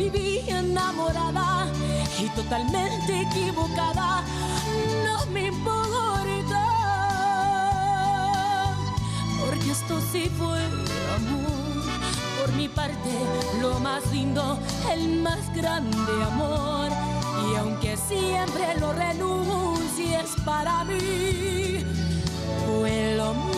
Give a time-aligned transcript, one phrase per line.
[0.00, 1.66] Viví enamorada
[2.18, 4.24] y totalmente equivocada,
[5.04, 6.64] no me importa.
[9.38, 10.64] Porque esto sí fue
[11.16, 11.84] amor.
[12.38, 13.10] Por mi parte,
[13.60, 14.58] lo más lindo,
[14.90, 16.88] el más grande amor.
[17.46, 21.84] Y aunque siempre lo renuncies para mí,
[22.66, 23.49] fue lo más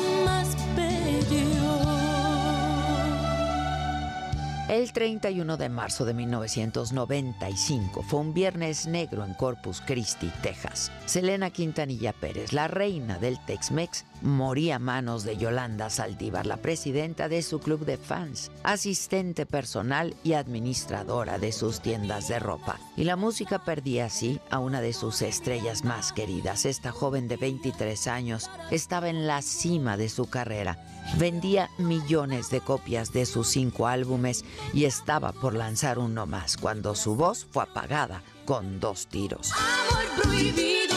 [4.72, 10.90] El 31 de marzo de 1995 fue un viernes negro en Corpus Christi, Texas.
[11.04, 17.28] Selena Quintanilla Pérez, la reina del Tex-Mex, moría a manos de Yolanda Saldívar, la presidenta
[17.28, 22.80] de su club de fans, asistente personal y administradora de sus tiendas de ropa.
[22.96, 26.64] Y la música perdía así a una de sus estrellas más queridas.
[26.64, 30.78] Esta joven de 23 años estaba en la cima de su carrera.
[31.18, 36.94] Vendía millones de copias de sus cinco álbumes y estaba por lanzar uno más cuando
[36.94, 39.52] su voz fue apagada con dos tiros.
[39.52, 40.94] Amor prohibido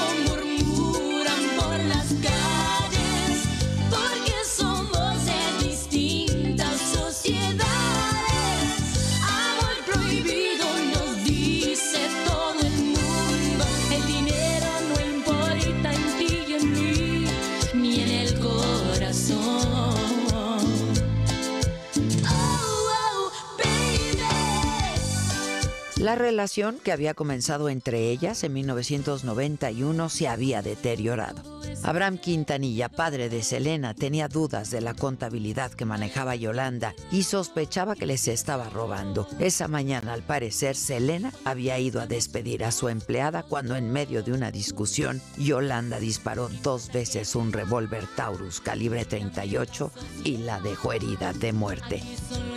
[26.06, 31.42] La relación que había comenzado entre ellas en 1991 se había deteriorado.
[31.82, 37.96] Abraham Quintanilla, padre de Selena, tenía dudas de la contabilidad que manejaba Yolanda y sospechaba
[37.96, 39.28] que les estaba robando.
[39.40, 44.22] Esa mañana, al parecer, Selena había ido a despedir a su empleada cuando en medio
[44.22, 49.92] de una discusión, Yolanda disparó dos veces un revólver Taurus calibre 38
[50.24, 52.04] y la dejó herida de muerte.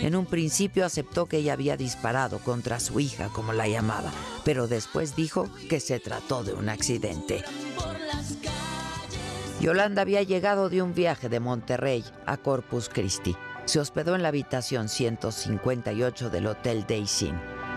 [0.01, 4.11] En un principio aceptó que ella había disparado contra su hija, como la llamaba,
[4.43, 7.41] pero después dijo que se trató de un accidente.
[9.61, 13.37] Yolanda había llegado de un viaje de Monterrey a Corpus Christi.
[13.63, 17.31] Se hospedó en la habitación 158 del Hotel Daisy.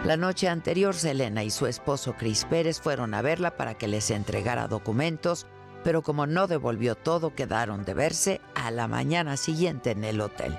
[0.05, 4.11] La noche anterior, Selena y su esposo Chris Pérez fueron a verla para que les
[4.11, 5.47] entregara documentos,
[5.85, 10.59] pero como no devolvió todo, quedaron de verse a la mañana siguiente en el hotel.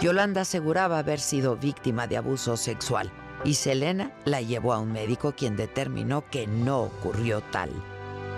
[0.00, 3.10] Yolanda aseguraba haber sido víctima de abuso sexual
[3.44, 7.70] y Selena la llevó a un médico quien determinó que no ocurrió tal.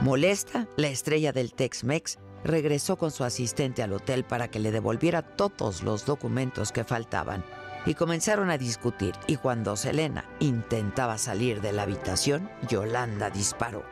[0.00, 5.22] Molesta, la estrella del Tex-Mex regresó con su asistente al hotel para que le devolviera
[5.22, 7.44] todos los documentos que faltaban
[7.86, 13.84] y comenzaron a discutir y cuando Selena intentaba salir de la habitación, Yolanda disparó.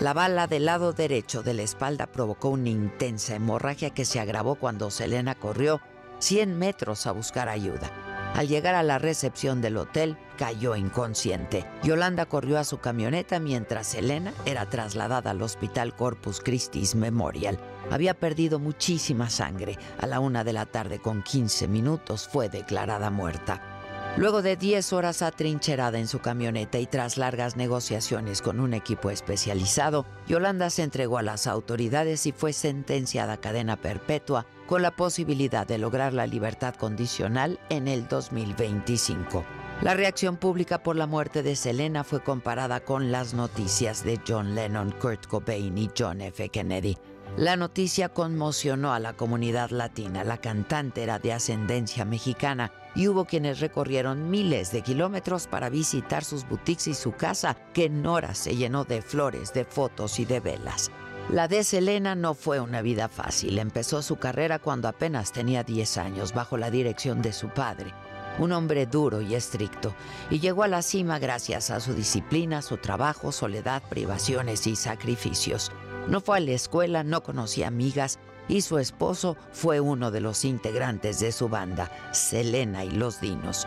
[0.00, 4.56] La bala del lado derecho de la espalda provocó una intensa hemorragia que se agravó
[4.56, 5.80] cuando Selena corrió
[6.18, 7.90] 100 metros a buscar ayuda.
[8.34, 11.64] Al llegar a la recepción del hotel, cayó inconsciente.
[11.84, 17.60] Yolanda corrió a su camioneta mientras Elena era trasladada al hospital Corpus Christi Memorial.
[17.92, 19.78] Había perdido muchísima sangre.
[20.00, 23.73] A la una de la tarde con 15 minutos fue declarada muerta.
[24.16, 29.10] Luego de 10 horas atrincherada en su camioneta y tras largas negociaciones con un equipo
[29.10, 34.92] especializado, Yolanda se entregó a las autoridades y fue sentenciada a cadena perpetua con la
[34.92, 39.44] posibilidad de lograr la libertad condicional en el 2025.
[39.82, 44.54] La reacción pública por la muerte de Selena fue comparada con las noticias de John
[44.54, 46.48] Lennon, Kurt Cobain y John F.
[46.50, 46.96] Kennedy.
[47.36, 50.22] La noticia conmocionó a la comunidad latina.
[50.22, 56.24] La cantante era de ascendencia mexicana y hubo quienes recorrieron miles de kilómetros para visitar
[56.24, 60.24] sus boutiques y su casa, que en horas se llenó de flores, de fotos y
[60.24, 60.92] de velas.
[61.30, 63.58] La de Selena no fue una vida fácil.
[63.58, 67.92] Empezó su carrera cuando apenas tenía 10 años, bajo la dirección de su padre,
[68.38, 69.94] un hombre duro y estricto,
[70.30, 75.72] y llegó a la cima gracias a su disciplina, su trabajo, soledad, privaciones y sacrificios.
[76.08, 80.44] No fue a la escuela, no conocía amigas, y su esposo fue uno de los
[80.44, 83.66] integrantes de su banda, Selena y los Dinos.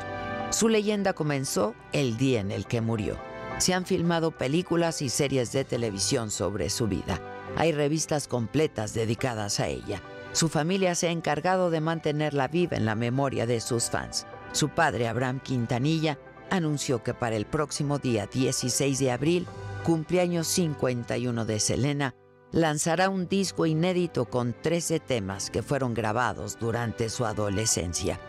[0.51, 3.17] Su leyenda comenzó el día en el que murió.
[3.57, 7.19] Se han filmado películas y series de televisión sobre su vida.
[7.55, 10.01] Hay revistas completas dedicadas a ella.
[10.31, 14.27] Su familia se ha encargado de mantenerla viva en la memoria de sus fans.
[14.51, 16.19] Su padre, Abraham Quintanilla,
[16.51, 19.47] anunció que para el próximo día 16 de abril,
[19.83, 22.15] cumpleaños 51 de Selena,
[22.51, 28.19] lanzará un disco inédito con 13 temas que fueron grabados durante su adolescencia.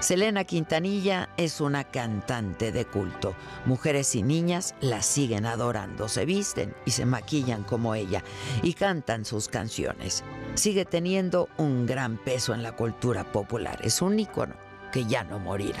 [0.00, 3.34] Selena Quintanilla es una cantante de culto.
[3.64, 8.22] Mujeres y niñas la siguen adorando, se visten y se maquillan como ella
[8.62, 10.22] y cantan sus canciones.
[10.56, 13.78] Sigue teniendo un gran peso en la cultura popular.
[13.82, 14.54] Es un ícono
[14.92, 15.80] que ya no morirá.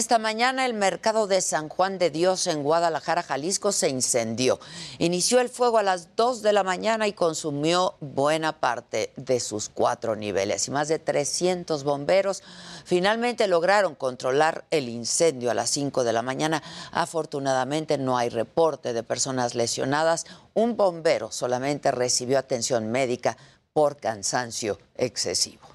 [0.00, 4.58] Esta mañana el mercado de San Juan de Dios en Guadalajara, Jalisco, se incendió.
[4.98, 9.68] Inició el fuego a las 2 de la mañana y consumió buena parte de sus
[9.68, 10.66] cuatro niveles.
[10.66, 12.42] Y más de 300 bomberos
[12.86, 16.62] finalmente lograron controlar el incendio a las 5 de la mañana.
[16.92, 20.24] Afortunadamente no hay reporte de personas lesionadas.
[20.54, 23.36] Un bombero solamente recibió atención médica
[23.74, 25.69] por cansancio excesivo.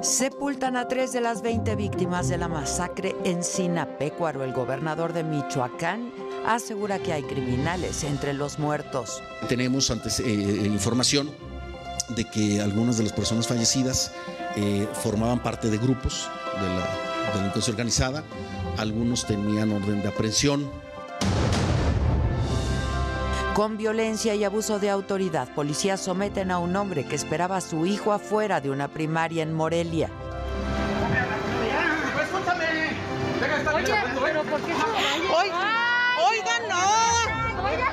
[0.00, 4.44] Sepultan a tres de las 20 víctimas de la masacre en Sinapecuaro.
[4.44, 6.12] El gobernador de Michoacán
[6.46, 9.20] asegura que hay criminales entre los muertos.
[9.48, 11.30] Tenemos antes, eh, eh, información
[12.10, 14.12] de que algunas de las personas fallecidas
[14.56, 16.28] eh, formaban parte de grupos
[16.60, 18.24] de la delincuencia organizada,
[18.76, 20.70] algunos tenían orden de aprehensión,
[23.58, 27.86] con violencia y abuso de autoridad, policías someten a un hombre que esperaba a su
[27.86, 30.10] hijo afuera de una primaria en Morelia.
[36.30, 36.84] Oiga, no.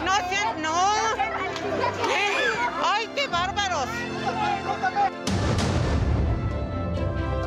[0.06, 0.14] No,
[0.62, 0.76] no.
[2.84, 3.88] Ay, qué bárbaros.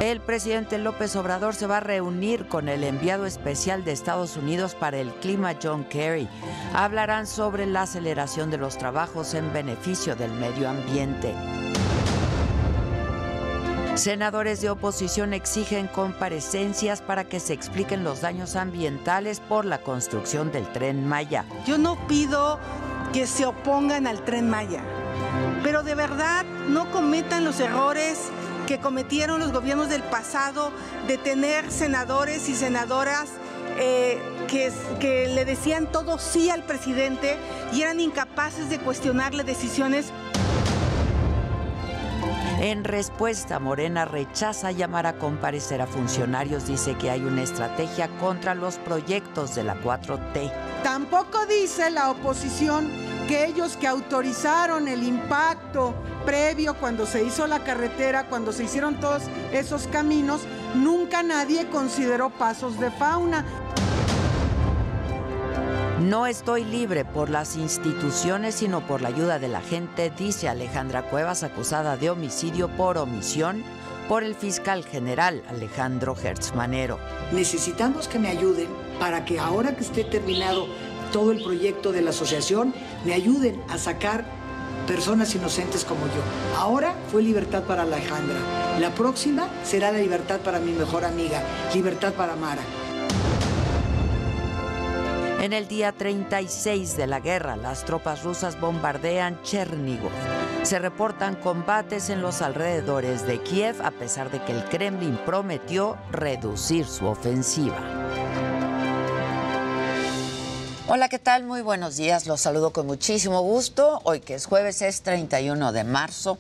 [0.01, 4.77] El presidente López Obrador se va a reunir con el enviado especial de Estados Unidos
[4.77, 6.29] para el clima, John Kerry.
[6.73, 11.35] Hablarán sobre la aceleración de los trabajos en beneficio del medio ambiente.
[13.97, 20.53] Senadores de oposición exigen comparecencias para que se expliquen los daños ambientales por la construcción
[20.53, 21.45] del tren Maya.
[21.67, 22.61] Yo no pido
[23.13, 24.85] que se opongan al tren Maya,
[25.65, 28.31] pero de verdad no cometan los errores
[28.69, 30.71] que cometieron los gobiernos del pasado
[31.07, 33.31] de tener senadores y senadoras
[33.79, 34.71] eh, que,
[35.01, 37.39] que le decían todo sí al presidente
[37.73, 40.13] y eran incapaces de cuestionarle decisiones
[42.61, 48.55] En respuesta, Morena rechaza llamar a comparecer a funcionarios, dice que hay una estrategia contra
[48.55, 50.53] los proyectos de la 4T.
[50.83, 52.91] Tampoco dice la oposición
[53.29, 55.95] que ellos que autorizaron el impacto
[56.25, 60.41] previo cuando se hizo la carretera, cuando se hicieron todos esos caminos,
[60.75, 63.45] nunca nadie consideró pasos de fauna.
[66.01, 71.03] No estoy libre por las instituciones, sino por la ayuda de la gente, dice Alejandra
[71.03, 73.63] Cuevas, acusada de homicidio por omisión
[74.09, 76.99] por el fiscal general Alejandro Hertzmanero.
[77.33, 78.69] Necesitamos que me ayuden
[78.99, 80.67] para que ahora que esté terminado
[81.13, 82.75] todo el proyecto de la asociación,
[83.05, 84.25] me ayuden a sacar
[84.87, 86.23] personas inocentes como yo.
[86.57, 88.39] Ahora fue libertad para Alejandra.
[88.81, 91.43] La próxima será la libertad para mi mejor amiga,
[91.75, 92.63] libertad para Mara.
[95.41, 100.11] En el día 36 de la guerra, las tropas rusas bombardean Chernigov.
[100.63, 105.97] Se reportan combates en los alrededores de Kiev a pesar de que el Kremlin prometió
[106.11, 107.77] reducir su ofensiva.
[110.91, 111.45] Hola, ¿qué tal?
[111.45, 112.27] Muy buenos días.
[112.27, 114.01] Los saludo con muchísimo gusto.
[114.05, 116.39] Hoy que es jueves es 31 de marzo.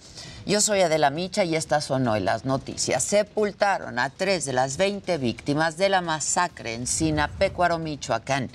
[0.48, 3.04] Yo soy Adela Micha y estas son hoy las noticias.
[3.04, 8.48] Sepultaron a tres de las 20 víctimas de la masacre en Sinapecuaro, Michoacán.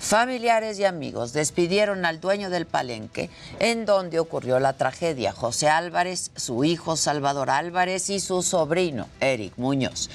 [0.00, 6.32] Familiares y amigos despidieron al dueño del palenque en donde ocurrió la tragedia, José Álvarez,
[6.34, 10.10] su hijo Salvador Álvarez y su sobrino, Eric Muñoz.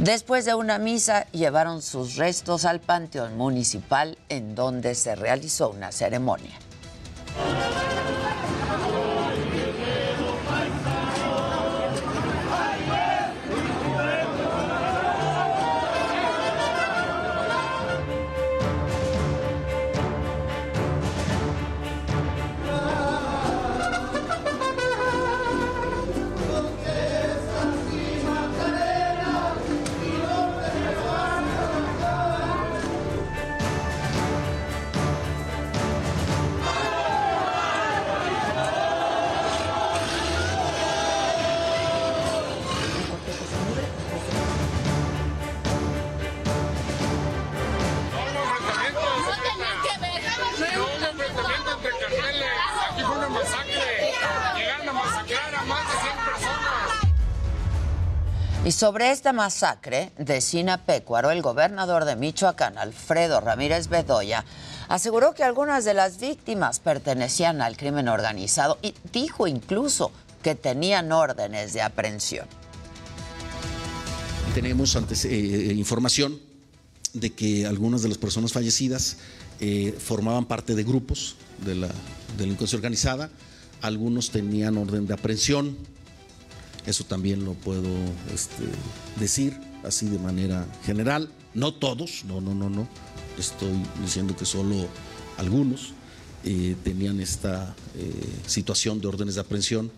[0.00, 5.92] Después de una misa, llevaron sus restos al Panteón Municipal en donde se realizó una
[5.92, 6.58] ceremonia.
[58.82, 64.44] Sobre esta masacre de Sinapecuaro, el gobernador de Michoacán, Alfredo Ramírez Bedoya,
[64.88, 70.10] aseguró que algunas de las víctimas pertenecían al crimen organizado y dijo incluso
[70.42, 72.48] que tenían órdenes de aprehensión.
[74.52, 76.40] Tenemos antes, eh, información
[77.12, 79.18] de que algunas de las personas fallecidas
[79.60, 81.88] eh, formaban parte de grupos de la
[82.36, 83.30] delincuencia organizada,
[83.80, 85.76] algunos tenían orden de aprehensión,
[86.86, 87.88] eso también lo puedo
[88.32, 88.64] este,
[89.18, 91.30] decir así de manera general.
[91.54, 92.88] No todos, no, no, no, no.
[93.38, 93.72] Estoy
[94.02, 94.88] diciendo que solo
[95.38, 95.94] algunos
[96.44, 98.12] eh, tenían esta eh,
[98.46, 99.90] situación de órdenes de aprehensión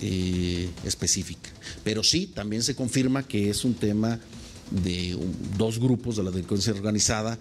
[0.00, 1.50] eh, específica.
[1.84, 4.18] Pero sí, también se confirma que es un tema
[4.70, 5.16] de
[5.56, 7.38] dos grupos de la delincuencia organizada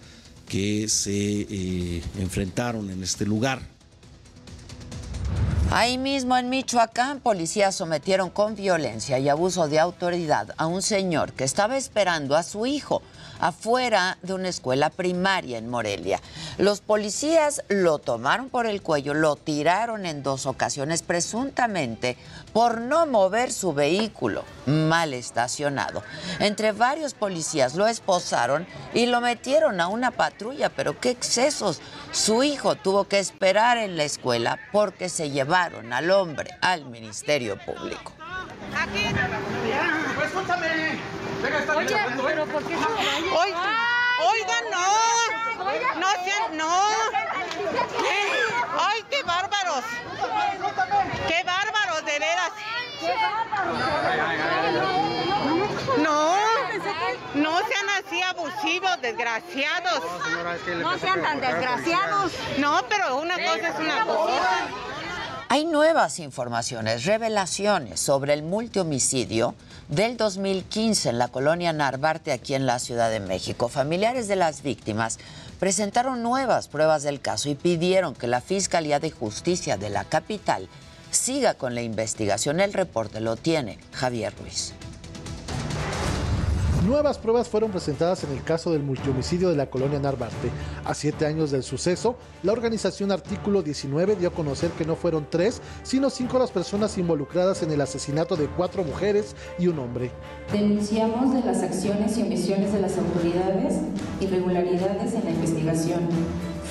[0.47, 3.74] que se enfrentaron en este lugar
[5.71, 11.33] Ahí mismo en Michoacán, policías sometieron con violencia y abuso de autoridad a un señor
[11.33, 13.01] que estaba esperando a su hijo
[13.39, 16.21] afuera de una escuela primaria en Morelia.
[16.57, 22.17] Los policías lo tomaron por el cuello, lo tiraron en dos ocasiones presuntamente
[22.53, 26.03] por no mover su vehículo mal estacionado.
[26.39, 31.81] Entre varios policías lo esposaron y lo metieron a una patrulla, pero qué excesos.
[32.11, 37.57] Su hijo tuvo que esperar en la escuela porque se llevaron al hombre al Ministerio
[37.65, 38.13] Público.
[38.75, 39.05] Aquí.
[40.23, 41.24] Escúchame.
[41.75, 42.87] Oye, pero ¿por qué no?
[43.37, 44.85] Oiga, no.
[45.99, 46.09] No,
[46.53, 46.79] no.
[48.79, 49.83] Ay, qué bárbaros.
[51.27, 52.51] Qué bárbaros, de veras.
[55.97, 56.35] No,
[57.35, 60.01] no sean así abusivos, desgraciados.
[60.81, 62.31] No sean tan desgraciados.
[62.57, 64.67] No, pero una cosa es una cosa.
[65.47, 69.53] Hay nuevas informaciones, revelaciones sobre el multihomicidio
[69.87, 73.69] del 2015 en la colonia Narvarte, aquí en la Ciudad de México.
[73.69, 75.19] Familiares de las víctimas
[75.59, 80.67] presentaron nuevas pruebas del caso y pidieron que la Fiscalía de Justicia de la capital
[81.11, 82.59] siga con la investigación.
[82.59, 84.73] El reporte lo tiene Javier Ruiz.
[86.85, 90.51] Nuevas pruebas fueron presentadas en el caso del multihomicidio de la colonia Narvarte.
[90.83, 95.25] A siete años del suceso, la organización Artículo 19 dio a conocer que no fueron
[95.27, 100.11] tres, sino cinco las personas involucradas en el asesinato de cuatro mujeres y un hombre.
[100.51, 103.79] Denunciamos de las acciones y omisiones de las autoridades,
[104.21, 106.01] irregularidades en la investigación,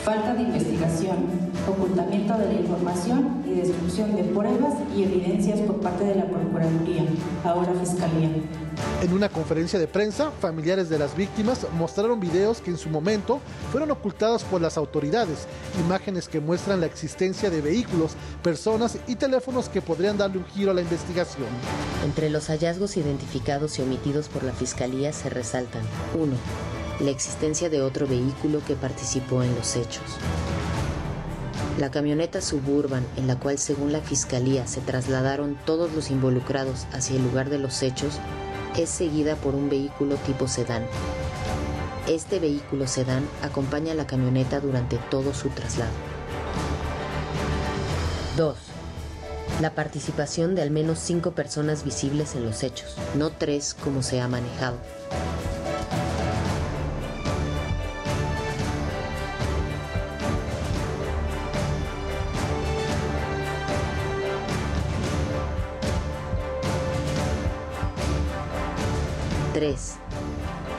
[0.05, 1.27] falta de investigación,
[1.69, 7.05] ocultamiento de la información y destrucción de pruebas y evidencias por parte de la Procuraduría,
[7.43, 8.31] ahora Fiscalía.
[9.03, 13.41] En una conferencia de prensa, familiares de las víctimas mostraron videos que en su momento
[13.71, 15.47] fueron ocultados por las autoridades,
[15.85, 18.13] imágenes que muestran la existencia de vehículos,
[18.43, 21.49] personas y teléfonos que podrían darle un giro a la investigación.
[22.05, 25.83] Entre los hallazgos identificados y omitidos por la Fiscalía se resaltan
[26.15, 30.05] 1 la existencia de otro vehículo que participó en los hechos.
[31.79, 37.17] La camioneta suburban en la cual según la Fiscalía se trasladaron todos los involucrados hacia
[37.17, 38.21] el lugar de los hechos
[38.77, 40.85] es seguida por un vehículo tipo sedán.
[42.09, 45.93] Este vehículo sedán acompaña a la camioneta durante todo su traslado.
[48.37, 48.57] 2.
[49.61, 54.21] La participación de al menos cinco personas visibles en los hechos, no tres como se
[54.21, 54.77] ha manejado.
[69.55, 69.95] 3.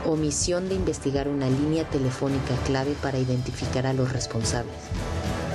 [0.05, 4.75] Omisión de investigar una línea telefónica clave para identificar a los responsables.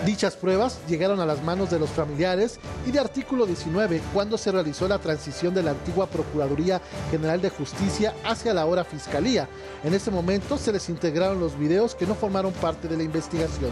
[0.06, 4.50] Dichas pruebas llegaron a las manos de los familiares y de artículo 19 cuando se
[4.50, 9.46] realizó la transición de la antigua Procuraduría General de Justicia hacia la ahora Fiscalía.
[9.84, 13.70] En ese momento se les integraron los videos que no formaron parte de la investigación.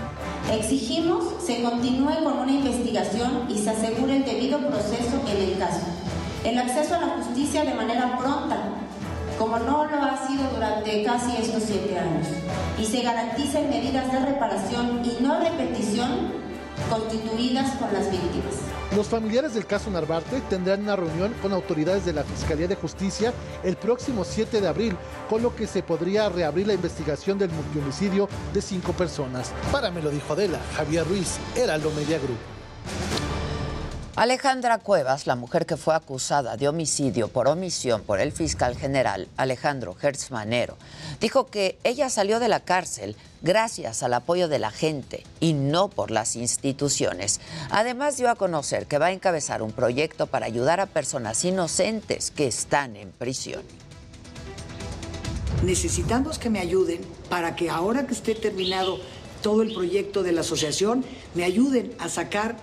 [0.52, 5.86] Exigimos se continúe con una investigación y se asegure el debido proceso en el caso.
[6.44, 8.87] El acceso a la justicia de manera pronta
[9.38, 12.26] como no lo ha sido durante casi estos siete años,
[12.78, 16.32] y se garanticen medidas de reparación y no repetición
[16.90, 18.54] constituidas por las víctimas.
[18.96, 23.32] Los familiares del caso Narvarte tendrán una reunión con autoridades de la Fiscalía de Justicia
[23.62, 24.96] el próximo 7 de abril,
[25.28, 29.52] con lo que se podría reabrir la investigación del multihomicidio de cinco personas.
[29.70, 32.57] Para me lo dijo Adela, Javier Ruiz, Heraldo Media Group.
[34.18, 39.28] Alejandra Cuevas, la mujer que fue acusada de homicidio por omisión por el fiscal general
[39.36, 40.76] Alejandro Hertzmanero,
[41.20, 45.86] dijo que ella salió de la cárcel gracias al apoyo de la gente y no
[45.86, 47.40] por las instituciones.
[47.70, 52.32] Además dio a conocer que va a encabezar un proyecto para ayudar a personas inocentes
[52.32, 53.62] que están en prisión.
[55.62, 58.98] Necesitamos que me ayuden para que ahora que esté terminado
[59.42, 61.04] todo el proyecto de la asociación,
[61.36, 62.56] me ayuden a sacar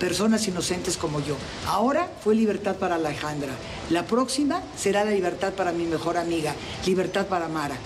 [0.00, 1.36] personas inocentes como yo.
[1.66, 3.52] Ahora fue libertad para Alejandra.
[3.90, 6.54] La próxima será la libertad para mi mejor amiga,
[6.86, 7.76] libertad para Mara.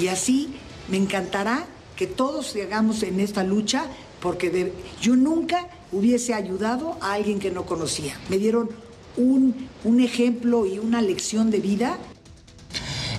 [0.00, 0.56] Y así
[0.88, 3.84] me encantará que todos llegamos en esta lucha
[4.20, 8.18] porque yo nunca hubiese ayudado a alguien que no conocía.
[8.30, 8.70] Me dieron
[9.16, 11.98] un, un ejemplo y una lección de vida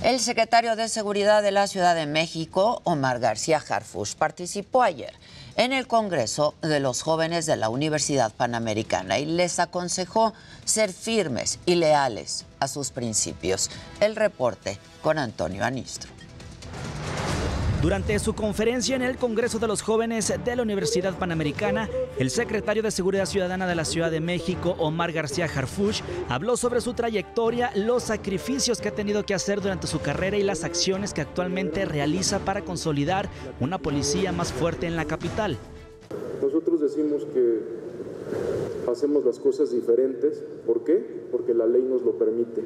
[0.03, 5.13] el secretario de Seguridad de la Ciudad de México, Omar García Harfush, participó ayer
[5.55, 10.33] en el Congreso de los Jóvenes de la Universidad Panamericana y les aconsejó
[10.65, 13.69] ser firmes y leales a sus principios.
[13.99, 16.24] El reporte con Antonio Anistro.
[17.85, 22.81] Durante su conferencia en el Congreso de los Jóvenes de la Universidad Panamericana, el secretario
[22.81, 27.69] de Seguridad Ciudadana de la Ciudad de México, Omar García Harfuch, habló sobre su trayectoria,
[27.75, 31.85] los sacrificios que ha tenido que hacer durante su carrera y las acciones que actualmente
[31.85, 35.55] realiza para consolidar una policía más fuerte en la capital.
[36.41, 37.59] Nosotros decimos que
[38.91, 40.43] hacemos las cosas diferentes.
[40.65, 41.27] ¿Por qué?
[41.31, 42.63] Porque la ley nos lo permite.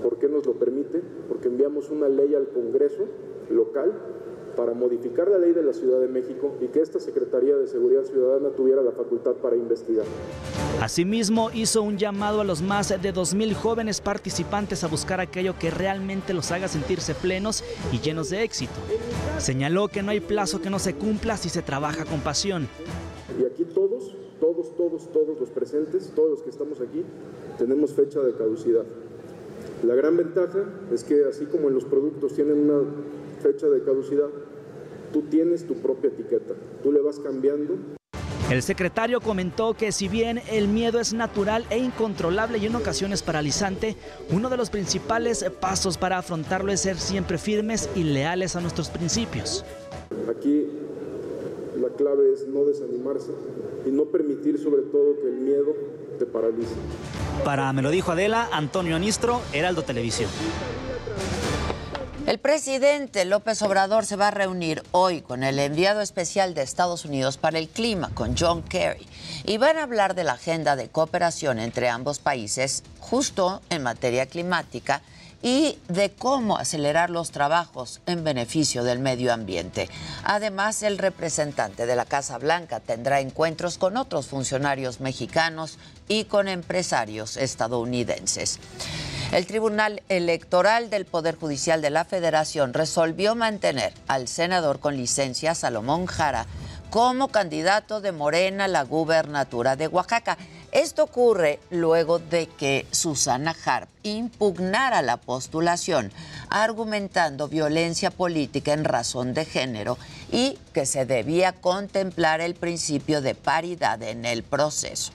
[0.00, 1.02] ¿Por qué nos lo permite?
[1.28, 3.08] Porque enviamos una ley al Congreso
[3.50, 4.19] local
[4.56, 8.02] para modificar la ley de la Ciudad de México y que esta Secretaría de Seguridad
[8.04, 10.04] Ciudadana tuviera la facultad para investigar.
[10.80, 15.70] Asimismo, hizo un llamado a los más de 2.000 jóvenes participantes a buscar aquello que
[15.70, 18.72] realmente los haga sentirse plenos y llenos de éxito.
[19.38, 22.68] Señaló que no hay plazo que no se cumpla si se trabaja con pasión.
[23.38, 27.04] Y aquí todos, todos, todos, todos los presentes, todos los que estamos aquí,
[27.58, 28.84] tenemos fecha de caducidad.
[29.82, 32.82] La gran ventaja es que así como en los productos tienen una
[33.40, 34.28] fecha de caducidad,
[35.12, 37.76] tú tienes tu propia etiqueta, tú le vas cambiando.
[38.50, 43.22] El secretario comentó que si bien el miedo es natural e incontrolable y en ocasiones
[43.22, 43.96] paralizante,
[44.32, 48.90] uno de los principales pasos para afrontarlo es ser siempre firmes y leales a nuestros
[48.90, 49.64] principios.
[50.28, 50.66] Aquí
[51.80, 53.30] la clave es no desanimarse
[53.86, 55.72] y no permitir sobre todo que el miedo
[56.18, 56.74] te paralice.
[57.44, 60.28] Para Me lo dijo Adela, Antonio Anistro, Heraldo Televisión.
[62.26, 67.04] El presidente López Obrador se va a reunir hoy con el enviado especial de Estados
[67.04, 69.06] Unidos para el clima, con John Kerry,
[69.44, 74.26] y van a hablar de la agenda de cooperación entre ambos países justo en materia
[74.26, 75.02] climática
[75.42, 79.88] y de cómo acelerar los trabajos en beneficio del medio ambiente.
[80.24, 86.48] Además, el representante de la Casa Blanca tendrá encuentros con otros funcionarios mexicanos y con
[86.48, 88.58] empresarios estadounidenses.
[89.32, 95.54] El Tribunal Electoral del Poder Judicial de la Federación resolvió mantener al senador con licencia
[95.54, 96.46] Salomón Jara
[96.90, 100.36] como candidato de Morena a la gubernatura de Oaxaca.
[100.72, 106.12] Esto ocurre luego de que Susana Harp impugnara la postulación,
[106.48, 109.98] argumentando violencia política en razón de género
[110.30, 115.12] y que se debía contemplar el principio de paridad en el proceso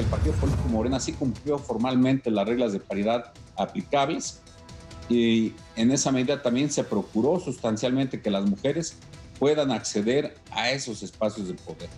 [0.00, 4.40] el Partido Político Morena sí cumplió formalmente las reglas de paridad aplicables
[5.08, 8.96] y en esa medida también se procuró sustancialmente que las mujeres
[9.38, 11.88] puedan acceder a esos espacios de poder.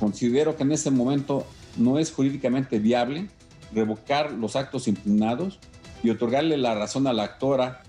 [0.00, 3.28] Considero que en este momento no es jurídicamente viable
[3.72, 5.58] revocar los actos impugnados
[6.02, 7.82] y otorgarle la razón a la actora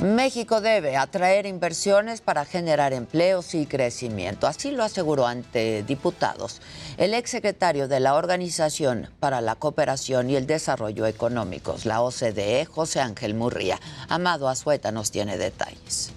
[0.00, 4.46] México debe atraer inversiones para generar empleos y crecimiento.
[4.46, 6.62] Así lo aseguró ante diputados
[6.98, 13.00] el exsecretario de la Organización para la Cooperación y el Desarrollo Económicos, la OCDE, José
[13.00, 13.80] Ángel Murría.
[14.08, 16.12] Amado Azueta nos tiene detalles.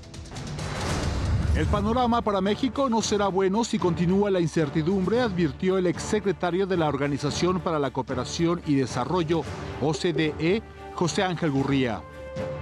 [1.56, 6.78] El panorama para México no será bueno si continúa la incertidumbre, advirtió el exsecretario de
[6.78, 9.44] la Organización para la Cooperación y Desarrollo,
[9.82, 10.64] OCDE,
[10.96, 12.02] José Ángel Gurría.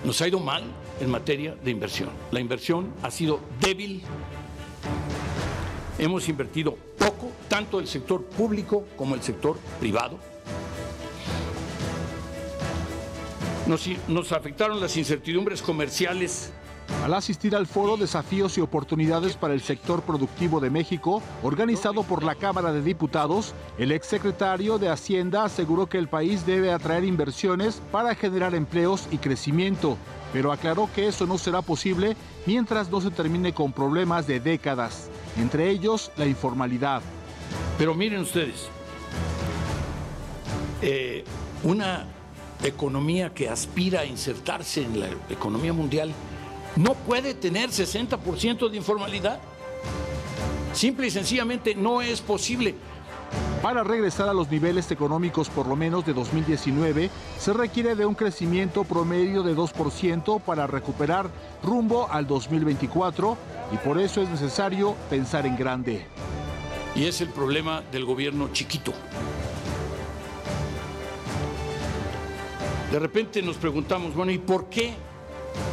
[0.04, 0.64] Nos ha ido mal
[1.00, 2.10] en materia de inversión.
[2.32, 4.02] La inversión ha sido débil.
[6.00, 10.18] Hemos invertido poco, tanto el sector público como el sector privado.
[13.68, 16.54] Nos, nos afectaron las incertidumbres comerciales
[17.04, 22.24] al asistir al foro Desafíos y Oportunidades para el Sector Productivo de México, organizado por
[22.24, 27.82] la Cámara de Diputados, el exsecretario de Hacienda aseguró que el país debe atraer inversiones
[27.92, 29.98] para generar empleos y crecimiento,
[30.34, 35.10] pero aclaró que eso no será posible mientras no se termine con problemas de décadas,
[35.38, 37.02] entre ellos la informalidad.
[37.78, 38.68] Pero miren ustedes,
[40.82, 41.24] eh,
[41.64, 42.06] una
[42.64, 46.14] economía que aspira a insertarse en la economía mundial
[46.76, 49.40] no puede tener 60% de informalidad.
[50.74, 52.76] Simple y sencillamente no es posible.
[53.62, 58.16] Para regresar a los niveles económicos por lo menos de 2019, se requiere de un
[58.16, 61.30] crecimiento promedio de 2% para recuperar
[61.62, 63.38] rumbo al 2024
[63.74, 66.06] y por eso es necesario pensar en grande.
[66.96, 68.94] Y es el problema del gobierno chiquito.
[72.92, 74.94] De repente nos preguntamos, bueno, ¿y por qué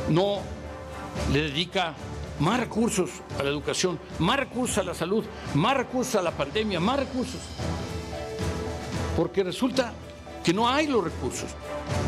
[0.09, 0.41] no
[1.33, 1.95] le dedica
[2.39, 5.25] más recursos a la educación, más recursos a la salud,
[5.55, 7.41] más recursos a la pandemia, más recursos.
[9.17, 9.93] Porque resulta
[10.45, 11.51] que no hay los recursos.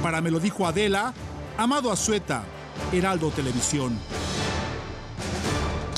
[0.02, 1.12] Para me lo dijo Adela,
[1.56, 2.44] Amado Azueta,
[2.92, 3.98] Heraldo Televisión.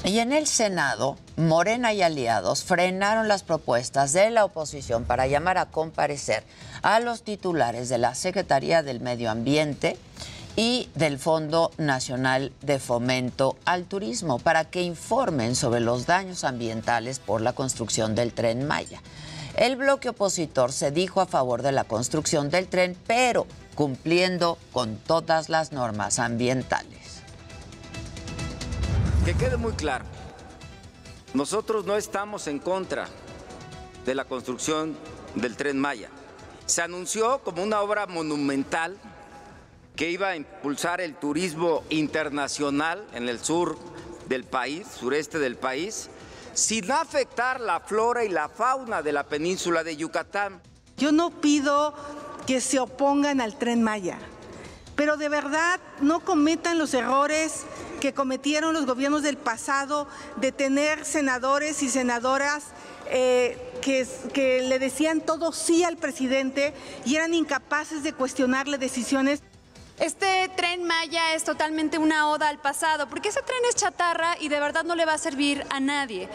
[0.05, 5.59] Y en el Senado, Morena y aliados frenaron las propuestas de la oposición para llamar
[5.59, 6.43] a comparecer
[6.83, 9.99] a los titulares de la Secretaría del Medio Ambiente
[10.61, 17.19] y del Fondo Nacional de Fomento al Turismo para que informen sobre los daños ambientales
[17.19, 19.01] por la construcción del tren Maya.
[19.57, 24.97] El bloque opositor se dijo a favor de la construcción del tren, pero cumpliendo con
[24.99, 27.23] todas las normas ambientales.
[29.25, 30.05] Que quede muy claro,
[31.33, 33.09] nosotros no estamos en contra
[34.05, 34.95] de la construcción
[35.37, 36.11] del tren Maya.
[36.67, 38.99] Se anunció como una obra monumental
[39.97, 43.79] que iba a impulsar el turismo internacional en el sur
[44.29, 46.09] del país, sureste del país,
[46.55, 50.61] sin afectar la flora y la fauna de la península de Yucatán.
[50.97, 51.95] Yo no pido
[52.47, 54.19] que se opongan al tren Maya,
[54.97, 57.65] pero de verdad no cometan los errores
[58.01, 62.65] que cometieron los gobiernos del pasado de tener senadores y senadoras
[63.07, 66.75] eh, que, que le decían todo sí al presidente
[67.05, 69.43] y eran incapaces de cuestionarle decisiones.
[70.01, 74.49] Este tren Maya es totalmente una oda al pasado, porque ese tren es chatarra y
[74.49, 76.27] de verdad no le va a servir a nadie,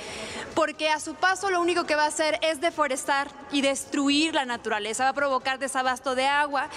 [0.54, 4.45] porque a su paso lo único que va a hacer es deforestar y destruir la
[4.45, 6.69] naturaleza, va a provocar desabasto de agua.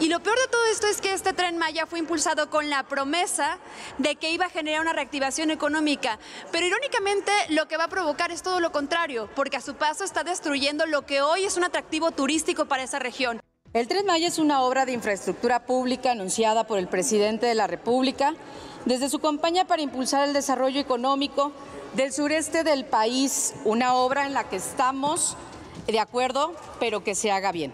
[0.00, 2.82] Y lo peor de todo esto es que este tren Maya fue impulsado con la
[2.82, 3.58] promesa
[3.98, 6.18] de que iba a generar una reactivación económica,
[6.50, 10.02] pero irónicamente lo que va a provocar es todo lo contrario, porque a su paso
[10.02, 13.40] está destruyendo lo que hoy es un atractivo turístico para esa región.
[13.74, 17.66] El Tren Maya es una obra de infraestructura pública anunciada por el presidente de la
[17.66, 18.36] República
[18.84, 21.50] desde su campaña para impulsar el desarrollo económico
[21.96, 25.36] del sureste del país, una obra en la que estamos
[25.88, 27.72] de acuerdo, pero que se haga bien.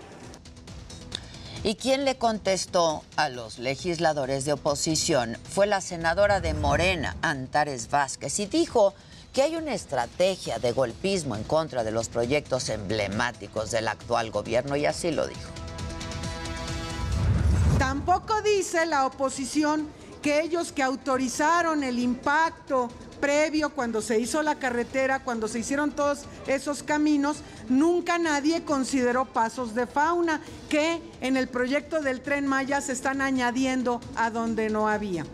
[1.65, 5.37] ¿Y quién le contestó a los legisladores de oposición?
[5.51, 8.95] Fue la senadora de Morena, Antares Vázquez, y dijo
[9.35, 14.77] que hay una estrategia de golpismo en contra de los proyectos emblemáticos del actual gobierno,
[14.77, 15.51] y así lo dijo.
[17.81, 19.89] Tampoco dice la oposición
[20.21, 22.91] que ellos que autorizaron el impacto
[23.23, 27.39] previo cuando se hizo la carretera, cuando se hicieron todos esos caminos,
[27.71, 33.23] nunca nadie consideró pasos de fauna que en el proyecto del tren Maya se están
[33.23, 35.25] añadiendo a donde no había.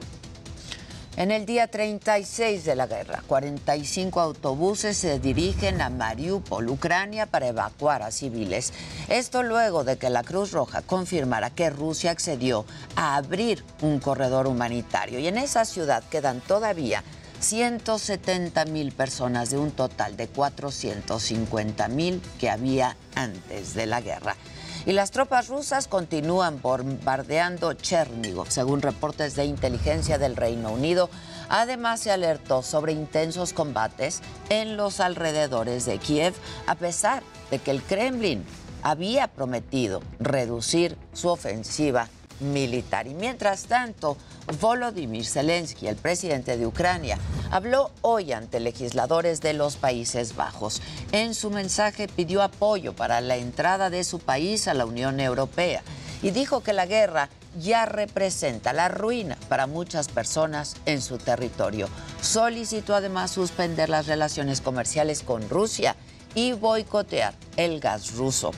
[1.17, 7.47] En el día 36 de la guerra, 45 autobuses se dirigen a Mariupol, Ucrania, para
[7.47, 8.75] evacuar a civiles.
[9.09, 14.47] Esto luego de que la Cruz Roja confirmara que Rusia accedió a abrir un corredor
[14.47, 15.19] humanitario.
[15.19, 17.03] Y en esa ciudad quedan todavía
[17.41, 24.37] 170 mil personas de un total de 450 mil que había antes de la guerra.
[24.87, 31.11] Y las tropas rusas continúan bombardeando Chernigov, según reportes de inteligencia del Reino Unido.
[31.49, 36.35] Además, se alertó sobre intensos combates en los alrededores de Kiev,
[36.68, 38.44] a pesar de que el Kremlin
[38.85, 42.09] había prometido reducir su ofensiva
[42.40, 43.07] militar.
[43.07, 44.16] Y mientras tanto,
[44.61, 47.18] Volodymyr Zelensky, el presidente de Ucrania,
[47.51, 50.81] habló hoy ante legisladores de los Países Bajos.
[51.12, 55.83] En su mensaje pidió apoyo para la entrada de su país a la Unión Europea
[56.22, 61.88] y dijo que la guerra ya representa la ruina para muchas personas en su territorio.
[62.20, 65.96] Solicitó además suspender las relaciones comerciales con Rusia
[66.35, 68.53] y boicotear el gas ruso.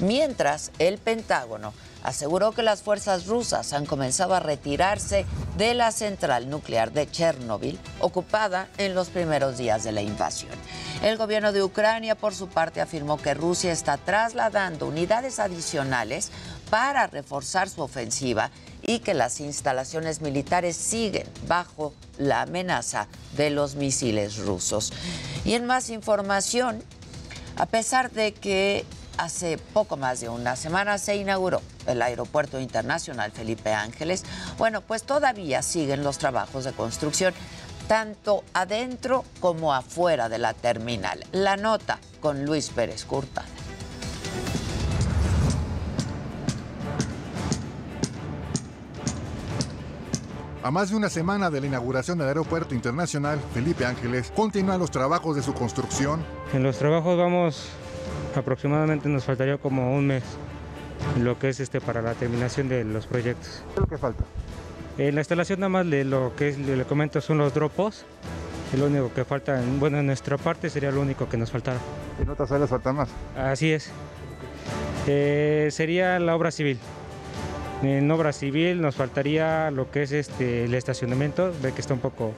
[0.00, 1.72] Mientras, el Pentágono
[2.04, 7.80] aseguró que las fuerzas rusas han comenzado a retirarse de la central nuclear de Chernóbil,
[7.98, 10.52] ocupada en los primeros días de la invasión.
[11.02, 16.30] El gobierno de Ucrania, por su parte, afirmó que Rusia está trasladando unidades adicionales
[16.70, 18.50] para reforzar su ofensiva
[18.82, 24.92] y que las instalaciones militares siguen bajo la amenaza de los misiles rusos.
[25.44, 26.82] Y en más información,
[27.56, 28.84] a pesar de que
[29.18, 34.24] hace poco más de una semana se inauguró el Aeropuerto Internacional Felipe Ángeles.
[34.58, 37.34] Bueno, pues todavía siguen los trabajos de construcción,
[37.88, 41.24] tanto adentro como afuera de la terminal.
[41.32, 43.44] La nota con Luis Pérez Curta.
[50.62, 54.90] A más de una semana de la inauguración del Aeropuerto Internacional Felipe Ángeles, continúan los
[54.90, 56.24] trabajos de su construcción.
[56.54, 57.68] En los trabajos vamos
[58.36, 60.22] aproximadamente nos faltaría como un mes
[61.20, 63.62] lo que es este para la terminación de los proyectos.
[63.66, 64.24] ¿Qué es lo que falta?
[64.98, 68.04] En la instalación nada más de lo que le comento son los dropos.
[68.72, 71.78] Es lo único que falta, bueno, en nuestra parte sería lo único que nos faltara.
[72.20, 73.08] ¿En otras áreas falta más?
[73.36, 73.90] Así es.
[75.06, 76.78] Eh, sería la obra civil.
[77.82, 82.00] En obra civil nos faltaría lo que es este el estacionamiento, ve que está un
[82.00, 82.32] poco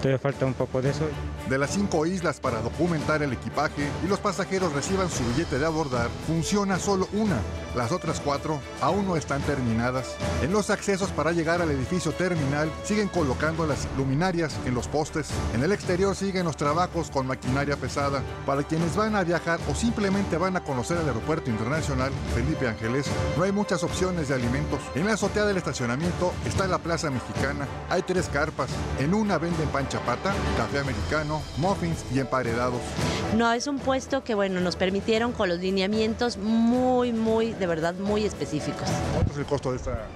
[0.00, 1.06] Todavía falta un poco de eso.
[1.50, 5.66] De las cinco islas para documentar el equipaje y los pasajeros reciban su billete de
[5.66, 7.36] abordar, funciona solo una.
[7.76, 10.16] Las otras cuatro aún no están terminadas.
[10.42, 15.28] En los accesos para llegar al edificio terminal siguen colocando las luminarias en los postes.
[15.54, 18.22] En el exterior siguen los trabajos con maquinaria pesada.
[18.46, 23.06] Para quienes van a viajar o simplemente van a conocer el aeropuerto internacional Felipe Ángeles,
[23.36, 24.80] no hay muchas opciones de alimentos.
[24.94, 27.68] En la azotea del estacionamiento está la Plaza Mexicana.
[27.90, 28.70] Hay tres carpas.
[28.98, 32.80] En una venden pan chapata, café americano, muffins y emparedados.
[33.36, 37.94] No, es un puesto que, bueno, nos permitieron con los lineamientos muy, muy, de verdad,
[37.94, 38.88] muy específicos.
[39.12, 40.06] ¿Cuánto es el costo de esta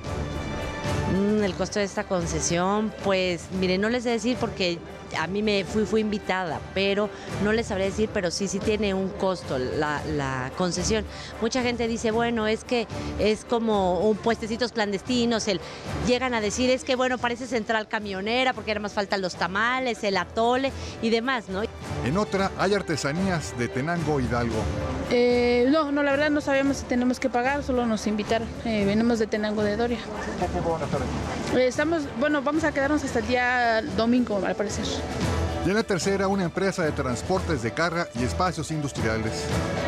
[1.14, 4.78] Mm, el costo de esta concesión, pues mire, no les sé decir porque
[5.16, 7.08] a mí me fui, fui invitada, pero
[7.42, 11.04] no les sabré decir, pero sí, sí tiene un costo la, la concesión.
[11.40, 12.86] Mucha gente dice, bueno, es que
[13.18, 15.60] es como un puestecitos clandestinos, el,
[16.06, 20.02] llegan a decir, es que bueno, parece central camionera, porque ahora más faltan los tamales,
[20.04, 20.72] el atole
[21.02, 21.62] y demás, ¿no?
[22.04, 24.56] En otra hay artesanías de Tenango Hidalgo.
[25.10, 28.48] Eh, no, no, la verdad no sabíamos si tenemos que pagar, solo nos invitaron.
[28.64, 29.98] Eh, venimos de Tenango de Doria.
[30.40, 31.58] ¿Qué tiempo van a estar aquí?
[31.58, 34.84] Eh, estamos, bueno, vamos a quedarnos hasta el día domingo, al parecer.
[35.66, 39.46] Y en la tercera, una empresa de transportes de carga y espacios industriales.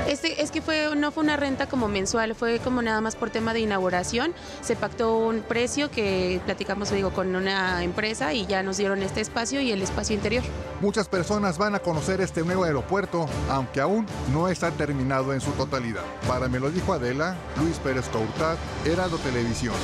[0.08, 3.28] Este, es que fue, no fue una renta como mensual, fue como nada más por
[3.28, 4.32] tema de inauguración.
[4.62, 9.20] Se pactó un precio que platicamos, digo, con una empresa y ya nos dieron este
[9.20, 10.42] espacio y el espacio interior.
[10.80, 15.50] Muchas personas van a conocer este nuevo aeropuerto, aunque aún no está terminado en su
[15.52, 16.04] totalidad.
[16.26, 19.74] Para me lo dijo Adela, Luis Pérez Courtat, Heraldo Televisión.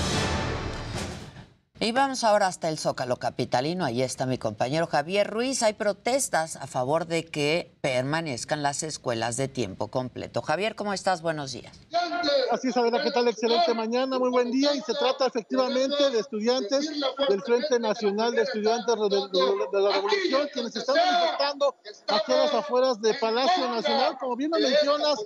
[1.83, 3.85] Y vamos ahora hasta el Zócalo Capitalino.
[3.85, 5.65] Ahí está mi compañero Javier Ruiz.
[5.65, 10.43] Hay protestas a favor de que permanezcan las escuelas de tiempo completo.
[10.43, 11.23] Javier, ¿cómo estás?
[11.23, 11.77] Buenos días.
[12.53, 13.27] Así es, Adela, ¿qué tal?
[13.27, 14.73] Excelente mañana, muy buen día.
[14.77, 16.89] Y se trata efectivamente de estudiantes
[17.29, 21.75] del Frente Nacional de Estudiantes de, la Revolución, quienes están manifestando
[22.07, 25.19] aquí a las afueras de Palacio Nacional, como bien lo mencionas,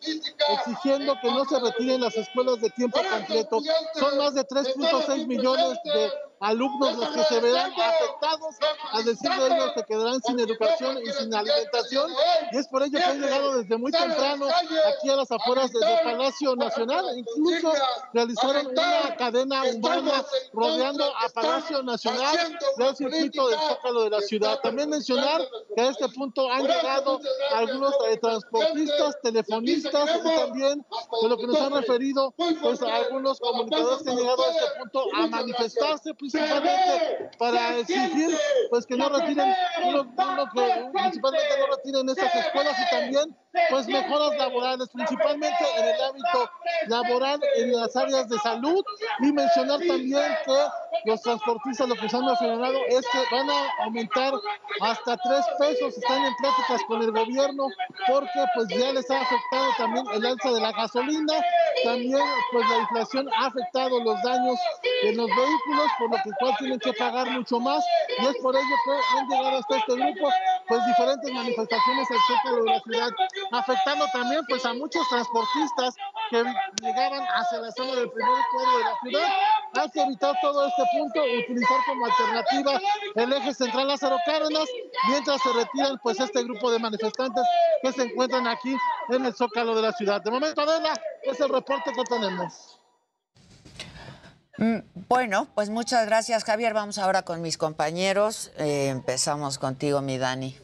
[0.55, 3.61] exigiendo que no se retiren las escuelas de tiempo completo.
[3.99, 8.57] Son más de 3.6 millones de alumnos los que se verán afectados,
[8.93, 12.11] al decir de ellos que quedarán sin educación y sin alimentación,
[12.53, 14.47] y es por ello que han llegado desde muy temprano
[14.95, 17.73] aquí a las afueras de- del Palacio Nacional, incluso
[18.13, 22.37] realizaron una cadena urbana rodeando a Palacio Nacional
[22.79, 24.59] al circuito del Zócalo de la ciudad.
[24.61, 25.43] También mencionar
[25.75, 27.21] que a este punto han llegado
[27.55, 30.85] algunos transportistas, telefonistas y también
[31.23, 34.65] de lo que nos han referido pues a algunos comunicadores que han llegado a este
[34.81, 38.37] punto a manifestarse principalmente para exigir
[38.71, 43.37] pues que no retiren uno, uno que principalmente no retiren estas escuelas y también
[43.71, 46.51] pues mejoras laborales principalmente en el ámbito
[46.89, 48.85] laboral en las áreas de salud
[49.21, 53.85] y mencionar también que los transportistas lo que se han mencionado es que van a
[53.85, 54.33] aumentar
[54.81, 57.69] hasta tres pesos están en pláticas con el gobierno
[58.09, 61.35] porque pues ya les ha afectado también el alza de la gasolina
[61.85, 64.59] también pues la inflación ha afectado los daños
[65.03, 67.85] en los vehículos por lo que cual tienen que pagar mucho más
[68.19, 70.29] y es por ello que han llegado hasta este grupo
[70.69, 73.09] pues diferentes manifestaciones al zócalo de la ciudad
[73.53, 75.95] afectando también pues a muchos transportistas
[76.31, 76.45] que
[76.83, 79.29] llegaban hacia la zona del primer cuadro de la ciudad.
[79.75, 82.81] Hay que evitar todo este punto utilizar como alternativa
[83.15, 84.69] el eje central Lázaro Cárdenas
[85.09, 87.45] mientras se retiran pues este grupo de manifestantes
[87.83, 88.77] que se encuentran aquí
[89.11, 90.23] en el zócalo de la ciudad.
[90.23, 92.76] De momento Adela es el reporte que tenemos
[95.09, 96.73] Bueno, pues muchas gracias, Javier.
[96.73, 98.53] Vamos ahora con mis compañeros.
[98.59, 100.57] Eh, empezamos contigo, mi Dani.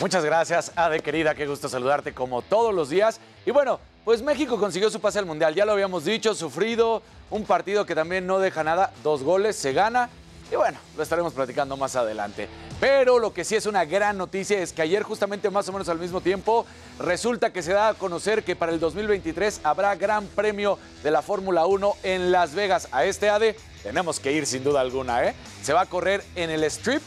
[0.00, 3.20] Muchas gracias, Ade querida, qué gusto saludarte como todos los días.
[3.44, 7.44] Y bueno, pues México consiguió su pase al Mundial, ya lo habíamos dicho, sufrido, un
[7.44, 10.08] partido que también no deja nada, dos goles, se gana.
[10.50, 12.48] Y bueno, lo estaremos platicando más adelante.
[12.80, 15.88] Pero lo que sí es una gran noticia es que ayer, justamente más o menos
[15.88, 16.66] al mismo tiempo,
[16.98, 21.22] resulta que se da a conocer que para el 2023 habrá Gran Premio de la
[21.22, 22.88] Fórmula 1 en Las Vegas.
[22.90, 25.34] A este ADE tenemos que ir sin duda alguna, ¿eh?
[25.62, 27.02] Se va a correr en el Strip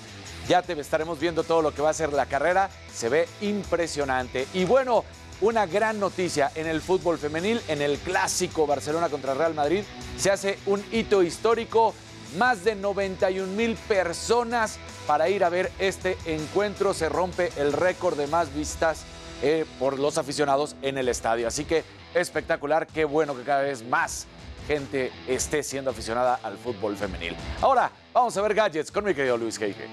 [0.48, 2.70] ya te estaremos viendo todo lo que va a ser la carrera.
[2.94, 4.48] Se ve impresionante.
[4.54, 5.06] Y bueno,
[5.42, 9.84] una gran noticia en el fútbol femenil, en el clásico Barcelona contra Real Madrid,
[10.18, 11.94] se hace un hito histórico.
[12.38, 16.94] Más de 91 mil personas para ir a ver este encuentro.
[16.94, 19.04] Se rompe el récord de más vistas
[19.42, 21.48] eh, por los aficionados en el estadio.
[21.48, 24.26] Así que espectacular, qué bueno que cada vez más
[24.68, 27.36] gente esté siendo aficionada al fútbol femenil.
[27.62, 29.88] Ahora, vamos a ver gadgets con mi querido Luis Geige.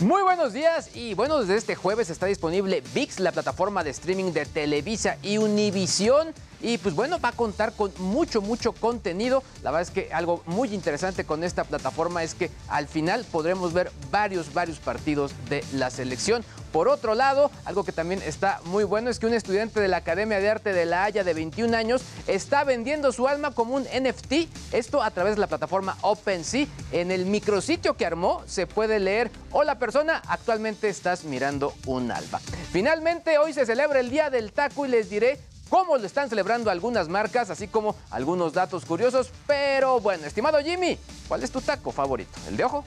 [0.00, 4.30] Muy buenos días y bueno, desde este jueves está disponible VIX, la plataforma de streaming
[4.32, 6.28] de Televisa y Univisión.
[6.60, 9.42] Y pues bueno, va a contar con mucho, mucho contenido.
[9.62, 13.72] La verdad es que algo muy interesante con esta plataforma es que al final podremos
[13.72, 16.44] ver varios, varios partidos de la selección.
[16.72, 19.98] Por otro lado, algo que también está muy bueno es que un estudiante de la
[19.98, 23.84] Academia de Arte de La Haya de 21 años está vendiendo su alma como un
[23.84, 24.48] NFT.
[24.72, 26.66] Esto a través de la plataforma OpenSea.
[26.92, 32.40] En el micrositio que armó se puede leer, hola persona, actualmente estás mirando un alma.
[32.70, 36.70] Finalmente, hoy se celebra el Día del Taco y les diré cómo lo están celebrando
[36.70, 39.30] algunas marcas, así como algunos datos curiosos.
[39.46, 42.38] Pero bueno, estimado Jimmy, ¿cuál es tu taco favorito?
[42.48, 42.84] ¿El de ojo?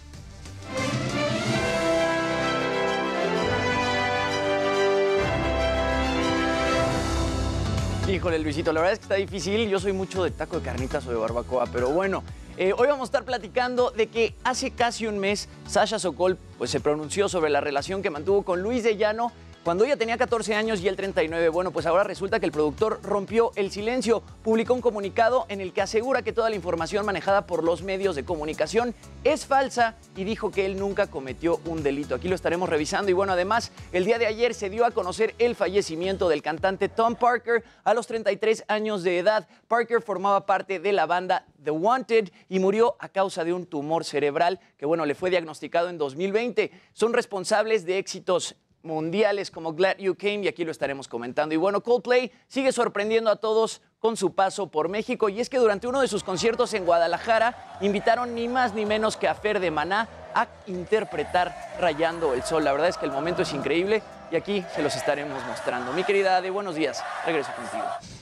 [8.07, 9.69] Híjole, Luisito, la verdad es que está difícil.
[9.69, 12.23] Yo soy mucho de taco de carnitas o de barbacoa, pero bueno,
[12.57, 16.71] eh, hoy vamos a estar platicando de que hace casi un mes Sasha Sokol pues,
[16.71, 19.31] se pronunció sobre la relación que mantuvo con Luis de Llano
[19.63, 21.49] cuando ella tenía 14 años y él 39.
[21.49, 25.71] Bueno, pues ahora resulta que el productor rompió el silencio, publicó un comunicado en el
[25.71, 30.23] que asegura que toda la información manejada por los medios de comunicación es falsa y
[30.23, 32.15] dijo que él nunca cometió un delito.
[32.15, 35.35] Aquí lo estaremos revisando y bueno, además, el día de ayer se dio a conocer
[35.37, 39.47] el fallecimiento del cantante Tom Parker a los 33 años de edad.
[39.67, 44.05] Parker formaba parte de la banda The Wanted y murió a causa de un tumor
[44.05, 46.71] cerebral que, bueno, le fue diagnosticado en 2020.
[46.93, 51.53] Son responsables de éxitos mundiales como Glad You Came y aquí lo estaremos comentando.
[51.53, 55.57] Y bueno, Coldplay sigue sorprendiendo a todos con su paso por México y es que
[55.57, 59.59] durante uno de sus conciertos en Guadalajara invitaron ni más ni menos que a Fer
[59.59, 62.63] de Maná a interpretar Rayando el Sol.
[62.63, 64.01] La verdad es que el momento es increíble
[64.31, 65.91] y aquí se los estaremos mostrando.
[65.93, 67.03] Mi querida Ade, buenos días.
[67.25, 68.20] Regreso contigo.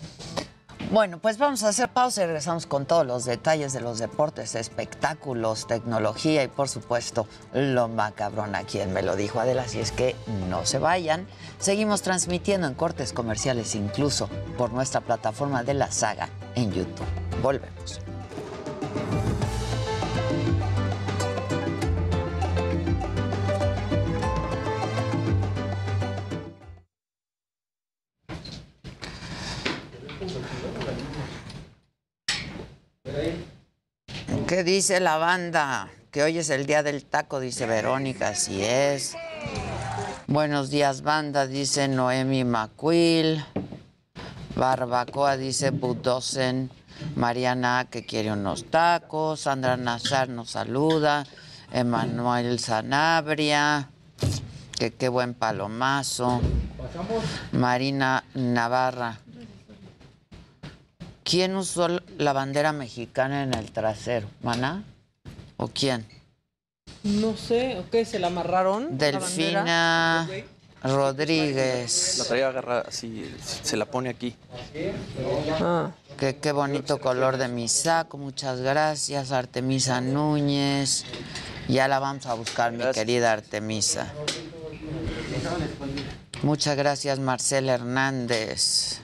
[0.91, 4.55] Bueno, pues vamos a hacer pausa y regresamos con todos los detalles de los deportes,
[4.55, 9.91] espectáculos, tecnología y por supuesto lo macabrón a quien me lo dijo Adela, así es
[9.91, 10.15] que
[10.49, 11.27] no se vayan.
[11.59, 17.05] Seguimos transmitiendo en cortes comerciales incluso por nuestra plataforma de la saga en YouTube.
[17.43, 17.99] Volvemos.
[34.49, 35.89] ¿Qué dice la banda?
[36.09, 39.15] Que hoy es el día del taco, dice Verónica, así es.
[40.25, 43.45] Buenos días, banda, dice Noemi Macuil.
[44.55, 46.71] Barbacoa, dice Budosen.
[47.15, 49.41] Mariana, que quiere unos tacos.
[49.41, 51.27] Sandra Nazar nos saluda.
[51.71, 53.91] Emanuel Sanabria.
[54.79, 56.41] Que qué buen palomazo.
[57.51, 59.19] Marina Navarra.
[61.29, 64.27] ¿Quién usó la bandera mexicana en el trasero?
[64.41, 64.83] ¿Maná?
[65.57, 66.07] ¿O quién?
[67.03, 68.03] No sé, ¿o qué?
[68.03, 68.87] ¿Se la amarraron?
[68.93, 70.27] la Delfina
[70.81, 72.15] Rodríguez.
[72.17, 74.35] La traía agarrada así, se la pone aquí.
[75.61, 75.91] Ah.
[76.17, 79.31] Qué, qué bonito color de mi saco, muchas gracias.
[79.31, 81.05] Artemisa Núñez.
[81.67, 84.11] Ya la vamos a buscar, mi querida Artemisa.
[86.41, 89.01] Muchas gracias, Marcela Hernández.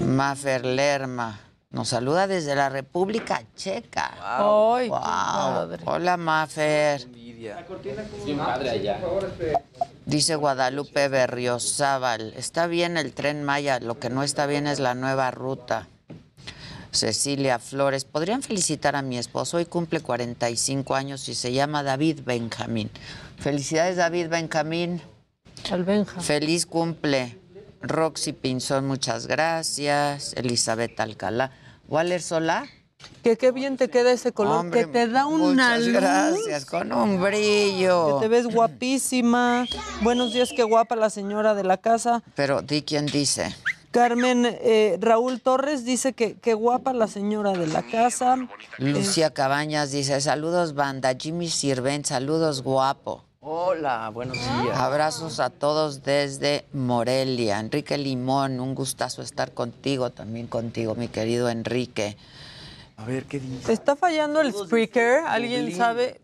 [0.00, 1.40] Mafer Lerma.
[1.70, 4.12] Nos saluda desde la República Checa.
[4.20, 5.00] Ay, qué Wow.
[5.00, 5.82] padre.
[5.84, 7.06] Hola, Mafer.
[10.06, 14.94] Dice Guadalupe Berriozábal, está bien el tren Maya, lo que no está bien es la
[14.94, 15.86] nueva ruta.
[16.92, 22.20] Cecilia Flores, podrían felicitar a mi esposo, hoy cumple 45 años y se llama David
[22.24, 22.90] Benjamín.
[23.38, 25.02] Felicidades David Benjamín.
[25.70, 26.20] Al Benja.
[26.20, 27.38] Feliz cumple.
[27.80, 30.32] Roxy Pinzón, muchas gracias.
[30.34, 31.50] Elizabeth Alcalá.
[31.88, 32.66] Waller Solá.
[33.22, 35.92] Que qué bien te queda ese color, Hombre, que te da una muchas luz.
[35.92, 38.18] gracias, con un brillo.
[38.18, 39.66] Que te ves guapísima.
[40.00, 42.22] Buenos días, qué guapa la señora de la casa.
[42.34, 43.54] Pero di quién dice.
[43.90, 48.36] Carmen eh, Raúl Torres dice que qué guapa la señora de la casa.
[48.78, 53.25] Lucia Cabañas dice, saludos banda, Jimmy Sirven, saludos guapo.
[53.48, 54.76] Hola, buenos días.
[54.76, 57.60] Abrazos a todos desde Morelia.
[57.60, 62.16] Enrique Limón, un gustazo estar contigo, también contigo, mi querido Enrique.
[62.96, 63.72] A ver, ¿qué dice?
[63.72, 65.20] Está fallando el speaker.
[65.28, 66.20] ¿Alguien sabe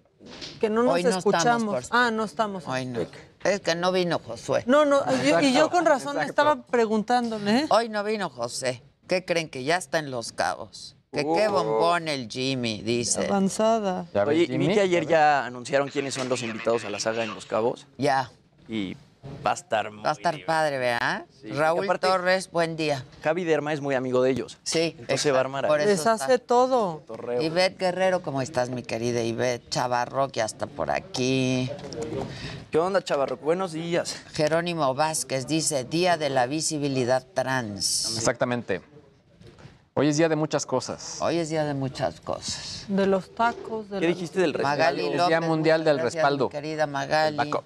[0.61, 1.89] que no nos Hoy no estamos escuchamos?
[1.89, 2.67] por ah, no estamos.
[2.67, 3.07] Hoy no.
[3.45, 4.65] Es que no vino Josué.
[4.67, 6.31] No, no, yo- y yo con razón Exacto.
[6.31, 7.57] estaba preguntándole.
[7.61, 7.67] ¿eh?
[7.71, 8.83] Hoy no vino José.
[9.07, 10.97] ¿Qué creen que ya está en Los Cabos?
[11.13, 11.53] Que qué Oh.
[11.53, 13.27] bombón el Jimmy, dice.
[13.27, 14.07] Avanzada.
[14.27, 17.35] Oye, y vi que ayer ya anunciaron quiénes son los invitados a la saga en
[17.35, 17.87] Los Cabos.
[17.99, 18.31] Ya.
[18.67, 18.97] Y
[19.47, 21.27] va a estar muy Va a estar padre, ¿verdad?
[21.43, 23.05] Sí, Raúl aparte- Torres, buen día.
[23.23, 24.57] Javi Derma es muy amigo de ellos.
[24.63, 24.97] Sí.
[25.01, 26.47] Entonces va a armar Por eso Les hace está.
[26.47, 27.03] todo.
[27.07, 27.43] torreo.
[27.43, 29.69] Ivette Guerrero, ¿cómo estás, mi querida Ivette?
[29.69, 31.71] Chavarro, que hasta por aquí.
[32.71, 33.37] ¿Qué onda, Chavarro?
[33.37, 34.17] Buenos días.
[34.33, 38.17] Jerónimo Vázquez dice, Día de la Visibilidad Trans.
[38.17, 38.81] Exactamente.
[39.95, 41.19] Hoy es día de muchas cosas.
[41.21, 42.87] Hoy es día de muchas cosas.
[42.89, 43.91] De los tacos.
[43.91, 44.79] De ¿Qué dijiste del respaldo?
[44.83, 46.45] Magali Es López, Día Mundial del gracias, Respaldo.
[46.47, 47.37] mi querida Magali.
[47.37, 47.65] Backup.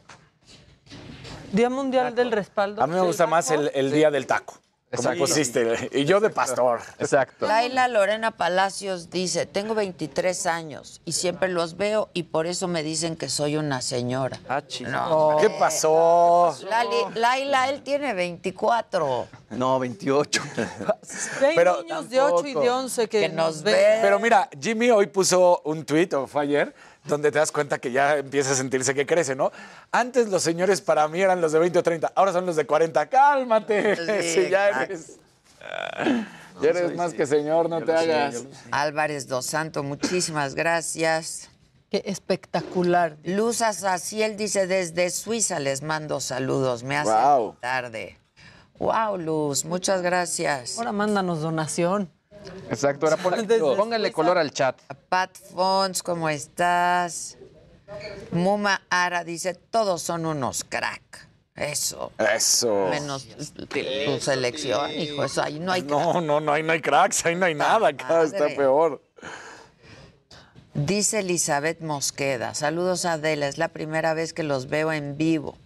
[1.52, 2.82] Día Mundial del Respaldo.
[2.82, 4.54] A mí me gusta más el, el día del taco.
[4.96, 5.20] Como Exacto.
[5.20, 5.90] pusiste.
[5.92, 6.80] Y yo de pastor.
[6.98, 7.46] Exacto.
[7.46, 12.82] Laila Lorena Palacios dice, tengo 23 años y siempre los veo y por eso me
[12.82, 14.40] dicen que soy una señora.
[14.48, 14.88] Ah, chis.
[14.88, 16.56] No, ¿Qué pasó?
[16.68, 19.26] Lali- Laila, él tiene 24.
[19.50, 20.42] No, 28.
[20.56, 20.66] Hay
[21.54, 24.00] Pero niños de 8 y de 11 que, Que nos ven.
[24.02, 26.74] Pero mira, Jimmy hoy puso un tuit, o fue ayer,
[27.08, 29.52] donde te das cuenta que ya empieza a sentirse que crece, ¿no?
[29.92, 32.66] Antes los señores para mí eran los de 20 o 30, ahora son los de
[32.66, 33.06] 40.
[33.06, 33.96] ¡Cálmate!
[33.96, 35.18] Sí, Si ya eres,
[36.60, 38.44] ya eres más que señor, no te hagas.
[38.70, 41.50] Álvarez Dos Santos, muchísimas gracias.
[41.90, 43.16] Qué espectacular.
[43.22, 47.12] Luz Azaciel dice, desde Suiza les mando saludos, me hace
[47.60, 48.18] tarde.
[48.78, 50.78] Wow, Luz, muchas gracias.
[50.78, 52.10] Ahora mándanos donación.
[52.70, 54.80] Exacto, Desde póngale color al chat.
[55.08, 57.38] Pat Fons, ¿cómo estás?
[58.32, 61.28] Muma Ara dice, todos son unos crack.
[61.54, 62.12] Eso.
[62.18, 62.88] Eso.
[62.90, 65.24] Menos tu selección, hijo.
[65.24, 67.88] Eso ahí no hay No, no, no hay, no hay cracks, ahí no hay nada,
[67.88, 69.00] acá está peor.
[70.74, 75.56] Dice Elizabeth Mosqueda, saludos Adela, es la primera vez que los veo en vivo.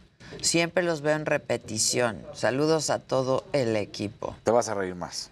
[0.41, 2.25] Siempre los veo en repetición.
[2.35, 4.37] Saludos a todo el equipo.
[4.45, 5.31] Te vas a reír más.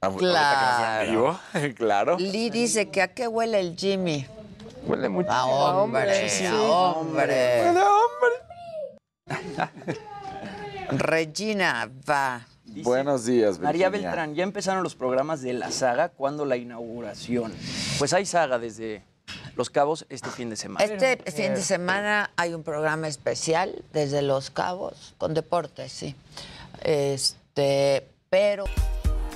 [0.00, 1.10] Ah, Claro.
[1.10, 1.40] vivo,
[1.76, 2.16] claro.
[2.18, 4.26] Lee dice que a qué huele el Jimmy.
[4.86, 5.30] Huele mucho.
[5.30, 5.44] A
[5.82, 7.62] hombre, Sí, a hombre.
[7.64, 7.88] Huele a
[10.90, 12.46] Regina va.
[12.64, 14.10] Buenos días, María Virginia.
[14.10, 16.10] Beltrán, ya empezaron los programas de la saga.
[16.10, 17.52] ¿Cuándo la inauguración?
[17.98, 19.02] Pues hay saga desde
[19.56, 20.84] Los Cabos este fin de semana.
[20.84, 26.14] Este fin de semana hay un programa especial desde Los Cabos con deportes, sí.
[26.82, 28.64] Este, pero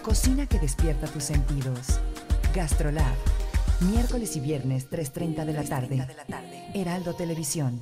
[0.02, 2.00] Cocina que despierta tus sentidos.
[2.52, 3.14] Gastrolab.
[3.92, 6.06] Miércoles y viernes 3.30 de la tarde.
[6.74, 7.80] Heraldo Televisión.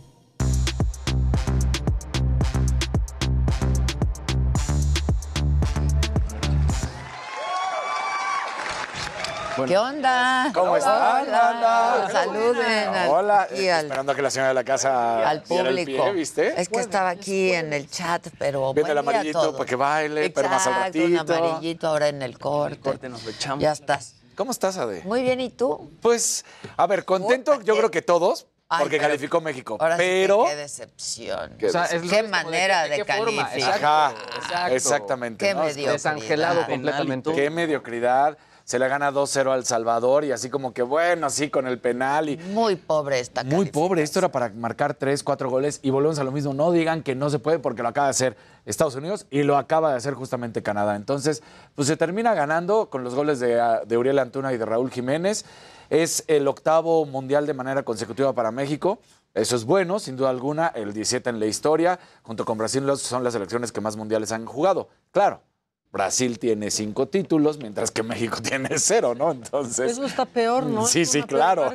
[9.66, 10.50] ¿Qué onda?
[10.54, 12.08] ¿Cómo están, Hola.
[12.12, 15.42] Saluden al- Hola, y al- esperando a que la señora de la casa al el
[15.42, 16.02] público.
[16.04, 16.60] pie, ¿viste?
[16.60, 20.48] Es que estaba aquí en el chat, pero Viene el amarillito para que baile, pero
[20.48, 21.06] más al ratito.
[21.06, 22.78] un amarillito ahora en el corte.
[22.80, 23.62] corte nos lo echamos.
[23.62, 24.14] Ya estás.
[24.36, 25.02] ¿Cómo estás, Ade?
[25.04, 25.90] Muy bien, ¿y tú?
[26.00, 26.44] Pues,
[26.76, 29.76] a ver, contento, yo creo que todos, Ay, porque pero- calificó México.
[29.78, 30.44] Ahora sí que pero.
[30.44, 31.56] qué decepción.
[31.58, 34.14] Qué O sea, es lo qué mismo de manera de, calificar.
[34.34, 34.74] Exacto.
[34.74, 35.44] exactamente.
[35.46, 35.60] Qué ¿no?
[35.60, 35.92] Mediocridad.
[35.92, 37.32] Desangelado completamente.
[37.34, 38.38] Qué mediocridad.
[38.70, 42.28] Se le gana 2-0 al Salvador y así como que, bueno, así con el penal
[42.28, 42.36] y.
[42.36, 46.22] Muy pobre esta Muy pobre, esto era para marcar 3, 4 goles y volvemos a
[46.22, 46.54] lo mismo.
[46.54, 49.56] No digan que no se puede porque lo acaba de hacer Estados Unidos y lo
[49.56, 50.94] acaba de hacer justamente Canadá.
[50.94, 51.42] Entonces,
[51.74, 54.92] pues se termina ganando con los goles de, ah, de Uriel Antuna y de Raúl
[54.92, 55.44] Jiménez.
[55.88, 59.00] Es el octavo mundial de manera consecutiva para México.
[59.34, 61.98] Eso es bueno, sin duda alguna, el 17 en la historia.
[62.22, 64.90] Junto con Brasil son las selecciones que más mundiales han jugado.
[65.10, 65.40] Claro,
[65.92, 69.32] Brasil tiene cinco títulos, mientras que México tiene cero, ¿no?
[69.32, 69.90] Entonces.
[69.92, 70.86] Eso está peor, ¿no?
[70.86, 71.72] Sí, Es sí, claro.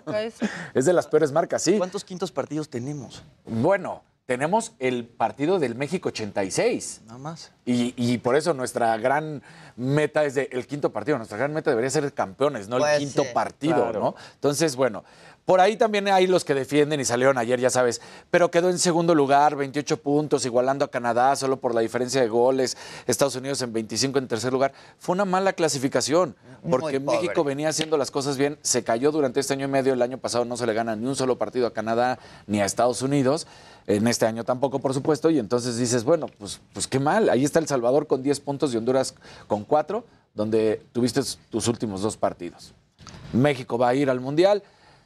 [0.73, 1.77] Es de las peores marcas, sí.
[1.77, 3.23] ¿Cuántos quintos partidos tenemos?
[3.45, 7.01] Bueno, tenemos el partido del México 86.
[7.05, 7.51] Nada más.
[7.65, 9.43] Y, y por eso nuestra gran
[9.75, 11.17] meta es de- el quinto partido.
[11.17, 13.99] Nuestra gran meta debería ser campeones, no el quinto sí, partido, claro.
[13.99, 14.15] ¿no?
[14.35, 15.03] Entonces, bueno,
[15.45, 18.79] por ahí también hay los que defienden y salieron ayer, ya sabes, pero quedó en
[18.79, 22.75] segundo lugar, 28 puntos, igualando a Canadá solo por la diferencia de goles,
[23.05, 24.73] Estados Unidos en 25 en tercer lugar.
[24.97, 26.35] Fue una mala clasificación,
[26.69, 26.99] porque.
[27.05, 30.17] México venía haciendo las cosas bien, se cayó durante este año y medio, el año
[30.17, 32.17] pasado no se le gana ni un solo partido a Canadá
[32.47, 33.45] ni a Estados Unidos,
[33.85, 37.43] en este año tampoco, por supuesto, y entonces dices, bueno, pues, pues qué mal, ahí
[37.43, 39.13] está El Salvador con 10 puntos y Honduras
[39.47, 42.73] con 4, donde tuviste tus últimos dos partidos.
[43.33, 44.63] México va a ir al Mundial.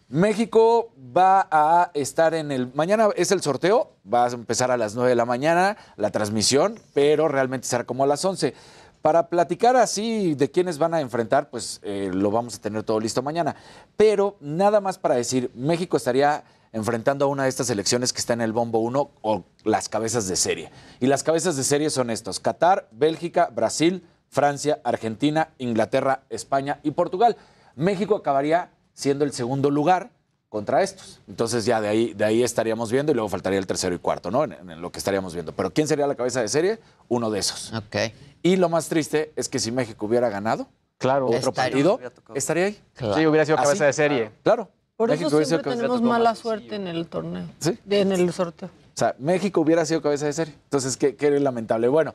[0.09, 2.73] México va a estar en el...
[2.73, 6.79] Mañana es el sorteo, va a empezar a las 9 de la mañana la transmisión,
[6.95, 8.55] pero realmente será como a las 11.
[9.03, 12.99] Para platicar así de quiénes van a enfrentar, pues eh, lo vamos a tener todo
[12.99, 13.55] listo mañana.
[13.97, 16.43] Pero nada más para decir, México estaría
[16.73, 20.27] enfrentando a una de estas elecciones que está en el bombo 1 o las cabezas
[20.27, 20.71] de serie.
[20.99, 26.91] Y las cabezas de serie son estos, Qatar, Bélgica, Brasil, Francia, Argentina, Inglaterra, España y
[26.91, 27.37] Portugal.
[27.75, 30.09] México acabaría siendo el segundo lugar
[30.49, 31.21] contra estos.
[31.27, 34.29] Entonces ya de ahí, de ahí estaríamos viendo y luego faltaría el tercero y cuarto,
[34.29, 34.43] ¿no?
[34.43, 35.53] En, en lo que estaríamos viendo.
[35.53, 36.79] Pero ¿quién sería la cabeza de serie?
[37.07, 37.71] Uno de esos.
[37.73, 37.95] Ok.
[38.43, 41.27] Y lo más triste es que si México hubiera ganado Claro.
[41.27, 41.53] otro Estaría.
[41.63, 41.99] partido,
[42.35, 42.79] estaría ahí.
[43.15, 43.65] Sí, hubiera sido ¿Así?
[43.67, 44.31] cabeza de serie.
[44.43, 44.67] Claro.
[44.97, 47.45] Por México eso hubiera sido siempre tenemos mala suerte en el torneo.
[47.59, 47.79] Sí.
[47.89, 48.67] En el sorteo.
[48.67, 50.53] O sea, México hubiera sido cabeza de serie.
[50.65, 51.87] Entonces, qué, qué lamentable.
[51.87, 52.13] Bueno,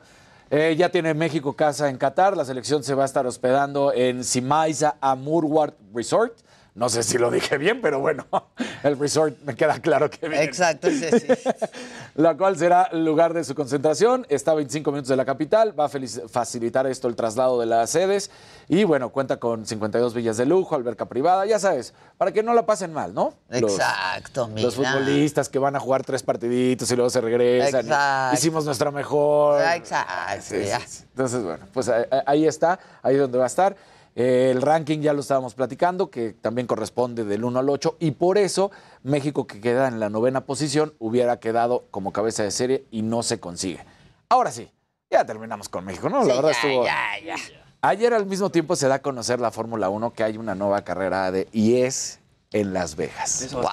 [0.51, 2.37] eh, ya tiene México casa en Qatar.
[2.37, 6.37] La selección se va a estar hospedando en Simaiza Amurward Resort.
[6.75, 8.25] No sé si lo dije bien, pero bueno,
[8.83, 10.41] el resort me queda claro que bien.
[10.43, 11.27] Exacto, sí, sí.
[12.15, 14.25] La cual será el lugar de su concentración.
[14.27, 15.73] Está a 25 minutos de la capital.
[15.77, 15.89] Va a
[16.27, 18.29] facilitar esto el traslado de las sedes.
[18.67, 22.53] Y bueno, cuenta con 52 villas de lujo, alberca privada, ya sabes, para que no
[22.53, 23.33] la pasen mal, ¿no?
[23.49, 24.61] Los- Exacto, mira.
[24.63, 27.85] los futbolistas que van a jugar tres partiditos y luego se regresan.
[27.85, 28.35] Exacto.
[28.35, 29.61] Hicimos nuestra mejor.
[29.61, 30.79] Exacto, Sí, ya.
[30.81, 31.03] sí, sí.
[31.09, 33.75] Entonces, bueno, pues ahí, ahí está, ahí es donde va a estar.
[34.15, 38.11] Eh, el ranking ya lo estábamos platicando, que también corresponde del 1 al 8, y
[38.11, 38.71] por eso
[39.03, 43.23] México, que queda en la novena posición, hubiera quedado como cabeza de serie y no
[43.23, 43.83] se consigue.
[44.29, 44.71] Ahora sí,
[45.11, 46.19] ya terminamos con México, ¿no?
[46.23, 46.85] La Sí, verdad ya, estuvo.
[46.85, 47.35] ya, ya.
[47.81, 50.83] Ayer al mismo tiempo se da a conocer la Fórmula 1 que hay una nueva
[50.83, 52.19] carrera de y es
[52.51, 53.49] en Las Vegas.
[53.51, 53.63] ¡Wow!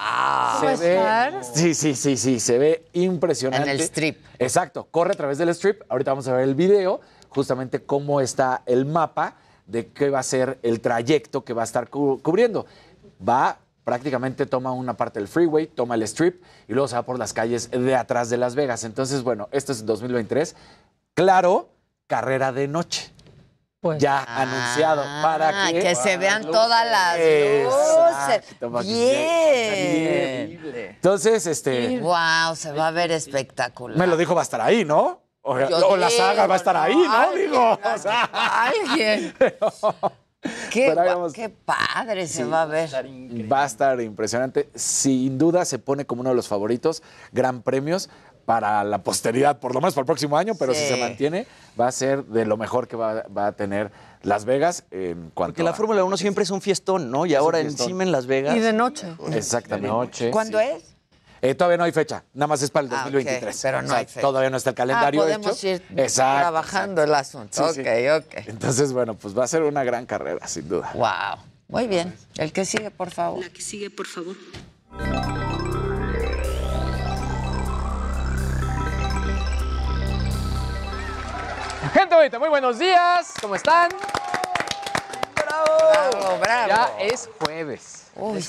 [0.77, 3.71] Se ve, sí, sí, sí, sí, se ve impresionante.
[3.71, 4.19] En el strip.
[4.41, 5.83] Exacto, corre a través del strip.
[5.89, 9.37] Ahorita vamos a ver el video, justamente cómo está el mapa
[9.73, 12.67] de qué va a ser el trayecto que va a estar cu- cubriendo.
[13.27, 17.19] Va, prácticamente toma una parte del freeway, toma el strip y luego se va por
[17.19, 18.85] las calles de atrás de Las Vegas.
[18.85, 20.55] Entonces, bueno, esto es 2023.
[21.15, 21.69] Claro,
[22.07, 23.11] carrera de noche.
[23.99, 25.81] ya anunciado para Ah, que...
[25.81, 28.87] que se vean todas las Exacto, luces.
[28.87, 30.61] se- Bien.
[30.95, 31.99] Entonces, este...
[31.99, 33.99] Wow, se va a ver espectacular.
[33.99, 35.21] Me lo dijo, va a estar ahí, ¿no?
[35.43, 37.13] O, la saga va a estar ahí, ¿no?
[37.13, 39.35] alguien, Digo, o sea, Alguien.
[40.73, 41.29] Qué, Pero
[41.65, 42.49] padre se Sí.
[42.51, 42.91] va a ver.
[43.53, 44.69] va a estar impresionante.
[44.75, 48.11] Sin duda se pone como uno de los favoritos, gran premios
[48.45, 51.47] para la posteridad, por lo menos para el próximo año, pero si se mantiene,
[51.81, 55.53] va a ser de lo mejor que va, va a tener Las Vegas en cuanto
[55.53, 57.25] Porque la a- Fórmula 1 siempre es un fiestón, ¿no?
[57.25, 58.57] Y Es ahora encima en Las Vegas.
[58.57, 59.07] Y de noche.
[59.33, 60.33] Exactamente.
[60.33, 60.92] ¿Cuándo es?
[61.45, 63.61] Eh, todavía no hay fecha, nada más es para el Ah, ok, 2023.
[63.63, 64.21] pero no O sea, hay fecha.
[64.21, 65.69] Todavía no está el calendario ah, podemos hecho.
[65.69, 67.73] ir Exacto, trabajando el asunto.
[67.73, 68.09] Sí, ok, sí.
[68.09, 68.47] ok.
[68.49, 70.93] Entonces, bueno, pues va a ser una gran carrera, sin duda.
[70.95, 71.43] Wow.
[71.67, 72.15] Muy bien.
[72.37, 73.43] El que sigue, por favor.
[73.43, 74.37] La que sigue, por favor.
[81.93, 83.35] Gente bonita, muy buenos días.
[83.41, 83.91] ¿Cómo están?
[85.35, 86.69] Bravo, bravo.
[86.69, 88.02] Ya es jueves.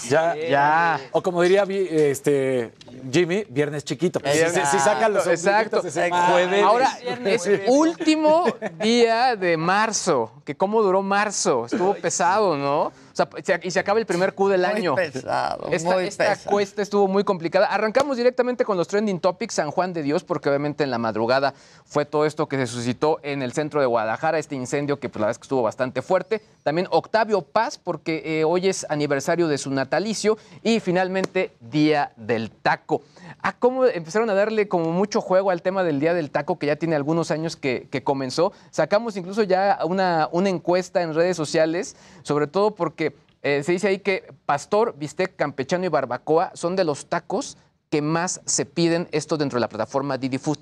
[0.10, 1.00] Ya, Ya.
[1.12, 2.72] O como diría este,
[3.12, 4.20] Jimmy, viernes chiquito.
[4.20, 5.82] Pues, si, si- si sacan los Exacto.
[5.90, 6.28] semana.
[6.66, 6.90] Ahora
[7.26, 8.46] es último
[8.82, 10.32] día de marzo.
[10.44, 11.66] Que cómo duró marzo.
[11.66, 12.88] Estuvo pesado, ¿no?
[12.88, 14.96] O sea, se- y se acaba el primer Q del Muy año.
[14.96, 16.50] pesado, Esta, muy esta pesado.
[16.52, 17.68] cuesta estuvo muy complicada.
[17.68, 21.54] Arrancamos directamente con los trending topics San Juan de Dios, porque obviamente en la madrugada
[21.86, 25.20] fue todo esto que se suscitó en el centro de Guadalajara, este incendio que pues,
[25.22, 26.42] la verdad es que estuvo bastante fuerte.
[26.64, 30.38] También Octavio Paz, porque eh, hoy es aniversario de su natalicio.
[30.62, 33.02] Y finalmente, Día del Taco.
[33.42, 36.68] Ah, cómo empezaron a darle como mucho juego al tema del Día del Taco, que
[36.68, 38.54] ya tiene algunos años que, comenzó.
[38.72, 43.90] Sacamos incluso ya una, una encuesta en redes sociales, sobre todo porque eh, se dice
[43.90, 47.58] ahí que pastor, bistec, campechano y barbacoa son de los tacos
[47.90, 50.60] que más se piden esto dentro de la plataforma Didi Food.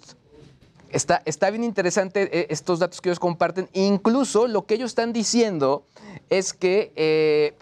[0.89, 3.69] Está, está bien interesante eh, estos datos que ellos comparten.
[3.73, 5.85] Incluso lo que ellos están diciendo
[6.29, 7.55] es que eh,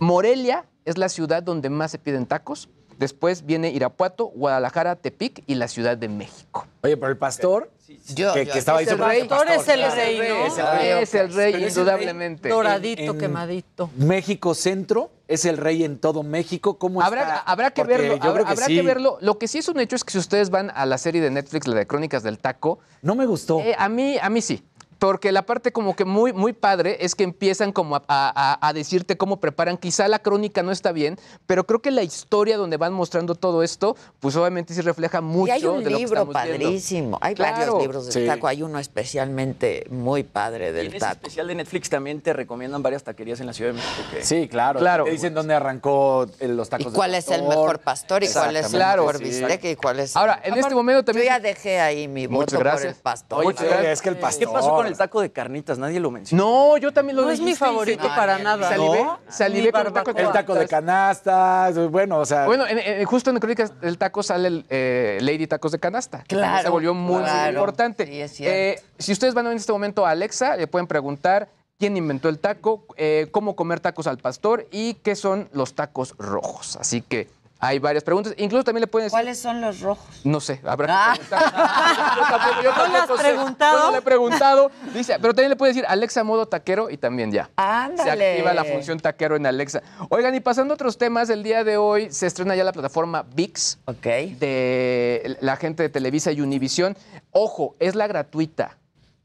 [0.00, 2.68] Morelia es la ciudad donde más se piden tacos.
[2.98, 6.66] Después viene Irapuato, Guadalajara, Tepic y la Ciudad de México.
[6.82, 7.70] Oye, pero el pastor,
[8.14, 9.24] Yo- que, yo- que estaba ahí el rey.
[9.26, 10.46] Pastor es el rey, ¿no?
[10.46, 12.48] Es el rey, Es el rey, Pero es el indudablemente.
[12.48, 13.90] Doradito, En- quemadito.
[13.96, 16.78] México Centro es el rey en todo México.
[16.78, 17.38] ¿Cómo Habrá, está?
[17.40, 18.76] habrá que Porque verlo, yo creo habrá, que habrá sí.
[18.76, 19.18] que verlo.
[19.20, 21.30] Lo que sí es un hecho es que si ustedes van a la serie de
[21.30, 23.60] Netflix, la de Crónicas del Taco, No me gustó.
[23.60, 24.62] eh, a mí, a mí sí.
[25.02, 28.72] Porque la parte como que muy, muy padre es que empiezan como a, a- a
[28.72, 29.76] decirte cómo preparan.
[29.76, 33.64] Quizá la crónica no está bien, pero creo que la historia donde van mostrando todo
[33.64, 36.32] esto, pues obviamente sí refleja mucho Y hay un de lo que libro viendo.
[36.32, 37.18] padrísimo.
[37.20, 37.56] Hay Claro.
[37.56, 38.26] varios libros del Sí.
[38.28, 38.46] taco.
[38.46, 41.12] Hay uno especialmente muy padre Y en del ese taco.
[41.14, 44.02] especial de Netflix también te recomiendan varias taquerías en la Ciudad de México.
[44.12, 44.78] que- Sí, claro.
[44.78, 45.02] Claro.
[45.02, 48.28] Te dicen dónde arrancó eh, los tacos ¿Y de cuál es el mejor pastor y
[48.28, 49.24] cuál es el Exactamente, mejor sí.
[49.24, 50.16] bistec y cuál es...
[50.16, 51.26] Ahora, en este momento Yo también...
[51.26, 52.94] ya dejé ahí mi voto por gracias.
[52.96, 53.44] el pastor.
[53.44, 54.46] Oye, es que el pastor.
[54.46, 55.78] ¿Qué pasó con el taco de carnitas?
[55.78, 56.42] Nadie lo mencionó.
[56.44, 58.68] No, yo también lo No es mi dijiste favorito para nada.
[58.68, 59.18] Salivé, ¿No?
[59.28, 60.22] salivé Ni con el taco de barbacoa.
[60.40, 62.46] El taco de canastas, bueno, o sea.
[62.46, 66.18] Bueno, en- en- justo en Crónicas del Taco sale el eh, Lady Tacos de Canasta.
[66.22, 67.50] que también Claro, Se volvió muy claro.
[67.50, 68.06] importante.
[68.06, 68.54] Sí, es cierto.
[68.56, 71.96] Eh, si ustedes van a ver en este momento a Alexa, le pueden preguntar quién
[71.96, 76.76] inventó el taco, eh, cómo comer tacos al pastor y qué son los tacos rojos.
[76.76, 77.28] Así que
[77.64, 78.34] hay varias preguntas.
[78.38, 79.12] Incluso también le pueden decir...
[79.14, 80.04] ¿Cuáles son los rojos?
[80.24, 81.14] No sé, habrá Ah.
[81.16, 81.52] que preguntar.
[82.16, 83.22] Yo tampoco, yo ¿No le has tampoco sé.
[83.28, 83.78] preguntado?
[83.78, 84.70] Yo no le he preguntado.
[84.92, 87.44] Dice, pero también le puede decir Alexa modo taquero y también ya.
[87.44, 88.30] Se Ándale.
[88.32, 89.80] activa la función taquero en Alexa.
[90.08, 93.22] Oigan, y pasando a otros temas, el día de hoy se estrena ya la plataforma
[93.32, 94.06] VIX Ok.
[94.40, 96.96] de la gente de Televisa y Univisión.
[97.30, 98.76] Ojo, es la gratuita.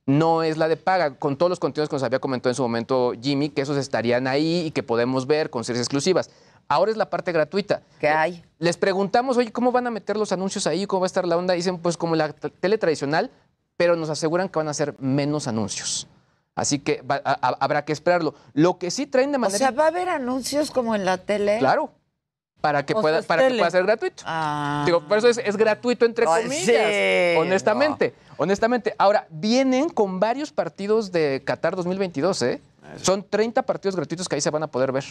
[0.05, 2.61] No es la de paga, con todos los contenidos que nos había comentado en su
[2.61, 6.29] momento Jimmy, que esos estarían ahí y que podemos ver con series exclusivas.
[6.69, 7.81] Ahora es la parte gratuita.
[7.99, 8.43] ¿Qué hay?
[8.59, 10.85] Les preguntamos, oye, ¿cómo van a meter los anuncios ahí?
[10.85, 11.53] ¿Cómo va a estar la onda?
[11.53, 13.31] Dicen, pues como la tele tradicional,
[13.77, 16.07] pero nos aseguran que van a ser menos anuncios.
[16.55, 18.33] Así que va- a- a- habrá que esperarlo.
[18.53, 19.59] Lo que sí traen de O manera...
[19.59, 21.59] sea, ¿va a haber anuncios como en la tele?
[21.59, 21.91] Claro,
[22.59, 24.23] para que, O pueda, para que pueda ser gratuito.
[24.25, 24.81] Ah.
[24.85, 26.65] Digo, por eso es, es gratuito entre comillas.
[26.65, 26.73] sí,
[27.37, 28.95] honestamente, honestamente.
[28.97, 32.61] Ahora, vienen con varios partidos de Qatar 2022, ¿eh?
[33.01, 35.05] Son 30 partidos gratuitos que ahí se van a poder ver.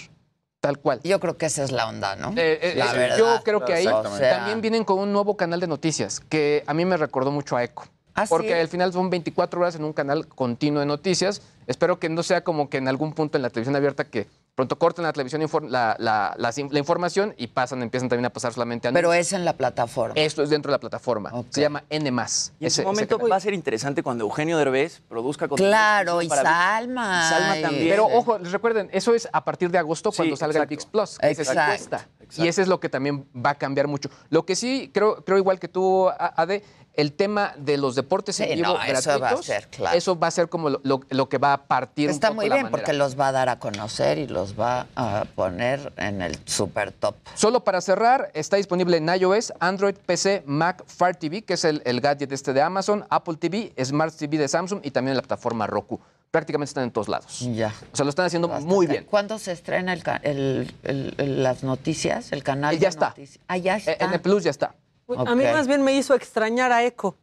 [0.61, 1.01] Tal cual.
[1.05, 2.31] Yo creo que esa es la onda, ¿no?
[2.31, 3.19] Eh, eh, la eh, verdad.
[3.19, 6.65] Yo creo que ahí O sea, también vienen con un nuevo canal de noticias que
[6.67, 7.87] a mí me recordó mucho a ECO.
[8.15, 8.31] ¿Ah, sí?
[8.31, 11.43] porque al final son 24 horas en un canal continuo de noticias.
[11.67, 14.27] Espero que no sea como que en algún punto en la televisión abierta que
[14.57, 18.55] pronto cortan la televisión la, la- in- la información y pasan, empiezan también a pasar
[18.55, 20.15] solamente a Pero es en la plataforma.
[20.17, 21.31] Esto es dentro de la plataforma.
[21.51, 22.09] Se llama N+.
[22.09, 26.23] Y en Ese- su momento va a ser interesante cuando Eugenio Derbez produzca contenido Claro,
[26.23, 26.43] y para.
[26.43, 27.23] Salma.
[27.25, 27.89] Y Salma también.
[27.91, 30.67] Pero ojo, les recuerden, eso es a partir de agosto cuando Sí, salga el.
[30.67, 31.19] VIX Plus.
[31.21, 31.63] Exacto.
[31.67, 32.09] cuesta.
[32.39, 34.09] Y ese es lo que también va a cambiar mucho.
[34.31, 36.65] Lo que sí, creo, creo igual que tú, Ade,
[36.97, 39.97] el tema de los deportes en Sí, vivo no, eso va a ser, claro.
[39.97, 42.47] eso va a ser como lo, lo- lo que va a partir Está un poco
[42.49, 46.23] muy bien porque los va a dar a conocer y los va a poner en
[46.23, 47.17] el super top.
[47.35, 51.83] Solo para cerrar, está disponible en iOS, Android, PC, Mac, Fire TV, que es el,
[51.85, 55.23] el gadget este de Amazon, Apple TV, Smart TV de Samsung y también en la
[55.23, 56.01] plataforma Roku.
[56.31, 57.39] Prácticamente están en todos lados.
[57.55, 57.73] Ya.
[57.93, 59.05] O sea, lo están haciendo muy bien.
[59.05, 59.93] ¿Cuándo se estrena
[60.23, 62.33] el, el- las noticias?
[62.33, 63.09] El canal Ya de está.
[63.11, 63.45] noticias?
[63.49, 63.93] Ah, ya está.
[63.93, 64.75] Eh, En el Plus ya está.
[65.09, 67.17] A mí más bien me hizo extrañar a Eco.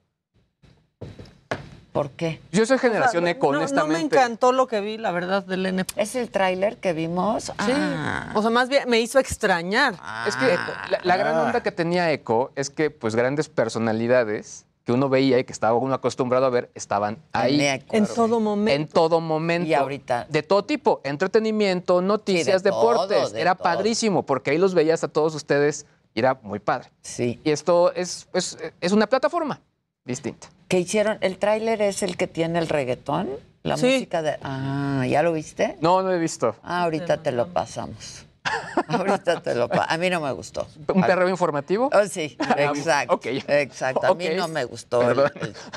[1.91, 2.41] ¿Por qué?
[2.51, 3.93] Yo soy generación O sea, Eco, no, honestamente.
[3.93, 5.93] No me encantó lo que vi, la verdad, del NP.
[6.01, 7.43] ¿Es el tráiler que vimos?
[7.45, 7.71] Sí.
[7.71, 8.31] Ah.
[8.33, 9.93] O sea, más bien me hizo extrañar.
[10.27, 10.55] Es que
[10.89, 15.37] la, la gran onda que tenía Eco es que pues grandes personalidades que uno veía
[15.39, 17.61] y que estaba uno acostumbrado a ver estaban ahí.
[17.63, 17.95] Eco.
[17.95, 18.81] En todo momento.
[18.81, 19.69] En todo momento.
[19.69, 23.33] Y ahorita- De todo tipo, entretenimiento, noticias, de todo, deportes.
[23.33, 23.63] de era todo.
[23.65, 26.89] padrísimo porque ahí los veías a todos ustedes y era muy padre.
[27.01, 27.39] Sí.
[27.43, 29.59] Y esto es, es, es una plataforma
[30.05, 30.47] distinta.
[30.67, 31.17] ¿Qué hicieron?
[31.21, 33.29] ¿El tráiler es el que tiene el reggaetón?
[33.63, 33.85] La Sí.
[33.93, 34.37] música de...
[34.41, 35.77] Ah, ¿ya lo viste?
[35.79, 36.55] No, no he visto.
[36.63, 38.25] Ah, ahorita te lo pasamos.
[38.87, 39.69] ahorita te lo.
[39.71, 40.67] A mí no me gustó.
[40.93, 41.89] ¿Un perreo informativo?
[41.93, 43.13] Oh, sí, exacto.
[43.15, 43.25] ok.
[43.47, 44.05] Exacto.
[44.07, 45.19] A mí no me gustó el,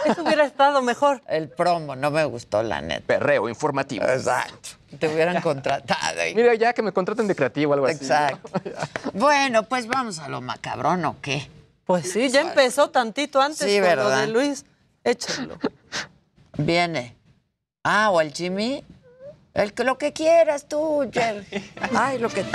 [0.04, 1.22] Eso hubiera estado mejor.
[1.28, 3.06] el promo, no me gustó la neta.
[3.06, 4.04] Perreo informativo.
[4.04, 4.70] Exacto.
[4.98, 6.26] Te hubieran contratado.
[6.26, 7.96] y- Mira, ya que me contraten de creativo o algo así.
[7.96, 8.50] Exacto.
[9.14, 11.48] Bueno, pues vamos a lo macabrón, ¿o qué?
[11.84, 14.64] Pues sí, ya empezó tantito antes Sí, con lo de Luis.
[15.04, 15.56] Échalo.
[16.58, 17.16] Viene.
[17.84, 18.84] Ah, o el Jimmy.
[19.56, 21.46] El que lo que quieras tú, Jerry.
[21.94, 22.44] Ay, lo que.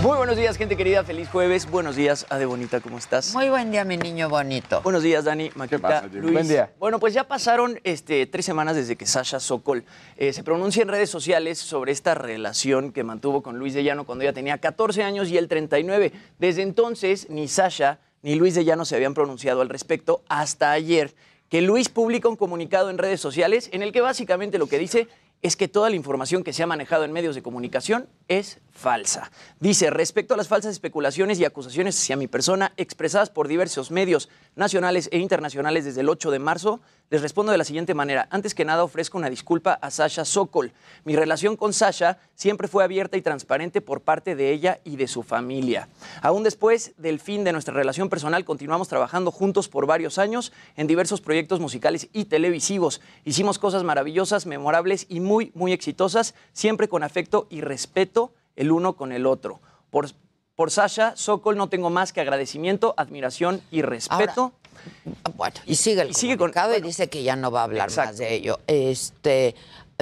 [0.00, 1.02] Muy buenos días, gente querida.
[1.02, 1.68] Feliz jueves.
[1.68, 2.80] Buenos días, Ade Bonita.
[2.80, 3.34] ¿Cómo estás?
[3.34, 4.80] Muy buen día, mi niño bonito.
[4.82, 6.20] Buenos días, Dani, Maquita, pasa, Jimmy?
[6.20, 6.32] Luis.
[6.34, 6.70] Buen día.
[6.78, 9.84] Bueno, pues ya pasaron este, tres semanas desde que Sasha Sokol
[10.16, 14.06] eh, se pronuncia en redes sociales sobre esta relación que mantuvo con Luis de Llano
[14.06, 16.12] cuando ella tenía 14 años y él 39.
[16.38, 21.14] Desde entonces, ni Sasha ni Luis de Llano se habían pronunciado al respecto hasta ayer,
[21.48, 25.08] que Luis publica un comunicado en redes sociales en el que básicamente lo que dice
[25.42, 29.30] es que toda la información que se ha manejado en medios de comunicación es falsa.
[29.58, 34.28] Dice, respecto a las falsas especulaciones y acusaciones hacia mi persona expresadas por diversos medios
[34.56, 38.28] nacionales e internacionales desde el 8 de marzo, les respondo de la siguiente manera.
[38.30, 40.72] Antes que nada, ofrezco una disculpa a Sasha Sokol.
[41.04, 45.08] Mi relación con Sasha siempre fue abierta y transparente por parte de ella y de
[45.08, 45.88] su familia.
[46.22, 50.86] Aún después del fin de nuestra relación personal, continuamos trabajando juntos por varios años en
[50.86, 53.00] diversos proyectos musicales y televisivos.
[53.24, 58.94] Hicimos cosas maravillosas, memorables y muy, muy exitosas, siempre con afecto y respeto el uno
[58.96, 59.60] con el otro.
[59.90, 60.08] Por,
[60.54, 64.52] por Sasha Sokol no tengo más que agradecimiento, admiración y respeto.
[65.36, 67.60] Bueno, y sigue el Y sigue con- comunicado y bueno, dice que ya no va
[67.60, 68.60] a hablar más de ello.
[68.66, 69.54] Este,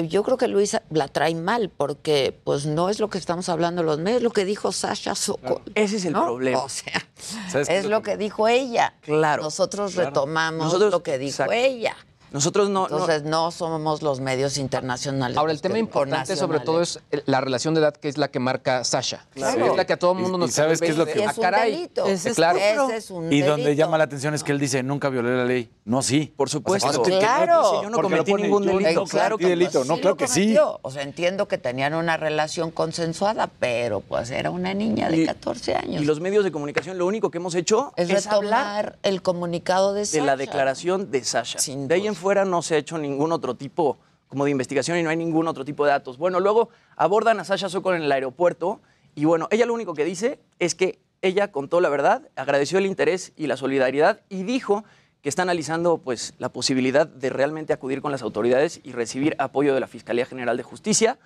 [0.08, 3.82] yo creo que Luis la trae mal porque pues no es lo que estamos hablando
[3.82, 5.62] los medios, lo que dijo Sasha Sokol.
[5.74, 6.24] Ese es el ¿no?
[6.26, 6.58] problema.
[6.60, 7.04] O sea,
[7.50, 8.94] ¿Sabes qué es lo que dijo ella.
[9.00, 9.42] Claro.
[9.42, 10.10] Nosotros Claro.
[10.10, 11.52] retomamos Nosotros- lo que dijo exacto.
[11.54, 11.96] ella.
[12.32, 15.36] Nosotros no, Entonces no somos los medios internacionales.
[15.36, 18.38] Ahora, el tema importante sobre todo es la relación de edad que es la que
[18.38, 19.26] marca Sasha.
[19.34, 19.66] Claro.
[19.66, 21.18] Es la que a todo el mundo Y- nos y ¿sabes qué es lo que-
[21.18, 21.70] Y "Ah, es un caray".
[21.72, 22.06] delito.
[22.06, 22.58] Ese es claro.
[22.58, 23.78] Ese es un Y donde delito.
[23.84, 25.70] llama la atención es que él dice, nunca violé la ley.
[25.84, 26.32] No, sí.
[26.36, 26.88] Por supuesto.
[26.88, 27.62] O sea, que- que no Claro.
[27.62, 28.94] dice, yo no porque cometí pone, ningún delito.
[28.94, 29.84] cometí Claro que delito.
[29.84, 30.56] No, Sí claro que sí.
[30.82, 35.26] O sea, entiendo que tenían una relación consensuada, pero pues era una niña de Y-
[35.26, 36.02] 14 años.
[36.02, 39.22] Y los medios de comunicación lo único que hemos hecho es es, hablar retomar el
[39.22, 40.36] comunicado de, de la Sasha.
[40.36, 41.58] declaración de Sasha.
[41.58, 43.98] Sin de en fuera no se ha hecho ningún otro tipo
[44.28, 46.18] como de investigación y no hay ningún otro tipo de datos.
[46.18, 48.80] Bueno, luego abordan a Sasha Sokol en el aeropuerto
[49.14, 52.86] y bueno, ella lo único que dice es que ella contó la verdad, agradeció el
[52.86, 54.84] interés y la solidaridad y dijo
[55.22, 59.74] que está analizando pues la posibilidad de realmente acudir con las autoridades y recibir apoyo
[59.74, 61.18] de la Fiscalía General de Justicia.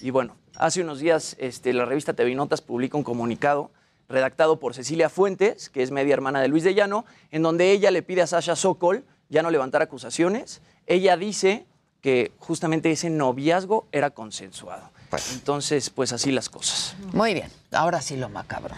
[0.00, 3.70] Y bueno, hace unos días este, la revista TV Notas publica un comunicado
[4.08, 7.90] redactado por Cecilia Fuentes, que es media hermana de Luis de Llano, en donde ella
[7.90, 10.60] le pide a Sasha Sokol ya no levantar acusaciones.
[10.86, 11.64] Ella dice
[12.02, 14.90] que justamente ese noviazgo era consensuado.
[15.32, 16.94] Entonces, pues así las cosas.
[17.12, 18.74] Muy bien, ahora sí lo macabro.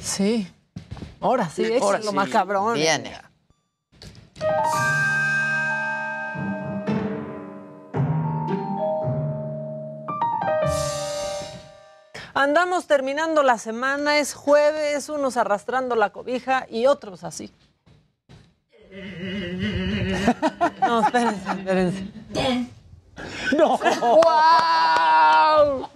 [0.00, 0.48] Sí.
[1.20, 2.16] Ahora sí, Ahora échalo sí.
[2.16, 2.74] macabrón.
[2.74, 3.12] Viene.
[12.34, 17.50] Andamos terminando la semana, es jueves, unos arrastrando la cobija y otros así.
[20.80, 22.06] No, espérense, espérense.
[23.56, 23.78] ¡No!
[24.00, 25.88] ¡Wow!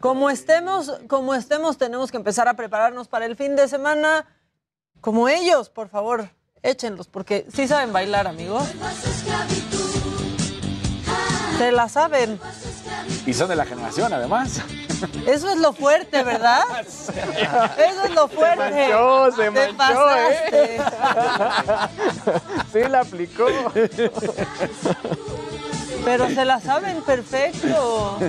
[0.00, 4.26] Como estemos, como estemos, tenemos que empezar a prepararnos para el fin de semana.
[5.00, 6.30] Como ellos, por favor,
[6.62, 8.68] échenlos, porque sí saben bailar, amigos.
[11.58, 12.40] Se la saben.
[13.26, 14.60] Y son de la generación, además.
[15.26, 16.62] Eso es lo fuerte, ¿verdad?
[16.86, 18.88] Eso es lo fuerte.
[18.88, 20.76] manchó, se Te manchó, pasaste.
[20.76, 20.80] ¿eh?
[22.72, 23.46] Sí, la aplicó.
[26.04, 28.18] Pero se la saben perfecto.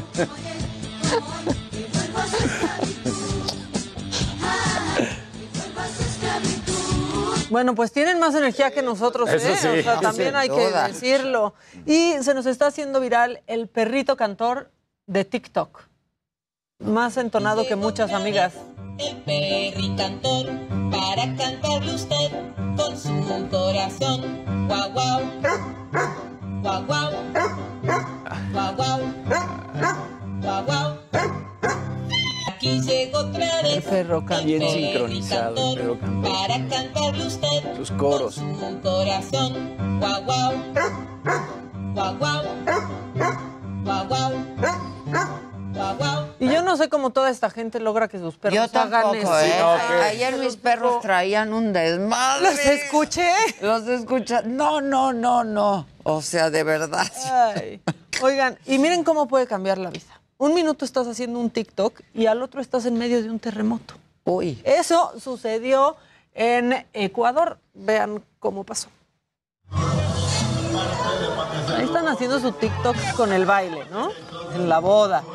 [7.50, 9.58] Bueno, pues tienen más energía que nosotros, Eso ¿eh?
[9.60, 9.68] sí.
[9.68, 11.54] O sea, también hay que decirlo.
[11.86, 14.72] Y se nos está haciendo viral el perrito cantor
[15.08, 15.84] de TikTok.
[16.80, 18.54] Más entonado que muchas amigas.
[18.97, 20.47] El perricantor
[20.91, 22.32] para cantarle usted
[22.78, 24.68] con su corazón.
[24.68, 25.22] Guau, guau.
[26.62, 27.12] Guau, guau.
[28.52, 29.00] Guau, guau.
[30.41, 31.00] Guau, guau.
[32.60, 33.88] Aquí llegó otra vez.
[33.88, 34.43] El.
[34.43, 35.97] Bien sincronizado el.
[36.22, 38.36] Para cantarle usted Sus coros.
[38.36, 39.78] su corazón.
[40.01, 40.53] Guau, guau.
[41.93, 42.43] Guau, guau.
[43.86, 44.32] Guau, guau.
[45.74, 46.26] Guau, guau.
[46.41, 49.16] Y yo no sé cómo toda esta gente logra que sus perros Yo hagan tampoco,
[49.38, 49.39] eso.
[49.39, 50.01] ¿eh?
[50.10, 52.41] Ayer mis perros traían un desmadre.
[52.43, 53.32] ¿Los escuché?
[53.62, 54.41] Los escucha.
[54.41, 55.88] No, no, no, no.
[56.03, 57.10] O sea, de verdad.
[57.55, 57.82] Ay.
[58.22, 60.18] Oigan, y miren cómo puede cambiar la vida.
[60.42, 63.96] Un minuto estás haciendo un TikTok y al otro estás en medio de un terremoto.
[64.24, 64.62] Uy.
[64.64, 65.98] Eso sucedió
[66.34, 67.60] en Ecuador.
[67.74, 68.88] Vean cómo pasó.
[71.76, 74.12] Ahí están haciendo su TikTok con el baile, ¿no?
[74.56, 75.26] En la boda.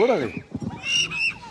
[0.00, 0.46] Órale.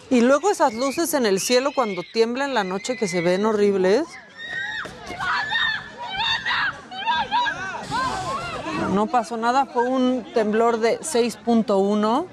[0.09, 3.45] Y luego esas luces en el cielo cuando tiembla en la noche que se ven
[3.45, 4.07] horribles.
[8.93, 12.27] No pasó nada, fue un temblor de 6.1.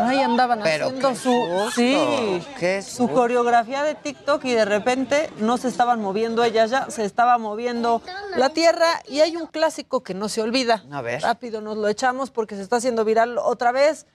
[0.00, 2.42] Ahí andaban Pero haciendo su, susto, sí,
[2.82, 7.36] su coreografía de TikTok y de repente no se estaban moviendo ellas ya, se estaba
[7.36, 8.00] moviendo
[8.34, 10.84] la tierra y hay un clásico que no se olvida.
[10.90, 11.20] A ver.
[11.20, 14.06] Rápido nos lo echamos porque se está haciendo viral otra vez.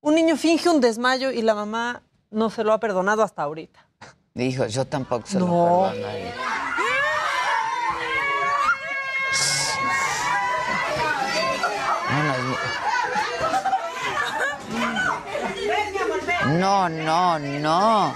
[0.00, 3.84] Un niño finge un desmayo y la mamá no se lo ha perdonado hasta ahorita.
[4.32, 5.46] Dijo, yo tampoco se No.
[5.86, 6.34] lo perdonaría.
[16.54, 18.14] No, no, no.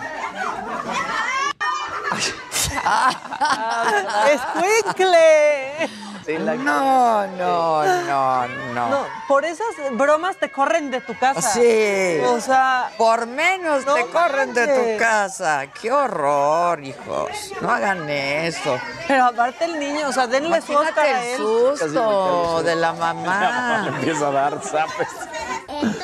[6.26, 8.88] No, no, no, no.
[8.90, 11.40] No, por esas bromas te corren de tu casa.
[11.40, 12.20] Sí.
[12.26, 15.66] O sea, Por menos No te corren de tu casa.
[15.80, 17.30] Qué horror, hijos.
[17.60, 18.78] No hagan eso.
[19.08, 21.36] pero aparte el niño, o sea, denle su Oscar a el él.
[21.36, 23.86] susto de la mamá.
[23.96, 25.08] empieza a dar zapes.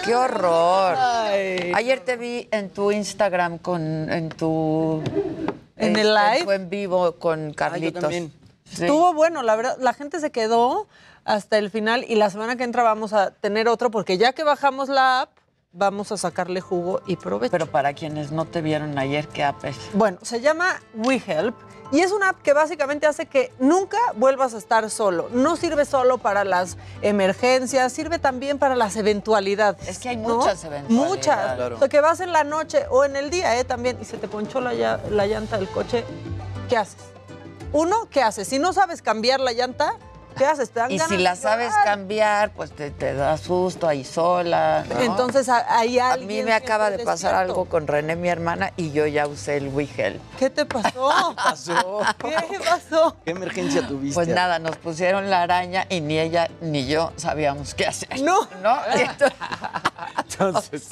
[0.04, 0.96] Qué horror.
[0.98, 1.72] Ay.
[1.74, 5.02] Ayer te vi en tu Instagram con en tu
[5.76, 6.54] ¿En el este, live?
[6.54, 8.00] en vivo con Carlitos.
[8.00, 8.32] también.
[8.66, 8.84] Sí.
[8.84, 10.86] Estuvo bueno, la verdad, la gente se quedó
[11.24, 14.44] hasta el final y la semana que entra vamos a tener otro porque ya que
[14.44, 15.30] bajamos la app,
[15.72, 17.50] vamos a sacarle jugo y provecho.
[17.50, 19.76] Pero para quienes no te vieron ayer, ¿qué app es?
[19.92, 21.54] Bueno, se llama WeHelp
[21.92, 25.28] y es una app que básicamente hace que nunca vuelvas a estar solo.
[25.32, 29.86] No sirve solo para las emergencias, sirve también para las eventualidades.
[29.86, 30.36] Es que hay ¿no?
[30.36, 31.08] muchas eventualidades.
[31.08, 31.54] Muchas.
[31.54, 31.76] Claro.
[31.76, 33.64] O sea, que vas en la noche o en el día, ¿eh?
[33.64, 34.72] También, y se te ponchó la,
[35.10, 36.04] la llanta del coche,
[36.68, 37.15] ¿qué haces?
[37.76, 38.48] Uno, ¿qué haces?
[38.48, 39.98] Si no sabes cambiar la llanta,
[40.36, 40.70] ¿qué haces?
[40.70, 41.84] Te dan Y ganas si de la sabes llorar.
[41.84, 44.84] cambiar, pues te, te da susto ahí sola.
[44.88, 45.00] ¿no?
[45.00, 47.38] Entonces a- hay a alguien mí me acaba de pasar despierto.
[47.38, 50.20] algo con René, mi hermana, y yo ya usé el WeHelp.
[50.38, 51.34] ¿Qué te pasó?
[51.36, 52.02] pasó?
[52.18, 53.16] ¿Qué pasó?
[53.24, 54.14] ¿Qué emergencia tuviste?
[54.14, 58.20] Pues nada, nos pusieron la araña y ni ella ni yo sabíamos qué hacer.
[58.20, 58.46] No.
[58.62, 58.76] ¿No?
[58.94, 59.32] Entonces,
[60.18, 60.88] Entonces,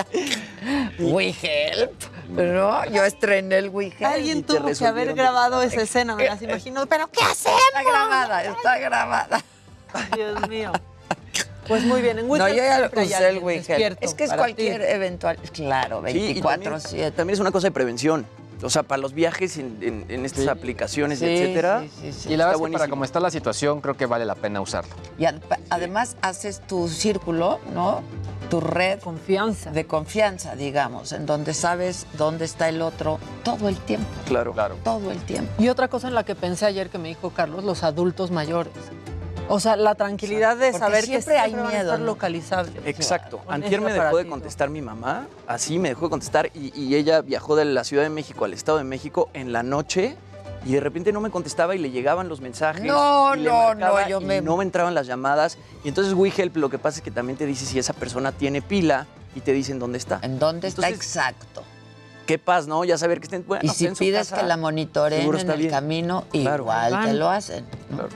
[0.99, 1.93] WeHelp.
[2.29, 2.85] ¿No?
[2.87, 4.05] Yo estrené el WeHelp.
[4.11, 6.87] Alguien te tuvo que haber grabado esa escena, me las imagino.
[6.87, 7.61] ¿Pero qué hacemos?
[7.69, 9.34] Está grabada, está grabada.
[10.15, 10.73] Dios mío.
[11.69, 12.83] Pues muy bien, en No, Wicked yo ya hay
[13.39, 14.87] usé el Es que es cualquier ti.
[14.89, 15.39] eventual.
[15.53, 18.27] Claro, Sí, y 24 también, también es una cosa de prevención.
[18.63, 21.83] O sea, para los viajes en, en- en estas aplicaciones, Sí, etcétera.
[21.83, 22.33] sí, sí, sí.
[22.33, 24.61] Y la verdad es que para como está la situación, creo que vale la pena
[24.61, 24.95] usarlo.
[25.19, 25.41] Y ad-
[25.71, 28.03] además haces tu círculo, ¿no?
[28.51, 29.71] Tu red Confianza.
[29.71, 34.07] de confianza, digamos, en donde sabes dónde está el otro todo el tiempo.
[34.27, 34.53] Claro.
[34.53, 34.77] Claro.
[34.85, 35.51] Todo el tiempo.
[35.59, 38.73] Y otra cosa en la que pensé ayer que me dijo Carlos, los adultos mayores.
[39.49, 42.07] O sea, la tranquilidad de Porque saber que siempre hay van a miedo, estar ¿no?
[42.07, 42.75] localizables.
[42.87, 43.39] Exacto.
[43.39, 46.95] Con Antier me dejó de contestar mi mamá, así me dejó de contestar y, y
[46.95, 50.17] ella viajó de la Ciudad de México al Estado de México en la noche
[50.65, 52.83] y de repente no me contestaba y le llegaban los mensajes.
[52.85, 55.59] No, y le no, no, yo y me- no me entraban las llamadas.
[55.85, 58.63] Y entonces WeHelp lo que pasa es que también te dice si esa persona tiene
[58.63, 60.21] pila y te dicen dónde está.
[60.23, 61.63] ¿En dónde está exacto?
[62.27, 62.85] Qué paz, ¿no?
[62.85, 65.51] Ya saber que estén bueno, y si en su pides casa, que la monitoreen en
[65.51, 65.71] el bien.
[65.71, 66.63] camino, Claro.
[66.65, 67.65] igual te lo hacen.
[67.91, 68.09] ¿no?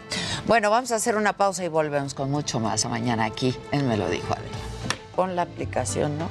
[0.46, 3.54] Bueno, vamos a hacer una pausa y volvemos con mucho más mañana aquí.
[3.70, 4.56] Él me lo dijo Adela.
[5.14, 6.28] Pon la aplicación, ¿no?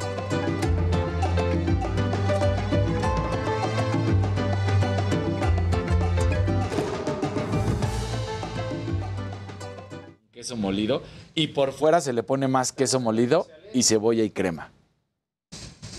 [10.31, 11.01] Queso molido.
[11.33, 14.71] Y por fuera se le pone más queso molido y cebolla y crema.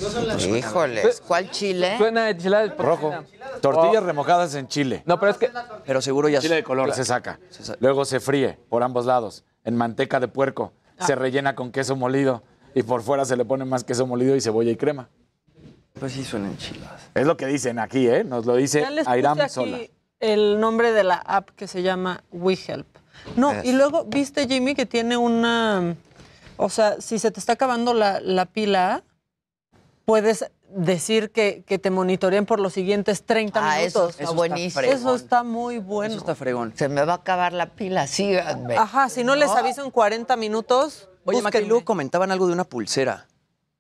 [0.00, 1.96] Híjoles, ¿cuál chile?
[1.98, 3.12] Suena enchilada de Rojo.
[3.60, 5.02] Tortillas remojadas en chile.
[5.06, 5.50] No, pero es que.
[5.84, 7.38] Pero seguro ya Chile de color se saca.
[7.80, 10.72] Luego se fríe por ambos lados en manteca de puerco.
[11.00, 12.42] Se rellena con queso molido
[12.74, 15.08] y por fuera se le pone más queso molido y cebolla y crema.
[15.98, 17.02] Pues sí suenan enchiladas.
[17.14, 18.22] Es lo que dicen aquí, ¿eh?
[18.24, 19.78] Nos lo dice Ya les puse Airam aquí Sola.
[20.20, 22.86] el nombre de la app que se llama WeHelp.
[23.36, 23.64] No, Es.
[23.64, 25.96] y luego, ¿viste, Jimmy, que tiene una...
[26.56, 29.02] O sea, si se te está acabando la, la pila,
[30.08, 34.10] puedes decir que, que te monitoreen por los siguientes 30 Ah, eso minutos.
[34.12, 34.80] está Eso está buenísimo.
[34.82, 36.10] Eso está muy bueno.
[36.14, 36.72] Eso está fregón.
[36.74, 38.74] Se me va a acabar la pila, síganme.
[38.78, 41.42] Ajá, si no, les aviso en 40 minutos, Oye, búsquenme.
[41.42, 43.26] Macarilú, comentaban algo de una pulsera.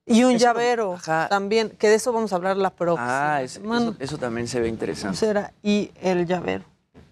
[0.04, 1.28] Y un Eso- llavero ajá.
[1.30, 4.60] también, que de eso vamos a hablar la próxima Ah, es- eso, eso también se
[4.60, 5.16] ve interesante.
[5.18, 6.64] Pulsera y el llavero.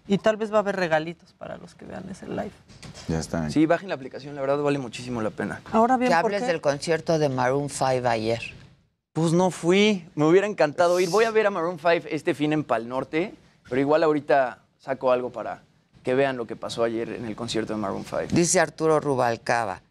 [0.07, 2.51] Y tal vez va a haber regalitos para los que vean ese live.
[3.07, 3.49] Ya está.
[3.49, 5.59] Sí, bajen la aplicación, la verdad vale muchísimo la pena.
[5.71, 6.47] Ahora bien, Que ¿por hables qué?
[6.49, 8.41] del concierto de Maroon 5 ayer.
[9.17, 11.09] Pues no fui, me hubiera encantado ir.
[11.09, 13.33] Voy a ver a Maroon 5 este fin en Pal Norte,
[13.67, 15.63] pero igual ahorita saco algo para
[16.03, 18.25] que vean lo que pasó ayer en el concierto de Maroon 5.
[18.29, 19.81] Dice Arturo Rubalcaba.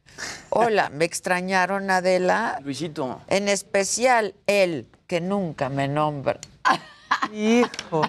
[0.50, 2.60] Hola, ¿me extrañaron, Adela?
[2.62, 3.20] Luisito.
[3.26, 6.38] En especial él, que nunca me nombra.
[7.34, 8.02] Hijo.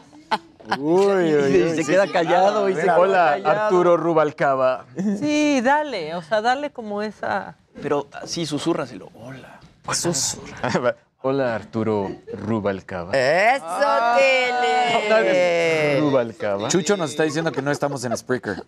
[0.78, 3.62] Uy, Y se queda callado y se queda Hola, callado.
[3.64, 4.86] Arturo Rubalcaba.
[5.20, 7.56] Sí, dale, o sea, dale como esa...
[7.82, 9.10] Pero sí, susúrraselo.
[9.16, 9.60] Hola.
[11.30, 13.12] Hola, Arturo Rubalcaba.
[13.12, 13.66] ¡Eso,
[14.18, 16.00] Tele!
[16.00, 16.70] Rubalcaba.
[16.70, 18.64] Chucho nos está diciendo que no estamos en Spreaker.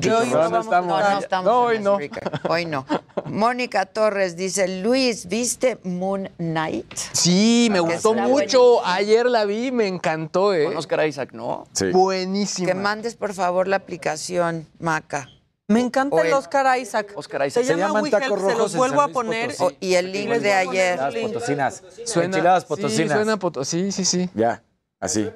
[0.00, 1.00] Yo No, no, no estamos.
[1.00, 1.94] No, no estamos No, en hoy no.
[1.94, 2.40] Spreaker.
[2.50, 2.84] Hoy no.
[3.24, 6.94] Mónica Torres dice, Luis, ¿viste Moon Knight?
[7.12, 8.84] Sí, me gustó mucho.
[8.84, 10.66] Ayer la vi, me encantó, ¿eh?
[10.66, 11.66] Con Oscar Isaac, ¿no?
[11.72, 11.86] Sí.
[11.90, 12.68] Buenísima.
[12.68, 15.30] Que mandes, por favor, la aplicación, Maca.
[15.66, 17.12] Me encanta O el el- Oscar Isaac.
[17.16, 17.62] Oscar Isaac.
[17.64, 19.54] Se, Se llama llaman tacos se rojos los en vuelvo San a Luis poner.
[19.80, 20.98] Y el link de ayer.
[21.00, 21.82] Enchiladas potosinas.
[22.04, 23.12] Suena, Enchiladas Sí, potosinas.
[23.16, 24.28] suena potosí, sí, sí.
[24.34, 24.62] Ya,
[25.00, 25.30] así.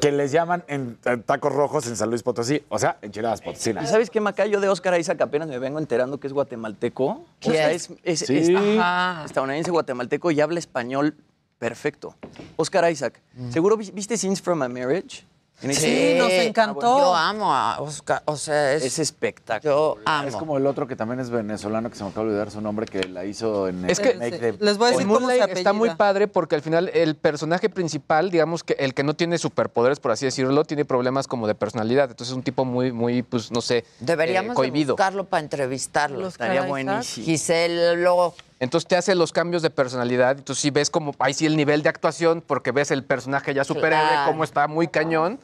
[0.00, 2.64] Que les llaman en, en tacos rojos en San Luis Potosí.
[2.68, 3.88] O sea, enchiladas ¿Y potosinas.
[3.88, 4.44] sabes qué, Maca?
[4.46, 7.04] Yo de Oscar Isaac apenas me vengo enterando que es guatemalteco.
[7.06, 8.36] O sea, es, es- Sí.
[8.36, 8.50] es
[8.80, 9.24] Ajá.
[9.24, 11.14] estadounidense guatemalteco y habla español
[11.60, 12.16] perfecto.
[12.56, 13.20] Oscar Isaac.
[13.50, 15.24] ¿Seguro vi- viste Scenes from a Marriage?
[15.60, 16.98] Sí, nos encantó.
[16.98, 19.96] Yo amo a Oscar, o sea, es, Es espectáculo.
[19.96, 20.28] yo amo.
[20.28, 22.60] Es como el otro que también es venezolano, que se me acaba de olvidar su
[22.60, 24.52] nombre, que la hizo en Es el que- remake de...
[24.60, 28.30] Les voy a decir cómo se está muy padre porque al final el personaje principal,
[28.30, 32.10] digamos que el que no tiene superpoderes, por así decirlo, tiene problemas como de personalidad.
[32.10, 36.18] Entonces es un tipo muy, muy, pues no sé, Deberíamos eh, de buscarlo para entrevistarlo.
[36.20, 37.24] Los Estaría buenísimo.
[37.24, 40.38] Giselle, luego, Entonces te hace los cambios de personalidad.
[40.38, 43.64] Entonces sí ves como, ahí sí el nivel de actuación, porque ves el personaje ya
[43.64, 44.30] superhéroe, Claro.
[44.32, 45.38] cómo está muy cañón.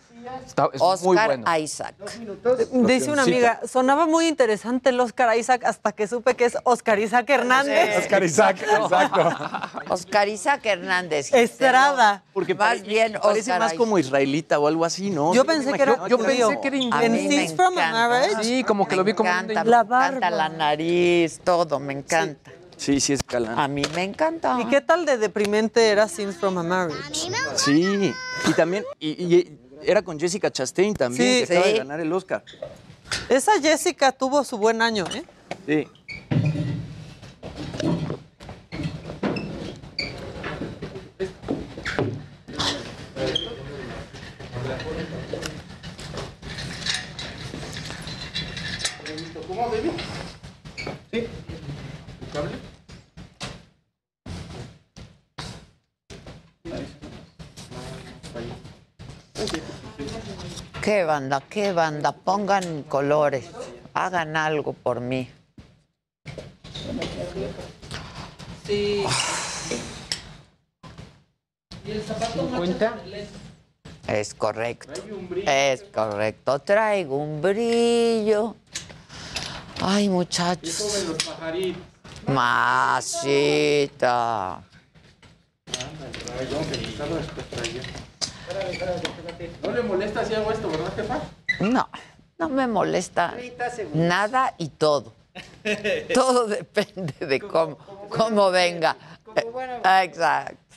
[0.47, 1.57] Está, es muy Oscar bueno.
[1.59, 1.95] Isaac.
[2.73, 6.99] Dice una amiga, sonaba muy interesante el Oscar Isaac hasta que supe que es Oscar
[6.99, 7.99] Isaac Hernández.
[7.99, 9.31] Oscar Isaac, exacto.
[9.89, 11.33] Oscar Isaac Hernández.
[11.33, 12.23] Estrada.
[12.33, 13.79] Porque Más pare- bien parece Oscar más Isaac.
[13.79, 15.35] como israelita o algo así, ¿no?
[15.35, 17.03] Yo me pensé que era Yo pensé que era inglés.
[17.05, 18.09] En mí me Scenes from a encanta.
[18.09, 18.45] Marriage.
[18.45, 20.31] Sí, como que lo vi Me como un La me encanta barba.
[20.31, 22.51] la nariz, todo, me encanta.
[22.51, 22.57] Sí,
[23.01, 23.59] sí es galán.
[23.59, 24.59] A mí me encanta.
[24.61, 27.03] ¿Y qué tal de deprimente era Scenes from a Marriage?
[27.57, 28.13] Sí.
[28.47, 31.73] Y también, y, y era con Jessica Chastain también, Sí, que acaba sí.
[31.73, 32.43] de ganar el Oscar.
[33.29, 35.25] Esa Jessica tuvo su buen año, ¿eh?
[35.67, 35.89] Sí.
[60.83, 61.43] ¿Qué banda?
[61.43, 62.13] ¿Qué banda?
[62.13, 63.51] Pongan colores.
[63.93, 65.29] Hagan algo por mí.
[68.67, 69.05] Sí.
[74.09, 75.03] Es correcto.
[75.45, 76.59] Es correcto.
[76.61, 78.57] Traigo un brillo.
[79.83, 81.15] Ay, muchachos.
[82.27, 83.43] Masita.
[89.63, 91.21] No le molesta si hago esto, ¿verdad, jefa?
[91.61, 91.89] No,
[92.39, 93.35] no me molesta
[93.95, 95.13] nada y todo.
[96.15, 97.79] Todo depende de cómo,
[98.09, 98.97] cómo venga.
[99.37, 99.47] Eh,
[100.05, 100.71] Exacto.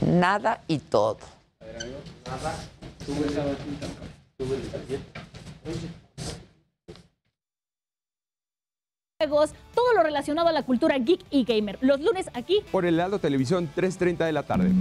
[0.00, 1.18] Nada y todo.
[9.18, 11.78] Juegos, todo lo relacionado a la cultura geek y gamer.
[11.80, 14.72] Los lunes aquí Por el Heraldo Televisión, 3.30 de la tarde.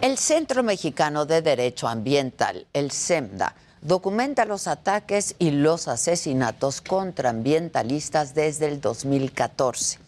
[0.00, 7.30] El Centro Mexicano de Derecho Ambiental, el CEMDA, documenta los ataques y los asesinatos contra
[7.30, 9.98] ambientalistas desde el 2014.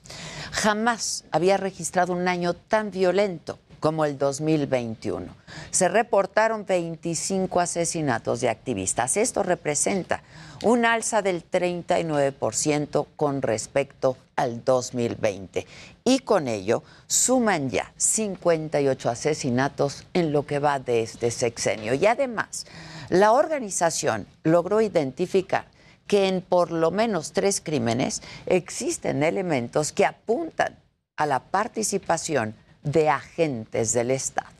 [0.52, 5.34] Jamás había registrado un año tan violento como el 2021.
[5.72, 9.16] Se reportaron 25 asesinatos de activistas.
[9.16, 10.22] Esto representa
[10.62, 15.66] un alza del 39% con respecto al 2020.
[16.04, 21.94] Y con ello suman ya 58 asesinatos en lo que va de este sexenio.
[21.94, 22.66] Y además,
[23.08, 25.66] la organización logró identificar
[26.06, 30.76] que en por lo menos tres crímenes existen elementos que apuntan
[31.16, 34.50] a la participación de agentes del Estado.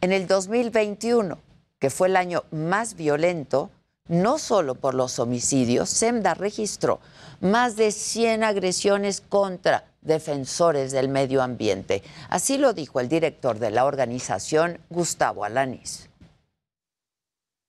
[0.00, 1.38] En el 2021,
[1.78, 3.70] que fue el año más violento,
[4.08, 7.00] no solo por los homicidios, SEMDA registró
[7.40, 12.02] más de 100 agresiones contra defensores del medio ambiente.
[12.28, 16.08] Así lo dijo el director de la organización, Gustavo Alanis.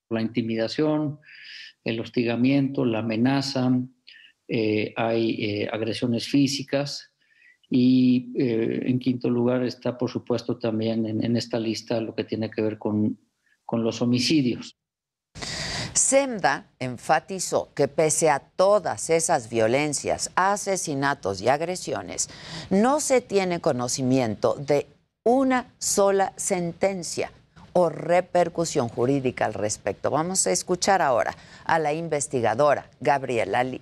[0.10, 1.20] La intimidación,
[1.84, 3.72] el hostigamiento, la amenaza,
[4.48, 7.12] eh, hay eh, agresiones físicas
[7.70, 12.24] y eh, en quinto lugar está, por supuesto, también en, en esta lista lo que
[12.24, 13.20] tiene que ver con,
[13.66, 14.76] con los homicidios.
[15.94, 22.30] SEMDA enfatizó que pese a todas esas violencias, asesinatos y agresiones,
[22.72, 24.88] no se tiene conocimiento de
[25.24, 27.32] una sola sentencia
[27.74, 30.12] o repercusión jurídica al respecto.
[30.12, 33.82] Vamos a escuchar ahora a la investigadora Gabriela Lee.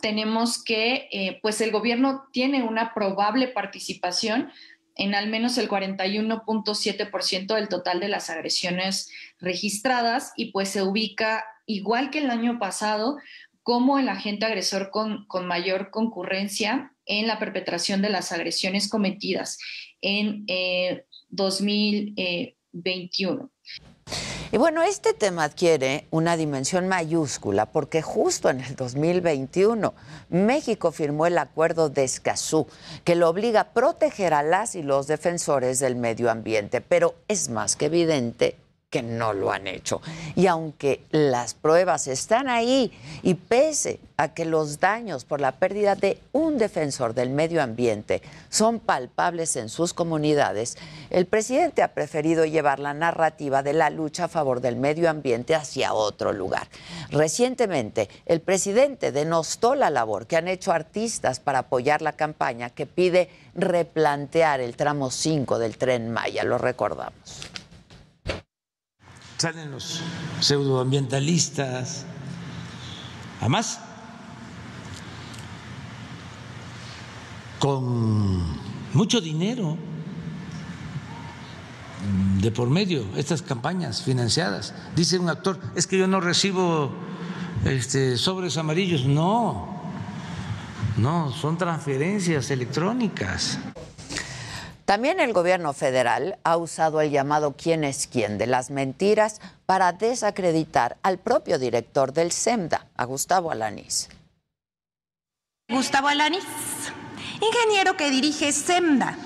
[0.00, 4.50] tenemos que eh, pues el gobierno tiene una probable participación
[4.96, 11.44] en al menos el 41.7% del total de las agresiones registradas y pues se ubica
[11.66, 13.18] igual que el año pasado
[13.62, 19.58] como el agente agresor con, mayor concurrencia en la perpetración de las agresiones cometidas
[20.00, 23.50] en eh, 2021.
[24.52, 29.94] Y bueno, este tema adquiere una dimensión mayúscula porque justo en el 2021
[30.28, 32.66] México firmó el acuerdo de Escazú
[33.04, 37.48] que lo obliga a proteger a las y los defensores del medio ambiente, pero es
[37.48, 38.56] más que evidente
[38.90, 40.02] que no lo han hecho.
[40.34, 45.94] Y aunque las pruebas están ahí y pese a que los daños por la pérdida
[45.94, 50.76] de un defensor del medio ambiente son palpables en sus comunidades,
[51.08, 55.54] el presidente ha preferido llevar la narrativa de la lucha a favor del medio ambiente
[55.54, 56.66] hacia otro lugar.
[57.10, 62.86] Recientemente, el presidente denostó la labor que han hecho artistas para apoyar la campaña que
[62.86, 67.50] pide replantear el tramo 5 del tren Maya, lo recordamos.
[69.40, 70.02] Salen los
[70.40, 72.04] pseudoambientalistas.
[73.40, 73.80] Además,
[77.58, 78.42] con
[78.92, 79.78] mucho dinero
[82.42, 84.74] de por medio, estas campañas financiadas.
[84.94, 86.92] Dice un actor, es que yo no recibo
[87.64, 89.06] este, sobres amarillos.
[89.06, 89.80] No,
[90.98, 93.58] no, son transferencias electrónicas.
[94.90, 99.92] También el gobierno federal ha usado el llamado quién es quién de las mentiras para
[99.92, 104.08] desacreditar al propio director del SEMDA, a Gustavo Alanis.
[105.68, 106.42] Gustavo Alanis,
[107.40, 109.16] ingeniero que dirige SEMDA,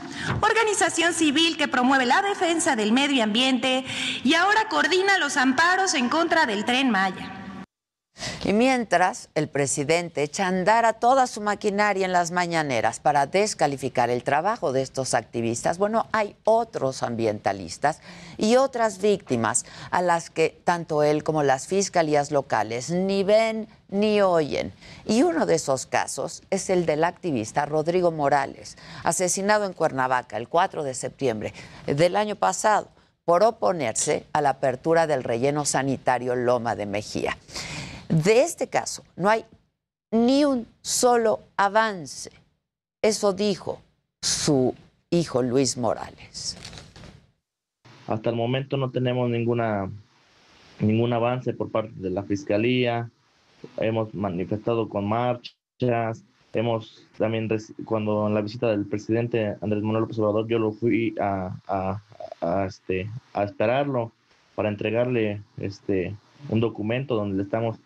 [0.43, 3.87] organización civil que promueve la defensa del medio ambiente
[4.23, 7.44] y ahora coordina los amparos en contra del tren Maya.
[8.45, 13.27] Y mientras el presidente echa a andar a toda su maquinaria en las mañaneras para
[13.27, 18.01] descalificar el trabajo de estos activistas, bueno, hay otros ambientalistas
[18.36, 24.20] y otras víctimas a las que tanto él como las fiscalías locales ni ven ni
[24.20, 24.74] oyen.
[25.07, 30.49] Y uno de esos casos es el del activista Rodrigo Morales, asesinado en Cuernavaca el
[30.49, 31.55] 4 de septiembre
[31.86, 32.89] del año pasado
[33.24, 37.39] por oponerse a la apertura del relleno sanitario Loma de Mejía.
[38.09, 39.44] De este caso no hay
[40.10, 42.31] ni un solo avance.
[43.02, 43.81] Eso dijo
[44.22, 44.74] su
[45.10, 46.56] hijo Luis Morales.
[48.06, 49.90] Hasta el momento no tenemos ninguna
[50.81, 53.10] ningún avance por parte de la fiscalía.
[53.76, 56.24] Hemos manifestado con marchas.
[56.52, 57.48] Hemos también,
[57.85, 62.01] cuando en la visita del presidente Andrés Manuel López yo lo fui a,
[62.66, 64.12] este, esperarlo
[64.55, 66.14] para entregarle este,
[66.48, 67.78] un documento donde le estamos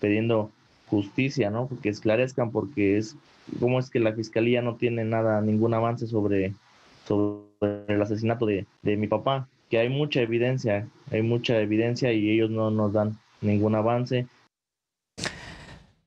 [0.00, 0.50] pidiendo
[0.88, 1.68] justicia, ¿no?
[1.82, 3.16] Que esclarezcan porque es
[3.60, 6.52] cómo es que la fiscalía no tiene nada, ningún avance sobre,
[7.06, 12.30] sobre el asesinato de, de mi papá, que hay mucha evidencia, hay mucha evidencia y
[12.30, 14.26] ellos no nos dan ningún avance.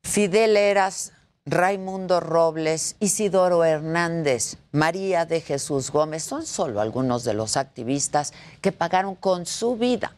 [0.03, 1.13] Fidel Eras,
[1.45, 8.71] Raimundo Robles, Isidoro Hernández, María de Jesús Gómez son solo algunos de los activistas que
[8.71, 10.13] pagaron con su vida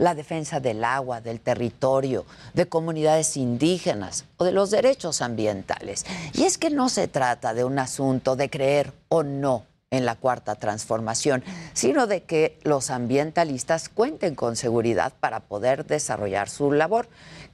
[0.00, 2.24] la defensa del agua, del territorio,
[2.54, 6.06] de comunidades indígenas o de los derechos ambientales.
[6.32, 10.14] Y es que no se trata de un asunto de creer o no en la
[10.14, 11.44] cuarta transformación,
[11.74, 17.06] sino de que los ambientalistas cuenten con seguridad para poder desarrollar su labor,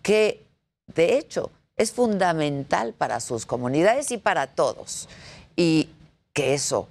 [0.02, 0.46] que
[0.86, 5.08] de hecho es fundamental para sus comunidades y para todos.
[5.56, 5.88] Y
[6.32, 6.88] que eso,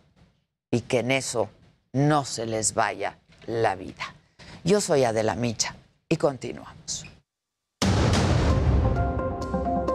[0.69, 1.48] y que en eso
[1.94, 3.18] no se les vaya
[3.48, 4.15] la vida.
[4.66, 5.76] Yo soy Adela Micha
[6.10, 7.06] y continuamos.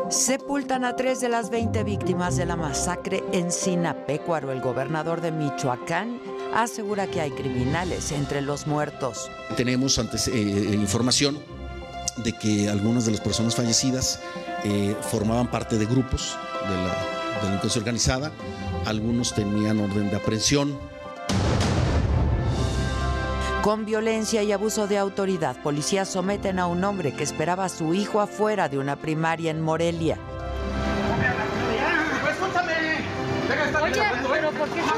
[0.09, 4.53] Sepultan a tres de las 20 víctimas de la masacre en Sinapecuaro.
[4.53, 6.21] El gobernador de Michoacán
[6.55, 9.29] asegura que hay criminales entre los muertos.
[9.57, 10.41] Tenemos antes, eh,
[10.73, 11.37] información
[12.19, 14.21] de que algunas de las personas fallecidas
[14.63, 16.39] eh, formaban parte de grupos
[16.69, 18.31] de la delincuencia organizada,
[18.87, 20.79] algunos tenían orden de aprehensión.
[23.63, 27.93] Con violencia y abuso de autoridad, policías someten a un hombre que esperaba a su
[27.93, 30.17] hijo afuera de una primaria en Morelia.
[34.33, 34.93] Pero ¿por qué no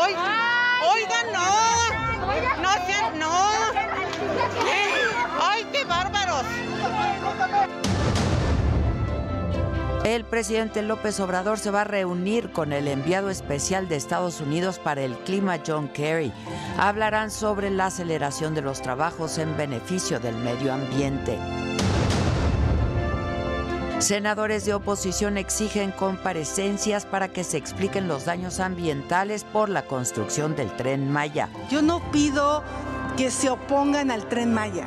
[0.00, 2.62] Oiga, no.
[2.62, 3.48] No sean, no.
[5.42, 6.44] Ay, qué bárbaros.
[10.06, 14.78] El presidente López Obrador se va a reunir con el enviado especial de Estados Unidos
[14.78, 16.32] para el clima, John Kerry.
[16.78, 21.36] Hablarán sobre la aceleración de los trabajos en beneficio del medio ambiente.
[23.98, 30.54] Senadores de oposición exigen comparecencias para que se expliquen los daños ambientales por la construcción
[30.54, 31.48] del tren Maya.
[31.68, 32.62] Yo no pido
[33.16, 34.86] que se opongan al tren Maya,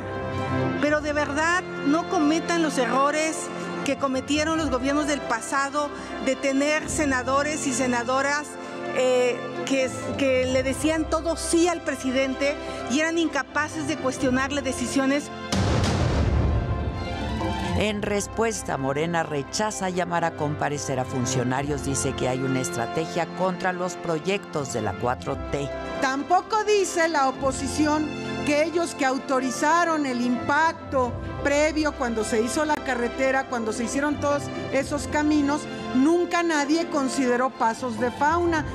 [0.80, 3.50] pero de verdad no cometan los errores
[3.84, 5.90] que cometieron los gobiernos del pasado
[6.24, 8.46] de tener senadores y senadoras
[8.96, 12.56] eh, que, que le decían todo sí al presidente
[12.90, 15.30] y eran incapaces de cuestionarle decisiones
[17.80, 21.82] En respuesta, Morena rechaza llamar a comparecer a funcionarios.
[21.82, 25.70] Dice que hay una estrategia contra los proyectos de la 4T.
[26.02, 28.06] Tampoco dice la oposición
[28.50, 31.12] que ellos que autorizaron el impacto
[31.44, 35.60] previo cuando se hizo la carretera, cuando se hicieron todos esos caminos,
[35.94, 38.66] nunca nadie consideró pasos de fauna.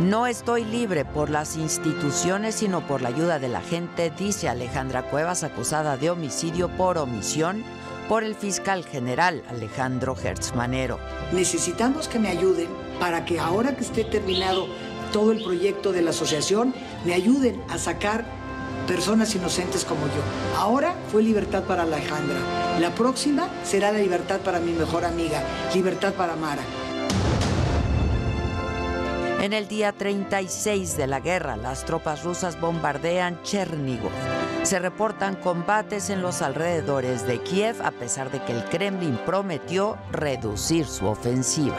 [0.00, 5.04] No estoy libre por las instituciones, sino por la ayuda de la gente, dice Alejandra
[5.04, 7.62] Cuevas, acusada de homicidio por omisión
[8.08, 10.98] por el fiscal general Alejandro Hertzmanero.
[11.30, 12.66] Necesitamos que me ayuden
[12.98, 14.66] para que ahora que esté terminado
[15.12, 16.72] todo el proyecto de la asociación,
[17.04, 18.24] me ayuden a sacar
[18.86, 20.22] personas inocentes como yo.
[20.56, 22.38] Ahora fue libertad para Alejandra.
[22.80, 25.42] La próxima será la libertad para mi mejor amiga,
[25.74, 26.62] libertad para Mara.
[29.40, 34.10] En el día 36 de la guerra, las tropas rusas bombardean Chernigov.
[34.64, 39.96] Se reportan combates en los alrededores de Kiev, a pesar de que el Kremlin prometió
[40.12, 41.78] reducir su ofensiva.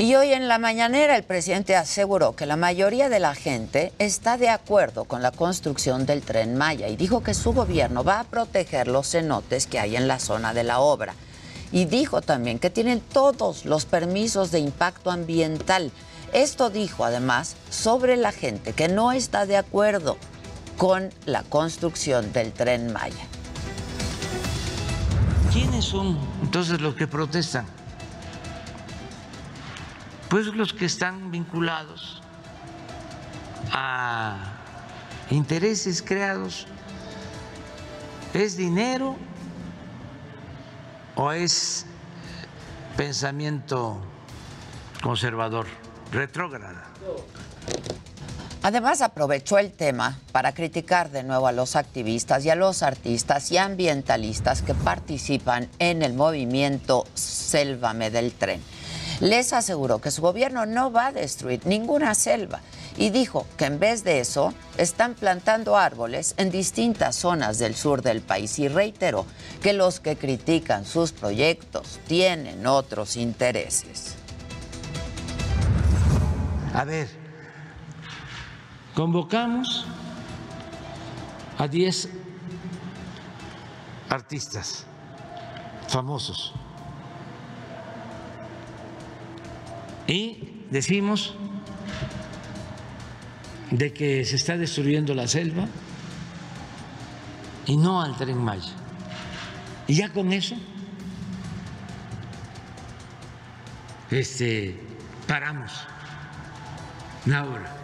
[0.00, 4.36] Y hoy en la mañanera el presidente aseguró que la mayoría de la gente está
[4.36, 8.24] de acuerdo con la construcción del tren Maya y dijo que su gobierno va a
[8.24, 11.14] proteger los cenotes que hay en la zona de la obra.
[11.72, 15.90] Y dijo también que tienen todos los permisos de impacto ambiental.
[16.32, 20.16] Esto dijo además sobre la gente que no está de acuerdo
[20.76, 23.26] con la construcción del tren Maya.
[25.52, 27.77] ¿Quiénes son entonces los que protestan?
[30.28, 32.22] Pues los que están vinculados
[33.72, 34.36] a
[35.30, 36.66] intereses creados.
[38.34, 39.16] ¿Es dinero
[41.14, 41.86] o es
[42.96, 43.98] pensamiento
[45.02, 45.66] conservador,
[46.12, 46.84] retrógrada?
[48.62, 53.50] Además, aprovechó el tema para criticar de nuevo a los activistas y a los artistas
[53.50, 58.60] y ambientalistas que participan en el movimiento Sélvame del Tren.
[59.20, 62.60] Les aseguró que su gobierno no va a destruir ninguna selva
[62.96, 68.02] y dijo que en vez de eso están plantando árboles en distintas zonas del sur
[68.02, 69.26] del país y reiteró
[69.60, 74.14] que los que critican sus proyectos tienen otros intereses.
[76.72, 77.08] A ver,
[78.94, 79.84] convocamos
[81.58, 82.08] a 10
[84.10, 84.84] artistas
[85.88, 86.54] famosos
[90.08, 91.36] y decimos
[93.70, 95.66] de que se está destruyendo la selva
[97.66, 98.72] y no al tren Maya.
[99.86, 100.56] Y ya con eso
[104.10, 104.80] este,
[105.26, 105.70] paramos
[107.26, 107.77] la obra.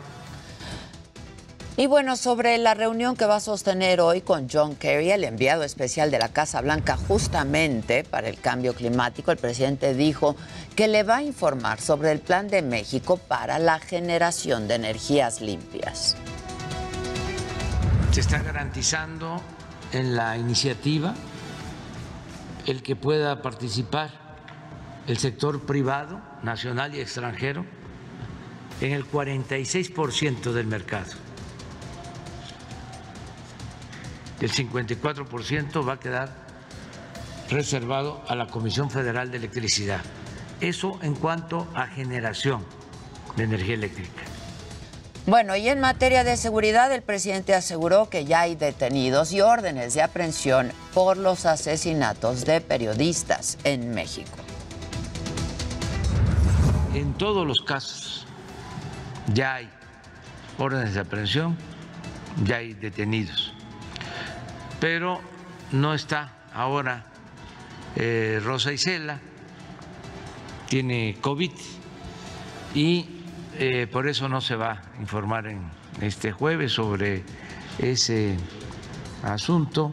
[1.77, 5.65] Y bueno, sobre la reunión que va a sostener hoy con John Kerry, el enviado
[5.65, 10.37] especial de la Casa Blanca justamente para el cambio climático, el presidente dijo
[10.77, 15.41] que le va a informar sobre el plan de México para la generación de energías
[15.41, 16.17] limpias.
[18.13, 19.43] Se está garantizando
[19.91, 21.17] en la iniciativa
[22.67, 24.11] el que pueda participar
[25.09, 27.67] el sector privado, nacional y extranjero,
[28.81, 31.24] en el 46% del mercado.
[34.41, 36.35] El 54% va a quedar
[37.49, 40.01] reservado a la Comisión Federal de Electricidad.
[40.61, 42.65] Eso en cuanto a generación
[43.37, 44.23] de energía eléctrica.
[45.27, 49.95] Bueno, y en materia de seguridad, el presidente aseguró que ya hay detenidos y órdenes
[49.95, 54.37] de aprehensión por los asesinatos de periodistas en México.
[56.93, 58.27] En todos los casos
[59.33, 59.71] ya hay
[60.59, 61.57] órdenes de aprehensión,
[62.45, 63.54] ya hay detenidos.
[64.85, 65.19] Pero
[65.73, 67.07] no está ahora
[67.97, 69.19] eh, Rosa Isela,
[70.69, 71.53] tiene COVID
[72.75, 73.07] y
[73.59, 75.63] eh, por eso no se va a informar en
[76.03, 77.23] este jueves sobre
[77.79, 78.37] ese
[79.23, 79.91] asunto.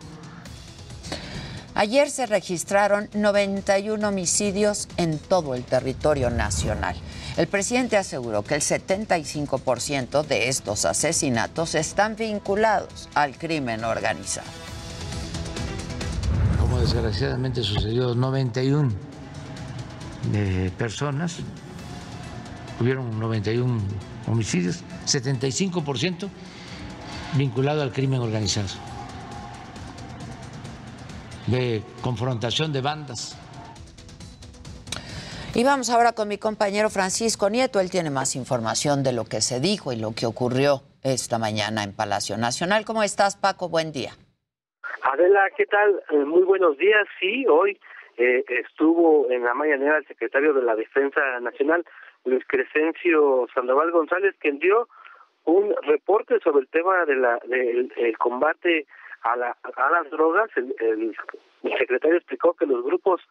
[1.73, 6.97] Ayer se registraron 91 homicidios en todo el territorio nacional.
[7.37, 14.70] El presidente aseguró que el 75% de estos asesinatos están vinculados al crimen organizado.
[16.81, 18.91] Desgraciadamente sucedió, 91
[20.31, 21.37] de personas,
[22.79, 23.79] hubieron 91
[24.25, 26.27] homicidios, 75%
[27.33, 28.69] vinculado al crimen organizado,
[31.45, 33.35] de confrontación de bandas.
[35.53, 37.79] Y vamos ahora con mi compañero Francisco Nieto.
[37.79, 41.83] Él tiene más información de lo que se dijo y lo que ocurrió esta mañana
[41.83, 42.85] en Palacio Nacional.
[42.85, 43.69] ¿Cómo estás, Paco?
[43.69, 44.17] Buen día.
[45.03, 46.01] Adela, ¿qué tal?
[46.09, 47.07] Eh, muy buenos días.
[47.19, 47.79] Sí, hoy
[48.17, 51.85] eh, estuvo en la mañanera el secretario de la Defensa Nacional,
[52.25, 54.87] Luis Crescencio Sandoval González, quien dio
[55.45, 58.85] un reporte sobre el tema del el combate
[59.23, 60.49] a, la, a las drogas.
[60.55, 61.15] El, el,
[61.77, 63.21] secretario explicó que los grupos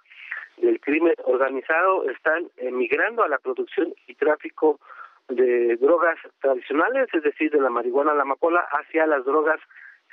[0.57, 4.81] del crimen organizado están emigrando a la producción y tráfico
[5.29, 9.61] de drogas tradicionales, es decir, de la marihuana, la amapola, hacia las drogas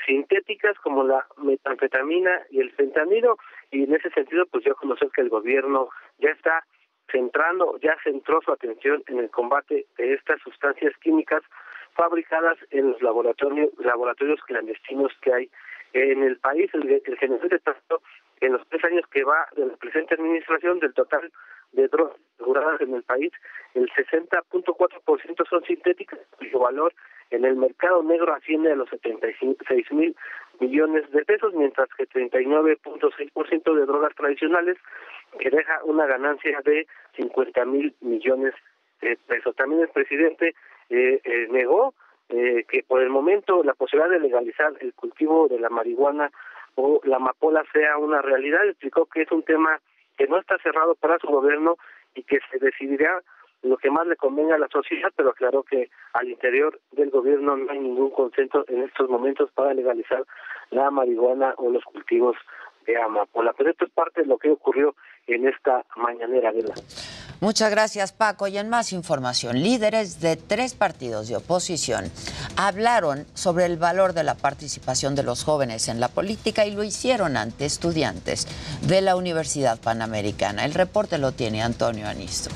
[0.06, 3.38] sintéticas como la metanfetamina y el fentanilo
[3.72, 6.66] y en ese sentido pues yo conocer que el gobierno ya está
[7.12, 11.42] centrando, ya centró su atención en el combate de estas sustancias químicas
[11.94, 15.50] fabricadas en los laboratorios laboratorios clandestinos que hay
[15.94, 16.70] en el país.
[16.74, 18.02] El, el de tanto
[18.42, 21.32] en los tres años que va de la presente administración del total
[21.72, 23.32] de drogas aseguradas en el país,
[23.74, 26.94] el 60.4% son sintéticas, cuyo valor
[27.32, 30.16] en el mercado negro asciende a los 76 mil
[30.60, 34.78] millones de pesos, mientras que 39.6% de drogas tradicionales,
[35.40, 38.54] que deja una ganancia de 50 mil millones
[39.02, 39.56] de pesos.
[39.56, 40.56] También el presidente
[40.90, 41.94] eh, eh, negó
[42.30, 46.32] eh, que por el momento la posibilidad de legalizar el cultivo de la marihuana
[46.76, 48.68] o la amapola sea una realidad.
[48.68, 49.80] Explicó que es un tema
[50.18, 51.78] que no está cerrado para su gobierno
[52.16, 53.22] y que se decidirá
[53.64, 57.58] lo que más le convenga a la sociedad, pero claro que al interior del gobierno
[57.58, 60.24] no hay ningún consenso en estos momentos para legalizar
[60.70, 62.36] la marihuana o los cultivos
[62.86, 63.54] de amapola.
[63.58, 64.96] Pero esto es parte de lo que ocurrió
[65.28, 66.74] en esta mañanera, la
[67.40, 68.48] Muchas gracias, Paco.
[68.48, 72.06] Y en más información, líderes de tres partidos de oposición
[72.56, 76.84] hablaron sobre el valor de la participación de los jóvenes en la política y lo
[76.84, 78.48] hicieron ante estudiantes
[78.88, 80.66] de la Universidad Panamericana.
[80.66, 82.50] El reporte lo tiene Antonio Anisto.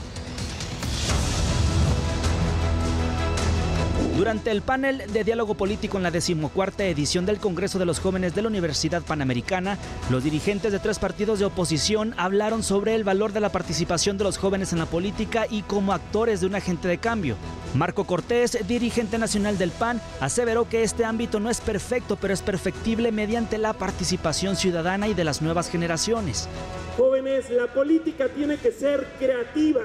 [4.17, 8.35] Durante el panel de diálogo político en la decimocuarta edición del Congreso de los Jóvenes
[8.35, 9.77] de la Universidad Panamericana,
[10.09, 14.25] los dirigentes de tres partidos de oposición hablaron sobre el valor de la participación de
[14.25, 17.37] los jóvenes en la política y como actores de un agente de cambio.
[17.73, 22.41] Marco Cortés, dirigente nacional del PAN, aseveró que este ámbito no es perfecto, pero es
[22.41, 26.49] perfectible mediante la participación ciudadana y de las nuevas generaciones.
[26.97, 29.83] Jóvenes, la política tiene que ser creativa,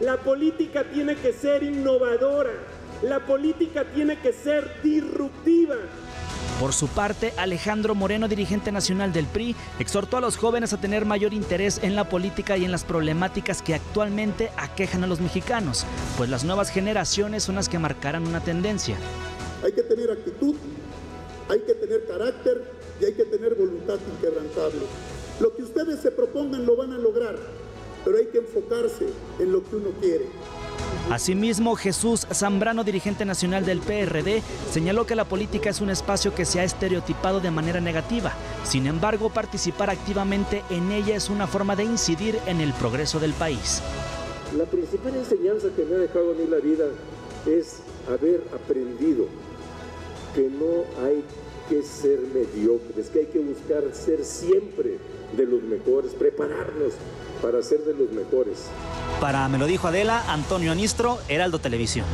[0.00, 2.52] la política tiene que ser innovadora,
[3.02, 5.76] la política tiene que ser disruptiva.
[6.60, 11.04] Por su parte, Alejandro Moreno, dirigente nacional del PRI, exhortó a los jóvenes a tener
[11.04, 15.84] mayor interés en la política y en las problemáticas que actualmente aquejan a los mexicanos,
[16.16, 18.96] pues las nuevas generaciones son las que marcarán una tendencia.
[19.64, 20.54] Hay que tener actitud,
[21.48, 22.62] hay que tener carácter
[23.00, 24.82] y hay que tener voluntad inquebrantable.
[25.40, 27.36] Lo que ustedes se propongan lo van a lograr,
[28.04, 29.06] pero hay que enfocarse
[29.40, 30.26] en lo que uno quiere.
[31.10, 36.44] Asimismo, Jesús Zambrano, dirigente nacional del PRD, señaló que la política es un espacio que
[36.44, 38.32] se ha estereotipado de manera negativa.
[38.64, 43.34] Sin embargo, participar activamente en ella es una forma de incidir en el progreso del
[43.34, 43.82] país.
[44.56, 46.86] La principal enseñanza que me ha dejado a mí la vida
[47.46, 49.26] es haber aprendido
[50.34, 51.22] que no hay
[51.68, 54.98] que ser mediocres, que hay que buscar ser siempre
[55.36, 56.94] de los mejores, prepararnos
[57.42, 58.68] para ser de los mejores.
[59.20, 62.06] Para Me lo dijo Adela, Antonio Anistro, Heraldo Televisión.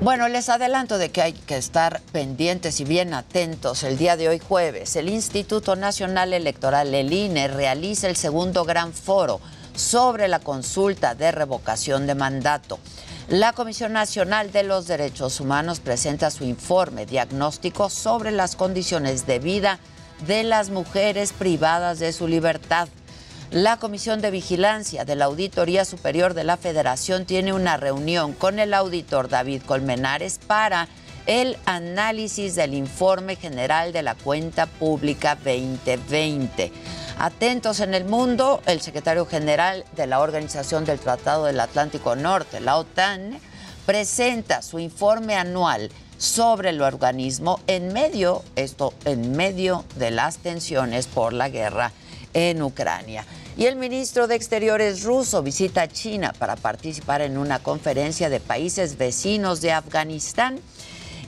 [0.00, 3.82] Bueno, les adelanto de que hay que estar pendientes y bien atentos.
[3.82, 8.92] El día de hoy jueves, el Instituto Nacional Electoral, el INE, realiza el segundo gran
[8.92, 9.40] foro
[9.74, 12.78] sobre la consulta de revocación de mandato.
[13.28, 19.40] La Comisión Nacional de los Derechos Humanos presenta su informe diagnóstico sobre las condiciones de
[19.40, 19.80] vida
[20.26, 22.88] de las mujeres privadas de su libertad.
[23.50, 28.58] La Comisión de Vigilancia de la Auditoría Superior de la Federación tiene una reunión con
[28.58, 30.86] el auditor David Colmenares para
[31.24, 36.70] el análisis del informe general de la cuenta pública 2020.
[37.18, 42.60] Atentos en el mundo, el secretario general de la Organización del Tratado del Atlántico Norte,
[42.60, 43.40] la OTAN,
[43.86, 51.06] presenta su informe anual sobre el organismo en medio, esto en medio de las tensiones
[51.06, 51.92] por la guerra
[52.34, 53.24] en Ucrania.
[53.58, 58.96] Y el ministro de Exteriores ruso visita China para participar en una conferencia de países
[58.96, 60.60] vecinos de Afganistán.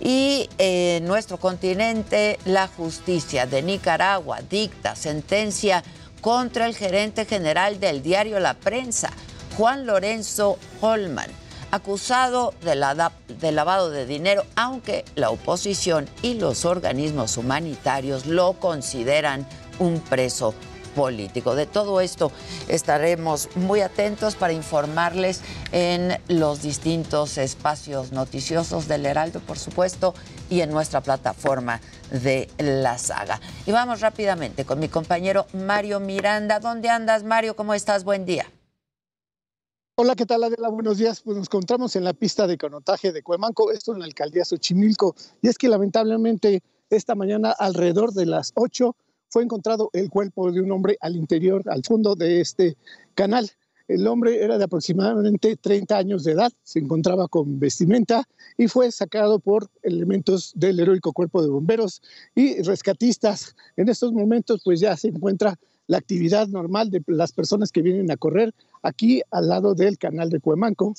[0.01, 5.82] Y en nuestro continente, la justicia de Nicaragua dicta sentencia
[6.20, 9.11] contra el gerente general del diario La Prensa,
[9.57, 11.31] Juan Lorenzo Holman,
[11.73, 12.81] acusado de,
[13.40, 19.48] de lavado de dinero, aunque la oposición y los organismos humanitarios lo consideran
[19.81, 20.55] un preso
[21.01, 21.55] político.
[21.55, 22.31] De todo esto
[22.68, 25.40] estaremos muy atentos para informarles
[25.72, 30.12] en los distintos espacios noticiosos del Heraldo, por supuesto,
[30.51, 33.40] y en nuestra plataforma de la saga.
[33.64, 36.60] Y vamos rápidamente con mi compañero Mario Miranda.
[36.60, 37.56] ¿Dónde andas, Mario?
[37.56, 38.05] ¿Cómo estás?
[38.05, 38.52] Buen día.
[39.94, 40.68] Hola, ¿qué tal Adela?
[40.68, 41.22] Buenos días.
[41.22, 45.16] Pues nos encontramos en la pista de conotaje de Cuemanco, esto en la alcaldía Xochimilco.
[45.40, 48.94] Y es que lamentablemente esta mañana alrededor de las 8
[49.31, 52.77] fue encontrado el cuerpo de un hombre al interior, al fondo de este
[53.15, 53.51] canal.
[53.89, 58.23] El hombre era de aproximadamente 30 años de edad, se encontraba con vestimenta
[58.57, 62.01] y fue sacado por elementos del heroico cuerpo de bomberos
[62.36, 63.57] y rescatistas.
[63.77, 65.59] En estos momentos pues ya se encuentra
[65.89, 70.31] la actividad normal de las personas que vienen a correr aquí al lado del canal
[70.31, 70.94] de Cuemanco.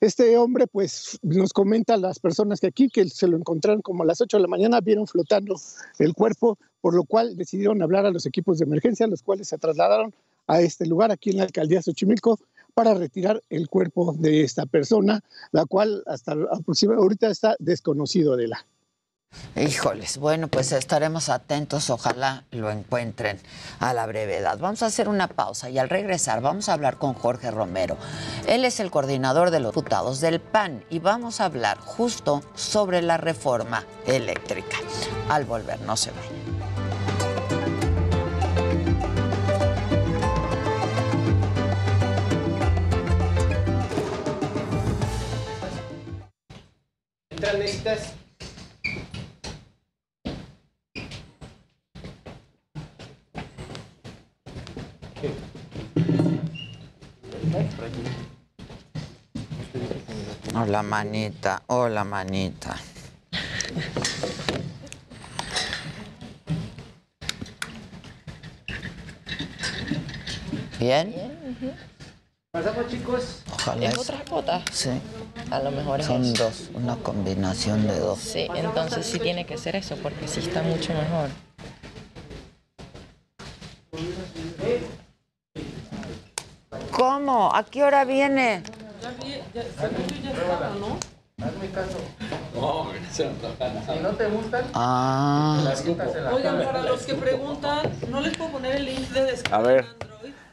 [0.00, 4.04] Este hombre, pues, nos comenta a las personas que aquí, que se lo encontraron como
[4.04, 5.56] a las 8 de la mañana, vieron flotando
[5.98, 9.58] el cuerpo, por lo cual decidieron hablar a los equipos de emergencia, los cuales se
[9.58, 10.14] trasladaron
[10.46, 12.38] a este lugar, aquí en la alcaldía Xochimilco,
[12.74, 15.20] para retirar el cuerpo de esta persona,
[15.50, 18.64] la cual hasta ahorita está desconocido de la.
[19.58, 23.40] Híjoles, bueno, pues estaremos atentos, ojalá lo encuentren
[23.80, 24.58] a la brevedad.
[24.58, 27.96] Vamos a hacer una pausa y al regresar vamos a hablar con Jorge Romero.
[28.46, 33.02] Él es el coordinador de los diputados del PAN y vamos a hablar justo sobre
[33.02, 34.76] la reforma eléctrica.
[35.28, 36.58] Al volver, no se vayan.
[47.58, 48.17] necesitas
[60.68, 61.62] Hola, manita.
[61.68, 62.76] Hola, manita.
[70.78, 71.14] ¿Bien?
[72.52, 73.42] Pasamos, chicos.
[73.52, 73.86] Ojalá.
[73.86, 74.62] ¿Es es- otras botas?
[74.72, 74.90] Sí.
[75.50, 76.44] A lo mejor es Son eso.
[76.44, 78.18] dos, una combinación de dos.
[78.18, 81.30] Sí, entonces sí tiene que ser eso, porque sí está mucho mejor.
[86.90, 87.54] ¿Cómo?
[87.54, 88.62] ¿A qué hora viene?
[93.16, 95.60] Si no te gustan, Ah.
[95.64, 95.84] las
[96.32, 99.86] Oigan, para los que preguntan, no les puedo poner el link de descarga A ver,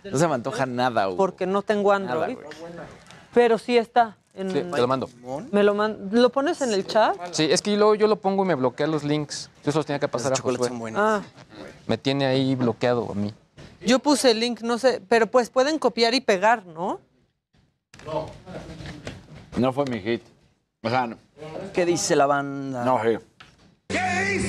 [0.04, 1.18] no se me antoja nada, Hugo.
[1.18, 2.38] porque no tengo Android.
[2.38, 2.88] Nada,
[3.34, 4.18] pero sí está.
[4.34, 5.10] En, Sí, te lo mando.
[5.52, 7.16] Me lo, man- ¿Lo pones en el chat?
[7.32, 9.50] Sí, es que luego yo lo pongo y me bloquea los links.
[9.64, 10.70] Yo se los tenía que pasar a Josué.
[10.96, 11.22] Ah,
[11.88, 13.34] Me tiene ahí bloqueado a mí.
[13.86, 17.00] yo puse el link, no sé, pero pues pueden copiar y pegar, ¿no?
[19.58, 20.22] No fue mi hit.
[20.82, 21.18] O sea, no.
[21.74, 22.84] ¿Qué dice la banda?
[22.86, 23.18] No, sí.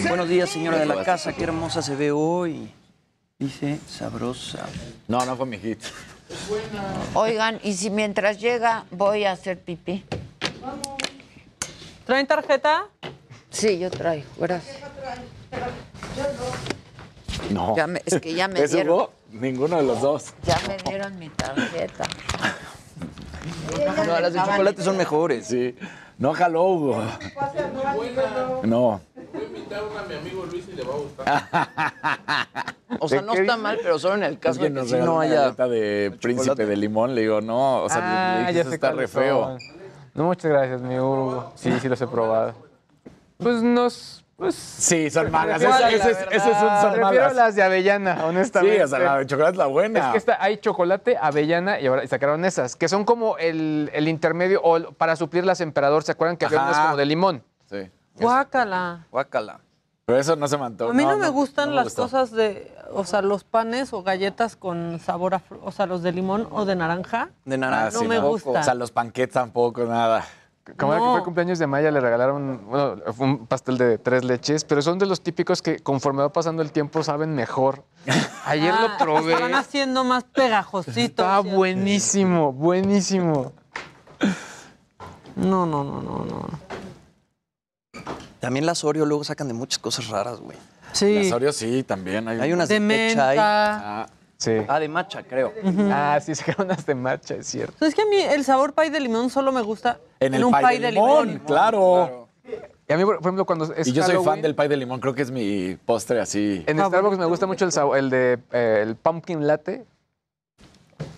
[0.09, 1.33] Buenos días, señora de la casa.
[1.33, 2.71] Qué hermosa se ve hoy.
[3.39, 4.67] Dice sabrosa.
[5.09, 5.83] No, no fue mi hit.
[7.15, 10.05] Oigan, y si mientras llega voy a hacer pipí.
[12.05, 12.87] ¿Traen tarjeta?
[13.51, 14.77] Sí, yo traigo, gracias.
[17.51, 17.77] No.
[17.77, 18.93] Ya me- es que ya me ¿Es dieron.
[18.95, 19.13] Hugo?
[19.33, 20.35] Ninguno de los dos.
[20.45, 22.05] Ya me dieron mi tarjeta.
[24.07, 25.47] No, las de chocolate son mejores.
[25.47, 25.75] Sí.
[26.19, 27.03] No jaló, Hugo.
[28.63, 29.01] No.
[32.99, 34.91] O sea, no está mal, pero solo en el Es caso que de que nos
[34.91, 35.41] regaló no una haya...
[35.43, 37.15] galleta de príncipe de limón.
[37.15, 39.59] Le digo, no, o sea, le Ah, dije, eso está re feo.
[40.15, 41.53] No, muchas gracias, mi Hugo.
[41.57, 42.55] Sí, sí los he probado.
[43.39, 44.25] Pues nos...
[44.37, 45.63] Pues, Sí, son malas.
[45.65, 47.35] ¿Cuál, Ese, la ese es- ese es un son Prefiero malas.
[47.37, 48.77] las de avellana, honestamente.
[48.77, 49.99] Sí, o sea, la de chocolate es la buena.
[50.01, 54.09] Es que está, hay chocolate, avellana y ahora sacaron esas, que son como el, el
[54.09, 56.03] intermedio o el- para suplir las emperador.
[56.03, 56.69] ¿Se acuerdan que había Ajá.
[56.69, 57.43] unas como de limón?
[57.71, 57.91] Sí.
[58.21, 59.07] Guácala.
[59.11, 59.61] Guácala.
[60.05, 60.91] Pero eso no se me antoja.
[60.91, 62.03] A mí no, me gustan no me las gustó.
[62.03, 66.03] cosas de, o sea, los panes o galletas con sabor a, fru- o sea, los
[66.03, 67.31] de limón o de naranja.
[67.45, 67.91] De naranja.
[67.99, 68.51] No me gusta.
[68.51, 70.25] O sea, los panquetes tampoco, nada.
[70.77, 71.11] Como era que No.
[71.13, 74.99] fue el cumpleaños de Maya, le regalaron bueno, un pastel de tres leches, pero son
[74.99, 77.85] de los típicos que conforme va pasando el tiempo saben mejor.
[78.47, 79.35] Ayer Ah, lo probé.
[79.37, 80.97] Se van haciendo más pegajositos.
[80.97, 83.53] Está buenísimo, buenísimo.
[85.37, 86.49] No, no, no, no, no.
[88.41, 90.57] También las Oreo luego sacan de muchas cosas raras, güey.
[90.93, 91.15] Sí.
[91.25, 92.27] Las Oreo sí, también.
[92.29, 93.33] Hay, Hay unas de, De menta.
[94.03, 94.07] Ah,
[94.39, 94.53] Sí.
[94.69, 95.53] Ah, de matcha, creo.
[95.91, 97.85] Ah, sí, sacaron unas de matcha, es cierto.
[97.85, 100.53] Es que a mí el sabor pay de limón solo me gusta en el un
[100.53, 102.29] pay, pay de limón, claro.
[102.89, 105.01] Y a mí, por ejemplo, cuando es Y yo soy fan del pay de limón,
[105.01, 106.65] creo que es mi postre así.
[106.67, 109.85] En Starbucks me gusta mucho el, sabor, el de eh, el pumpkin latte.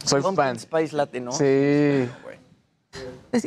[0.05, 0.59] Soy Pumpkin fan.
[0.59, 1.33] Spice Latte, ¿no?
[1.33, 2.09] Sí.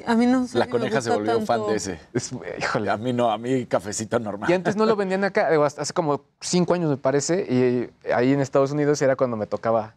[0.05, 1.71] A mí no sé La si me coneja se volvió fan tanto.
[1.71, 1.99] de ese.
[2.13, 2.89] Es- híjole.
[2.91, 4.49] A mí no, a mí cafecito normal.
[4.49, 8.41] Y antes no lo vendían acá, hace como cinco años me parece, y ahí en
[8.41, 9.95] Estados Unidos era cuando me tocaba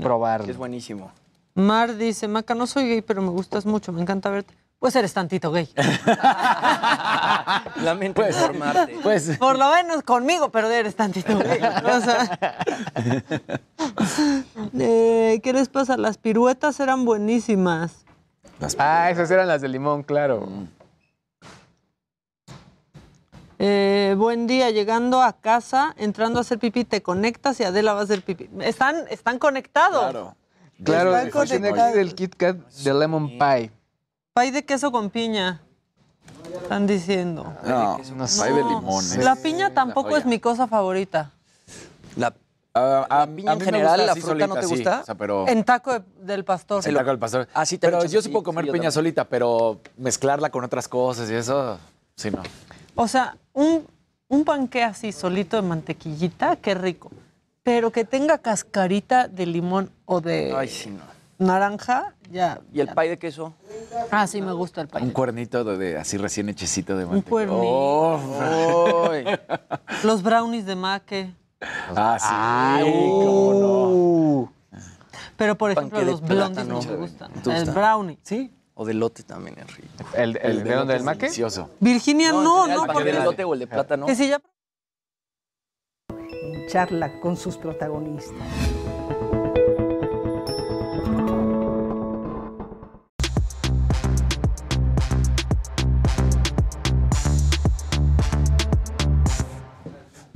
[0.00, 0.50] probarlo.
[0.50, 1.10] Es buenísimo.
[1.54, 4.54] Mar dice, Maca, no soy gay, pero me gustas mucho, me encanta verte.
[4.78, 5.68] Pues eres tantito gay.
[7.82, 8.96] Lamento informarte.
[9.02, 11.60] Pues, Por lo menos conmigo, pero eres tantito gay.
[11.84, 12.38] O sea,
[14.78, 15.96] eh, ¿Qué les pasa?
[15.96, 18.04] Las piruetas eran buenísimas.
[18.78, 20.46] Ah, esas eran las de limón, claro.
[23.58, 28.00] Eh, buen día, llegando a casa, entrando a hacer pipí, te conectas y Adela va
[28.00, 28.48] a hacer pipí.
[28.60, 30.00] Están, están conectados.
[30.00, 30.36] claro.
[30.82, 31.92] Claro, Están conectados.
[31.92, 33.70] ser el Kit Kat de lemon pie.
[34.32, 35.60] Pay de queso con piña.
[36.62, 37.52] Están diciendo.
[37.66, 39.04] No, pay de limón.
[39.12, 39.22] ¿eh?
[39.22, 41.32] La piña tampoco es mi cosa favorita.
[42.16, 42.32] La,
[42.72, 44.74] A, piña a en me general, gusta la así fruta no te sí.
[44.74, 45.00] gusta?
[45.00, 45.48] O sea, pero...
[45.48, 46.86] En taco de- del pastor.
[46.86, 47.48] El taco del pastor.
[47.52, 50.62] Ah, sí, te pero yo así, sí puedo comer sí, piña solita, pero mezclarla con
[50.64, 51.78] otras cosas y eso,
[52.16, 52.42] sí, no.
[52.94, 53.86] O sea, un,
[54.28, 57.10] un panque así solito de mantequillita, qué rico.
[57.64, 61.02] Pero que tenga cascarita de limón o de Ay, sí, no.
[61.44, 62.60] naranja, ya.
[62.72, 62.94] ¿Y el ya.
[62.94, 63.52] pay de queso?
[64.12, 65.02] Ah, sí, me gusta el pay.
[65.02, 67.28] Un cuernito de, de así recién hechecito de mantequilla.
[67.30, 67.60] cuernito.
[67.62, 69.08] Oh.
[70.04, 71.34] Los brownies de maque.
[71.60, 74.52] Ah, sí, cómo no.
[75.36, 77.32] Pero, por ejemplo, los blondies no me gustan.
[77.32, 78.18] ¿Te El brownie.
[78.22, 78.52] Sí.
[78.74, 80.04] O de lote también es rico.
[80.14, 80.96] ¿El, el, de dónde?
[80.96, 81.26] ¿El maque?
[81.26, 81.70] Delicioso.
[81.80, 84.06] Virginia, no, en no, el de lote o el de plátano.
[84.06, 84.40] que si ya
[86.70, 88.36] charla con sus protagonistas.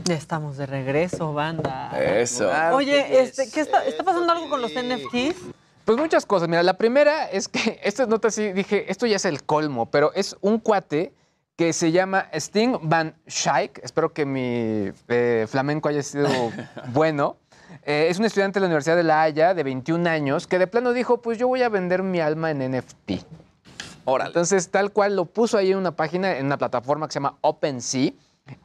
[0.09, 1.90] Estamos de regreso, banda.
[1.98, 2.51] Eso.
[2.72, 5.36] Oye, este, ¿qué está, está pasando algo con los NFTs?
[5.85, 6.48] Pues muchas cosas.
[6.48, 10.12] Mira, la primera es que esta nota sí dije, esto ya es el colmo, pero
[10.14, 11.12] es un cuate
[11.56, 13.81] que se llama Sting Van Schaik.
[13.82, 16.28] Espero que mi eh, flamenco haya sido
[16.93, 17.36] bueno.
[17.85, 20.66] eh, es un estudiante de la Universidad de La Haya de 21 años que de
[20.66, 23.12] plano dijo, pues yo voy a vender mi alma en NFT.
[24.06, 27.39] Entonces, tal cual lo puso ahí en una página, en una plataforma que se llama
[27.40, 28.12] OpenSea.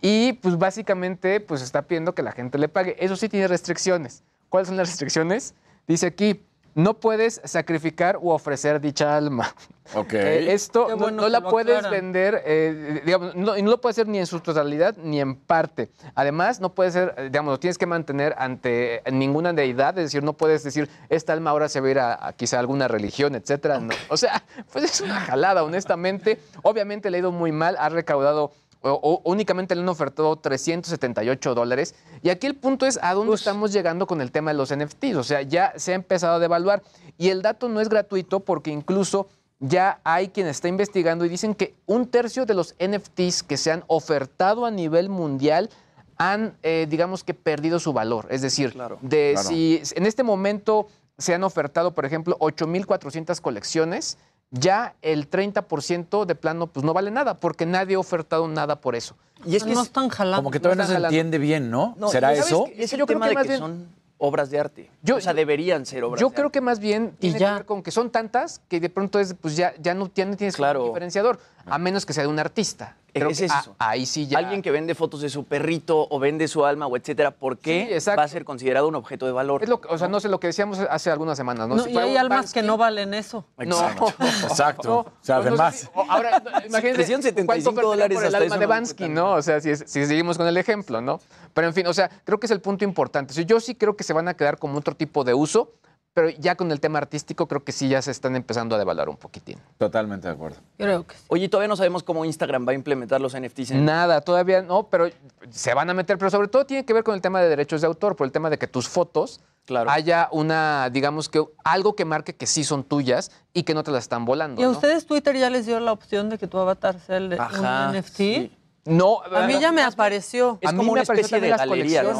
[0.01, 2.95] Y pues básicamente pues está pidiendo que la gente le pague.
[2.99, 4.23] Eso sí tiene restricciones.
[4.49, 5.53] ¿Cuáles son las restricciones?
[5.87, 6.43] Dice aquí,
[6.75, 9.53] no puedes sacrificar u ofrecer dicha alma.
[9.95, 10.13] Ok.
[10.13, 11.91] Eh, esto no- la lo puedes aclaran.
[11.91, 15.35] vender, eh, digamos, no, y no lo puedes hacer ni en su totalidad ni en
[15.35, 15.89] parte.
[16.13, 20.21] Además, no puede ser, eh, digamos, lo tienes que mantener ante ninguna deidad, es decir,
[20.23, 23.33] no puedes decir, esta alma ahora se va a ir a, a quizá alguna religión,
[23.33, 23.79] etcétera.
[23.79, 23.93] no.
[24.09, 26.39] O sea, pues es una jalada, honestamente.
[26.61, 28.51] Obviamente le ha ido muy mal, ha recaudado
[28.81, 31.95] o- o únicamente le han ofertado 378 dólares.
[32.21, 35.15] Y aquí el punto es a dónde estamos llegando con el tema de los NFTs.
[35.15, 36.81] O sea, ya se ha empezado a devaluar.
[37.17, 39.27] Y el dato no es gratuito porque incluso
[39.59, 43.71] ya hay quien está investigando y dicen que un tercio de los NFTs que se
[43.71, 45.69] han ofertado a nivel mundial
[46.17, 48.27] han, eh, digamos que, perdido su valor.
[48.29, 49.49] Es decir, de Claro.
[49.49, 50.87] si en este momento
[51.17, 54.17] se han ofertado, por ejemplo, 8.400 colecciones,
[54.51, 58.95] ya el 30% de plano pues no vale nada, porque nadie ha ofertado nada por
[58.95, 59.15] eso.
[59.45, 60.37] Y es que no es- están jalando.
[60.37, 61.15] Como que todavía no, están se jalando.
[61.15, 61.95] entiende bien, ¿no?
[61.97, 62.67] No, ¿Será ¿sabes eso?
[62.75, 63.87] Es el Yo creo tema que de más que bien- son
[64.21, 64.91] obras de arte.
[65.01, 66.57] Yo- o sea, deberían ser obras Yo de creo arte.
[66.59, 67.53] que más bien tiene que ya.
[67.53, 70.35] ver con que son tantas que de pronto es, pues ya, ya no, ya no
[70.35, 70.81] tienes Claro.
[70.81, 71.39] un diferenciador,
[71.69, 72.95] a menos que sea de un artista.
[73.11, 73.75] Creo Es que eso.
[73.79, 74.37] a- ahí sí ya.
[74.37, 77.87] Alguien que vende fotos de su perrito o vende su alma o etcétera, ¿por qué
[77.87, 78.19] Sí, exacto.
[78.19, 79.63] va a ser considerado un objeto de valor?
[79.63, 81.75] Es lo, que- o sea, no sé lo que decíamos hace algunas semanas, ¿no?
[81.75, 83.45] No, Si y hay almas que no valen eso.
[83.57, 83.79] No.
[83.79, 84.13] Exacto.
[84.49, 85.75] O sea, No, no sé además.
[85.75, 89.31] si- ahora, imagínense 375 cuánto ofertarían dólares por el hasta alma de Bansky, ¿no?
[89.33, 91.19] O sea, si, seguimos con el ejemplo, ¿no?
[91.53, 93.31] Pero en fin, o sea, creo que es el punto importante.
[93.31, 95.73] O sea, yo sí creo que se van a quedar como otro tipo de uso,
[96.13, 99.09] pero ya con el tema artístico creo que sí ya se están empezando a devaluar
[99.09, 99.57] un poquitín.
[99.77, 100.57] Totalmente de acuerdo.
[100.77, 101.23] Creo que sí.
[101.27, 103.71] Oye, todavía no sabemos cómo Instagram va a implementar los NFTs.
[103.71, 103.85] En...
[103.85, 105.07] Nada, todavía no, pero
[105.49, 107.81] se van a meter, pero sobre todo tiene que ver con el tema de derechos
[107.81, 109.91] de autor, por el tema de que tus fotos Claro.
[109.91, 113.91] haya una, digamos que algo que marque que sí son tuyas y que no te
[113.91, 114.59] las están volando.
[114.59, 114.71] ¿Y a ¿no?
[114.73, 117.97] ustedes Twitter ya les dio la opción de que tu avatar sea el Ajá, un
[117.99, 118.15] NFT?
[118.15, 118.55] sí.
[118.85, 120.57] No, A mí ya me apareció.
[120.61, 122.19] Es a mí como me una especie de las galería, ¿no?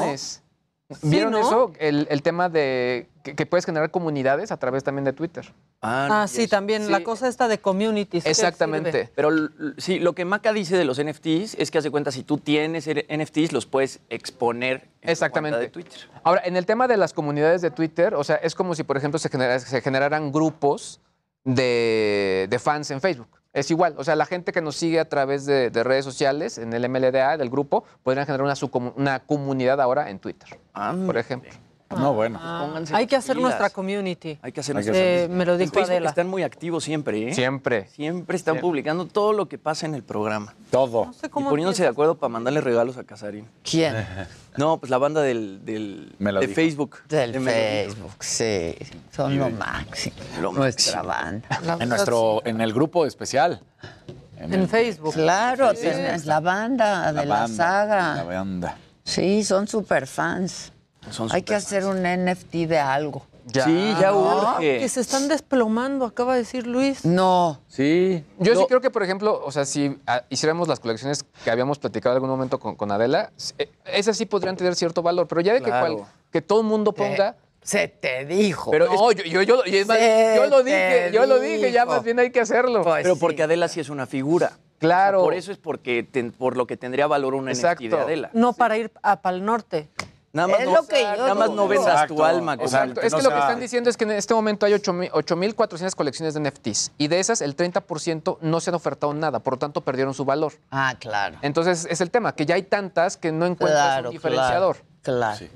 [1.03, 1.39] ¿Vieron ¿no?
[1.39, 1.71] eso?
[1.79, 5.53] El, el tema de que, que puedes generar comunidades a través también de Twitter.
[5.81, 6.85] Ah, sí, también.
[6.85, 6.91] Sí.
[6.91, 8.23] La cosa esta de communities.
[8.23, 9.09] ¿qué Exactamente.
[9.15, 9.29] Pero
[9.77, 12.87] sí, lo que Maca dice de los NFTs es que hace cuenta, si tú tienes
[12.87, 15.59] er- NFTs, los puedes exponer en tu Exactamente.
[15.59, 15.99] de Twitter.
[16.23, 18.97] Ahora, en el tema de las comunidades de Twitter, o sea, es como si, por
[18.97, 21.01] ejemplo, se, genera- se generaran grupos
[21.43, 23.38] de, de fans en Facebook.
[23.51, 26.57] Es igual, o sea, la gente que nos sigue a través de, de redes sociales,
[26.59, 30.59] en el MLDA del grupo, podrían generar una, una comunidad ahora en Twitter,
[31.05, 31.49] por ejemplo.
[31.89, 32.39] No, bueno.
[32.39, 33.49] Pónganse Hay que hacer pilas.
[33.49, 34.37] nuestra community.
[34.43, 36.09] Hay que hacer Hay que nuestra Eh, me lo En dijo Facebook Adela.
[36.09, 37.33] Están muy activos siempre, ¿eh?
[37.33, 37.87] Siempre.
[37.87, 38.61] Siempre están Sí.
[38.61, 40.53] publicando todo lo que pasa en el programa.
[40.69, 41.07] Todo.
[41.07, 43.47] No sé Y cómo poniéndose de acuerdo para mandarle regalos a Casarín.
[43.63, 43.95] ¿Quién?
[44.57, 46.55] No, pues la banda del, del- Me lo de dijo.
[46.55, 46.97] Facebook.
[47.07, 47.39] Del De.
[47.39, 48.75] Facebook, sí.
[49.15, 50.15] Son lo máximo.
[50.41, 51.47] Lo Nuestra máximo.
[51.47, 51.59] banda.
[51.77, 53.61] La En nuestro, en el grupo especial.
[53.81, 54.17] sí.
[54.37, 55.13] En Facebook.
[55.13, 58.15] Claro, tienes la banda de la, saga.
[58.15, 58.77] La banda.
[59.03, 60.73] Sí, son super fans.
[61.11, 63.25] Son Hay que hacer un NFT de algo.
[63.51, 64.77] Sí, ya urge.
[64.79, 67.03] Que se están desplomando, acaba de decir Luis.
[67.03, 67.59] No.
[67.67, 68.23] Sí.
[68.37, 71.49] Yo sí No, creo que, por ejemplo, o sea, si ah, hiciéramos las colecciones que
[71.49, 75.27] habíamos platicado en algún momento con, con Adela, eh, esas sí podrían tener cierto valor,
[75.27, 75.97] pero ya de que, Claro.
[75.97, 77.37] cual- que todo el mundo ponga...
[77.63, 78.69] Se te dijo.
[78.71, 79.97] Pero no, yo, yo, yo, es más,
[80.35, 82.83] yo lo dije, yo lo dije, ya más bien hay que hacerlo.
[82.83, 83.19] Pues Pero sí.
[83.21, 84.53] porque Adela sí es una figura.
[84.77, 85.21] Claro.
[85.23, 87.83] Por eso es porque ten- por lo que tendría valor un Exacto.
[87.83, 88.29] NFT de Adela.
[88.33, 89.89] No para ir a Pal Norte.
[90.31, 91.67] Nada más, Es no, lo que yo nada más no digo.
[91.69, 92.53] vendas Exacto, tu alma.
[92.53, 94.73] Exacto, que es no que lo que están diciendo es que en este momento hay
[94.73, 99.39] 8,000 8.400 colecciones de NFTs y de esas el 30% no se han ofertado nada,
[99.39, 100.53] por lo tanto perdieron su valor.
[100.71, 101.37] Ah, claro.
[101.41, 104.77] Entonces es el tema, que ya hay tantas que no encuentras Claro, un diferenciador.
[105.01, 105.37] Claro.
[105.37, 105.51] claro.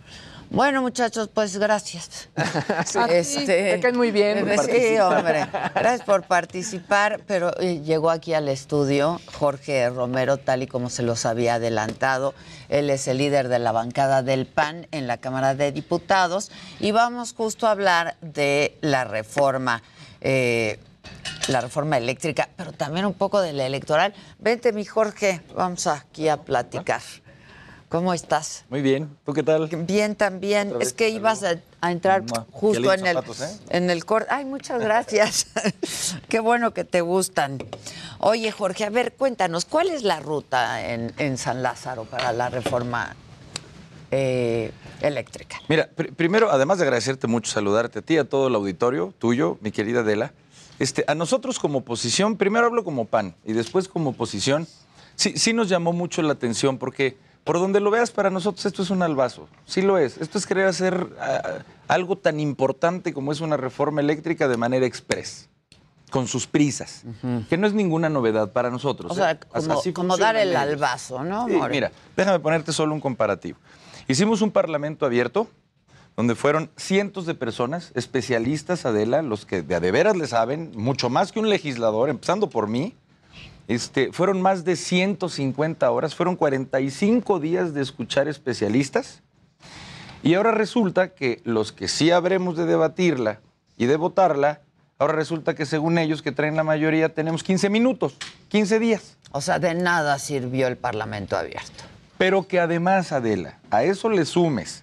[0.50, 2.30] Bueno, muchachos, pues gracias.
[2.86, 3.00] Sí.
[3.10, 4.48] Este, Me caen muy bien.
[4.66, 5.48] Sí, hombre.
[5.74, 11.02] Gracias por participar, pero eh, llegó aquí al estudio Jorge Romero, tal y como se
[11.02, 12.36] los había adelantado.
[12.74, 16.92] Él es el líder de la bancada del PAN en la Cámara de Diputados y
[16.92, 19.84] vamos justo a hablar de la reforma.
[20.22, 20.80] eh,
[21.50, 24.14] la reforma eléctrica, pero también un poco de la electoral.
[24.40, 27.02] Vente, mi Jorge, vamos aquí a platicar.
[27.94, 28.66] ¿Cómo estás?
[28.72, 29.16] Muy bien.
[29.24, 29.68] ¿Tú qué tal?
[29.68, 30.74] Bien, también.
[30.80, 32.48] Es que ibas a, a entrar Mua.
[32.52, 33.60] justo en lindos el, zapatos, ¿eh?
[33.70, 34.30] en el corte.
[34.32, 35.46] Ay, muchas gracias.
[36.28, 37.60] Qué bueno que te gustan.
[38.18, 42.50] Oye, Jorge, a ver, cuéntanos, ¿cuál es la ruta en, en San Lázaro para la
[42.50, 43.16] reforma
[44.10, 44.72] eh,
[45.02, 45.58] eléctrica?
[45.70, 49.60] Mira, pr- primero, además de agradecerte mucho, saludarte a ti, a todo el auditorio tuyo,
[49.62, 50.34] mi querida Adela.
[50.80, 54.68] Este, a nosotros como oposición, primero hablo como PAN y después como oposición,
[55.16, 58.84] sí, sí nos llamó mucho la atención porque por donde lo veas, para nosotros esto
[58.84, 59.48] es un albazo.
[59.66, 60.18] Sí lo es.
[60.18, 64.86] Esto es querer hacer ah, algo tan importante como es una reforma eléctrica de manera
[64.86, 65.50] express,
[66.10, 67.04] con sus prisas,
[67.50, 69.12] que no es ninguna novedad para nosotros.
[69.12, 69.40] O sea, ¿eh?
[69.50, 71.48] como, Así como dar el albazo, ¿no?
[71.48, 71.74] Sí, More?
[71.74, 73.58] mira, déjame ponerte solo un comparativo.
[74.08, 75.48] Hicimos un parlamento abierto
[76.16, 80.72] donde fueron cientos de personas, especialistas, Adela, los que de a de veras le saben,
[80.76, 82.96] mucho más que un legislador, empezando por mí.
[83.68, 89.22] Este, fueron más de 150 horas, fueron 45 días de escuchar especialistas.
[90.22, 93.40] Y ahora resulta que los que sí habremos de debatirla
[93.78, 94.62] y de votarla,
[94.98, 98.16] ahora resulta que según ellos que traen la mayoría tenemos 15 minutos,
[98.50, 99.18] 15 días.
[99.32, 101.84] O sea, de nada sirvió el Parlamento abierto.
[102.18, 104.83] Pero que además, Adela, a eso le sumes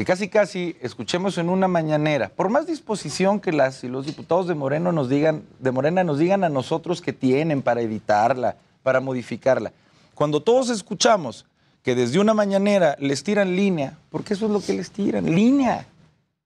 [0.00, 4.48] que casi casi escuchemos en una mañanera, por más disposición que las y los diputados
[4.48, 9.00] de Moreno nos digan, de Morena nos digan a nosotros que tienen para evitarla, para
[9.00, 9.72] modificarla.
[10.14, 11.44] Cuando todos escuchamos
[11.82, 15.84] que desde una mañanera les tiran línea, porque eso es lo que les tiran, línea.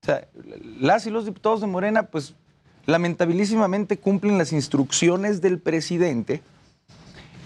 [0.03, 0.27] O sea,
[0.81, 2.35] las y los diputados de Morena, pues
[2.87, 6.43] lamentabilísimamente cumplen las instrucciones del presidente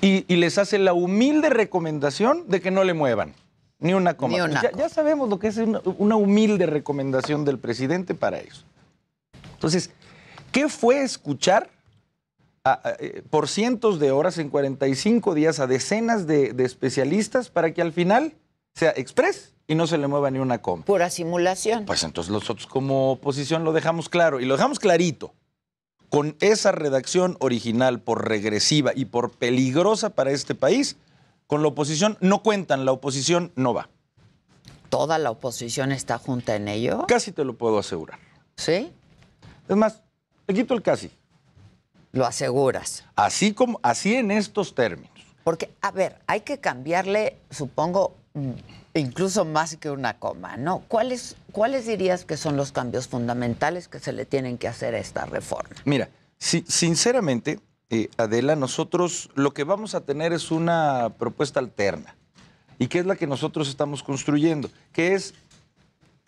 [0.01, 3.35] y, y les hace la humilde recomendación de que no le muevan
[3.81, 4.35] ni una coma.
[4.35, 8.39] Ni una ya, ya sabemos lo que es una, una humilde recomendación del presidente para
[8.41, 8.63] eso.
[9.55, 9.91] Entonces,
[10.53, 11.71] ¿qué fue escuchar
[12.65, 17.51] a- a- eh, por cientos de horas en 45 días a decenas de, de especialistas
[17.51, 18.35] para que al final
[18.75, 20.85] sea express y no se le mueva ni una coma?
[20.85, 21.85] Pura simulación.
[21.87, 25.33] Pues entonces nosotros como oposición lo dejamos claro y lo dejamos clarito.
[26.11, 30.97] Con esa redacción original por regresiva y por peligrosa para este país,
[31.49, 33.89] con la oposición no cuentan, la oposición no va.
[34.91, 37.05] ¿Toda la oposición está junta en ello?
[37.09, 38.19] Casi te lo puedo asegurar.
[38.57, 38.93] ¿Sí?
[39.69, 40.03] Es más,
[40.47, 41.11] le quito el casi.
[42.13, 43.05] Lo aseguras.
[43.17, 45.11] Así como, así en estos términos.
[45.43, 48.15] Porque, a ver, hay que cambiarle, supongo,
[48.95, 50.81] incluso más que una coma, ¿no?
[50.89, 54.99] ¿Cuáles, ¿Cuáles dirías que son los cambios fundamentales que se le tienen que hacer a
[54.99, 55.75] esta reforma?
[55.85, 56.09] Mira,
[56.39, 62.15] si- sinceramente, eh, Adela, nosotros lo que vamos a tener es una propuesta alterna.
[62.79, 64.71] ¿Y qué es la que nosotros estamos construyendo?
[64.93, 65.35] Que es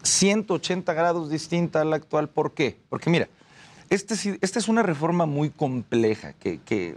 [0.02, 2.28] 180 grados distinta a la actual.
[2.28, 2.78] ¿Por qué?
[2.88, 3.28] Porque mira,
[3.90, 6.96] este, esta es una reforma muy compleja, que, que-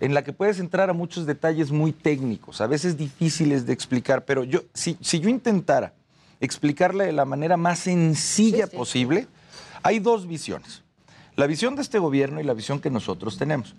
[0.00, 4.24] en la que puedes entrar a muchos detalles muy técnicos, a veces difíciles de explicar,
[4.24, 5.92] pero yo, si, si yo intentara
[6.40, 9.26] explicarla de la manera más sencilla posible,
[9.82, 10.84] hay dos visiones.
[11.38, 13.76] La visión de este gobierno y la visión que nosotros tenemos.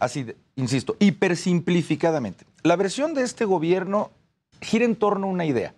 [0.00, 2.44] Así, de- insisto, hipersimplificadamente.
[2.64, 4.10] La versión de este gobierno
[4.60, 5.72] gira en torno a una idea.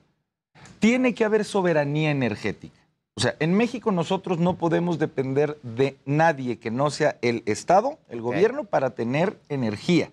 [0.78, 2.80] Tiene que haber soberanía energética.
[3.14, 7.98] O sea, en México nosotros no podemos depender de nadie que no sea el Estado,
[8.08, 10.10] el gobierno, para tener energía.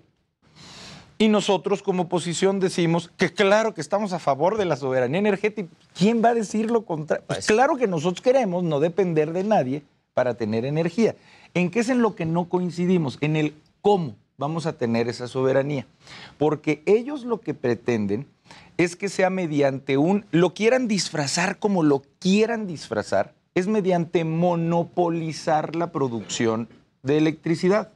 [1.17, 5.69] Y nosotros como oposición decimos que claro que estamos a favor de la soberanía energética.
[5.97, 7.23] ¿Quién va a decir lo contrario?
[7.25, 9.81] Pues claro que nosotros queremos no depender de nadie
[10.15, 11.15] para tener energía.
[11.53, 13.19] ¿En qué es en lo que no coincidimos?
[13.21, 15.85] En el cómo vamos a tener esa soberanía.
[16.39, 18.25] Porque ellos lo que pretenden
[18.77, 25.75] es que sea mediante un, lo quieran disfrazar como lo quieran disfrazar, es mediante monopolizar
[25.75, 26.67] la producción
[27.03, 27.91] de electricidad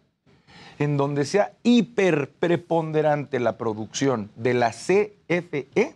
[0.78, 5.96] en donde sea hiper preponderante la producción de la CFE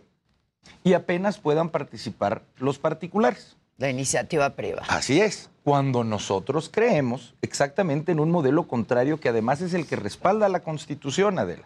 [0.82, 3.56] y apenas puedan participar los particulares.
[3.78, 4.86] La iniciativa privada.
[4.88, 9.96] Así es, cuando nosotros creemos exactamente en un modelo contrario que además es el que
[9.96, 11.64] respalda la Constitución, Adela.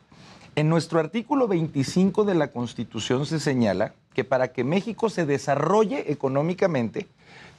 [0.54, 6.10] En nuestro artículo 25 de la Constitución se señala que para que México se desarrolle
[6.12, 7.08] económicamente,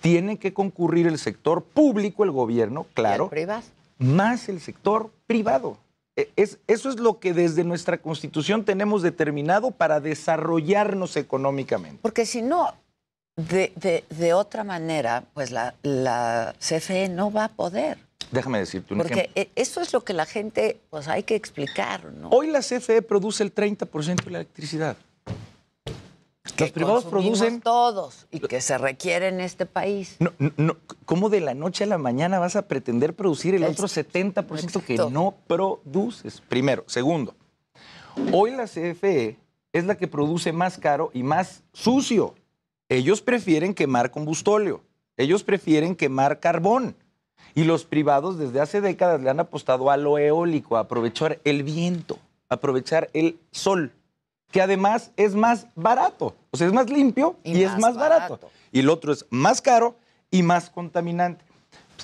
[0.02, 3.64] tiene que concurrir el sector público, el gobierno, claro, privado?
[3.98, 5.78] más el sector privado.
[6.16, 12.00] E- Es, eso es lo que desde nuestra Constitución tenemos determinado para desarrollarnos económicamente.
[12.02, 12.74] Porque si no,
[13.48, 17.98] de, de- de otra manera, pues la, la CFE no va a poder.
[18.32, 19.42] Déjame decirte un Porque ejemplo.
[19.42, 22.30] e- eso es lo que la gente, pues hay que explicar, ¿no?
[22.30, 24.98] Hoy la CFE produce el 30% de la electricidad.
[26.58, 27.62] Los privados producen...
[27.62, 30.18] todos y que se requiere en este país.
[30.20, 33.64] No, no, no, ¿Cómo de la noche a la mañana vas a pretender producir el
[33.64, 36.42] El- otro 70% que no produces?
[36.50, 36.84] Primero.
[36.88, 37.34] Segundo,
[38.34, 39.38] hoy la CFE
[39.72, 42.36] es la que produce más caro y más sucio.
[42.90, 44.84] Ellos prefieren quemar combustóleo.
[45.16, 46.96] Ellos prefieren quemar carbón.
[47.56, 51.64] Y los privados desde hace décadas le han apostado a lo eólico, a aprovechar el
[51.64, 53.92] viento, a aprovechar el sol,
[54.52, 56.36] que además es más barato.
[56.52, 58.34] O sea, es más limpio y, Y es más más barato.
[58.36, 58.52] barato.
[58.72, 59.96] Y el otro es más caro
[60.32, 61.44] y más contaminante.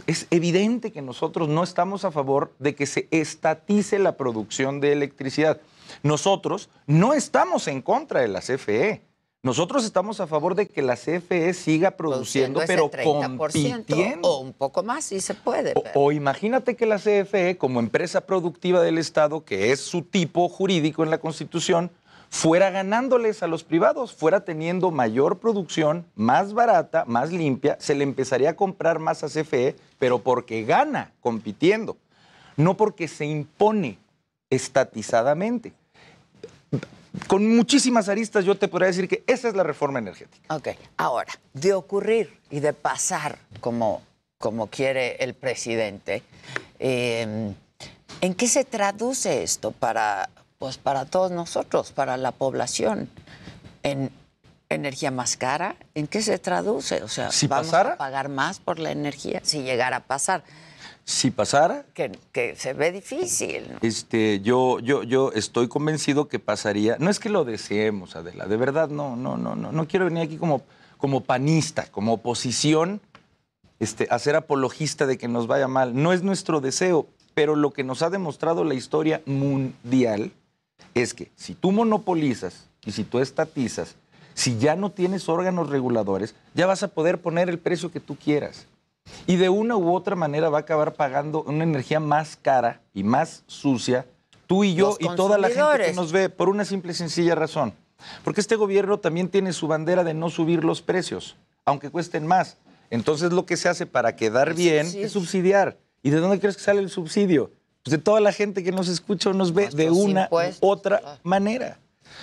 [0.07, 4.91] Es evidente que nosotros no estamos a favor de que se estatice la producción de
[4.91, 5.61] electricidad.
[6.03, 9.01] Nosotros no estamos en contra de la CFE.
[9.45, 14.27] Nosotros estamos a favor de que la CFE siga produciendo, pero 30% compitiendo.
[14.27, 15.73] O un poco más, si se puede.
[15.75, 20.01] O, pero- o imagínate que la CFE, como empresa productiva del Estado, que es su
[20.01, 21.91] tipo jurídico en la Constitución,
[22.31, 28.03] fuera ganándoles a los privados, fuera teniendo mayor producción, más barata, más limpia, se le
[28.03, 31.97] empezaría a comprar más a CFE, pero porque gana compitiendo,
[32.57, 33.99] no porque se impone
[34.49, 35.71] estatizadamente.
[37.27, 40.53] Con muchísimas aristas yo te podría decir que esa es la reforma energética.
[40.55, 44.01] Ok, ahora, de ocurrir y de pasar como,
[44.37, 46.23] como quiere el presidente,
[46.79, 47.53] eh,
[48.21, 50.29] ¿en qué se traduce esto para,
[50.59, 53.09] pues para todos nosotros, para la población?
[53.83, 54.11] ¿En
[54.69, 55.75] energía más cara?
[55.93, 57.03] ¿En qué se traduce?
[57.03, 60.43] O sea, Si ¿vamos pasara- a pagar más por la energía si llegara a pasar?
[61.07, 63.73] Si pasara, Que, que se ve difícil.
[63.73, 63.77] ¿no?
[63.83, 66.97] Este, yo, yo, yo estoy convencido que pasaría.
[66.99, 70.23] No es que lo deseemos, Adela, de verdad, no, no, no, no, no quiero venir
[70.23, 70.63] aquí como,
[70.97, 73.01] como panista, como oposición,
[73.79, 75.93] este, a ser apologista de que nos vaya mal.
[75.93, 80.31] No es nuestro deseo, pero lo que nos ha demostrado la historia mundial
[80.95, 83.95] es que si tú monopolizas y si tú estatizas,
[84.33, 88.15] si ya no tienes órganos reguladores, ya vas a poder poner el precio que tú
[88.15, 88.65] quieras.
[89.27, 93.03] Y de una u otra manera va a acabar pagando una energía más cara y
[93.03, 94.05] más sucia,
[94.47, 97.35] tú y yo y toda la gente que nos ve, por una simple y sencilla
[97.35, 97.73] razón.
[98.23, 102.57] Porque este gobierno también tiene su bandera de no subir los precios, aunque cuesten más.
[102.89, 105.77] Entonces lo que se hace para quedar bien es subsidiar.
[106.03, 107.51] ¿Y de dónde crees que sale el subsidio?
[107.83, 110.59] Pues de toda la gente que nos escucha o nos ve de una u impuestos,
[110.61, 111.79] otra manera.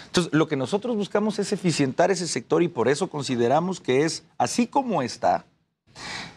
[0.07, 4.25] Entonces, lo que nosotros buscamos es eficientar ese sector y por eso consideramos que es
[4.39, 5.45] así como está.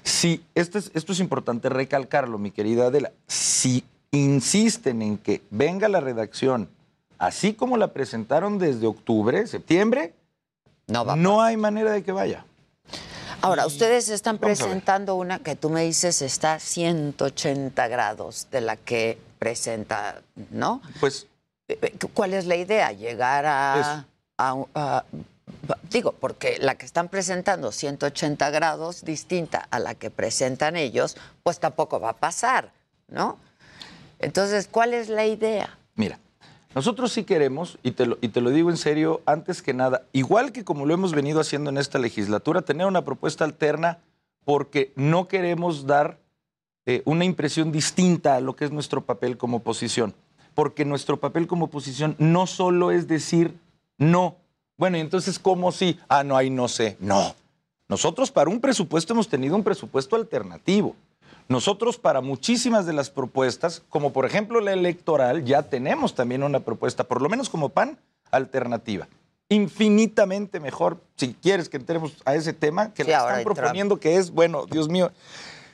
[0.04, 5.90] Si, esto es, esto es importante recalcarlo, mi querida Adela, si insisten en que venga
[5.90, 6.70] la redacción
[7.18, 10.14] así como la presentaron desde octubre, septiembre,
[10.88, 12.46] no, hay manera de que vaya.
[13.42, 18.62] Ahora, ustedes están Vamos presentando una que tú me dices está a 180 grados de
[18.62, 20.22] la que presenta,
[20.52, 20.82] ¿no?
[21.00, 21.28] Pues.
[22.14, 22.92] ¿Cuál es la idea?
[22.92, 24.06] Llegar a.
[24.38, 25.04] a- a-
[25.92, 31.60] digo, porque la que están presentando 180 grados distinta a la que presentan ellos, pues
[31.60, 32.72] tampoco va a pasar,
[33.08, 33.38] ¿no?
[34.20, 35.78] Entonces, ¿cuál es la idea?
[35.96, 36.20] Mira,
[36.74, 40.04] nosotros sí queremos, y te, lo, y te lo digo en serio, antes que nada,
[40.14, 44.00] igual que como lo hemos venido haciendo en esta legislatura, tener una propuesta alterna
[44.44, 46.20] porque no queremos dar
[46.86, 50.14] eh, una impresión distinta a lo que es nuestro papel como oposición.
[50.54, 53.58] Porque nuestro papel como oposición no solo es decir
[53.98, 54.38] no.
[54.78, 56.00] Bueno, y entonces, ¿cómo sí?
[56.08, 56.98] Ah, no, ahí no sé.
[57.00, 57.36] No.
[57.88, 60.96] Nosotros para un presupuesto hemos tenido un presupuesto alternativo.
[61.48, 66.60] Nosotros para muchísimas de las propuestas, como por ejemplo la electoral, ya tenemos también una
[66.62, 68.00] propuesta, por lo menos como PAN,
[68.32, 69.08] alternativa.
[69.50, 73.56] Infinitamente mejor, si quieres que entremos a ese tema, que Sí, la están Trump.
[73.58, 75.12] proponiendo, que es, bueno, Dios mío,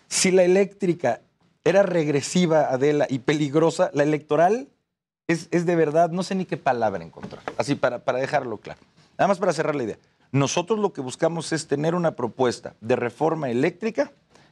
[0.09, 1.21] si la eléctrica
[1.63, 4.67] era regresiva, Adela, y peligrosa, la electoral
[5.27, 8.81] es, es de verdad, no sé ni qué palabra encontrar, así para, para dejarlo claro.
[9.21, 9.99] Nada más para cerrar la idea.
[10.31, 14.11] Nosotros lo que buscamos es tener una propuesta de reforma eléctrica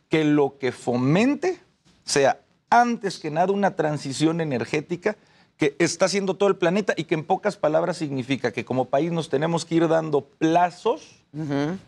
[0.09, 1.59] que lo que fomente
[2.03, 5.17] sea antes que nada una transición energética
[5.57, 9.11] que está haciendo todo el planeta y que en pocas palabras significa que como país
[9.11, 11.25] nos tenemos que ir dando plazos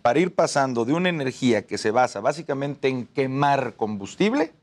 [0.01, 4.53] para ir pasando de una energía que se basa básicamente en quemar combustible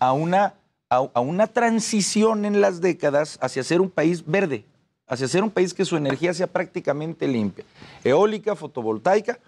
[0.00, 0.54] a una,
[0.88, 4.64] a, a una transición en las décadas hacia ser un país verde,
[5.10, 7.64] hacia ser un país que su energía sea prácticamente limpia,
[8.04, 9.38] eólica, fotovoltaica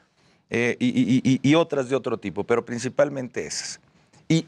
[0.51, 3.80] eh, y, y- otras de otro tipo, pero principalmente esas.
[4.28, 4.47] Y,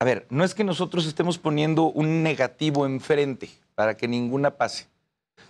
[0.00, 4.86] a ver, no es que nosotros estemos poniendo un negativo enfrente para que ninguna pase,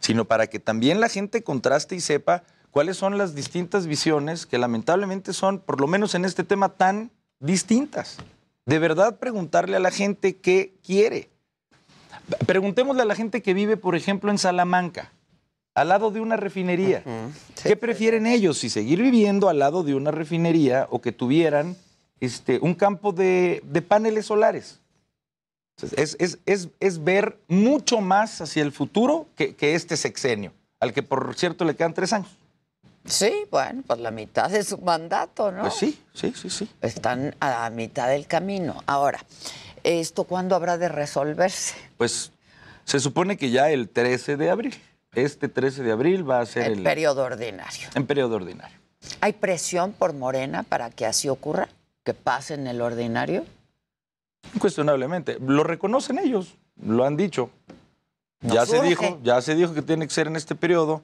[0.00, 4.58] sino para que también la gente contraste y sepa cuáles son las distintas visiones que
[4.58, 8.18] lamentablemente son, por lo menos en este tema, tan distintas.
[8.66, 11.30] De verdad preguntarle a la gente qué quiere.
[12.46, 15.12] Preguntémosle a la gente que vive, por ejemplo, en Salamanca,
[15.74, 17.02] al lado de una refinería.
[17.62, 18.58] ¿Qué prefieren ellos?
[18.58, 21.76] Si seguir viviendo al lado de una refinería o que tuvieran
[22.20, 24.78] este, un campo de, de paneles solares.
[25.96, 30.92] Es, es- es- es ver mucho más hacia el futuro que, que este sexenio, al
[30.92, 32.28] que por cierto le quedan tres años.
[33.04, 35.62] Sí, bueno, pues la mitad de su mandato, ¿no?
[35.62, 36.68] Pues sí, sí, sí, sí.
[36.82, 38.80] Están a la mitad del camino.
[38.86, 39.24] Ahora,
[39.84, 41.74] ¿esto cuándo habrá de resolverse?
[41.96, 42.32] Pues
[42.84, 44.74] se supone que ya el 13 de abril,
[45.14, 46.82] este 13 de abril va a ser En el...
[46.82, 47.88] periodo ordinario.
[47.94, 48.76] En periodo ordinario.
[49.20, 51.68] ¿Hay presión por Morena para que así ocurra?
[52.04, 53.44] ¿Que pase en el ordinario?
[54.54, 55.38] Incuestionablemente.
[55.40, 57.50] Lo reconocen ellos, lo han dicho.
[58.40, 61.02] Nos ya se dijo, ya se dijo que tiene que ser en este periodo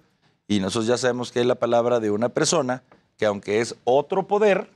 [0.48, 2.82] y nosotros ya sabemos que es la palabra de una persona
[3.16, 4.70] que aunque es otro poder,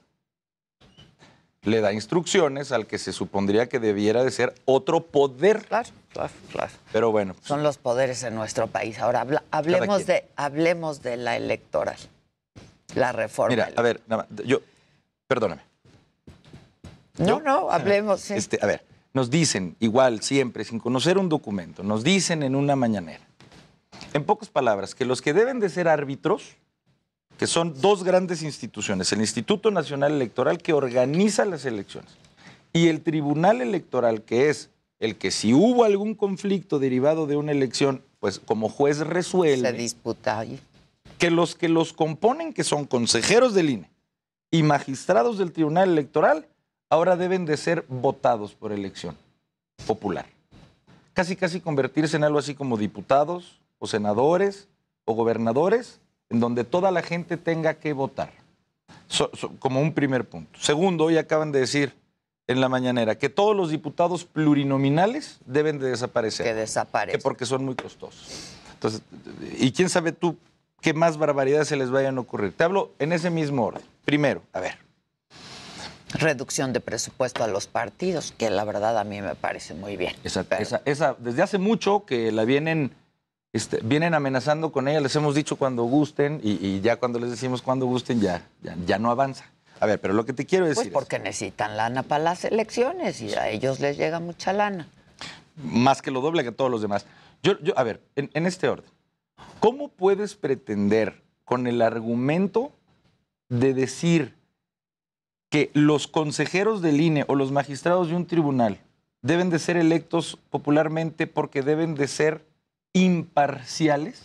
[1.64, 5.64] le da instrucciones al que se supondría que debiera de ser otro poder.
[5.66, 6.72] Claro, claro, claro.
[6.92, 8.98] Pero bueno, pues, Son los poderes en nuestro país.
[8.98, 11.96] Ahora habla- hablemos de, hablemos de la electoral.
[12.94, 13.50] La reforma.
[13.50, 14.58] mira, a ver, nada más, yo,
[15.28, 15.62] perdóname.
[17.18, 18.20] no, no, hablemos.
[18.20, 18.34] sí.
[18.34, 18.84] Este, a ver,
[19.14, 23.24] nos dicen, igual, siempre, sin conocer un documento, nos dicen en una mañanera,
[24.12, 26.56] en pocas palabras, que los que deben de ser árbitros,
[27.38, 32.12] que son dos grandes instituciones, el Instituto Nacional Electoral que organiza las elecciones
[32.72, 37.52] y el Tribunal Electoral, que es el que si hubo algún conflicto derivado de una
[37.52, 39.70] elección, pues como juez resuelve.
[39.70, 40.60] Se disputa ahí.
[41.18, 43.90] Que los que los componen, que son consejeros del INE
[44.50, 46.46] y magistrados del Tribunal Electoral,
[46.88, 49.16] ahora deben de ser votados por elección
[49.86, 50.26] popular.
[51.14, 54.68] Casi, casi convertirse en algo así como diputados o senadores
[55.04, 56.00] o gobernadores,
[56.32, 58.32] en donde toda la gente tenga que votar.
[59.06, 60.58] So- so- como un primer punto.
[60.58, 61.94] Segundo, hoy acaban de decir
[62.46, 66.46] en la mañanera que todos los diputados plurinominales deben de desaparecer.
[66.46, 67.18] Que desaparecen.
[67.20, 68.54] Que porque son muy costosos.
[68.74, 69.02] Entonces,
[69.58, 70.36] y quién sabe tú
[70.80, 72.52] qué más barbaridades se les vayan a ocurrir.
[72.56, 73.82] Te hablo en ese mismo orden.
[74.04, 74.78] Primero, a ver,
[76.14, 80.14] Reducción de presupuesto a los partidos, que la verdad a mí me parece muy bien.
[80.24, 82.92] Esa, esa- esa- desde hace mucho que la vienen,
[83.52, 87.30] este, vienen amenazando con ella, les hemos dicho cuando gusten y, y ya cuando les
[87.30, 89.44] decimos cuando gusten ya, ya, ya no avanza.
[89.80, 93.20] A ver, pero lo que te quiero Pues decir porque necesitan lana para las elecciones
[93.20, 94.86] y a ellos les llega mucha lana.
[95.56, 97.04] más que lo doble que todos los demás.
[97.42, 98.88] Yo, yo, a ver, en, en este orden,
[99.58, 102.72] ¿cómo puedes pretender con el argumento
[103.48, 104.34] de decir
[105.50, 108.80] que los consejeros del INE o los magistrados de un tribunal
[109.20, 112.46] deben de ser electos popularmente porque deben de ser
[112.92, 114.22] imparciales?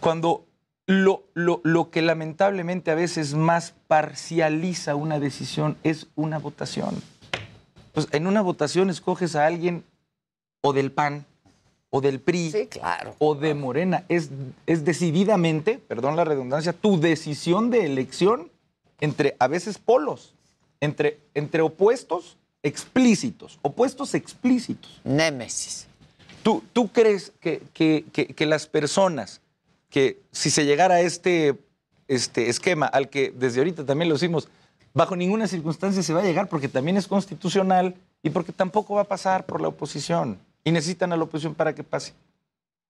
[0.00, 0.46] Cuando
[0.86, 7.02] lo, lo- lo que lamentablemente a veces más parcializa una decisión es una votación.
[7.92, 9.84] Pues en una votación escoges a alguien
[10.62, 11.26] o del PAN
[11.90, 12.68] o del PRI
[13.18, 14.04] o de Morena.
[14.08, 14.30] Es,
[14.66, 18.50] es decididamente, perdón la redundancia, tu decisión de elección
[19.00, 20.34] entre a veces polos,
[20.80, 25.00] entre, entre opuestos explícitos, opuestos explícitos.
[25.04, 25.86] Némesis.
[26.42, 29.40] ¿Tú, tú crees que, que- que- que las personas
[29.90, 31.58] que si se llegara a este,
[32.08, 34.48] este esquema al que desde ahorita también lo hicimos,
[34.94, 39.02] bajo ninguna circunstancia se va a llegar porque también es constitucional y porque tampoco va
[39.02, 42.12] a pasar por la oposición y necesitan a la oposición para que pase?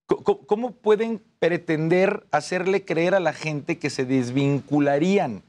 [0.07, 5.43] ¿Cómo pueden pretender hacerle creer a la gente que se desvincularían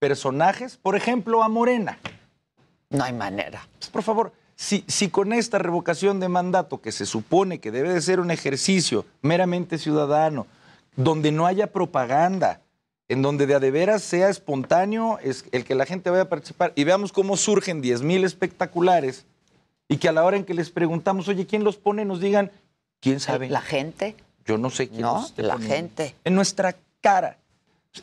[0.00, 1.98] personajes, por ejemplo, a Morena?
[2.90, 3.68] No hay manera.
[3.78, 4.32] Pues, por favor,
[4.62, 8.30] si, si con esta revocación de mandato, que se supone que debe de ser un
[8.30, 10.46] ejercicio meramente ciudadano,
[10.96, 12.60] donde no haya propaganda,
[13.08, 16.28] en donde de a de veras sea espontáneo es el que la gente vaya a
[16.28, 19.24] participar y veamos cómo surgen 10 mil espectaculares
[19.88, 22.04] y que a la hora en que les preguntamos, oye, ¿quién los pone?
[22.04, 22.50] Nos digan,
[23.00, 23.48] ¿quién sabe?
[23.48, 24.14] La gente.
[24.44, 25.74] Yo no sé quién No, los la poniendo.
[25.74, 26.14] gente.
[26.22, 27.38] En nuestra cara.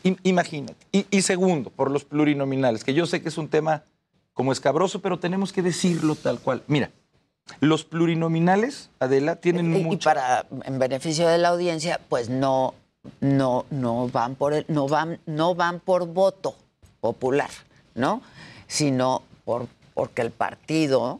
[0.02, 0.84] I- imagínate.
[0.90, 3.84] Y, y segundo, por los plurinominales, que yo sé que es un tema
[4.38, 6.62] como escabroso, pero tenemos que decirlo tal cual.
[6.68, 6.92] Mira,
[7.58, 10.08] los plurinominales, Adela, tienen Y- y, mucha...
[10.10, 12.72] para en beneficio de la audiencia, pues no,
[13.20, 16.54] no, no van por el, no van, no van por voto
[17.00, 17.50] popular,
[17.96, 18.22] ¿no?
[18.68, 21.18] Sino por porque el partido,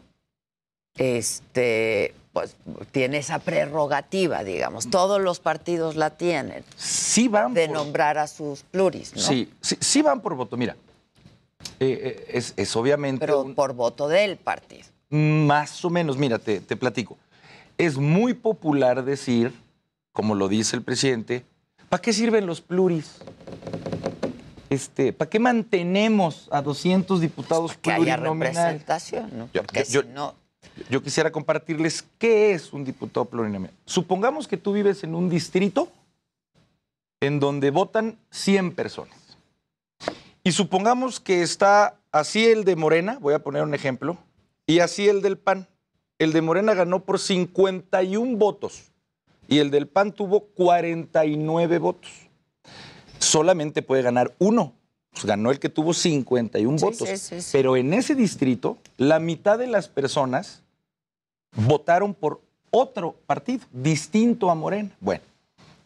[0.97, 2.55] este, pues
[2.93, 4.89] tiene esa prerrogativa, digamos.
[4.89, 6.63] Todos los partidos la tienen.
[6.77, 9.21] Sí van de por- nombrar a sus pluris, ¿no?
[9.21, 10.55] Sí, sí, sí van por voto.
[10.55, 10.77] Mira,
[11.59, 13.19] eh, eh, es, es obviamente...
[13.19, 14.83] Pero por voto del partido.
[15.09, 17.17] Más o menos, mira, te, te platico.
[17.77, 19.53] Es muy popular decir,
[20.11, 21.43] como lo dice el presidente,
[21.89, 23.15] ¿para qué sirven los pluris?
[24.69, 29.49] Este, ¿Para qué mantenemos a 200 diputados Que haya representación, ¿no?
[29.53, 30.35] Yo- Porque yo- si no,
[30.89, 33.73] Yo quisiera compartirles qué es un diputado plurinominal.
[33.85, 35.89] Supongamos que tú vives en un distrito
[37.21, 39.15] en donde votan 100 personas.
[40.49, 44.17] Y supongamos que está así el de Morena, voy a poner un ejemplo,
[44.65, 45.67] y así el del PAN.
[46.17, 48.85] El de Morena ganó por 51 votos
[49.47, 52.09] y el del PAN tuvo 49 votos.
[53.19, 54.73] Solamente puede ganar uno.
[55.11, 57.07] Pues ganó el que tuvo 51 Sí, votos.
[57.07, 57.49] sí, sí, sí.
[57.51, 60.63] Pero en ese distrito, la mitad de las personas
[61.57, 64.89] votaron por otro partido, distinto a Morena.
[64.99, 65.21] Bueno,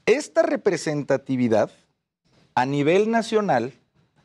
[0.06, 1.70] esta representatividad
[2.56, 3.74] a nivel nacional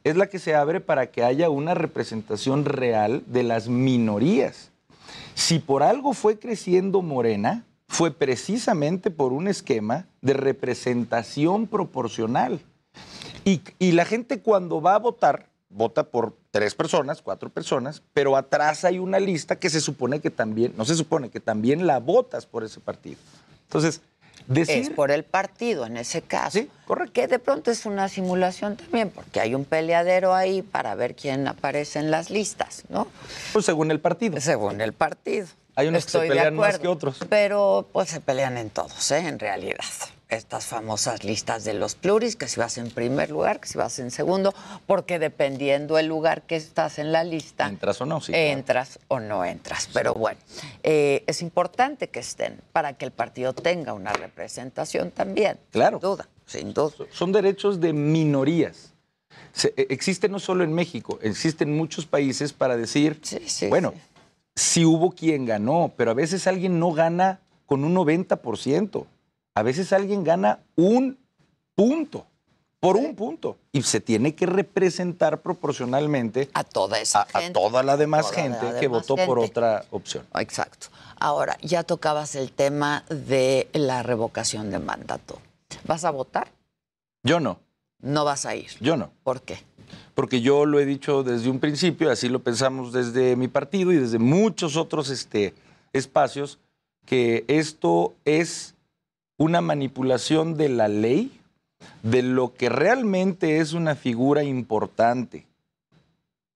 [0.08, 4.70] es la que se abre para que haya una representación real de las minorías.
[5.34, 12.60] Si por algo fue creciendo Morena, fue precisamente por un esquema de representación proporcional.
[13.44, 18.84] Y, la gente cuando va a votar, vota por tres personas, cuatro personas, pero atrás
[18.84, 22.44] hay una lista que se supone que también, no se supone que también la votas
[22.44, 23.16] por ese partido.
[23.64, 24.02] Entonces,
[24.46, 24.76] decir...
[24.76, 26.58] Es por el partido en ese caso.
[26.58, 27.12] Sí, correcto.
[27.12, 31.48] Que de pronto es una simulación también, porque hay un peleadero ahí para ver quién
[31.48, 33.08] aparece en las listas, ¿no?
[33.52, 34.40] Pues según el partido.
[34.40, 35.46] Según el partido.
[35.74, 37.18] Hay unos que se pelean más que otros.
[37.28, 39.18] Pero pues se pelean en todos, ¿eh?
[39.18, 39.84] En realidad.
[40.28, 43.98] Estas famosas listas de los pluris, que si vas en primer lugar, que si vas
[43.98, 44.52] en segundo,
[44.86, 48.20] porque dependiendo el lugar que estás en la lista, ¿Entras o no?
[48.20, 48.32] Sí.
[48.32, 48.46] claro.
[48.58, 49.88] entras o no entras.
[49.94, 50.38] Pero bueno,
[50.82, 55.58] eh, es importante que estén para que el partido tenga una representación también.
[55.70, 55.98] Claro.
[55.98, 56.94] Sin duda, sin duda.
[57.10, 58.92] Son derechos de minorías.
[59.54, 63.18] Se- e- existe no solo en México, existe en muchos países para decir,
[63.70, 63.94] bueno,
[64.54, 69.06] si hubo quien ganó, pero a veces alguien no gana con un 90%.
[69.58, 71.18] A veces alguien gana un
[71.74, 72.28] punto,
[72.78, 73.56] por un punto.
[73.72, 78.36] Y se tiene que representar proporcionalmente a toda esa a, gente, toda la demás toda
[78.36, 80.24] la gente que demás votó por otra opción.
[80.34, 80.86] Exacto.
[81.18, 85.40] Ahora, ya tocabas el tema de la revocación de mandato.
[85.88, 86.52] ¿Vas a votar?
[87.24, 87.58] Yo no.
[88.00, 88.70] No vas a ir.
[88.78, 89.10] Yo no.
[89.24, 89.58] ¿Por qué?
[90.14, 93.96] Porque yo lo he dicho desde un principio, así lo pensamos desde mi partido y
[93.96, 95.52] desde muchos otros este,
[95.92, 96.60] espacios,
[97.06, 98.76] que esto es
[99.38, 101.40] una manipulación de la ley,
[102.02, 105.46] de lo que realmente es una figura importante,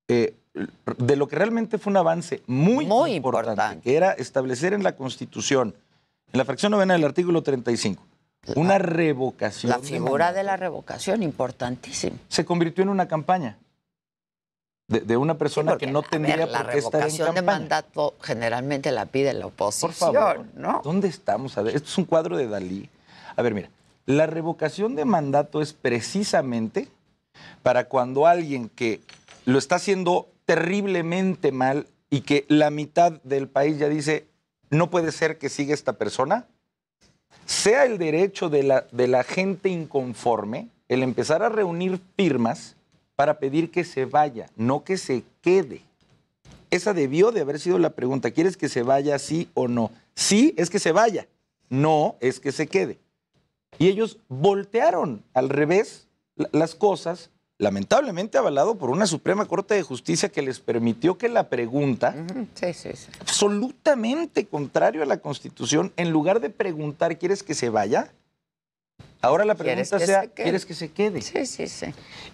[0.08, 0.34] eh,
[0.98, 2.84] de lo que realmente fue un avance muy,
[3.14, 5.74] importante, que era establecer en la Constitución,
[6.32, 8.02] en la fracción novena del artículo 35,
[8.56, 9.70] una revocación.
[9.70, 12.18] La de figura de la revocación, importantísimo.
[12.28, 13.56] se convirtió en una campaña
[14.92, 17.42] de, de una persona que no ver, tendría la por qué estar en revocación de
[17.42, 20.80] mandato generalmente la pide la oposición, Por favor, ¿no?
[20.84, 21.56] ¿dónde estamos?
[21.58, 22.88] A ver, esto es un cuadro de Dalí.
[23.34, 23.70] A ver, mira,
[24.06, 26.88] la revocación de mandato es precisamente
[27.62, 29.00] para cuando alguien que
[29.46, 34.26] lo está haciendo terriblemente mal y que la mitad del país ya dice,
[34.70, 36.46] no puede ser que siga esta persona,
[37.46, 42.76] sea el derecho de la, de la gente inconforme el empezar a reunir firmas
[43.22, 45.82] para pedir que se vaya, no que se quede.
[46.72, 48.32] Esa debió de haber sido la pregunta.
[48.32, 49.92] ¿Quieres que se vaya sí o no?
[50.16, 51.28] Sí es que se vaya,
[51.70, 52.98] no es que se quede.
[53.78, 59.82] Y ellos voltearon al revés la- las cosas, lamentablemente avalado por una Suprema Corte de
[59.84, 62.16] Justicia que les permitió que la pregunta,
[62.56, 63.06] Sí, sí, sí.
[63.20, 68.10] absolutamente contrario a la Constitución, en lugar de preguntar, ¿quieres que se vaya?
[69.22, 70.30] Ahora la ¿Quieres pregunta que sea, se?
[70.30, 71.22] ¿quieres que se quede?
[71.22, 71.86] Sí, sí, sí.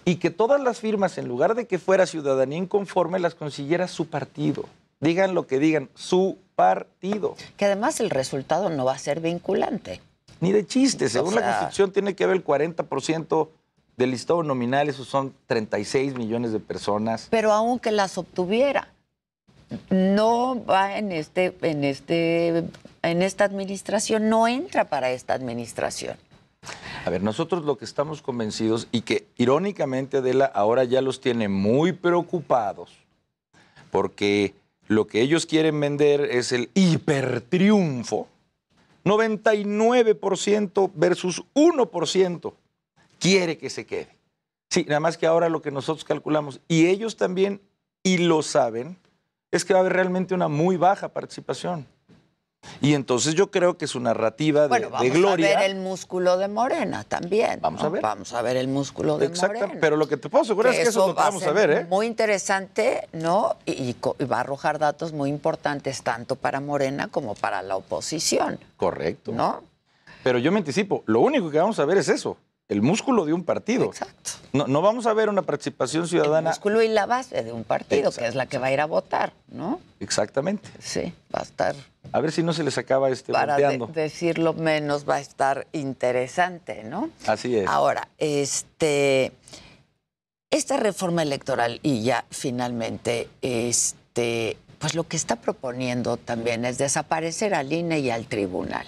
[0.06, 4.08] Y que todas las firmas, en lugar de que fuera ciudadanía inconforme, las consiguiera su
[4.08, 4.64] partido.
[5.00, 7.36] Digan lo que digan, su partido.
[7.58, 10.00] Que además el resultado no va a ser vinculante.
[10.40, 11.10] Ni de chiste.
[11.10, 13.48] Según O la Constitución tiene que haber el 40%
[13.98, 17.26] del listado nominal, esos son 36 millones de personas.
[17.30, 18.88] Pero aunque las obtuviera,
[19.90, 22.64] no va en este, en este,
[23.02, 26.16] en esta administración, no entra para esta administración.
[27.04, 31.48] A ver, nosotros lo que estamos convencidos y que irónicamente Adela ahora ya los tiene
[31.48, 32.92] muy preocupados
[33.90, 34.54] porque
[34.88, 38.28] lo que ellos quieren vender es el hipertriunfo.
[39.04, 42.52] 99% versus 1%
[43.18, 44.08] quiere que se quede.
[44.70, 47.62] Sí, nada más que ahora lo que nosotros calculamos, y ellos también,
[48.02, 48.98] y lo saben,
[49.50, 51.86] es que va a haber realmente una muy baja participación.
[52.80, 55.56] Y entonces yo creo que su narrativa de, Bueno, de vamos gloria...
[55.56, 57.58] a ver el músculo de Morena también.
[57.60, 57.86] Vamos ¿no?
[57.86, 58.02] a ver.
[58.02, 59.80] Vamos a ver el músculo de Exacto, Morena.
[59.80, 61.70] pero lo que te puedo asegurar es que eso lo va vamos a ser ver,
[61.70, 61.86] ¿eh?
[61.88, 63.56] Muy interesante, ¿no?
[63.64, 63.72] Y,
[64.18, 69.32] y va a arrojar datos muy importantes tanto para Morena como para la oposición, Correcto.
[69.32, 69.62] ¿no?
[70.22, 72.36] Pero yo me anticipo, lo único que vamos a ver es eso,
[72.68, 73.84] el músculo de un partido.
[73.86, 74.32] Exacto.
[74.52, 76.50] No, no vamos a ver una participación ciudadana.
[76.50, 78.86] músculo y la base de un partido, que es la que va a ir a
[78.86, 79.80] votar, ¿no?
[80.00, 80.68] Exactamente.
[80.78, 81.74] Sí, va a estar,
[82.12, 85.66] A ver si no se les acaba este para de- decirlo menos, va a estar
[85.72, 87.10] interesante, ¿no?
[87.26, 87.66] Así es.
[87.68, 89.32] Ahora, este,
[90.50, 97.54] esta reforma electoral y ya finalmente, este, pues lo que está proponiendo también es desaparecer
[97.54, 98.86] al INE y al tribunal,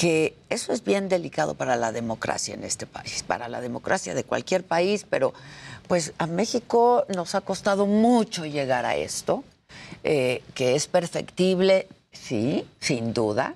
[0.00, 4.24] que eso es bien delicado para la democracia en este país, para la democracia de
[4.24, 5.34] cualquier país, pero
[5.88, 9.44] pues a México nos ha costado mucho llegar a esto,
[10.02, 13.54] eh, que es perfectible, sí, sin duda,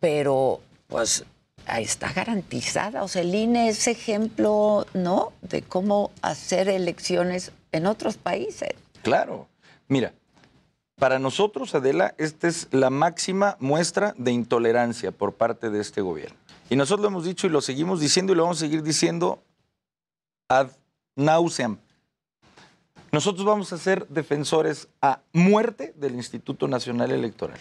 [0.00, 1.26] pero pues
[1.66, 3.02] está garantizada.
[3.02, 5.34] O sea, el INE es ejemplo, ¿no?
[5.42, 8.70] De cómo hacer elecciones en otros países.
[9.02, 9.46] Claro.
[9.88, 10.14] Mira,
[10.98, 16.36] Para nosotros, Adela, esta es la máxima muestra de intolerancia por parte de este gobierno.
[16.70, 19.42] Y nosotros lo hemos dicho y lo seguimos diciendo y lo vamos a seguir diciendo
[20.48, 20.68] ad
[21.16, 21.78] nauseam.
[23.10, 27.58] Nosotros vamos a ser defensores a muerte del Instituto Nacional Electoral.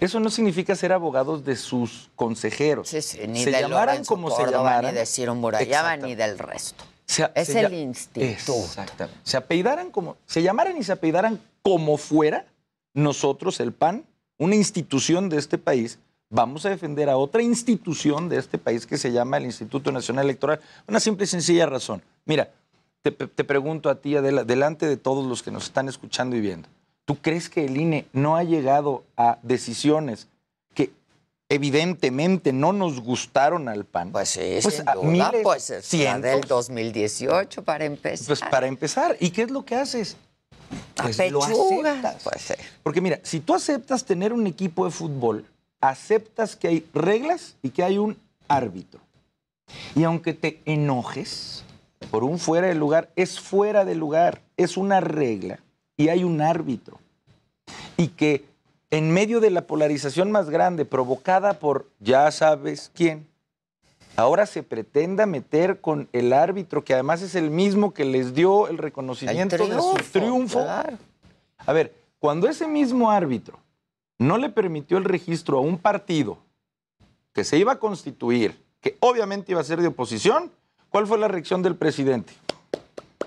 [0.00, 2.88] Eso no significa ser abogados de sus consejeros.
[2.88, 4.94] Sí, sí, ni se de llamaran Lorenzo como se Córdoba, llamaran.
[4.94, 6.84] ni de Ciro Murayama, ni del resto.
[7.06, 8.26] Se- es se el instituto.
[8.26, 9.20] Exactamente.
[9.22, 12.46] Se apellidaran como, se llamaran y se apellidaran como fuera,
[12.92, 14.04] nosotros, el PAN,
[14.36, 18.98] una institución de este país, vamos a defender a otra institución de este país que
[18.98, 20.60] se llama el Instituto Nacional Electoral.
[20.86, 22.02] Una simple y sencilla razón.
[22.26, 22.50] Mira,
[23.02, 26.42] te, te pregunto a ti, Adela, delante de todos los que nos están escuchando y
[26.42, 26.68] viendo,
[27.06, 30.28] ¿tú crees que el INE no ha llegado a decisiones
[30.74, 30.92] que
[31.48, 34.12] evidentemente no nos gustaron al PAN?
[34.12, 36.30] Pues a duda, miles, pues es la cientos.
[36.30, 38.26] del 2018 para empezar.
[38.26, 40.18] Pues para empezar, ¿y qué es lo que haces?
[40.94, 42.22] Pues lo aceptas.
[42.22, 42.54] pues sí.
[42.82, 45.46] Porque mira, si tú aceptas tener un equipo de fútbol,
[45.80, 48.16] aceptas que hay reglas y que hay un
[48.48, 49.00] árbitro.
[49.94, 51.64] Y aunque te enojes
[52.10, 55.60] por un fuera de lugar, es fuera de lugar, es una regla
[55.96, 56.98] y hay un árbitro.
[57.96, 58.44] Y que
[58.90, 63.26] en medio de la polarización más grande provocada por ya sabes quién,
[64.16, 68.68] ahora se pretenda meter con el árbitro, que además es el mismo que les dio
[68.68, 70.98] el reconocimiento de su triunfo, claro.
[71.58, 73.58] A ver, cuando ese mismo árbitro
[74.18, 76.38] no le permitió el registro a un partido
[77.32, 80.50] que se iba a constituir, que obviamente iba a ser de oposición,
[80.90, 82.32] ¿cuál fue la reacción del presidente?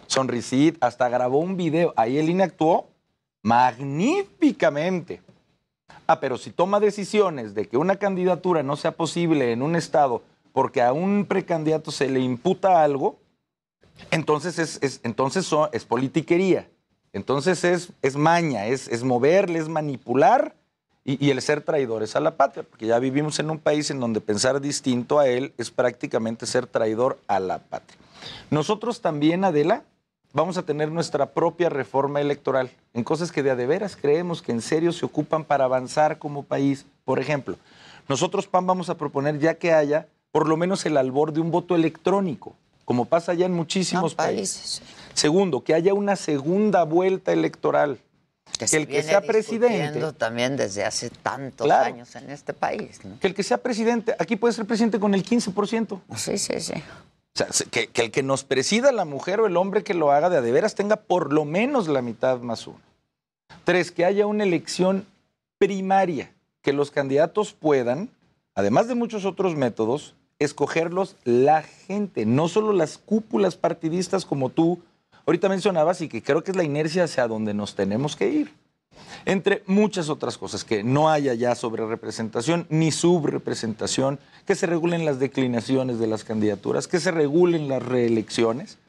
[0.08, 1.94] Sonrisita, hasta grabó un video.
[1.98, 2.88] Ahí el INE actuó
[3.44, 5.22] magníficamente.
[6.08, 10.24] Ah, pero si toma decisiones de que una candidatura no sea posible en un estado
[10.58, 13.20] porque a un precandidato se le imputa algo,
[14.10, 16.68] entonces es, es- entonces es politiquería.
[17.14, 20.56] Entonces es, es maña, es, es moverle, es manipular
[21.06, 24.00] y, y el ser traidores a la patria, porque ya vivimos en un país en
[24.00, 28.00] donde pensar distinto a él es prácticamente ser traidor a la patria.
[28.50, 29.84] Nosotros también, Adela,
[30.34, 34.42] vamos a tener nuestra propia reforma electoral en cosas que de a de veras creemos
[34.42, 36.88] que en serio se ocupan para avanzar como país.
[37.06, 37.58] Por ejemplo,
[38.10, 41.52] nosotros, PAN, vamos a proponer ya que haya por lo menos el albor de un
[41.52, 42.56] voto electrónico,
[42.86, 44.82] como pasa ya en muchísimos países.
[45.14, 48.00] Segundo, que haya una segunda vuelta electoral.
[48.58, 51.86] Que, el que sea presidente también desde hace tantos Claro.
[51.94, 53.00] años en este país.
[53.04, 53.20] ¿no?
[53.20, 56.02] Que el que sea presidente, aquí puede ser presidente con el 15%.
[56.16, 56.74] Sí, sí, sí.
[56.74, 59.94] O sea, se- que, que el que nos presida, la mujer o el hombre que
[59.94, 62.80] lo haga de a de veras, tenga por lo menos la mitad más uno.
[63.64, 65.06] Tres, que haya una elección
[65.60, 66.32] primaria,
[66.62, 68.10] que los candidatos puedan,
[68.58, 74.82] además de muchos otros métodos, escogerlos la gente, no solo las cúpulas partidistas como tú
[75.28, 78.54] ahorita mencionabas y que creo que es la inercia hacia donde nos tenemos que ir.
[79.26, 84.18] Entre muchas otras cosas, que no haya ya sobre representación ni subrepresentación,
[84.48, 88.80] que se regulen las declinaciones de las candidaturas, que se regulen las reelecciones.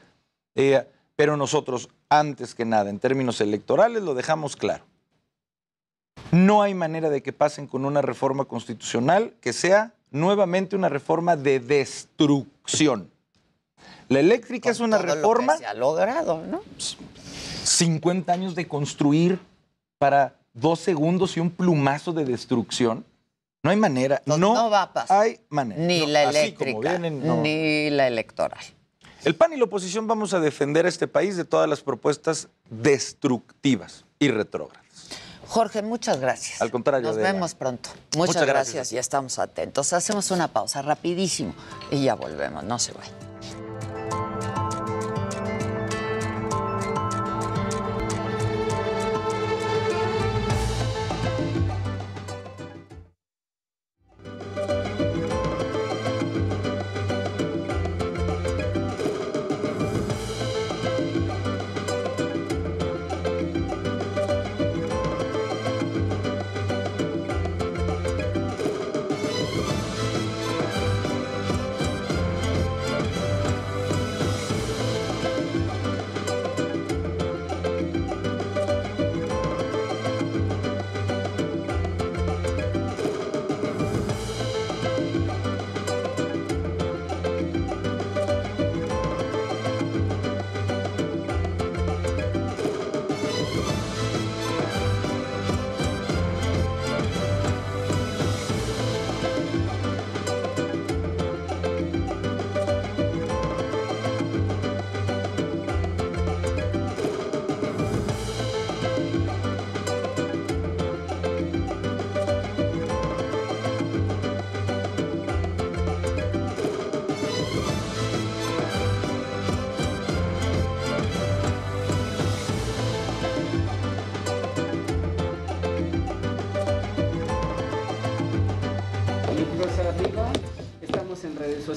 [0.55, 0.83] Eh,
[1.15, 4.85] pero nosotros, antes que nada, en términos electorales, lo dejamos claro.
[6.31, 11.37] No hay manera de que pasen con una reforma constitucional que sea nuevamente una reforma
[11.37, 13.11] de destrucción.
[14.09, 16.63] La eléctrica es una Todo lo que reforma se ha logrado, ¿no?
[17.65, 19.39] 50 años de construir
[19.99, 23.05] para dos segundos y un plumazo de destrucción.
[23.63, 24.23] No hay manera.
[24.25, 25.23] No, no va a pasar.
[25.23, 25.81] Hay manera.
[25.81, 27.43] Ni No, la eléctrica, vienen, no.
[27.43, 28.61] ni la electoral.
[29.25, 32.49] El PAN y la oposición vamos a defender a este país de todas las propuestas
[32.71, 34.88] destructivas y retrógradas.
[35.49, 36.61] Jorge, muchas gracias.
[36.61, 37.89] Al contrario, Nos vemos pronto.
[38.15, 39.93] Muchas, Muchas gracias gracias y estamos atentos.
[39.95, 41.55] Hacemos una pausa rapidísimo
[41.91, 42.65] y ya volvemos.
[42.65, 43.15] No se vayan.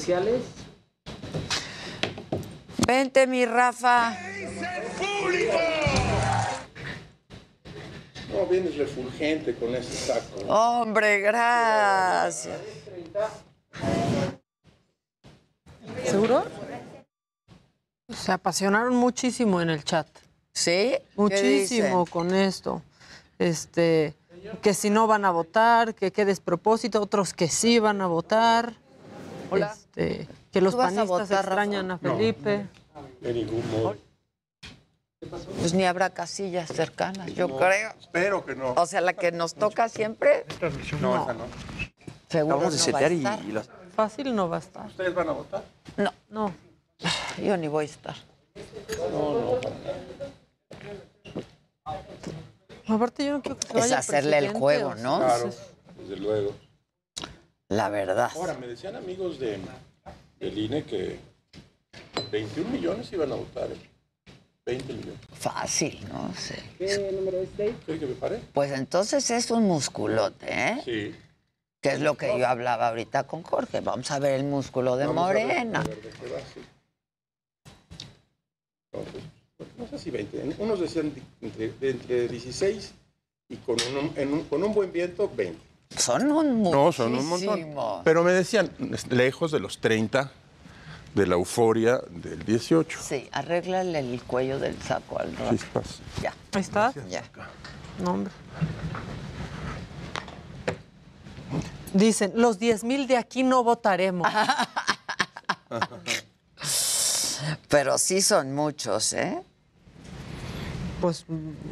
[0.01, 0.41] Sociales.
[2.87, 4.17] Vente, mi Rafa.
[8.33, 10.39] No, vienes refulgente con ese saco.
[10.47, 12.57] Hombre, gracias.
[16.05, 16.45] ¿Seguro?
[18.09, 20.07] Se apasionaron muchísimo en el chat.
[20.51, 20.95] ¿Sí?
[21.15, 22.81] Muchísimo con esto.
[23.37, 24.15] Este,
[24.63, 28.73] que si no van a votar, que qué despropósito, otros que sí van a votar.
[29.51, 29.75] Hola.
[29.95, 31.39] Este, que los ¿Tú vas a panistas votar, Rafa?
[31.41, 32.65] extrañan a Felipe.
[33.21, 33.95] De ningún modo.
[35.59, 37.91] Pues ni habrá casillas cercanas, yo No, creo.
[37.99, 38.73] Espero que no.
[38.73, 40.45] O sea, la que nos toca siempre.
[40.99, 41.43] No, esa no.
[42.29, 43.39] Seguro Acabamos de no va a setear y- estar.
[43.45, 44.85] y las- Fácil no va a estar.
[44.87, 45.63] ¿Ustedes van a votar?
[45.97, 46.11] No.
[46.29, 46.53] No.
[47.43, 48.15] Yo ni voy a estar.
[49.11, 49.59] No,
[52.87, 52.95] no.
[52.95, 55.19] Aparte, yo no quiero que se Es hacerle el juego, ¿no?
[55.19, 55.49] Claro,
[55.99, 56.53] desde luego.
[57.71, 58.29] La verdad.
[58.35, 59.57] Ahora, me decían amigos de,
[60.41, 61.17] del INE que
[62.29, 63.69] 21 millones iban a votar.
[63.71, 63.77] ¿eh?
[64.65, 65.19] 20 millones.
[65.31, 66.61] Fácil, no sé.
[66.77, 67.73] ¿Qué número es, Dave?
[67.85, 68.41] ¿Qué que me pare?
[68.53, 70.81] Pues entonces es un musculote, ¿eh?
[70.83, 71.15] Sí.
[71.79, 73.79] Que es lo que yo hablaba ahorita con Jorge.
[73.79, 75.79] Vamos a ver el músculo de Vamos a ver, Morena.
[75.79, 76.59] a ver de qué va, sí.
[78.91, 79.23] Entonces,
[79.77, 80.55] no sé si 20.
[80.59, 82.91] Unos decían de entre, de entre 16
[83.47, 85.70] y con un, en un- con un buen viento, 20.
[85.97, 87.55] Son un No, son un muchísimo.
[87.75, 88.03] montón.
[88.03, 88.71] Pero me decían,
[89.09, 90.31] lejos de los 30,
[91.13, 92.99] de la euforia del 18.
[93.01, 95.51] Sí, arréglale el cuello del saco al Rafa.
[95.51, 95.99] Chispas.
[96.21, 96.33] Ya.
[96.53, 96.93] Ahí está.
[97.09, 97.23] Ya.
[98.01, 98.31] No, hombre.
[101.93, 104.25] Dicen, los 10 mil de aquí no votaremos.
[107.67, 109.41] Pero sí son muchos, ¿eh?
[111.01, 111.25] Pues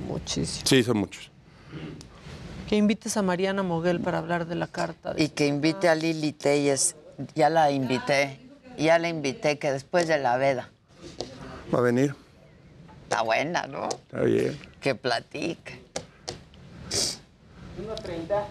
[0.08, 0.66] muchísimo.
[0.68, 1.32] Sí, son muchos.
[2.70, 5.14] Que invites a Mariana Moguel para hablar de la carta.
[5.16, 6.96] de- Y que invite a Lili Telles.
[7.34, 8.40] Ya la invité.
[8.78, 10.70] Ya la invité, que después de la veda.
[11.74, 12.16] Va a venir.
[13.04, 13.90] Está buena, ¿no?
[13.90, 14.58] Está bien.
[14.80, 15.82] Que platique.
[17.80, 18.46] 1.30.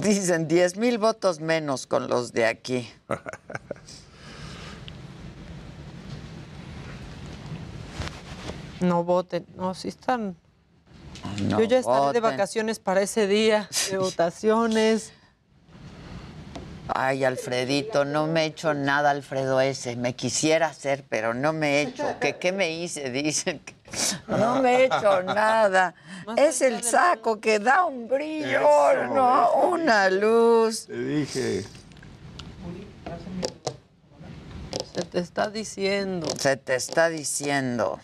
[0.00, 2.88] Dicen 10 mil votos menos con los de aquí.
[8.80, 9.46] No voten.
[9.56, 10.36] No, sí están.
[11.42, 15.12] No Yo ya estaré de vacaciones para ese día, de votaciones.
[16.88, 19.96] Ay, Alfredito, no me he hecho nada, Alfredo ese.
[19.96, 22.04] Me quisiera hacer, pero no me he hecho.
[22.20, 23.10] ¿Qué, qué me hice?
[23.10, 23.74] Dicen que
[24.28, 25.94] no me he hecho nada.
[26.36, 29.44] Es el saco que da un brillo, Eso, ¿no?
[29.44, 29.66] eso.
[29.66, 30.86] Una luz.
[30.86, 31.64] Te dije.
[34.94, 36.26] Se te está diciendo.
[36.38, 38.00] Se te está diciendo.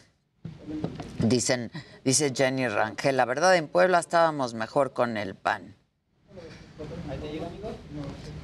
[1.22, 1.70] Dicen,
[2.04, 5.74] dice Jenny Rangel, la verdad en Puebla estábamos mejor con el pan.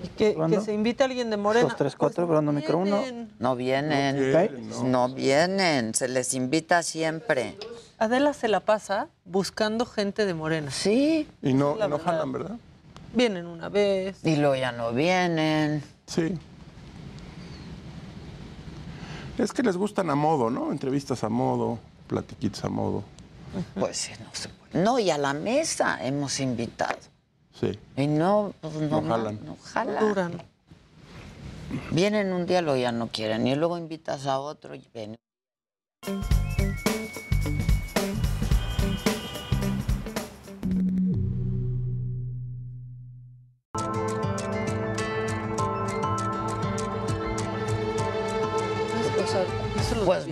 [0.05, 1.69] Y que, que se invite a alguien de Morena.
[1.69, 3.03] Dos, tres, cuatro, probando micro uno.
[3.39, 5.09] No vienen, No quieren, no.
[5.09, 7.57] vienen, se les invita siempre.
[7.99, 10.71] Adela se la pasa buscando gente de Morena.
[10.71, 11.27] Sí.
[11.43, 12.57] Y no, no jalan, ¿verdad?
[13.15, 14.19] Vienen una vez.
[14.23, 15.83] Y luego ya no vienen.
[16.07, 16.35] Sí.
[19.39, 20.73] Es que les gustan a modo, ¿no?
[20.73, 23.05] Entrevistas a modo, platiquitos a modo.
[23.79, 24.85] Pues sí, no se puede.
[24.85, 26.99] No, y a la mesa hemos invitado.
[27.59, 27.79] Sí.
[27.97, 29.45] Y no, pues no, No jalan.
[29.45, 30.43] No, jalan.
[31.91, 33.47] Vienen un día, luego ya no quieren.
[33.47, 35.17] Y luego invitas a otro y ven.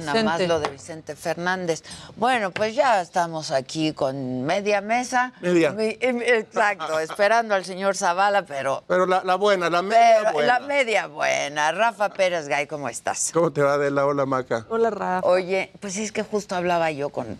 [0.05, 0.47] Eso lo de nada más Vicente.
[0.49, 1.83] lo de Vicente Fernández.
[2.17, 5.33] Bueno, pues ya estamos aquí con media mesa.
[5.41, 5.75] Media.
[5.79, 10.59] Exacto, esperando al señor Zavala, pero, Pero la, la buena, la media pero buena.
[10.61, 11.73] la media buena.
[11.73, 13.31] Rafa Pérez Gay, ¿cómo estás?
[13.33, 14.67] ¿Cómo te va de la hola, Maca?
[14.69, 15.27] Hola, Rafa.
[15.29, 17.39] Oye, pues es que justo hablaba yo con,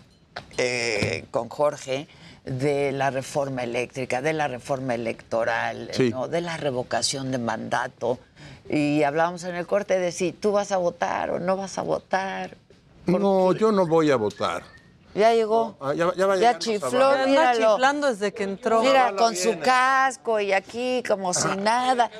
[0.57, 2.07] eh, con Jorge
[2.45, 6.09] de la reforma eléctrica, de la reforma electoral, Sí.
[6.11, 6.27] ¿no?
[6.27, 8.19] de la revocación de mandato.
[8.69, 11.81] Y hablábamos en el corte de si tú vas a votar o no vas a
[11.81, 12.57] votar.
[13.05, 14.63] No, yo no voy a votar.
[15.15, 15.77] Ya llegó.
[15.79, 17.07] Ah, ya, ya va Ya chifló.
[17.07, 17.71] Anda míralo.
[17.73, 18.81] chiflando desde que entró.
[18.81, 19.53] Mira, con viene.
[19.53, 22.11] su casco y aquí como si nada.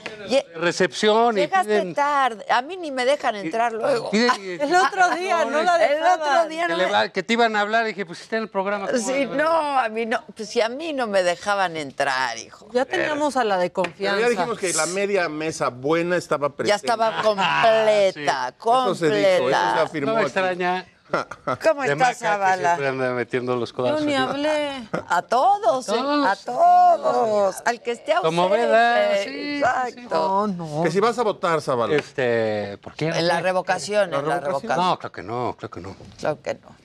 [0.55, 2.45] Recepción y Llegaste piden- tarde.
[2.49, 4.09] A mí ni me dejan entrar luego.
[4.11, 4.31] piden-
[4.61, 6.19] El otro día, no la El dejaban.
[6.21, 6.91] otro día que, no le me...
[6.91, 8.87] va- que te iban a hablar y dije, pues está en el programa.
[8.87, 10.23] ¿cómo Sí, no, a mí no.
[10.35, 12.69] Pues si a mí no me dejaban entrar, hijo.
[12.71, 14.21] Ya teníamos a la de Pero confianza.
[14.21, 16.69] ya dijimos que la media mesa buena estaba presente.
[16.69, 19.81] Ya estaba completa, Eso se dijo, eso se completa.
[19.81, 20.27] afirmó No me aquí.
[20.27, 20.85] extraña.
[21.67, 22.75] ¿Cómo De estás, Zavala?
[22.75, 24.87] siempre anda metiendo los Yo ni hablé.
[25.07, 25.97] A todos, A ¿eh?
[25.97, 26.25] todos.
[26.27, 27.55] a todos.
[27.65, 28.35] Al que esté ausente.
[28.35, 30.49] Como veda, sí, Exacto.
[30.83, 31.95] Que si vas a votar, Zavala.
[31.95, 33.09] Este, ¿por qué?
[33.09, 34.77] En la revocación, en la revocación.
[34.77, 35.95] No, creo que no, creo que no.
[36.19, 36.75] Claro que no.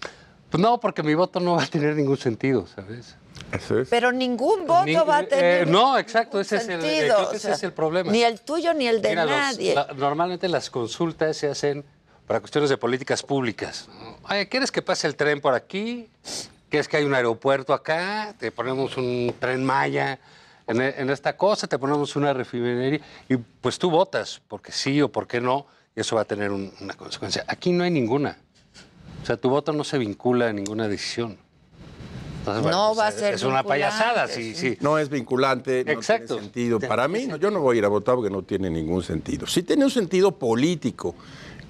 [0.51, 3.16] Pues no, porque mi voto no va a tener ningún sentido, ¿sabes?
[3.52, 3.88] Eso es.
[3.88, 5.62] Pero ningún voto Ni- va a tener.
[5.62, 8.10] eh, no, exacto, ese es el- sentido, creo que o ese sea, es el problema.
[8.12, 9.74] Ni el tuyo ni el de Mira, los- nadie.
[9.74, 11.84] la- normalmente las consultas se hacen
[12.31, 13.89] para cuestiones de políticas públicas.
[14.48, 16.09] ¿quieres que pase el tren por aquí?
[16.69, 18.36] ¿Quieres que hay un aeropuerto acá?
[18.39, 20.20] Te ponemos un tren Maya
[20.69, 25.02] en, e- en esta cosa, te ponemos una refinería y pues tú votas, porque sí
[25.02, 25.66] o porque no,
[25.97, 27.44] y eso va a tener un- una consecuencia.
[27.48, 28.39] Aquí no hay ninguna.
[29.24, 31.36] O sea, tu voto no se vincula a ninguna decisión.
[32.39, 34.78] Entonces, bueno, No pues, va a ser Es una payasada, sí, sí.
[34.81, 36.35] No es vinculante, no Exacto.
[36.36, 36.78] tiene sentido.
[36.81, 39.48] Para mí, no, yo no voy a ir a votar porque no tiene ningún sentido.
[39.48, 41.16] Sí tiene un sentido político,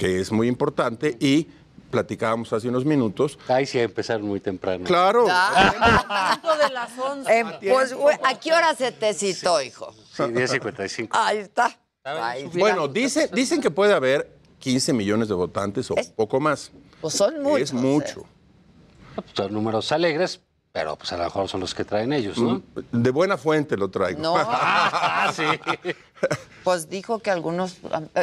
[0.00, 1.46] que es muy importante, y
[1.90, 3.38] platicábamos hace unos minutos.
[3.48, 4.82] Ahí sí empezaron muy temprano.
[4.86, 5.24] Claro.
[5.24, 7.38] Punto de las 11.
[7.38, 9.92] Eh, pues, güey, ¿a qué hora se te citó, hijo?
[10.10, 11.08] Sí, 10.55.
[11.10, 11.78] Ahí está.
[12.02, 12.58] Ahí está.
[12.58, 16.72] Bueno, dice, dicen que puede haber 15 millones de votantes o poco más.
[17.02, 17.60] Pues son muchos.
[17.60, 18.24] Es mucho.
[19.14, 20.40] Pues Son números alegres,
[20.72, 22.62] pero pues a lo mejor son los que traen ellos, ¿no?
[22.92, 24.20] De buena fuente lo traigo.
[24.20, 24.36] No.
[25.22, 25.44] Ah, sí.
[26.64, 27.76] Pues dijo que algunos.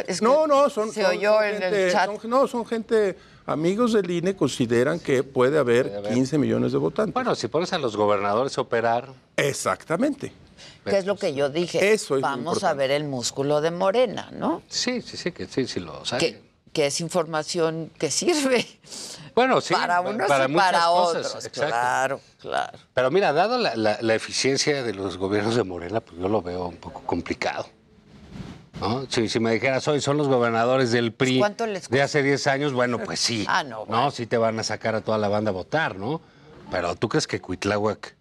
[0.06, 0.92] es que No, no, son.
[0.92, 2.06] Se oyó son en gente- el chat.
[2.20, 3.16] son- no, son gente.
[3.46, 7.14] Amigos del INE consideran que puede haber 15 millones de votantes.
[7.14, 9.08] Bueno, si pones a los gobernadores a operar.
[9.36, 10.32] Exactamente.
[10.84, 11.92] Que es lo que yo dije.
[11.92, 14.62] Eso es lo Vamos a ver el músculo de Morena, ¿no?
[14.68, 16.20] Sí, sí, sí, que sí, sí lo saben.
[16.34, 16.42] Que,
[16.72, 18.66] que es información que sirve.
[19.38, 19.72] Bueno, sí.
[19.72, 21.48] para unos para y para otros.
[21.52, 22.76] Claro, claro.
[22.92, 26.42] Pero mira, dado la, la- la eficiencia de los gobiernos de Morena, pues yo lo
[26.42, 27.68] veo un poco complicado.
[28.80, 29.06] ¿no?
[29.08, 32.48] Si, si me dijeras, hoy son los gobernadores del PRI ¿Cuánto les de hace 10
[32.48, 33.44] años, bueno, pues sí.
[33.48, 36.20] Ah, no, No, sí te van a sacar a toda la banda a votar, ¿no?
[36.72, 38.16] Pero ¿tú crees que Cuitláhuac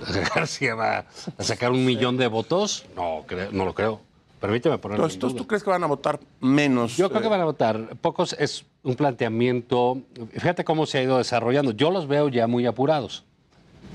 [0.34, 1.04] García va
[1.36, 2.86] a sacar un millón de votos?
[2.96, 4.00] No, creo- no lo creo.
[4.40, 6.96] Permíteme ponerlo Entonces, en ¿tú, crees que van a votar menos?
[6.96, 7.96] Yo creo que eh, van a votar.
[8.00, 10.02] Pocos es un planteamiento.
[10.32, 11.70] Fíjate cómo se ha ido desarrollando.
[11.72, 13.24] Yo los veo ya muy apurados.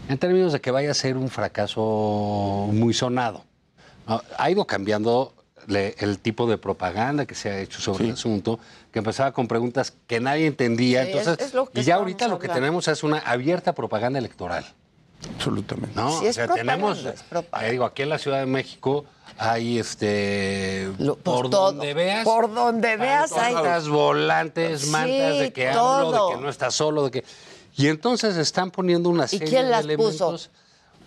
[0.08, 3.44] En términos de que vaya a ser un fracaso muy sonado.
[4.08, 4.22] ¿no?
[4.38, 5.34] Ha ido cambiando
[5.68, 8.60] el tipo de propaganda que se ha hecho sobre el asunto,
[8.92, 11.04] que empezaba con preguntas que nadie entendía.
[11.04, 13.76] Sí, Entonces, es- es lo que y ya ahorita lo que tenemos es una abierta
[13.76, 14.66] propaganda electoral.
[15.36, 15.96] Absolutamente.
[15.96, 16.22] ¿no?
[16.22, 17.68] Es propaganda, tenemos, es propaganda.
[17.68, 19.06] eh, digo, aquí en la Ciudad de México
[19.38, 21.72] hay este por pues, todo.
[21.72, 23.54] donde veas Por donde veas hay.
[23.54, 25.82] mantas, volantes, Sí, mantas de que hablo,
[26.12, 26.30] todo.
[26.30, 27.24] de que no está solo, de que
[27.76, 30.16] y entonces están poniendo una ¿Y serie quién de las elementos.
[30.48, 30.50] puso?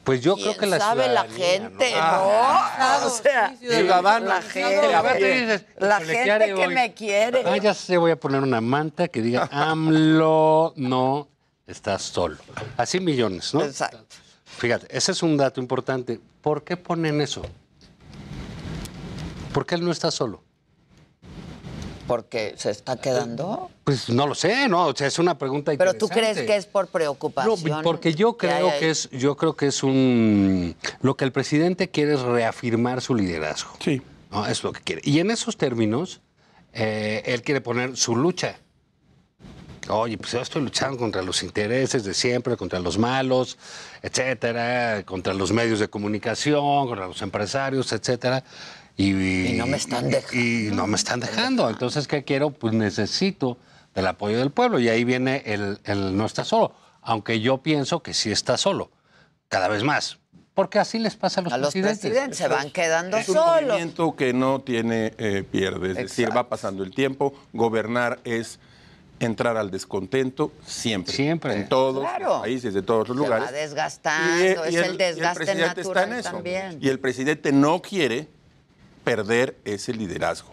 [0.05, 1.99] Pues yo ¿Quién creo que la sabe la gente, ¿no?
[2.01, 4.29] Ah, o sea, ciudadanos.
[4.29, 6.75] la gente, a ver, tú dices, la "Híjole, ¿qué gente que hoy?".
[6.75, 7.43] me quiere.
[7.47, 11.29] Ah, ya sé, voy a poner una manta que diga AMLO no
[11.67, 12.39] estás solo.
[12.77, 13.63] Así millones, ¿no?
[13.65, 14.17] Exacto.
[14.45, 16.21] Fíjate, ese es un dato importante.
[16.41, 17.43] ¿Por qué ponen eso?
[19.53, 20.43] ¿Por qué él no está solo?
[22.07, 23.71] Porque se está quedando.
[23.85, 24.87] Pues no lo sé, ¿no?
[24.87, 27.83] O sea, es una pregunta Pero tú crees que es por No, preocupación.
[27.83, 32.15] porque yo creo que es, yo creo que es un lo que el presidente quiere
[32.15, 33.77] es reafirmar su liderazgo.
[33.81, 34.03] Sí.
[34.31, 34.47] ¿no?
[34.47, 35.03] Es lo que quiere.
[35.05, 36.21] Y en esos términos,
[36.73, 38.59] eh, él quiere poner su lucha.
[39.89, 43.59] Oye, pues yo estoy luchando contra los intereses de siempre, contra los malos,
[44.01, 48.45] etcétera, contra los medios de comunicación, contra los empresarios, etcétera.
[48.97, 49.11] Y,
[49.49, 50.37] Y no me están dejando.
[50.39, 51.69] Y no me están dejando.
[51.69, 52.51] Entonces, ¿qué quiero?
[52.51, 53.59] Pues necesito
[53.95, 54.79] del apoyo del pueblo.
[54.79, 56.75] Y ahí viene el, el no está solo.
[57.01, 58.91] Aunque yo pienso que sí está solo.
[59.49, 60.19] Cada vez más.
[60.55, 62.01] Porque así les pasa a los A los presidentes.
[62.01, 63.63] presidentes se van quedando Es un solos.
[63.71, 67.33] movimiento que no tiene eh, pierde, es decir, va pasando el tiempo.
[67.55, 68.59] Gobernar es
[69.25, 71.15] entrar al descontento siempre.
[71.15, 71.55] Siempre.
[71.57, 72.27] En todos Claro.
[72.29, 73.47] los países, de todos los Se lugares.
[73.49, 76.31] va desgastando, Y, es y el, y desgaste presidente está en natural eso.
[76.31, 76.79] también.
[76.81, 78.29] Y el presidente no quiere
[79.05, 80.51] perder ese liderazgo.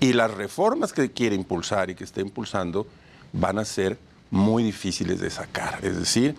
[0.00, 2.86] Y las reformas que quiere impulsar y que está impulsando
[3.32, 3.98] van a ser
[4.30, 5.78] muy difíciles de sacar.
[5.84, 6.34] Es decir,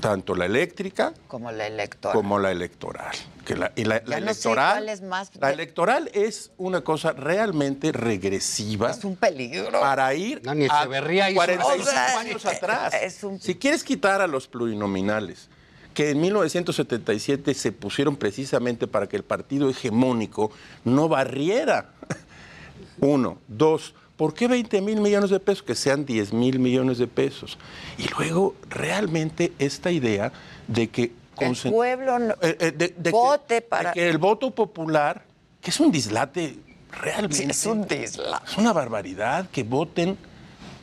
[0.00, 2.14] tanto la eléctrica Como la electoral.
[2.16, 3.10] como la electoral.
[3.44, 5.30] Que la, y la, la Ya no sé electoral, cuál es más.
[5.40, 9.80] la electoral es una cosa realmente regresiva Es un peligro.
[9.80, 12.94] para ir No, ni a Echeverría hizo 45 O sea, años atrás.
[13.02, 15.48] es un- Si quieres quitar a los plurinominales,
[15.94, 20.52] que en 1977 se pusieron precisamente para que el partido hegemónico
[20.84, 21.90] no barriera.
[23.00, 23.38] Uno.
[23.48, 23.94] Dos.
[24.16, 25.62] ¿Por qué 20 mil millones de pesos?
[25.62, 27.58] Que sean 10 mil millones de pesos.
[27.98, 30.32] Y luego, realmente, esta idea
[30.68, 31.12] de que...
[31.40, 33.92] El pueblo no- eh, eh, de- de que- vote de para.
[33.92, 35.24] que el voto popular,
[35.60, 36.56] que es un dislate
[36.92, 37.36] realmente.
[37.36, 38.44] Sí, es un dislate.
[38.50, 40.16] Es una barbaridad que voten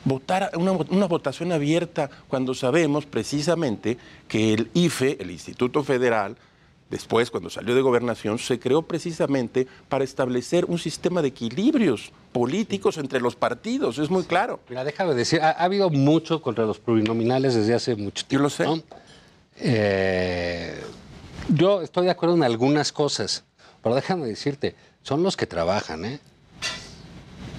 [0.04, 3.96] votar una, una votación abierta cuando sabemos precisamente
[4.28, 6.36] que el IFE, el Instituto Federal,
[6.90, 12.98] después cuando salió de gobernación, se creó precisamente para establecer un sistema de equilibrios políticos
[12.98, 14.60] entre los partidos, es muy claro.
[14.68, 18.48] Mira, déjame decir, ha, ha habido mucho contra los plurinominales desde hace mucho tiempo.
[18.48, 18.82] Yo lo
[19.56, 20.44] sé.
[21.48, 23.44] yo estoy de acuerdo en algunas cosas,
[23.82, 26.20] pero déjame decirte, son los que trabajan, ¿eh?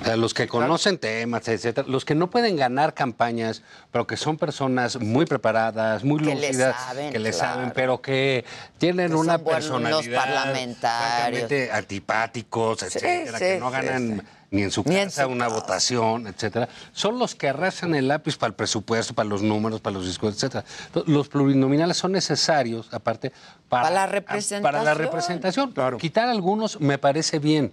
[0.01, 3.61] O sea, los que conocen temas, etcétera, los que no pueden ganar campañas,
[3.91, 7.53] pero que son personas muy preparadas, muy Que le lúcidas, saben, que le claro.
[7.53, 8.43] saben, pero que
[8.79, 11.41] tienen Que una personalidad parlamentarios.
[11.47, 14.27] francamente antipáticos, etcétera, sí, que no ganan sí.
[14.49, 16.67] ni en su en casa su una votación, etcétera.
[16.93, 20.41] Son los que arrasan el lápiz para el presupuesto, para los números, para los discursos,
[20.41, 20.65] etcétera.
[21.05, 23.31] Los plurinominales son necesarios, aparte,
[23.69, 24.63] para, Para la representación.
[24.63, 25.73] Para la representación.
[25.99, 27.71] Quitar algunos me parece bien.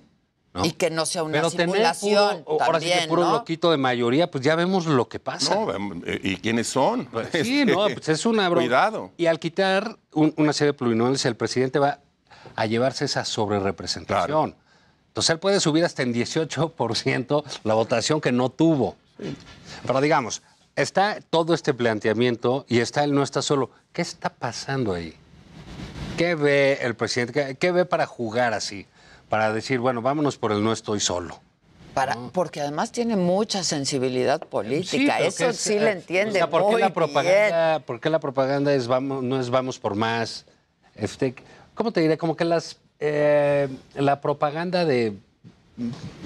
[0.59, 0.65] ¿No?
[0.67, 3.33] Y que no sea una Pero tener simulación puro, ahora sí que puro ¿no?
[3.33, 5.55] loquito de mayoría, pues ya vemos lo que pasa.
[5.55, 5.73] No,
[6.07, 7.09] eh, ¿y quiénes son?
[7.33, 8.63] Sí, no, pues es una broma.
[8.67, 9.11] Cuidado.
[9.17, 12.01] Y al quitar un- una serie de plurinominales, el presidente va
[12.57, 14.55] a llevarse esa sobrerepresentación.
[15.09, 18.97] Entonces él puede subir hasta en 18% la votación que no tuvo.
[19.87, 20.43] Pero digamos,
[20.77, 23.71] está todo este planteamiento y está él no está solo.
[23.93, 25.15] ¿Qué está pasando ahí?
[26.17, 27.33] ¿Qué ve el presidente?
[27.33, 28.87] ¿Qué, qué ve para jugar así?
[29.29, 31.41] Para decir, bueno, vámonos por el no estoy solo.
[31.95, 35.21] Para, Porque además tiene mucha sensibilidad política.
[35.21, 36.93] Eso que sí eh, le entiende o sea, ¿por qué la bien.
[36.93, 40.47] propaganda, ¿Por qué la propaganda es vamos, no es vamos por más?
[40.95, 41.35] Este,
[41.75, 42.17] ¿Cómo te diré?
[42.17, 45.17] Como que las eh, la propaganda de,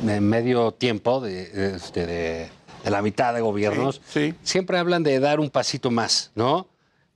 [0.03, 2.49] de medio tiempo, de, este, de,
[2.85, 4.01] de la mitad de gobiernos,
[4.43, 6.67] siempre hablan de dar un pasito más, ¿no?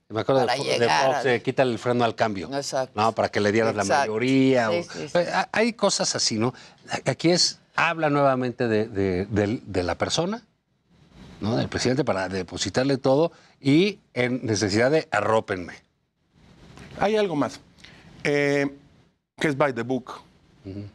[0.09, 2.49] Me acuerdo Para de, llegar Fox, de quítale el freno al cambio.
[2.55, 2.93] Exacto.
[2.99, 4.69] No, para que le dieras la mayoría.
[4.69, 5.17] Sí, o- sí, sí.
[5.17, 6.53] Eh, ha- Hay cosas así, ¿no?
[7.05, 10.43] Aquí es, habla nuevamente de, de- la persona,
[11.41, 11.57] ¿no?
[11.57, 15.73] Del presidente para depositarle todo y en necesidad de arrópenme.
[16.99, 17.59] Hay algo más,
[18.23, 18.77] eh,
[19.37, 20.21] que es by the book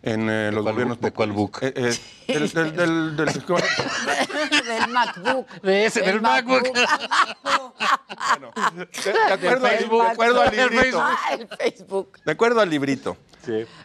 [0.03, 1.59] en eh, los gobiernos ¿De cuál book?
[1.63, 1.99] Eh, eh,
[2.35, 3.29] del- del- del
[4.93, 5.49] MacBook.
[5.63, 6.63] De ese, del MacBook.
[9.05, 11.01] de acuerdo, al- de acuerdo al librito.
[11.01, 12.19] Ah, el Facebook.
[12.25, 13.17] De acuerdo al librito.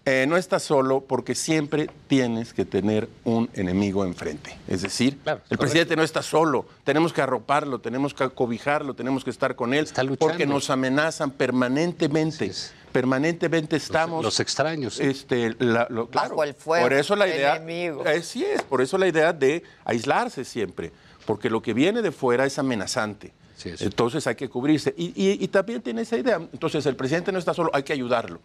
[0.05, 4.57] Eh, no estás solo porque siempre tienes que tener un enemigo enfrente.
[4.67, 5.17] Es decir,
[5.49, 6.65] el presidente no está solo.
[6.83, 9.87] Tenemos que arroparlo, tenemos que cobijarlo, tenemos que estar con él.
[10.19, 12.51] Porque nos amenazan permanentemente.
[12.91, 14.23] Permanentemente estamos.
[14.23, 14.99] Los extraños.
[14.99, 16.29] Este, la- lo- claro.
[16.29, 17.55] Bajo el fuego, Por eso la idea.
[17.57, 18.03] enemigo.
[18.07, 20.91] Así es, por eso la idea de aislarse siempre.
[21.25, 23.33] Porque lo que viene de fuera es amenazante.
[23.63, 24.93] Entonces hay que cubrirse.
[24.97, 26.35] Y, y- y también tiene esa idea.
[26.37, 28.39] Entonces el presidente no está solo, hay que ayudarlo.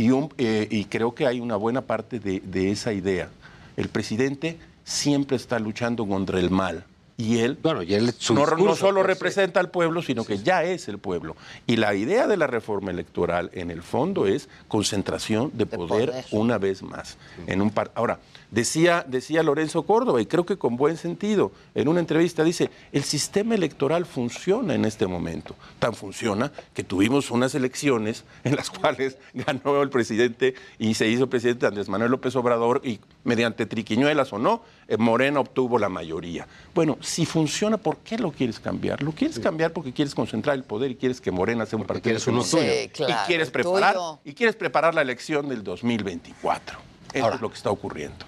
[0.00, 3.28] Y, un- eh, y creo que hay una buena parte de, de esa idea.
[3.76, 6.84] El presidente siempre está luchando contra el mal.
[7.18, 10.64] Y él, bueno, y él su no, solo pues, representa al pueblo, sino que ya
[10.64, 11.36] es el pueblo.
[11.66, 16.24] Y la idea de la reforma electoral, en el fondo, es concentración de, poder, poder.
[16.30, 17.18] una vez más.
[17.46, 17.90] En un par...
[17.94, 18.20] Ahora,
[18.50, 23.04] decía, decía Lorenzo Córdoba, y creo que con buen sentido, en una entrevista dice, el
[23.04, 25.54] sistema electoral funciona en este momento.
[25.78, 31.28] Tan funciona que tuvimos unas elecciones en las cuales ganó el presidente y se hizo
[31.28, 36.46] presidente Andrés Manuel López Obrador y mediante triquiñuelas o no, eh, Morena obtuvo la mayoría.
[36.74, 39.02] Bueno, si funciona, ¿por qué lo quieres cambiar?
[39.02, 42.02] Lo quieres cambiar porque quieres concentrar el poder y quieres que Morena sea un partido
[42.02, 42.68] quieres uno hegemónico.
[42.68, 42.82] tuyo.
[42.82, 44.20] Sí, claro, y quieres preparar tuyo.
[44.24, 46.78] y quieres preparar la elección del 2024.
[47.12, 47.36] Eso Ahora.
[47.36, 48.24] es lo que está ocurriendo.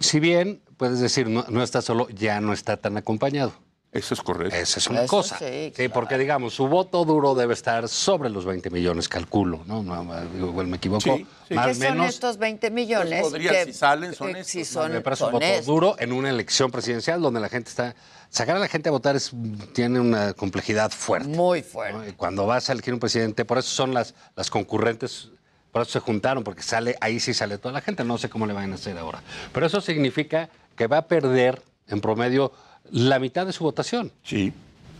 [0.00, 3.52] Si bien puedes decir no, no está solo, ya no está tan acompañado.
[3.92, 4.54] Eso es correcto.
[4.54, 5.38] Esa es una Eso cosa.
[5.38, 9.82] sí, porque digamos, su voto duro debe estar sobre los 20 millones, calculo, ¿no?
[9.82, 11.00] no, no, igual me equivoco.
[11.00, 11.54] Sí, sí.
[11.54, 12.08] Más ¿Qué o son menos.
[12.10, 13.20] estos 20 millones?
[13.20, 14.64] Pues podrían, que- si salen, son que estos, ¿no?
[14.82, 15.66] son, me parece un son voto estos.
[15.66, 17.94] duro en una elección presidencial donde la gente está.
[18.28, 19.30] Sacar a la gente a votar es,
[19.72, 21.28] tiene una complejidad fuerte.
[21.28, 21.96] Muy fuerte.
[21.96, 22.06] ¿no?
[22.06, 25.30] Y Cuando vas a elegir un presidente, por eso son las, las concurrentes,
[25.76, 28.46] por eso se juntaron, porque sale, ahí sí sale toda la gente, no sé cómo
[28.46, 29.20] le van a hacer ahora.
[29.52, 32.50] Pero eso significa que va a perder en promedio
[32.90, 34.10] la mitad de su votación.
[34.22, 34.54] Sí.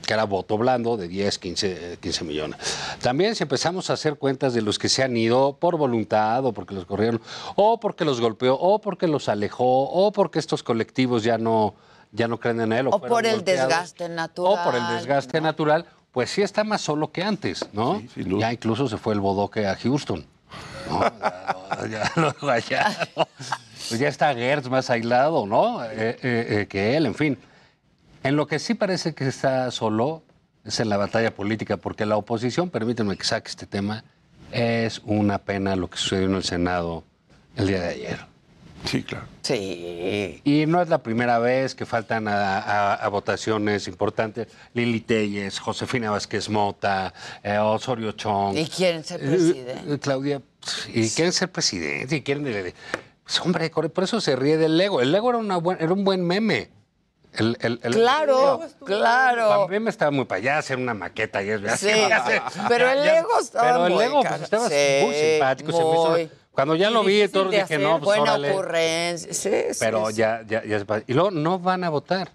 [0.06, 2.58] Que era voto blando de 10, 15, eh, 15 millones.
[3.00, 6.52] También si empezamos a hacer cuentas de los que se han ido por voluntad o
[6.52, 7.22] porque los corrieron,
[7.54, 11.74] o porque los golpeó, o porque los alejó, o porque estos colectivos ya no,
[12.12, 12.88] ya no creen en él.
[12.88, 14.52] O fueron por el desgaste natural.
[14.52, 18.02] O por el desgaste natural, pues sí está más solo que antes, ¿no?
[18.14, 20.35] Ya incluso se fue el bodoque a Houston.
[20.88, 21.00] ¿No?
[21.00, 23.28] Ya, ya luego allá, ¿no?
[23.88, 25.84] Pues ya está Gertz más aislado, ¿no?
[25.84, 27.38] Eh, eh, eh, que él, en fin.
[28.22, 30.22] En lo que sí parece que está solo
[30.64, 34.02] es en la batalla política, porque la oposición, permítanme que saque este tema,
[34.52, 37.04] es una pena lo que sucedió en el Senado
[37.56, 38.18] el día de ayer.
[38.84, 39.26] Sí, claro.
[39.42, 40.40] Sí.
[40.44, 44.46] Y no es la primera vez que faltan a, a- a votaciones importantes.
[44.74, 48.56] Lili Telles, Josefina Vázquez Mota, eh, Osorio Chong.
[48.56, 49.94] ¿Y quieren ser Eh, presidente?
[49.94, 50.40] eh, Claudia,
[50.88, 52.72] y quieren ser presidente, y quieren...
[53.24, 55.00] pues, hombre, por eso se ríe del Lego.
[55.00, 56.70] El Lego era, una buen- era un buen meme.
[57.32, 59.68] El, el- el- Claro, claro.
[59.68, 61.62] Mí me estaba muy para allá hacer una maqueta y eso.
[61.66, 61.88] ya Sí,
[62.68, 64.74] pero el Lego estaba Pero el muy Lego pues, estaba sí,
[65.04, 65.72] muy simpático.
[65.72, 66.30] se me hizo- muy.
[66.52, 68.50] cuando ya lo vi, todo dije, no, pues Buena órale.
[68.52, 69.34] ocurrencia.
[69.34, 70.14] Sí, sí, Pero sí.
[70.14, 72.32] ya, ya, ya se Y luego no van a votar.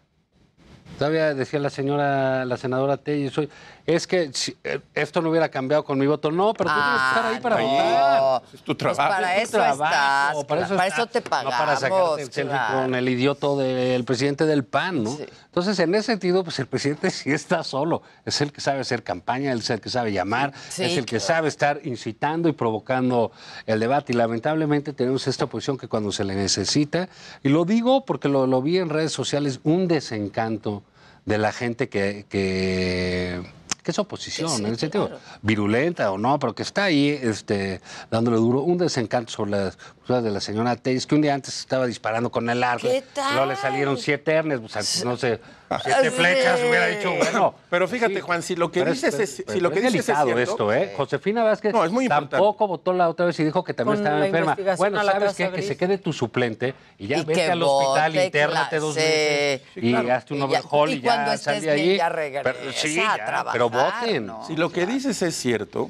[1.01, 3.49] Todavía decía la señora, la senadora Telles, hoy,
[3.87, 6.29] es que si, eh, esto no hubiera cambiado con mi voto.
[6.29, 7.67] No, pero tú tienes que estar ahí para no.
[7.67, 8.41] votar.
[8.53, 9.09] Es tu Pues trabajo.
[9.15, 11.79] para Es tu eso trabajo, estás, para eso, para está, eso te No para pagamos.
[11.79, 12.81] sacarte el claro.
[12.83, 15.17] con el idioto del presidente del PAN, ¿no?
[15.45, 18.03] Entonces, en ese sentido, pues el presidente sí está solo.
[18.23, 21.17] Es el que sabe hacer campaña, es el que sabe llamar, Sí, es el que
[21.17, 21.25] claro.
[21.25, 23.31] sabe estar incitando y provocando
[23.65, 24.13] el debate.
[24.13, 27.09] Y lamentablemente tenemos esta posición que cuando se le necesita,
[27.41, 30.83] y lo digo porque lo, lo vi en redes sociales, un desencanto
[31.25, 33.41] de la gente que, que,
[33.83, 35.21] que es oposición, Sí, en el sentido claro.
[35.41, 39.77] virulenta o no, pero que está ahí este, dándole duro, un desencanto sobre las
[40.19, 43.31] de la señora Telles, que un día antes estaba disparando con el arco, ¿Qué y
[43.33, 45.39] luego le salieron siete hernes, pues, no sé,
[45.83, 46.15] siete Sí.
[46.17, 47.55] flechas, hubiera dicho, bueno.
[47.69, 49.99] Pero fíjate, Juan, si lo que Pero dices pero- es, si lo que es dices
[50.01, 50.93] es delicado cierto, esto, ¿eh?
[50.97, 52.31] Josefina Vázquez No, es muy importante.
[52.35, 54.57] tampoco votó la otra vez y dijo que también Con estaba la enferma.
[54.77, 55.51] Bueno, ¿sabes qué?
[55.51, 58.95] Que se quede tu suplente y ya Y vete que al hospital, vote, intérnate dos
[58.95, 59.79] claro, meses sí.
[59.79, 60.13] y Sí, claro.
[60.13, 61.97] hazte un overhaul y, ya estés sal de bien, ahí.
[62.33, 64.25] ya Pero- sí, a ya, trabajar, pero voten.
[64.25, 64.45] ¿no?
[64.47, 65.89] Si lo que dices es cierto,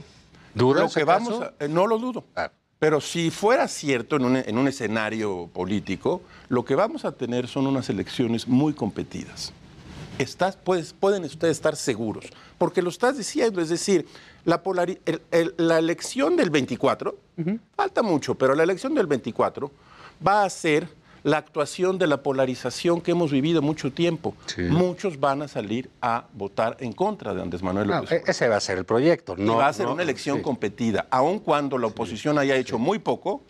[0.53, 2.25] ¿Dudas lo que vamos a- eh, no lo dudo.
[2.81, 7.47] Pero si fuera cierto en un, en un escenario político, lo que vamos a tener
[7.47, 9.53] son unas elecciones muy competidas.
[10.17, 12.25] Estás, puedes, pueden ustedes estar seguros,
[12.57, 14.07] porque lo estás diciendo, es decir,
[14.45, 17.15] la, polari- el- el- la elección del 24,
[17.75, 19.69] falta mucho, pero la elección del 24
[20.25, 20.89] va a ser
[21.23, 24.35] la actuación de la polarización que hemos vivido mucho tiempo.
[24.69, 28.59] Muchos van a salir a votar en contra de Andrés Manuel López ese va a
[28.59, 29.35] ser el proyecto.
[29.37, 30.43] y No, va a ser no, una elección sí.
[30.43, 33.43] competida, aun cuando la oposición haya hecho muy poco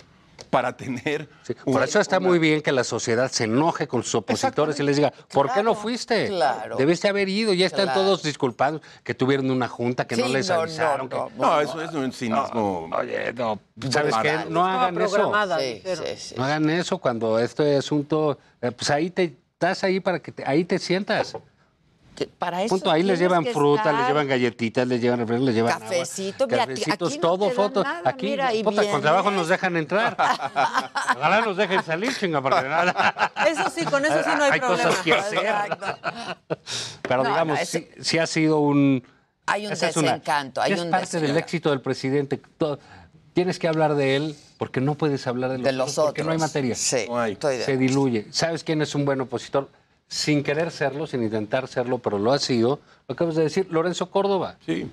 [0.44, 1.28] para tener.
[1.64, 4.80] Por una- eso está una- muy bien que la sociedad se enoje con sus opositores
[4.80, 6.28] y les diga, ¿por qué no fuiste?
[6.28, 6.76] claro.
[6.78, 8.02] Debiste haber ido, ya están Claro.
[8.02, 11.10] todos disculpados que tuvieron una junta, que no les no, no, avisaron.
[11.10, 12.90] no, que- No, eso es un cinismo.
[12.98, 13.60] Oye, no,
[13.90, 14.40] ¿sabes qué?
[14.50, 15.16] No hagan eso.
[15.16, 16.06] programada, Sí, dijeron.
[16.06, 16.36] sí, sí.
[16.38, 20.44] No hagan eso cuando este asunto, eh, pues ahí te estás ahí para que te-
[20.46, 21.36] ahí te sientas.
[22.16, 25.56] Que Para eso Punto, ahí les llevan fruta, les llevan galletitas, les llevan refrescos, les
[25.56, 27.84] llevan agua, Cafecito, aquí- cafecitos, aquí todo, fotos.
[27.86, 30.16] nada, Aquí, mira, puta, con trabajo nos dejan entrar.
[31.18, 33.32] Ojalá nos dejen salir, chinga, porque nada.
[33.48, 34.90] Eso sí, con eso sí no hay, Hay problema.
[34.90, 35.46] cosas que hacer.
[37.02, 39.04] Pero No, digamos, no, sí, sí ha sido un...
[39.48, 42.42] Hay un una- desencanto, hay es un parte del éxito del presidente.
[42.58, 42.80] Todo-
[43.34, 46.24] tienes que hablar de él porque no puedes hablar de los, De los otros, porque
[46.24, 46.50] no hay otros.
[46.50, 46.76] materia.
[46.76, 47.34] Sí, No hay.
[47.34, 48.28] estoy de Se diluye.
[48.32, 49.70] ¿Sabes quién es un buen opositor?
[50.12, 52.82] Sin querer serlo, sin intentar serlo, pero lo ha sido.
[53.08, 54.58] Lo acabas de decir, Lorenzo Córdoba.
[54.66, 54.92] Sí.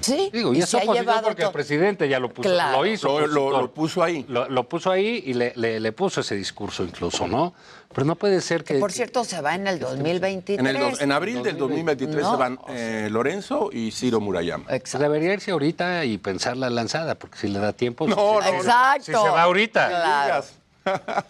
[0.00, 2.48] Sí, Digo, y, y es se ha opositor llevado porque el presidente ya lo puso,
[2.48, 2.76] Claro.
[2.78, 3.08] lo hizo.
[3.08, 3.62] Lo, lo- opositor.
[3.62, 4.24] lo puso ahí.
[4.28, 7.54] Lo, lo puso ahí y le, le- le puso ese discurso incluso, ¿no?
[7.92, 8.74] Pero no puede ser que...
[8.78, 10.60] Por cierto, se va en el 2023.
[10.60, 14.66] En, el dos- en abril del 2023 No, se van eh, Lorenzo y Ciro Murayama.
[14.66, 18.06] Pues debería irse ahorita y pensar la lanzada, porque si le da tiempo...
[18.06, 19.02] No, si- no, si- Exacto.
[19.04, 19.88] Si se va ahorita.
[19.88, 20.44] Claro.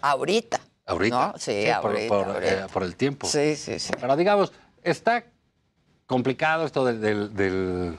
[0.01, 0.59] Ahorita.
[0.87, 1.31] Ahorita.
[1.33, 1.37] ¿No?
[1.37, 2.65] Sí, por- ahorita, por, ahorita.
[2.65, 3.27] eh, por el tiempo.
[3.27, 3.91] Sí, sí, sí.
[3.99, 5.25] Pero digamos, está
[6.05, 7.97] complicado esto del, del, del-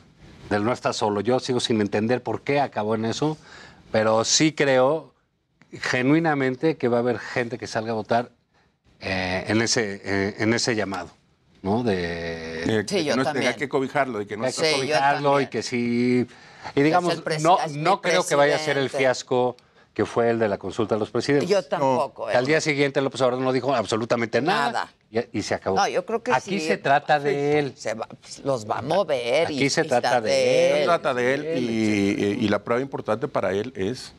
[0.49, 1.21] del no estar solo.
[1.21, 3.37] Yo sigo sin entender por qué acabó en eso,
[3.93, 5.15] pero sí creo
[5.71, 8.31] genuinamente que va a haber gente que salga a votar
[9.01, 11.11] eh, en, ese, eh, en ese llamado,
[11.63, 11.83] ¿no?
[11.83, 13.49] De, Eh, Sí, que yo no también.
[13.49, 16.27] Hay que cobijarlo y que no hay está que Sí, cobijarlo y que sí.
[16.75, 19.57] Y digamos, no, no creo que vaya a ser el fiasco
[19.99, 21.49] que fue el de la consulta de los presidentes.
[21.51, 22.31] Yo tampoco.
[22.31, 22.37] ¿eh?
[22.37, 24.71] al día siguiente López Obrador no dijo absolutamente nada.
[25.11, 25.27] Nada.
[25.33, 25.75] Y, y se acabó.
[25.77, 26.69] No, yo creo que Aquí sí.
[26.69, 27.73] se trata de él.
[27.77, 28.07] Se va-
[28.45, 29.47] los va a mover.
[29.49, 30.85] Aquí y, se trata de Se él.
[30.85, 34.13] trata de él y, y la prueba importante para él es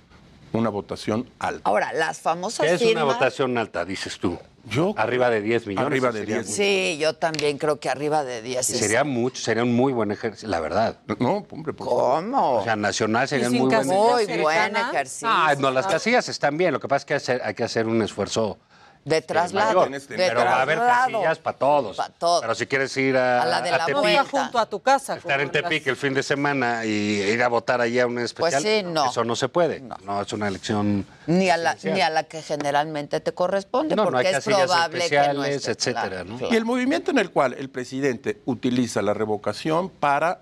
[0.52, 1.62] una votación alta.
[1.64, 4.38] Ahora, las famosas ¿Qué es una votación alta, dices tú?
[4.70, 5.88] Yo Arriba de 10 millones.
[5.88, 6.48] Arriba de sería 10.
[6.48, 6.58] mucho.
[6.58, 8.70] Sí, yo también creo que arriba de 10.
[8.70, 10.98] Y es- sería mucho, sería un muy buen ejercicio, la verdad.
[11.20, 11.88] No, hombre, por.
[11.88, 12.58] ¿Cómo?
[12.58, 14.42] O sea, nacional sería muy buen casillas Muy ejercicio.
[14.44, 15.28] buen ejercicio.
[15.30, 16.72] Ah, no, las casillas están bien.
[16.74, 18.58] Lo que pasa es que hay que hacer un esfuerzo
[19.06, 19.86] De traslado.
[19.90, 20.02] mayor.
[20.02, 21.12] de pero va a haber traslado.
[21.14, 21.98] casillas para todos.
[21.98, 22.42] Pa' todos.
[22.42, 24.22] Pero si quieres ir a, A la de a la Tepic, No vuelta.
[24.22, 25.16] está junto a tu casa.
[25.16, 26.90] estar en las- Tepic el fin de semana y
[27.22, 29.10] ir a votar allí a un especial, Pues sí, no.
[29.10, 29.80] eso no se puede.
[29.80, 31.06] No, es una elección...
[31.28, 34.44] Ni a, la, ni a la que generalmente te corresponde, No, no porque hay es
[34.44, 36.38] probable que no etcétera, Claro, ¿no?
[36.38, 36.54] claro.
[36.54, 40.42] Y el movimiento en el cual el presidente utiliza la revocación para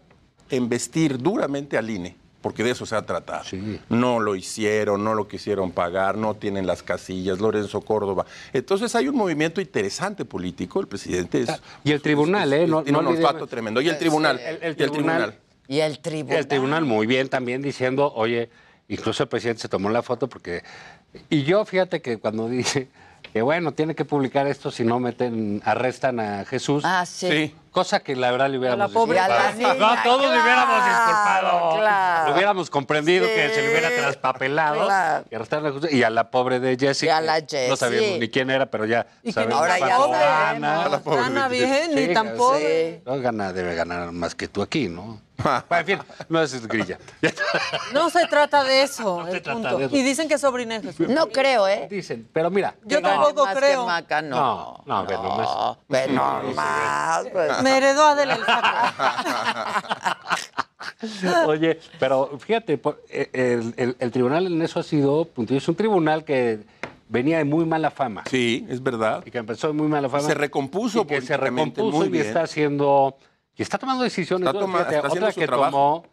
[0.49, 2.15] embestir duramente al INE,
[2.47, 3.43] porque de eso se ha tratado.
[3.89, 8.25] No lo hicieron, no lo quisieron pagar, no tienen las casillas, Lorenzo Córdoba.
[8.53, 11.49] Entonces hay un movimiento interesante político, el presidente es...
[11.83, 12.65] Y el tribunal, ¿eh?
[12.65, 13.81] No, tiene no un olfato tremendo.
[13.81, 14.39] Y el tribunal.
[14.39, 15.17] El, el y el tribunal.
[15.17, 15.39] tribunal.
[15.67, 16.37] Y el tribunal.
[16.37, 18.49] El tribunal muy bien también diciendo, oye,
[18.87, 20.63] incluso el presidente se tomó la foto porque...
[21.29, 22.87] Y yo fíjate que cuando dije
[23.37, 26.81] que bueno, tiene que publicar esto si no meten, arrestan a Jesús.
[26.83, 27.29] Ah, sí.
[27.29, 27.55] Sí.
[27.69, 29.59] Cosa que la verdad le hubiéramos la pobre- disculpado.
[29.59, 31.77] Y a la niña, no, todos le hubiéramos disculpado.
[31.77, 32.29] claro.
[32.29, 34.85] Lo hubiéramos comprendido que se le hubiera traspapelado.
[34.85, 35.25] claro.
[35.29, 35.91] Y, arrestaron a Jesús.
[35.93, 37.05] y a la pobre de Jessie.
[37.05, 39.05] Y a que la No sabíamos ni quién era, pero ya.
[39.21, 40.83] Y que sabemos ahora ya gana.
[40.83, 40.89] ¿no?
[40.89, 43.01] La pobre Gana de bien, ni pobre.
[43.05, 45.21] No gana, debe ganar más que tú aquí, ¿no?
[45.43, 45.99] Bueno, en fin,
[46.29, 46.97] no es grilla.
[47.93, 49.77] No se trata de eso, el trata punto.
[49.77, 49.95] de eso.
[49.95, 51.07] Y dicen que es sobrina de Jesús.
[51.09, 51.87] No creo, ¿eh?
[51.89, 52.75] Dicen, pero mira.
[52.85, 53.85] Yo no, tampoco Más que creo.
[53.85, 54.35] Maca, no.
[54.35, 55.77] No, no, ve nomás.
[55.87, 57.25] Ve nomás.
[57.31, 57.61] pues.
[57.63, 58.67] Me heredó Adela el saco.
[61.47, 65.57] Oye, pero fíjate, eh, el, el- el tribunal en eso ha sido puntillo.
[65.59, 66.59] Es un tribunal que
[67.09, 68.23] venía de muy mala fama.
[68.29, 69.23] Sí, es verdad.
[69.25, 70.23] Y que empezó de muy mala fama.
[70.23, 72.25] Se recompuso y que se recompuso muy y bien.
[72.25, 73.17] está haciendo
[73.57, 74.47] y está tomando decisiones.
[74.47, 75.71] Está toma- Fíjate, está haciendo otra su que trabajo.
[75.71, 76.05] tomó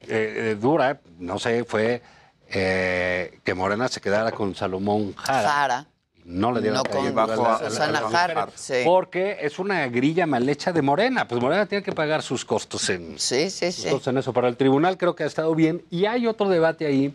[0.00, 2.02] eh, eh, dura, no sé, fue
[2.48, 5.48] eh, que Morena se quedara con Salomón Jara.
[5.48, 5.86] Jara.
[6.26, 8.76] No le dieron No con a Susana la Jara, sí.
[8.84, 11.28] Porque es una grilla mal hecha de Morena.
[11.28, 13.90] Pues Morena tiene que pagar sus costos en, Sí, sí, sus sí.
[13.90, 14.32] costos en eso.
[14.32, 15.82] Para el tribunal creo que ha estado bien.
[15.90, 17.14] Y hay otro debate ahí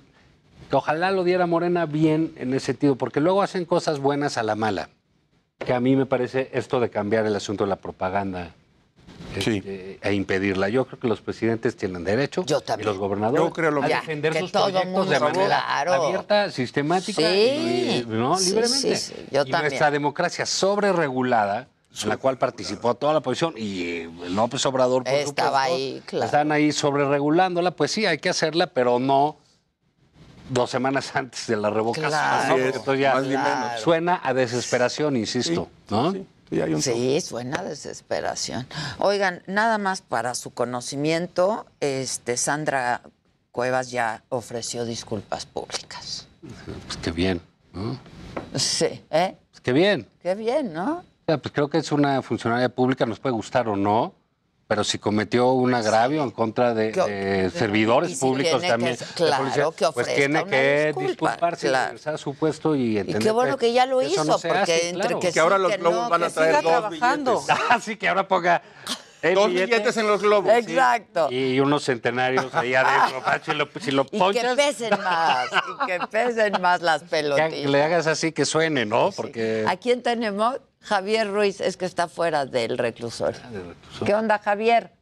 [0.69, 4.43] que ojalá lo diera Morena bien en ese sentido, porque luego hacen cosas buenas a
[4.43, 4.89] la mala.
[5.57, 8.53] Que a mí me parece esto de cambiar el asunto de la propaganda
[9.35, 10.69] este, e impedirla.
[10.69, 14.37] Yo creo que los presidentes tienen derecho y los gobernadores Yo creo lo a defender
[14.37, 15.93] sus proyectos de manera claro.
[15.93, 17.25] abierta, sistemática Sí.
[17.27, 18.37] y, ¿no?
[18.37, 18.95] Sí, libremente.
[18.95, 19.25] sí, sí.
[19.31, 19.61] Yo y también.
[19.63, 21.67] nuestra democracia sobreregulada,
[22.03, 26.25] en la cual participó toda la oposición y López Obrador, por Estaba supuesto, ahí, claro.
[26.25, 29.37] están ahí sobreregulándola, pues sí, hay que hacerla, pero no
[30.49, 32.09] dos semanas antes de la revocación.
[32.09, 32.47] Claro.
[32.47, 32.53] ¿no?
[32.53, 33.81] Así es, Porque entonces ya más ni menos.
[33.81, 36.11] suena a desesperación, insisto, ¿no?
[36.11, 38.67] Sí, hay un Sí, suena a desesperación.
[38.97, 43.01] Oigan, nada más para su conocimiento, este Sandra
[43.51, 46.27] Cuevas ya ofreció disculpas públicas.
[46.85, 47.41] Pues qué bien,
[47.73, 47.99] ¿no?
[48.55, 49.35] Sí, ¿eh?
[49.51, 50.07] Pues qué bien.
[50.21, 51.03] Qué bien, ¿no?
[51.27, 54.15] Ya, pues creo que es una funcionaria pública, nos puede gustar o no,
[54.69, 58.67] pero si cometió un agravio en contra de, Que- de servidores y si públicos que-
[58.67, 61.85] también, de claro, policía, que pues tiene que disculpa, disculparse, claro.
[61.87, 64.57] regresar a su puesto y Y entender qué bueno que ya lo hizo, no porque
[64.59, 65.19] hace, entre claro.
[65.21, 67.39] que, Que ahora sí, los que globos no, van a que traer dos trabajando.
[67.41, 67.65] billetes.
[67.71, 68.61] Así que ahora ponga
[69.23, 70.53] el Dos billete billetes en los globos.
[70.53, 71.29] Exacto.
[71.31, 73.21] y unos centenarios ahí adentro.
[73.25, 77.01] Pacho, Si lo, si lo Y que ponchas, pesen más, y que pesen más las
[77.01, 77.49] que, pelotitas.
[77.53, 79.09] que le hagas así que suene, ¿no?
[79.15, 80.59] Porque ¿A quién tenemos?
[80.81, 83.39] Javier Ruiz, es que está fuera del reclusorio.
[83.43, 84.93] Ah, ¿Qué onda, Javier?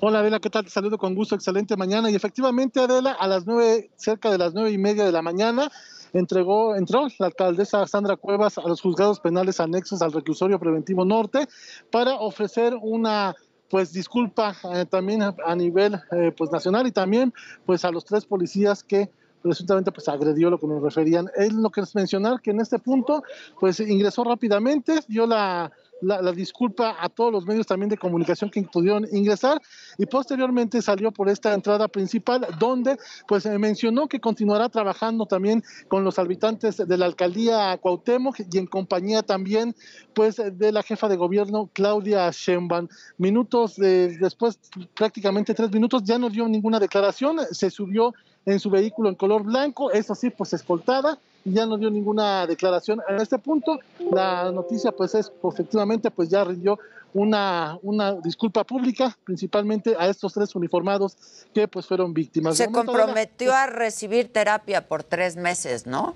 [0.00, 0.64] Hola Adela, ¿qué tal?
[0.64, 2.10] Te saludo con gusto, excelente mañana.
[2.10, 5.70] Y efectivamente, Adela, a las nueve, cerca de las nueve y media de la mañana,
[6.12, 11.48] entregó, entró la alcaldesa Sandra Cuevas a los juzgados penales anexos al reclusorio preventivo norte
[11.90, 13.34] para ofrecer una
[13.68, 17.34] pues disculpa eh, también a, a nivel eh, pues nacional y también
[17.64, 19.10] pues a los tres policías que
[19.46, 21.28] presuntamente pues agredió lo que nos referían.
[21.36, 23.22] Él lo que es mencionar que en este punto
[23.60, 28.60] pues ingresó rápidamente, dio la, la, disculpa a todos los medios también de comunicación que
[28.62, 29.62] pudieron ingresar
[29.98, 35.62] y posteriormente salió por esta entrada principal donde pues eh, mencionó que continuará trabajando también
[35.88, 39.74] con los habitantes de la alcaldía Cuauhtémoc y en compañía también
[40.12, 42.88] pues de la jefa de gobierno Claudia Sheinbaum.
[43.18, 44.58] Minutos de- después,
[44.94, 48.12] prácticamente tres minutos, ya no dio ninguna declaración, se subió
[48.46, 52.46] en su vehículo en color blanco, eso sí, pues escoltada, y ya no dio ninguna
[52.46, 53.02] declaración.
[53.08, 53.80] En este punto,
[54.12, 56.78] la noticia pues es, efectivamente, pues ya rindió
[57.12, 61.16] una, una disculpa pública, principalmente a estos tres uniformados
[61.52, 62.56] que pues fueron víctimas.
[62.56, 66.14] Se comprometió a recibir terapia por tres meses, ¿no?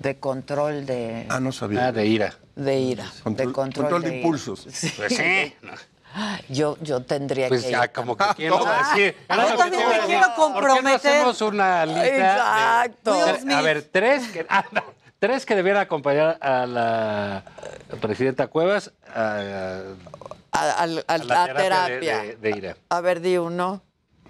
[0.00, 1.88] De control de, Ah, no sabía.
[1.88, 2.34] Ah, de ira.
[2.54, 3.10] de ira.
[3.22, 4.16] Control, de control, control de ira.
[4.18, 4.66] impulsos.
[4.96, 5.52] Pues sí.
[6.48, 9.16] Yo, yo tendría Pues que ya, ir como que quién lo va a decir.
[9.28, 10.18] Ah, yo también me a quiero decir.
[10.18, 10.94] ¿Por qué no comprometer.
[10.96, 12.06] hacemos una lista?
[12.86, 13.44] Exacto.
[13.44, 14.82] de- a ver, tres que, ah, no,
[15.18, 17.42] tres que debieran acompañar a la
[18.00, 19.82] presidenta Cuevas a,
[20.52, 22.18] A, al- a a la la terapia, terapia.
[22.18, 22.76] De, de- de ira.
[22.88, 23.82] A ver, di uno.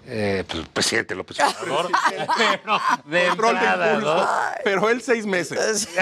[0.05, 1.89] Eh, pues, presidente López Obrador.
[2.37, 3.93] Pero de entrada.
[3.97, 4.27] ¿no?
[4.63, 5.87] Pero él seis meses.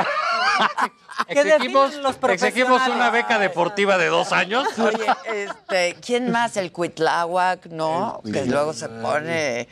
[1.28, 4.68] Exigimos, los exigimos una beca deportiva de dos años.
[4.80, 6.58] Oye, este, ¿quién más?
[6.58, 8.22] El Cuitláhuac, ¿no?
[8.24, 9.68] Que luego se pone.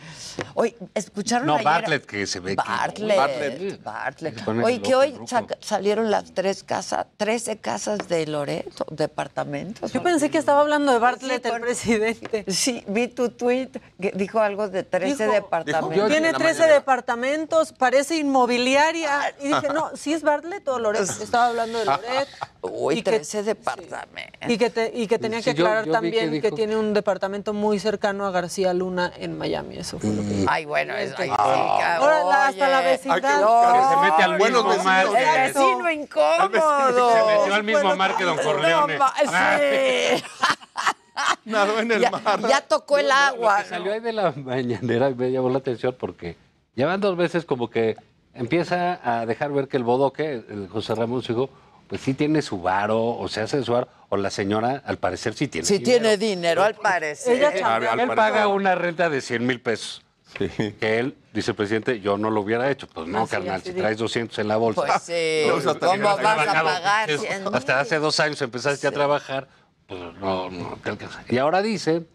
[0.55, 1.63] Oye, ¿escucharon No, ayer?
[1.65, 3.17] Bartlett, que se ve que- Bartlett.
[3.17, 3.83] Bartlett.
[3.83, 4.47] Bartlett.
[4.47, 5.17] Oye, que hoy
[5.61, 9.91] salieron las tres casas, 13 casas de Loreto, departamentos.
[9.93, 12.45] Yo pensé que estaba hablando de Bartlett, el presidente.
[12.51, 13.69] Sí, vi tu tweet
[14.01, 16.09] que dijo algo de 13 Dijo- departamentos.
[16.09, 19.33] Tiene 13 departamentos, parece inmobiliaria.
[19.41, 21.01] Y dije, no, ¿sí es Bartlett o Loret?
[21.35, 22.27] Estaba hablando de Loret.
[22.61, 24.49] Uy, Y que- 13 departamentos.
[24.49, 26.55] Y que, te- y que tenía que Sí, yo- aclarar yo que también que, dijo-
[26.55, 29.77] tiene un departamento muy cercano a García Luna en Miami.
[29.77, 30.49] Eso fue lo que dijo.
[30.51, 31.97] Ay, bueno, eso ahí sí, Ah.
[31.97, 33.21] Ahora hasta la vecindad.
[33.21, 34.85] Que se mete al Buenos mismo vecinos.
[34.85, 35.05] mar.
[35.07, 35.13] El
[35.53, 37.13] que- vecino incómodo.
[37.13, 38.93] Se metió al mismo mar que Don Corleone.
[38.97, 39.13] No, ma-
[39.59, 40.23] sí.
[41.45, 42.39] Nadó en el Ya, mar.
[42.47, 43.63] ya tocó el Lo agua.
[43.63, 46.35] que salió ahí de la mañanera me llamó la atención porque
[46.75, 47.95] ya van dos veces como que
[48.35, 51.49] empieza a dejar ver que el bodoque, el José Ramón su hijo,
[51.87, 55.33] pues sí tiene su varo, o se hace su varo, o la señora al parecer
[55.35, 55.99] sí tiene Sí dinero.
[56.01, 57.37] tiene dinero, al parecer.
[57.37, 57.93] Ella Él, chambea.
[57.93, 60.01] él paga una renta de 100 mil pesos.
[60.37, 62.87] Que él, dice el presidente, yo no lo hubiera hecho.
[62.87, 64.81] Pues no, Así, carnal, así si traes 200 en la bolsa.
[64.85, 68.85] Pues sí, No, pues ¿cómo vas a pagar Es- 100 Hasta hace dos años empezaste
[68.85, 69.47] a trabajar,
[69.87, 71.23] pues no, no te alcanza.
[71.29, 72.05] Y ahora dice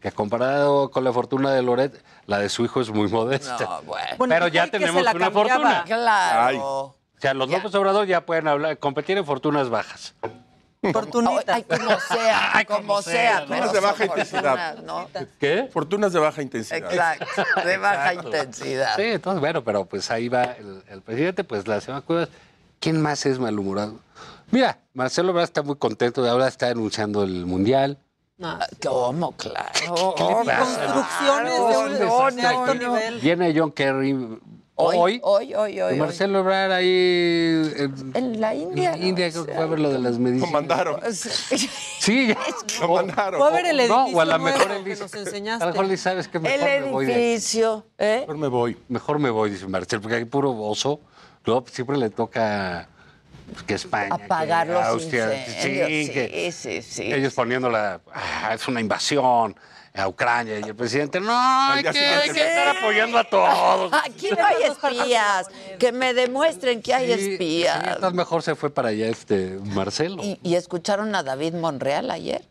[0.00, 3.56] que comparado con la fortuna de Loret, la de su hijo es muy modesta.
[3.60, 4.06] No, bueno.
[4.18, 5.32] Bueno, Pero ya tenemos una cambiaba.
[5.32, 5.84] fortuna.
[5.84, 6.42] Claro.
[6.46, 6.56] Ay.
[6.60, 7.58] O sea, los Ya.
[7.58, 10.14] López Obrador ya pueden hablar, competir en fortunas bajas.
[10.92, 11.54] Fortunita.
[11.56, 13.40] Ay, como sea, Ay, como, como sea.
[13.42, 14.74] Es de baja son intensidad.
[14.76, 15.08] fortunas, ¿no?
[15.38, 15.68] ¿Qué?
[15.70, 16.78] Fortunas de baja intensidad.
[16.90, 18.28] Exacto, de baja Exacto.
[18.38, 18.96] intensidad.
[18.96, 22.30] Sí, entonces, bueno, pero pues ahí va el, el presidente, pues la semana Cuevas.
[22.78, 24.00] ¿Quién más es malhumorado?
[24.50, 27.98] Mira, Marcelo Ebrard está muy contento de ahora, está anunciando el Mundial.
[28.40, 28.58] No.
[28.82, 29.32] ¿Cómo?
[29.32, 29.68] Claro.
[29.76, 30.86] le pasa?
[30.86, 33.20] Construcciones de, un- No, de alto nivel.
[33.20, 34.16] Viene John Kerry
[34.82, 35.52] Hoy, hoy.
[35.54, 36.86] hoy, hoy, Marcelo Ebrard ahí
[37.76, 38.94] en, En la India.
[38.94, 40.50] en India, creo que fue a ver lo de las Lo medicinas.
[40.52, 41.00] mandaron.
[42.00, 42.34] Sí,
[42.80, 43.38] Lo mandaron.
[43.40, 45.22] Fue a ver el No, edificio o a lo mejor él que nos a lo
[45.22, 45.66] enseñaste.
[45.66, 47.12] mejor le sabes que mejor El me voy aquí.
[47.12, 48.20] edificio, ¿eh?
[48.20, 48.78] Mejor me voy.
[48.88, 51.00] Mejor me voy, dice Marcelo, porque hay puro oso.
[51.44, 52.88] Luego pues, siempre le toca
[53.66, 57.12] que España, Apagar que los Austria, sí, Sí, que sí, sí.
[57.12, 59.56] ellos poniéndola, "Ah, es una invasión
[59.92, 63.92] a Ucrania y el presidente, no, hay que, siguiente hay que estar apoyando a todos.
[64.06, 65.48] Aquí no hay espías.
[65.78, 67.98] Que me demuestren que hay espías.
[68.12, 70.22] mejor se fue para allá este Marcelo.
[70.22, 72.49] ¿Y, y escucharon a David Monreal ayer?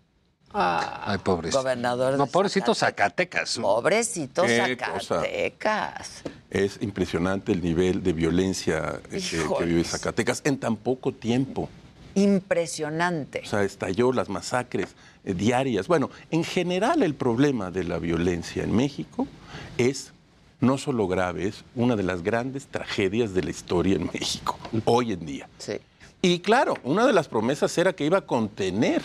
[0.52, 1.60] Ay, pobrecito.
[1.60, 3.58] Gobernador de No, pobrecito Zacatecas.
[3.60, 5.22] Pobrecito Qué cosa.
[5.22, 6.24] Zacatecas.
[6.50, 9.84] Es impresionante el nivel de violencia eh, que, que vive.
[9.84, 11.70] Zacatecas en tan poco tiempo.
[12.16, 13.42] Impresionante.
[13.46, 15.88] O sea, estalló las masacres eh, diarias.
[15.88, 19.28] Bueno, en general el problema de la violencia en México
[19.78, 20.12] es
[20.60, 25.14] no solo grave, es una de las grandes tragedias de la historia en México, hoy
[25.14, 25.50] en día.
[25.58, 25.74] Sí.
[26.22, 29.02] Y claro, una de las promesas era que iba a contener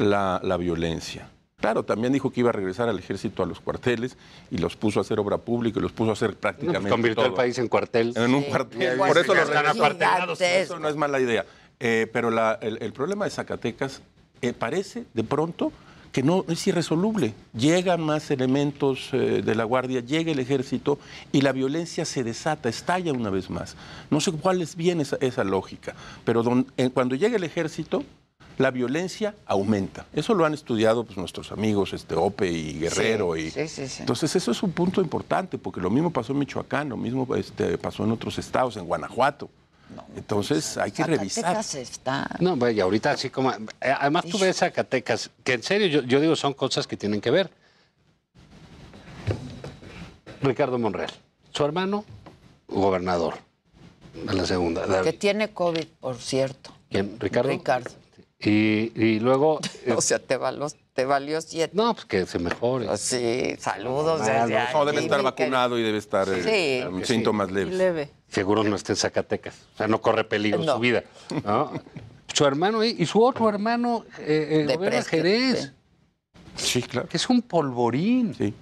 [0.00, 1.28] la, la violencia.
[1.60, 4.16] Claro, también dijo que iba a regresar al ejército a los cuarteles
[4.50, 6.88] y los puso a hacer obra pública y los puso a hacer No, pues, prácticamente
[6.90, 8.14] convirtió el país en cuartel.
[8.16, 8.96] En un Sí, cuartel.
[8.98, 9.84] Por eso los están regresó.
[9.84, 10.40] apartenados.
[10.40, 11.44] Eso no es mala idea.
[11.78, 14.00] Eh, pero la- el, el problema de Zacatecas
[14.40, 15.70] eh, parece de pronto
[16.12, 17.34] que no es irresoluble.
[17.52, 20.98] Llegan más elementos eh, de la Guardia, llega el ejército
[21.30, 23.76] y la violencia se desata, estalla una vez más.
[24.10, 28.02] No sé cuál es bien esa, esa lógica, pero don- eh, cuando llega el ejército,
[28.60, 30.06] la violencia aumenta.
[30.12, 33.34] Eso lo han estudiado pues, nuestros amigos este, Ope y Guerrero.
[33.34, 33.96] Sí, y, sí, sí, sí.
[34.00, 37.78] Entonces eso es un punto importante, porque lo mismo pasó en Michoacán, lo mismo este,
[37.78, 39.48] pasó en otros estados, en Guanajuato.
[40.14, 41.44] Entonces hay que revisar.
[41.44, 42.36] Zacatecas está.
[42.38, 43.50] No, vaya, ahorita así como...
[43.50, 47.20] eh, Además tú ves Zacatecas, que en serio yo, yo digo son cosas que tienen
[47.20, 47.50] que ver.
[50.42, 51.10] Ricardo Monreal,
[51.52, 52.04] su hermano,
[52.68, 53.34] gobernador
[54.14, 55.02] de la segunda.
[55.02, 56.72] Que tiene COVID, por cierto.
[56.90, 57.16] ¿Quién?
[57.18, 57.50] ¿Ricardo?
[57.50, 57.90] Ricardo.
[58.42, 59.60] Y, y luego...
[59.86, 61.72] eh, O sea, te valió, te valió siete.
[61.76, 62.86] no, pues que se mejore.
[62.86, 66.98] Pues sí, saludos desde no, debe estar vacunado y debe estar eh, Sí.
[66.98, 67.14] Que sí.
[67.14, 67.74] síntomas leves.
[67.74, 68.10] Leve.
[68.28, 69.54] Seguro no está en Zacatecas.
[69.74, 70.74] O sea, no corre peligro No.
[70.74, 71.04] su vida.
[71.44, 71.72] ¿no?
[72.32, 75.72] Su hermano y su otro hermano eh, eh, Jerez,
[76.54, 77.08] Sí, claro.
[77.08, 78.34] que es un polvorín.
[78.36, 78.54] Sí.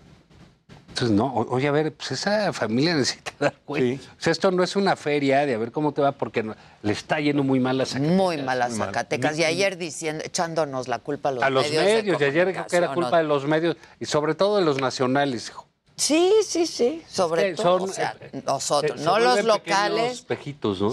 [1.01, 4.02] Entonces, no, oye, a ver, pues esa familia necesita dar cuenta.
[4.02, 4.09] Sí.
[4.18, 6.57] O sea, esto no es una feria de a ver cómo te va, porque no-
[6.83, 8.17] le está yendo muy mal a Zacatecas.
[8.17, 8.70] Muy mal.
[8.73, 9.39] Zacatecas.
[9.39, 11.85] Y ayer diciendo, echándonos la culpa a los A los medios.
[11.85, 14.65] medios, de y ayer creo que era culpa de los medios, y sobre todo de
[14.65, 15.49] los nacionales.
[15.49, 15.67] hijo.
[15.97, 17.02] Sí, sí, sí.
[17.09, 17.81] Sobre que todo.
[17.81, 20.12] son, o sea, eh, nosotros, Se- no se los vuelven pequeños locales.
[20.12, 20.93] espejitos, ¿no?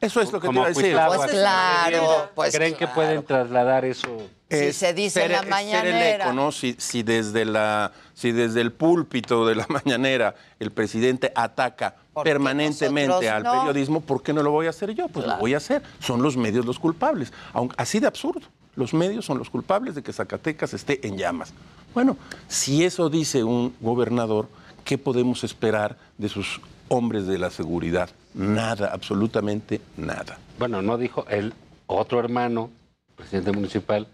[0.00, 0.82] Eso es lo que te iba a decir.
[0.82, 1.18] Cuitláhuac.
[1.18, 4.08] Pues claro, pues ¿Creen que pueden trasladar eso?
[4.50, 6.26] Si se dice en la mañanera.
[6.26, 6.52] eco, ¿no?
[6.52, 12.30] Si, si desde la, si desde el púlpito de la mañanera el presidente ataca Porque
[12.30, 13.52] permanentemente al no.
[13.52, 15.08] periodismo, ¿por qué no lo voy a hacer yo?
[15.08, 15.82] Pues lo voy a hacer.
[15.98, 17.32] Son los medios los culpables.
[17.52, 18.46] Aunque, así de absurdo.
[18.76, 21.54] Los medios son los culpables de que Zacatecas esté en llamas.
[21.94, 24.48] Bueno, si eso dice un gobernador,
[24.84, 28.10] ¿qué podemos esperar de sus hombres de la seguridad?
[28.36, 30.38] Nada, absolutamente nada.
[30.58, 31.54] Bueno, no dijo el
[31.86, 32.70] otro hermano,
[33.16, 34.06] presidente municipal,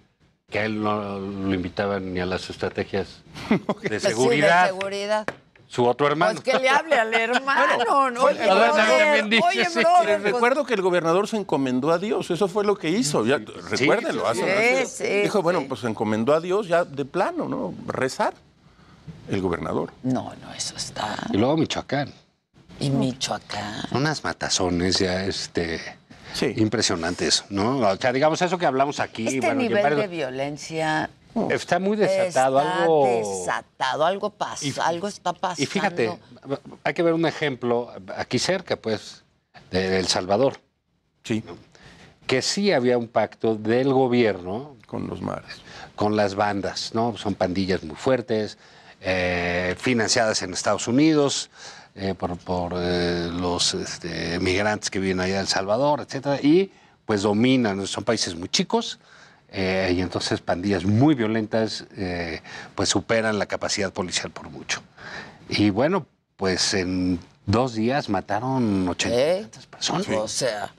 [0.49, 4.70] que a él no lo invitaban ni a las estrategias de Sí, de seguridad.
[5.67, 6.39] Su otro hermano.
[6.41, 8.25] Pues que le hable al hermano, ¿no?
[8.25, 9.78] Oye, brother, dice, oye, sí.
[9.81, 12.91] brother, Les pues, recuerdo que el gobernador se encomendó a Dios, eso fue lo que
[12.91, 13.25] hizo.
[13.25, 13.39] Ya,
[13.70, 17.49] recuérdenlo, hace- sí, hace- sí, dijo, bueno, pues se encomendó a Dios ya de plano,
[17.49, 17.73] ¿no?
[17.86, 18.34] Rezar.
[19.31, 19.92] El gobernador.
[20.02, 21.17] No, no, eso está.
[21.33, 22.12] Y luego Michoacán.
[22.81, 23.84] Y Michoacán.
[23.92, 25.81] Unas matazones ya, este.
[26.57, 27.78] Impresionantes, ¿no?
[27.81, 29.26] O sea, digamos eso que hablamos aquí.
[29.26, 31.10] Este bueno, nivel varios- de violencia
[31.51, 33.07] Está muy desatado, está algo.
[33.07, 35.62] desatado, algo pasa, Y- algo está pasando.
[35.62, 36.18] Y fíjate,
[36.84, 39.25] hay que ver un ejemplo aquí cerca, pues,
[39.70, 40.59] de El Salvador.
[41.25, 41.42] Sí.
[42.26, 44.76] Que sí había un pacto del gobierno.
[44.86, 45.57] Con los mares.
[45.97, 47.17] Con las bandas, ¿no?
[47.17, 48.59] Son pandillas muy fuertes,
[49.01, 51.49] eh, financiadas en Estados Unidos
[51.94, 56.40] eh, por, por, eh, los este, migrantes que viven allá en El Salvador, etcétera.
[56.42, 56.70] Y
[57.04, 58.98] pues dominan, son países muy chicos.
[59.54, 62.40] eh, y entonces pandillas muy violentas eh,
[62.74, 64.82] pues superan la capacidad policial por mucho.
[65.48, 66.06] Y bueno,
[66.36, 69.46] pues en dos días mataron 80 ¿Eh?
[69.70, 70.08] personas.
[70.08, 70.72] O sea,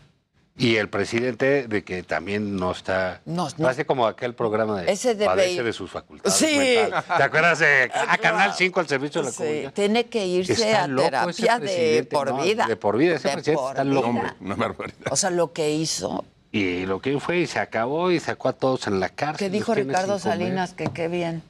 [0.55, 3.21] Y el presidente de que también no está...
[3.25, 3.63] No, no.
[3.63, 4.91] Parece como aquel programa de...
[4.91, 6.55] Ese de padece de sus facultades Sí.
[6.57, 7.05] mentales.
[7.17, 9.73] ¿Te acuerdas de a Canal 5 al servicio de la sí, comunidad?
[9.73, 12.67] tiene que irse Está a loco ese terapia de por no, vida.
[12.67, 14.07] de por vida, ese De presidente está loco.
[14.09, 15.07] Hombre, una barbaridad.
[15.11, 18.53] O sea, lo que hizo, Y lo que fue y se acabó y sacó a
[18.53, 19.47] todos en la cárcel.
[19.47, 20.19] que dijo Ricardo.
[20.19, 21.41] Salinas que qué bien.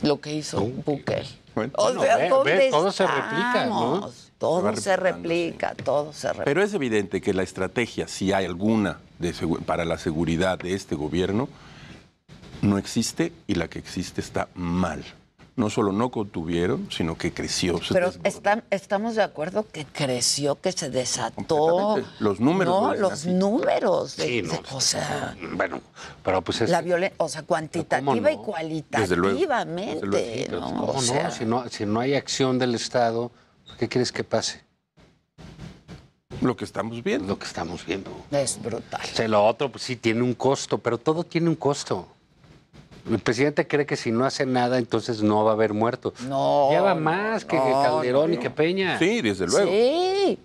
[0.00, 1.26] Lo que hizo Bukele.
[1.54, 4.10] o Bueno, sea, ve- ¿dónde ve, todo se replica, ¿no?
[4.38, 6.44] Todo se replica, todo se replica.
[6.44, 10.74] Pero es evidente que la estrategia, si hay alguna de segu- para la seguridad de
[10.74, 11.48] este gobierno,
[12.62, 15.04] no existe y la que existe está mal.
[15.56, 17.82] No solo no contuvieron, sino que creció.
[17.82, 21.98] se Pero están- estamos de acuerdo que creció, que se desató.
[22.20, 23.30] Los números No, los así.
[23.32, 24.16] números.
[24.18, 25.80] de- Sí, no, de- o sea, Bueno,
[26.24, 26.70] pero pues es...
[26.70, 30.06] la violencia, o sea, cuantitativa ¿Cómo y cualitativamente.
[30.06, 30.60] Desde luego.
[30.60, 30.76] ¿no?
[30.80, 31.00] ¿Cómo O no?
[31.02, 31.68] sea, Si no?
[31.68, 33.32] Si no hay acción del Estado,
[33.78, 34.62] ¿qué quieres que pase?
[36.40, 37.26] Lo que estamos viendo.
[37.26, 38.10] Lo que estamos viendo.
[38.30, 39.00] Es brutal.
[39.02, 42.06] O sea, lo otro, pues sí, tiene un costo, pero todo tiene un costo.
[43.10, 46.20] El presidente cree que si no hace nada, entonces no va a haber muertos.
[46.20, 46.68] No.
[46.70, 48.98] Lleva más que, Calderón no, y que Peña.
[48.98, 49.70] Sí, desde luego.
[49.70, 50.38] Sí,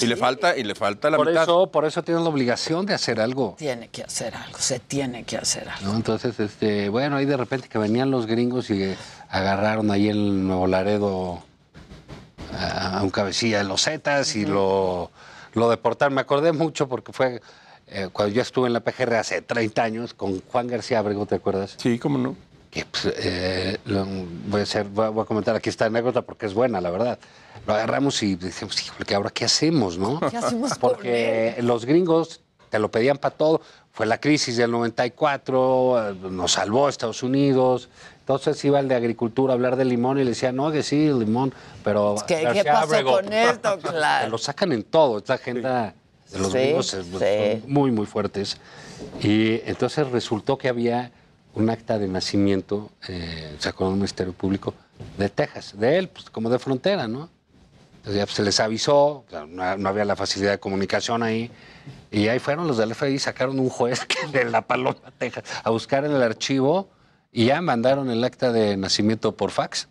[0.00, 1.42] Y le falta, y le falta la Por mitad.
[1.42, 3.56] eso, por eso tiene la obligación de hacer algo.
[3.58, 5.90] tiene que hacer algo, se tiene que hacer algo.
[5.90, 5.96] ¿no?
[5.96, 8.94] Entonces, este, bueno, ahí de repente que venían los gringos y
[9.28, 11.42] agarraron ahí en Nuevo Laredo
[12.58, 15.10] a, un cabecilla de los Zetas y lo,
[15.54, 16.14] lo deportaron.
[16.14, 17.40] Me acordé mucho porque fue
[17.88, 21.34] eh, cuando yo estuve en la PGR hace 30 años con Juan García Abrego, ¿te
[21.36, 21.74] acuerdas?
[21.78, 22.36] Sí, cómo no.
[22.70, 24.06] Que, pues, eh, lo-
[24.48, 26.90] voy, a hacer, voy, a, voy a comentar aquí esta anécdota porque es buena, la
[26.90, 27.18] verdad.
[27.66, 30.18] Lo agarramos y decimos, híjole, ¿qué ahora qué hacemos, no?
[30.30, 33.60] ¿Qué hacemos Porque los gringos te lo pedían para todo.
[33.92, 37.88] Fue la crisis del 94, eh, nos salvó Estados Unidos.
[38.24, 41.08] Entonces iba el de agricultura a hablar de limón y le decía, no, que sí,
[41.12, 41.52] limón,
[41.84, 42.14] pero...
[42.26, 43.78] ¿Qué, ¿qué pasó Abrego, con esto?
[43.82, 44.30] Claro.
[44.30, 45.94] lo sacan en todo, esta agenda
[46.32, 47.12] de los Sí, gringos es- sí.
[47.62, 48.56] son muy, muy fuertes.
[49.22, 51.12] Y entonces resultó que había
[51.54, 54.72] un acta de nacimiento, eh, sacó el Ministerio Público,
[55.18, 57.28] de Texas, de él, pues como de frontera, ¿no?
[57.96, 61.22] Entonces ya pues, se les avisó, o sea, no, no había la facilidad de comunicación
[61.22, 61.50] ahí,
[62.10, 65.68] y ahí fueron los del FBI, sacaron un juez que de La Paloma, Texas, a
[65.68, 66.88] buscar en el archivo,
[67.34, 69.88] y ya mandaron el acta de nacimiento por fax.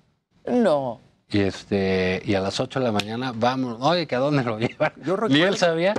[0.47, 0.99] No.
[1.30, 4.59] Y este y a las 8 de la mañana vamos, oye, ¿que a dónde lo
[4.59, 4.93] llevan?
[5.30, 5.93] Ni él sabía,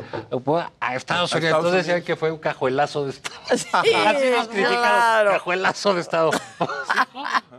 [0.80, 1.50] a Estados A Unidos.
[1.50, 3.36] Estados Entonces decían que fue un cajuelazo de Estado.
[3.56, 5.30] Sí, Así nos criticaron, claro.
[5.32, 6.30] cajuelazo de Estado.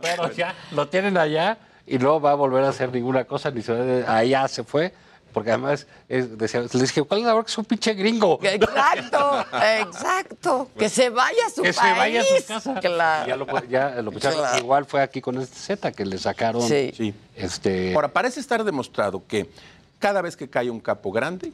[0.00, 3.62] Pero ya lo tienen allá y no va a volver a hacer ninguna cosa, ni
[3.62, 4.92] se va de- allá se fue.
[5.36, 8.38] Porque además, es- decía, les dije, ¿cuál es la hora que es un pinche gringo?
[8.42, 9.44] Exacto,
[9.80, 10.70] exacto.
[10.78, 11.96] Que se vaya a su Que se país.
[11.98, 12.80] vaya a su casa.
[12.80, 13.28] Claro.
[13.28, 14.12] Ya lo, ya lo.
[14.12, 14.56] Claro.
[14.58, 16.62] Igual fue aquí con este Z que le sacaron.
[16.66, 16.90] Sí.
[16.96, 17.12] Sí.
[17.34, 19.50] Este, Ahora, parece estar demostrado que
[19.98, 21.52] cada vez que cae un capo grande,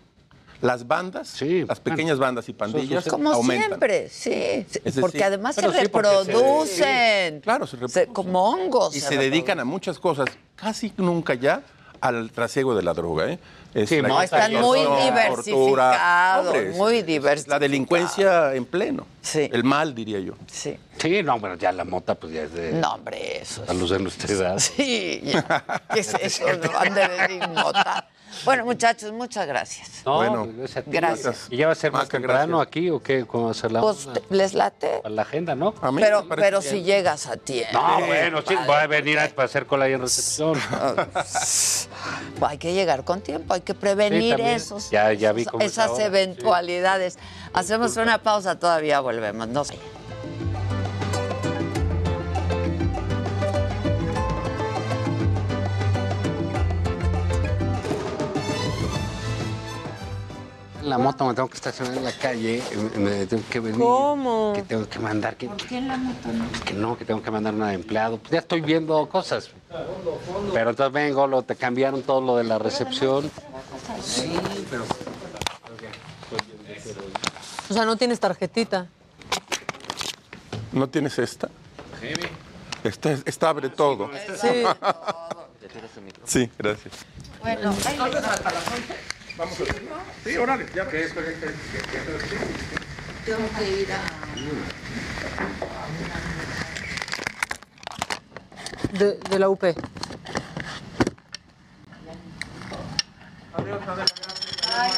[0.60, 3.66] las bandas, Sí, las pequeñas bandas y pandillas Como aumentan.
[3.68, 4.64] siempre, sí.
[5.00, 7.40] porque además se sí, se- reproducen.
[7.40, 8.12] Claro, se reproducen.
[8.12, 8.94] como hongos.
[8.94, 9.30] Y se, reproducen.
[9.32, 11.62] dedican a muchas cosas, casi nunca ya
[12.00, 13.30] al trasiego de la droga.
[13.30, 13.38] ¿eh?
[13.74, 17.48] Es Sí, No, están muy diversificados, Hombre, muy diversificados.
[17.48, 19.06] La delincuencia en pleno.
[19.22, 19.48] Sí.
[19.52, 20.34] El mal, diría yo.
[20.46, 20.78] Sí.
[20.98, 22.72] Sí, no, bueno, ya la mota pues ya es de...
[22.72, 23.64] No, hombre, eso.
[23.66, 24.58] A luz de nuestra edad.
[24.58, 25.82] Sí, ya.
[25.92, 26.44] ¿qué es eso?
[26.62, 28.08] No han de decir mota.
[28.44, 29.88] Bueno, muchachos, muchas gracias.
[30.04, 30.90] No, Bueno, pues, gracias a ti.
[30.90, 31.46] gracias.
[31.50, 32.66] ¿Y ya va a ser más Maca, temprano gracias.
[32.68, 33.24] aquí o qué?
[33.26, 34.20] ¿Cómo va a ser la Pues, onda?
[34.30, 34.98] ¿les late?
[35.02, 35.74] Para la agenda, ¿no?
[35.80, 37.72] A mí Pero, me pero si llegas a tiempo.
[37.78, 40.58] No, bueno, sí, voy a venir a, para hacer cola ahí en recepción.
[42.42, 45.72] Hay que llegar con tiempo, hay que prevenir Sí, esos, Ya- ya vi cómo es
[45.72, 46.06] esas ahora, sí.
[46.06, 47.18] eventualidades.
[47.54, 49.46] Hacemos una pausa, todavía volvemos.
[49.48, 49.78] No sé.
[60.82, 63.78] En la moto me tengo que estacionar en la calle, eh, me tengo que venir.
[63.78, 64.52] ¿Cómo?
[64.52, 66.64] Que tengo que mandar, que, ¿Por qué en la moto no?
[66.64, 68.18] que no, que tengo que mandar una de empleado.
[68.18, 69.50] Pues ya estoy viendo cosas.
[70.52, 73.30] Pero entonces vengo, lo, te cambiaron todo lo de la recepción.
[74.02, 74.36] Sí,
[74.70, 74.84] pero...
[77.70, 78.88] O sea, no tienes tarjetita.
[80.72, 81.48] ¿No tienes esta?
[82.82, 84.10] Esta, esta abre todo.
[84.36, 84.64] Sí.
[86.24, 86.94] Sí, gracias.
[87.40, 87.74] Bueno,
[89.42, 90.00] ahí les va.
[90.24, 90.88] Sí, órale, ya.
[93.24, 94.00] tengo que ir a...
[98.92, 99.62] De, de la UP.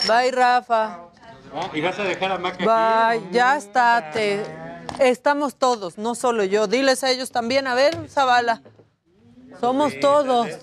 [0.07, 0.99] Bye, Rafa.
[1.73, 4.11] ¿Y vas a dejar a Maca Bye, ya está.
[4.13, 4.43] Te...
[4.99, 6.67] Estamos todos, no solo yo.
[6.67, 7.67] Diles a ellos también.
[7.67, 8.63] A ver, Zavala.
[9.61, 10.49] Somos todos.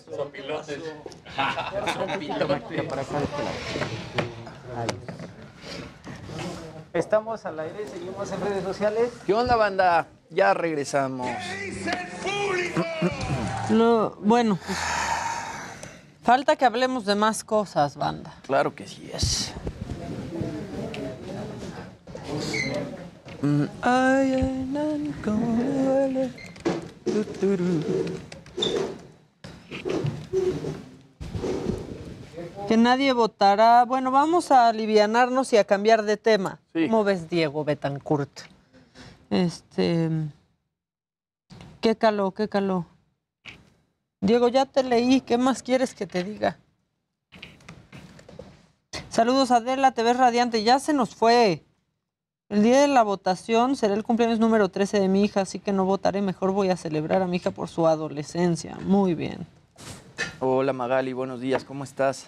[6.94, 9.10] Estamos al aire, seguimos en redes sociales.
[9.26, 10.08] ¿Qué onda, banda?
[10.30, 11.28] Ya regresamos.
[13.70, 14.60] Lo- bueno,
[16.24, 18.34] falta que hablemos de más cosas, banda.
[18.46, 19.54] Claro que sí es.
[23.82, 24.68] Ay, ay,
[32.68, 33.84] Que nadie votará.
[33.86, 36.60] Bueno, vamos a alivianarnos y a cambiar de tema.
[36.74, 38.32] ¿Cómo ves, Diego Betancourt?
[39.30, 40.10] Este.
[41.82, 42.32] ¿Qué caló?
[42.32, 42.86] ¿Qué caló?
[44.22, 45.20] Diego, ya te leí.
[45.22, 46.60] ¿Qué más quieres que te diga?
[49.10, 49.92] Saludos, Adela.
[49.92, 50.64] Te ves radiante.
[50.64, 51.66] Ya se nos fue.
[52.52, 55.72] El día de la votación será el cumpleaños número 13 de mi hija, así que
[55.72, 56.22] no votaré.
[56.22, 58.78] Mejor voy a celebrar a mi hija por su adolescencia.
[58.82, 59.48] Muy bien.
[60.42, 62.28] Hola Magali, buenos días, ¿cómo estás?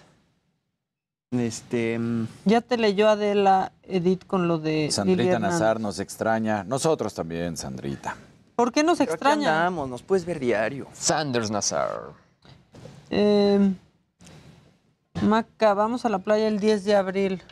[1.30, 1.98] Este.
[1.98, 5.60] mm, Ya te leyó Adela Edith con lo de Lili Sandrita Hernández.
[5.60, 6.64] Nazar nos extraña.
[6.64, 8.16] Nosotros también, Sandrita.
[8.56, 9.58] ¿Por qué nos pero aquí extraña?
[9.58, 10.86] andamos, nos puedes ver diario.
[10.94, 11.90] Sanders Nazar.
[13.10, 13.74] Eh,
[15.20, 17.42] Maca, vamos a la playa el 10 de abril.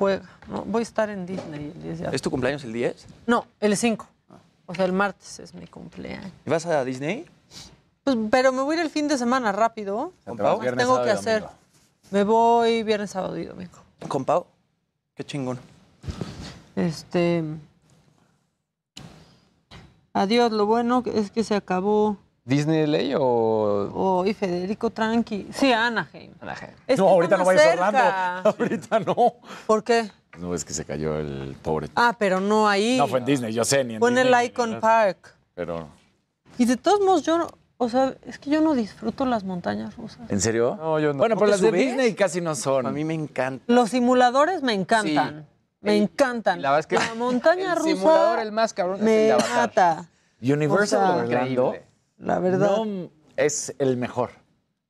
[0.00, 0.22] Juega.
[0.48, 2.14] No, voy a estar en Disney el 10 de abril.
[2.14, 3.06] ¿Es tu cumpleaños el 10?
[3.26, 4.08] No, el 5.
[4.64, 6.32] O sea, el martes es mi cumpleaños.
[6.46, 7.26] ¿Y ¿Vas a Disney?
[8.02, 10.14] Pues, pero me voy a ir el fin de semana rápido.
[10.24, 10.58] ¿Con Pau?
[10.58, 11.44] Más tengo que hacer.
[12.10, 13.76] Me voy viernes, sábado y domingo.
[14.08, 14.46] ¿Con Pau?
[15.14, 15.58] Qué chingón.
[16.76, 17.44] Este.
[20.14, 22.16] Adiós, lo bueno es que se acabó.
[22.44, 23.90] ¿Disney LA o...?
[23.94, 25.48] Oh, y Federico Tranqui.
[25.52, 26.32] Sí, Anaheim.
[26.40, 26.72] Anaheim.
[26.86, 27.86] Es No, ahorita no vayas cerca.
[27.88, 28.50] Orlando.
[28.58, 29.34] Ahorita no.
[29.66, 30.10] ¿Por qué?
[30.38, 31.88] No, es que se cayó el pobre.
[31.96, 32.96] Ah, pero no ahí.
[32.96, 34.80] No, fue en Disney, yo sé, ni en Fue en el Disney, Icon ¿verdad?
[34.80, 35.34] Park.
[35.54, 35.88] Pero,
[36.58, 37.48] Y de todos modos, yo no.
[37.82, 40.30] O sea, es que yo no disfruto las montañas rusas.
[40.30, 40.76] ¿en serio?
[40.80, 41.18] No, yo no.
[41.18, 41.72] Bueno, ¿No pero las de?
[41.72, 42.86] Disney casi no son.
[42.86, 43.64] A mí me encanta.
[43.68, 45.46] Los simuladores me encantan.
[45.80, 46.60] Me encantan.
[46.60, 49.12] La verdad es que la montaña el rusa simulador, el más cabrón, es el me
[49.12, 49.56] de Avatar.
[49.56, 50.10] mata.
[50.42, 51.84] Universal O sea, Orlando increíble.
[52.20, 52.84] La verdad.
[52.84, 54.30] no es el mejor.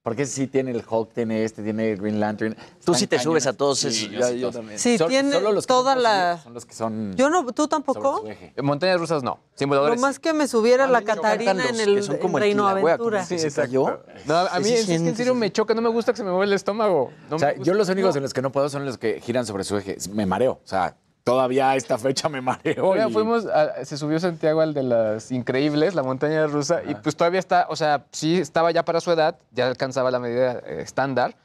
[0.02, 2.57] Porque sí tiene el Hulk, tiene este, tiene Green Lantern.
[2.83, 4.09] Tú sí te subes a todos Sí, esos.
[4.10, 4.78] yo sí, yo también.
[4.78, 6.39] Sí, tiene solo los que toda son la.
[6.42, 7.15] Son los que son.
[7.17, 8.25] Yo no, ¿tú tampoco?
[8.26, 9.33] En Montañas rusas no.
[9.52, 10.00] Lo Simuladores.
[10.00, 12.67] más que me subiera la A Catarina en el, que son como en el Reino
[12.67, 13.26] Aventura.
[13.26, 14.02] se cayó.
[14.25, 16.31] No, a mí Sí, es, en serio me choca, no me gusta que se me
[16.31, 17.12] mueva el estómago.
[17.28, 19.44] No O sea, yo los únicos en los que no puedo son los que giran
[19.44, 19.99] sobre su eje.
[20.15, 20.52] Me mareo.
[20.65, 22.89] O sea, todavía a esta fecha me mareo.
[22.89, 26.94] Oiga, y- fuimos, a- se subió Santiago al de las increíbles, la montaña rusa, y
[26.94, 30.60] pues todavía está, o sea, sí estaba ya para su edad, ya alcanzaba la medida
[30.66, 31.36] eh, estándar,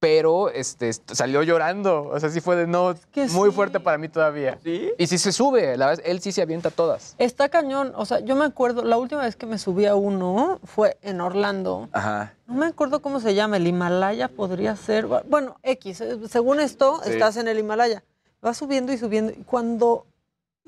[0.00, 3.54] pero este, est- salió llorando, o sea, sí fue de no, que muy sí.
[3.56, 4.58] fuerte para mí todavía.
[4.62, 4.90] ¿Sí?
[4.98, 7.14] Y si se sube, la verdad, él sí se avienta todas.
[7.16, 7.92] Está cañón.
[7.96, 11.22] O sea, yo me acuerdo, la última vez que me subí a uno fue en
[11.22, 11.88] Orlando.
[11.92, 12.34] Ajá.
[12.46, 15.06] No me acuerdo cómo se llama, el Himalaya podría ser.
[15.06, 17.12] Bueno, X, según esto, Sí.
[17.12, 18.04] estás en el Himalaya.
[18.44, 19.32] Va subiendo y subiendo.
[19.32, 20.06] Y cuando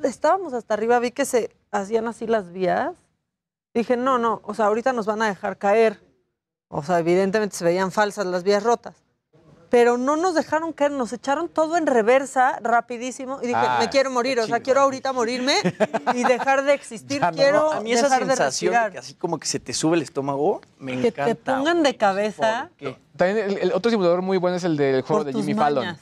[0.03, 2.93] estábamos hasta arriba, vi que se hacían así las vías.
[3.75, 6.01] Dije, no, no, o sea, ahorita nos van a dejar caer.
[6.69, 8.95] O sea, evidentemente se veían falsas las vías rotas.
[9.69, 13.91] Pero no nos dejaron caer, nos echaron todo en reversa rapidísimo y dije, Ah, me
[13.91, 15.57] quiero morir, o sea, quiero ahorita morirme
[16.15, 18.93] y dejar de existir, quiero a mí esa dejar de sensación de respirar.
[18.93, 21.25] que así como que se te sube el estómago, me Que encanta.
[21.25, 22.71] te pongan de cabeza.
[23.17, 25.99] También el, el otro simulador muy bueno es el del juego Por de Jimmy Fallon.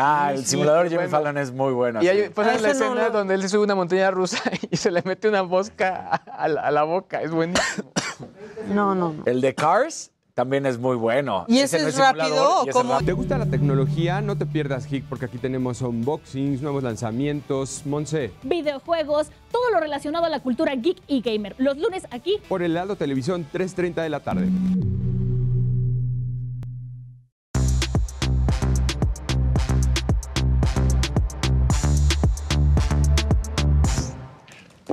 [0.00, 1.10] Ah, el Sí, simulador Jimmy bueno.
[1.10, 2.02] Fallon es muy bueno.
[2.02, 4.38] Y hay pues, Ah, la no escena lo- donde él se sube una montaña rusa
[4.70, 7.22] y se le mete una mosca a la, a la boca.
[7.22, 7.90] Es buenísimo.
[8.68, 9.22] No, no, no.
[9.26, 11.44] El de Cars también es muy bueno.
[11.48, 12.92] ¿Y ese no es simulador, rápido o y ese es cómo?
[12.92, 13.06] rápido.
[13.06, 14.20] ¿Te gusta la tecnología?
[14.20, 17.82] No te pierdas Geek porque aquí tenemos unboxings, nuevos lanzamientos.
[17.84, 21.54] Monse, videojuegos, todo lo relacionado a la cultura geek y gamer.
[21.58, 24.48] Los lunes aquí por el lado Televisión, 3.30 de la tarde.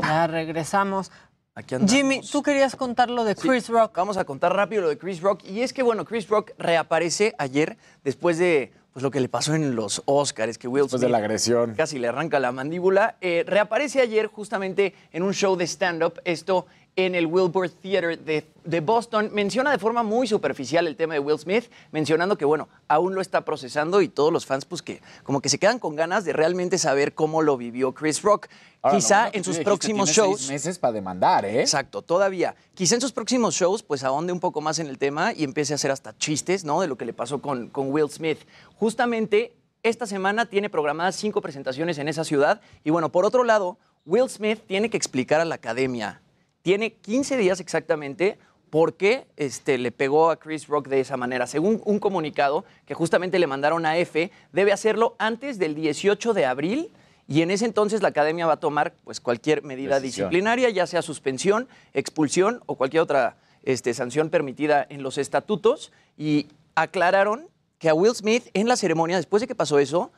[0.07, 1.11] Ya regresamos.
[1.55, 1.91] Aquí andamos.
[1.91, 3.95] Jimmy, tú querías contar lo de Sí, Chris Rock.
[3.95, 5.43] Vamos a contar rápido lo de Chris Rock.
[5.45, 9.55] Y es que, bueno, Chris Rock reaparece ayer después de pues, lo que le pasó
[9.55, 11.73] en los Oscars, que Will Después de la agresión.
[11.75, 13.17] casi le arranca la mandíbula.
[13.21, 16.67] Eh, reaparece ayer justamente en un show de stand-up, esto
[16.97, 19.29] en el Wilbur Theater de, de Boston.
[19.31, 23.21] Menciona de forma muy superficial el tema de Will Smith, mencionando que, bueno, aún lo
[23.21, 26.33] está procesando y todos los fans, pues que como que se quedan con ganas de
[26.33, 28.47] realmente saber cómo lo vivió Chris Rock.
[28.81, 30.39] Ahora, Quizá en sus dijiste, próximos shows...
[30.39, 31.61] seis meses para demandar, ¿eh?
[31.61, 32.55] Exacto, todavía.
[32.73, 35.73] Quizá en sus próximos shows, pues ahonde un poco más en el tema y empiece
[35.73, 36.81] a hacer hasta chistes, ¿no?
[36.81, 38.39] De lo que le pasó con, con Will Smith.
[38.75, 39.53] Justamente
[39.83, 42.59] esta semana tiene programadas cinco presentaciones en esa ciudad.
[42.83, 46.21] Y bueno, por otro lado, Will Smith tiene que explicar a la academia.
[46.67, 48.37] Tiene 15 días exactamente
[48.69, 51.47] por qué este, le pegó a Chris Rock de esa manera.
[51.47, 56.45] Según un comunicado que justamente le mandaron a F, debe hacerlo antes del 18 de
[56.45, 56.91] abril.
[57.25, 60.27] Y en ese entonces la academia va a tomar pues, cualquier medida Decisión.
[60.27, 65.93] disciplinaria, ya sea suspensión, expulsión o cualquier otra este, sanción permitida en los estatutos.
[66.17, 67.47] Y aclararon
[67.79, 70.11] que a Will Smith en la ceremonia, después de que pasó eso,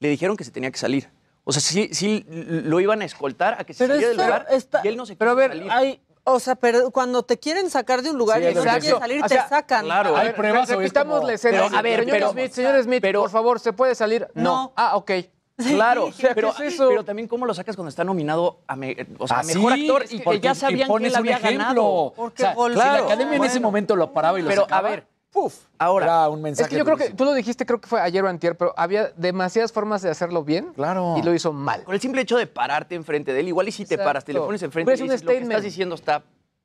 [0.00, 1.08] le dijeron que se tenía que salir.
[1.44, 4.46] O sea, sí, sí lo iban a escoltar a que se Pero saliera del lugar
[4.50, 5.70] está- y él no se Pero a ver, salir.
[5.70, 8.86] hay, o sea, pero cuando te quieren sacar de un lugar Sí, y no quieres
[8.98, 9.84] salir, O te sacan.
[9.84, 10.16] claro.
[10.16, 11.64] A Hay pruebas repitamos la escena.
[11.66, 14.26] Pero, a ver, señor pero- Smith, señor Smith, por favor, ¿se puede salir?
[14.34, 14.72] No.
[14.76, 15.10] Ah, ok.
[15.56, 16.88] Claro, O sea, pero, ¿qué es eso?
[16.88, 19.74] pero también cómo lo sacas cuando está nominado a, me- o sea, a Ah, mejor
[19.74, 21.58] sí, actor y que- que ya porque sabían que pones él había ejemplo.
[21.60, 21.84] ganado.
[22.16, 24.88] O sea, si la academia en ese momento lo paraba y lo Pero a sacaba,
[24.90, 26.62] ver, puf, ahora era un mensaje.
[26.64, 28.72] Es que yo creo que tú lo dijiste, creo que fue ayer o antier, pero
[28.76, 30.72] había demasiadas formas de hacerlo bien.
[30.74, 31.16] Claro.
[31.18, 31.82] Y lo hizo mal.
[31.84, 34.08] con el simple hecho de pararte enfrente de él, igual y si te Exacto.
[34.08, 35.52] paras, te le pones enfrente Pues y un dices, lo que statement.
[35.52, 36.22] estás diciendo está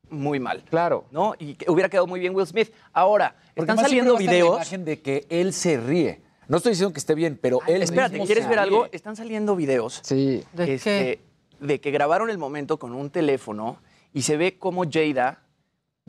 [0.08, 0.64] muy mal.
[0.70, 1.04] Claro.
[1.10, 1.34] ¿No?
[1.38, 2.72] Y que hubiera quedado muy bien Will Smith.
[2.92, 4.54] Ahora, Porque están saliendo estar la videos.
[4.56, 6.22] imagen de que él se ríe.
[6.48, 8.64] No estoy diciendo que esté bien, pero él Espérate, mismo ¿quieres se ver ríe.
[8.64, 8.88] algo?
[8.92, 10.42] Están saliendo videos Sí.
[10.52, 11.20] ¿De este,
[11.60, 13.76] de que grabaron el momento con un teléfono
[14.12, 15.42] y se ve como Jada,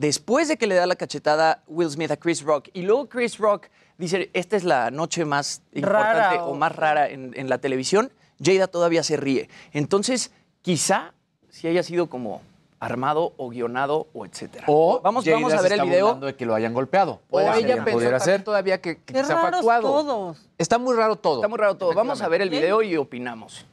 [0.02, 3.38] después de que le da la cachetada Will Smith a Chris Rock, y luego Chris
[3.38, 6.50] Rock dice, esta es la noche más importante Rara o...
[6.50, 9.48] o- más rara en, en la televisión, Jada todavía se ríe.
[9.72, 10.32] Entonces,
[10.62, 11.14] quizá
[11.48, 12.42] si haya sido como
[12.80, 14.64] armado o guionado o etcétera.
[14.66, 16.14] O vamos, Jada vamos a se ver el video.
[16.16, 17.12] de que lo hayan golpeado.
[17.12, 18.42] O Puede ser, ella pensó ser.
[18.42, 19.82] todavía que, Qué raros actuado.
[19.82, 20.48] todos.
[20.58, 21.36] Está muy raro todo.
[21.36, 21.94] Está muy raro todo.
[21.94, 23.64] Vamos a ver el video y opinamos.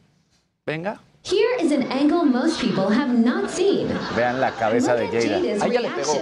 [0.63, 1.01] Venga.
[1.29, 3.87] Here is an angle most people have not seen.
[4.15, 5.39] Vean la cabeza de Look at Jada.
[5.39, 6.13] Jada's Ahí ya le pegó.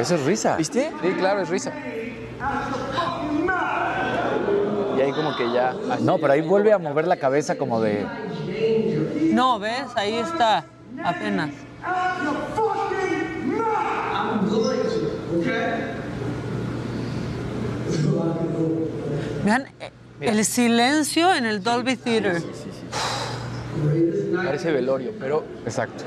[0.00, 0.56] Eso es risa.
[0.56, 0.90] ¿Viste?
[1.00, 1.72] Sí, claro, es risa.
[4.96, 5.74] Y ahí como que ya...
[6.00, 8.04] No, pero ahí vuelve a mover la cabeza como de.
[9.32, 9.86] No, ¿ves?
[9.94, 10.64] Ahí está,
[11.04, 11.50] apenas.
[19.44, 19.66] Vean
[20.20, 22.42] el silencio en el Dolby Theater.
[24.34, 26.04] Parece velorio, pero Exacto.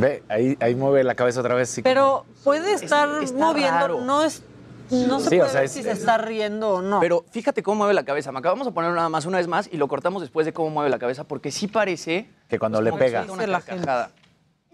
[0.00, 1.68] Ve, ahí, ahí mueve la cabeza otra vez.
[1.70, 4.00] sí, Pero puede estar moviendo, raro.
[4.00, 4.42] no es,
[4.90, 7.00] no se Sí, o puede sea, ver es- si se está riendo o no.
[7.00, 8.30] Pero fíjate cómo mueve la cabeza.
[8.30, 10.70] Me acabamos de poner nada más una vez más y lo cortamos después de cómo
[10.70, 13.26] mueve la cabeza, porque sí parece Que cuando pues, le que pega.
[13.26, 13.32] suelta
[13.74, 14.10] una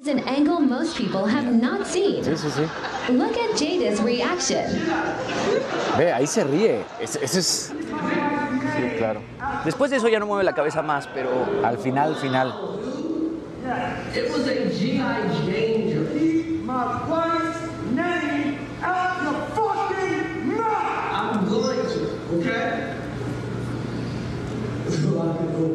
[0.05, 2.23] Is an angle most people have not seen.
[2.23, 2.69] Sí, sí, sí.
[3.17, 4.63] Look at Jada's reaction.
[5.97, 6.85] Ve, ahí se ríe.
[7.01, 7.73] Ese, ese es.
[7.73, 9.23] Sí, claro.
[9.65, 11.31] Después de eso ya no mueve la cabeza más, pero
[11.65, 12.55] Al final, al final.
[14.15, 14.65] It was a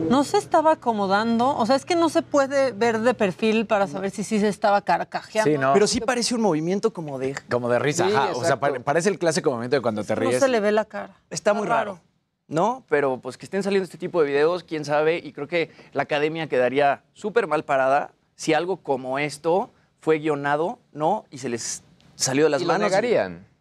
[0.10, 3.88] No se estaba acomodando, o sea, es que no se puede ver de perfil para
[3.88, 5.52] saber si sí se estaba carcajeando.
[5.52, 5.74] Sí, no.
[5.74, 7.36] pero sí parece un movimiento como de...
[7.50, 8.08] Como de risa.
[8.08, 8.32] Sí, ajá.
[8.34, 10.40] O sea, parece el clásico momento de cuando te No ríes.
[10.40, 11.16] se le ve la cara.
[11.30, 12.00] Está muy raro.
[12.48, 12.84] ¿No?
[12.90, 16.04] Pero pues que estén saliendo este tipo de videos, quién sabe, y creo que la
[16.04, 19.70] academia quedaría súper mal parada si algo como esto
[20.00, 21.26] fue guionado, ¿no?
[21.30, 21.84] Y se les
[22.16, 22.92] salió de las Y lo manos.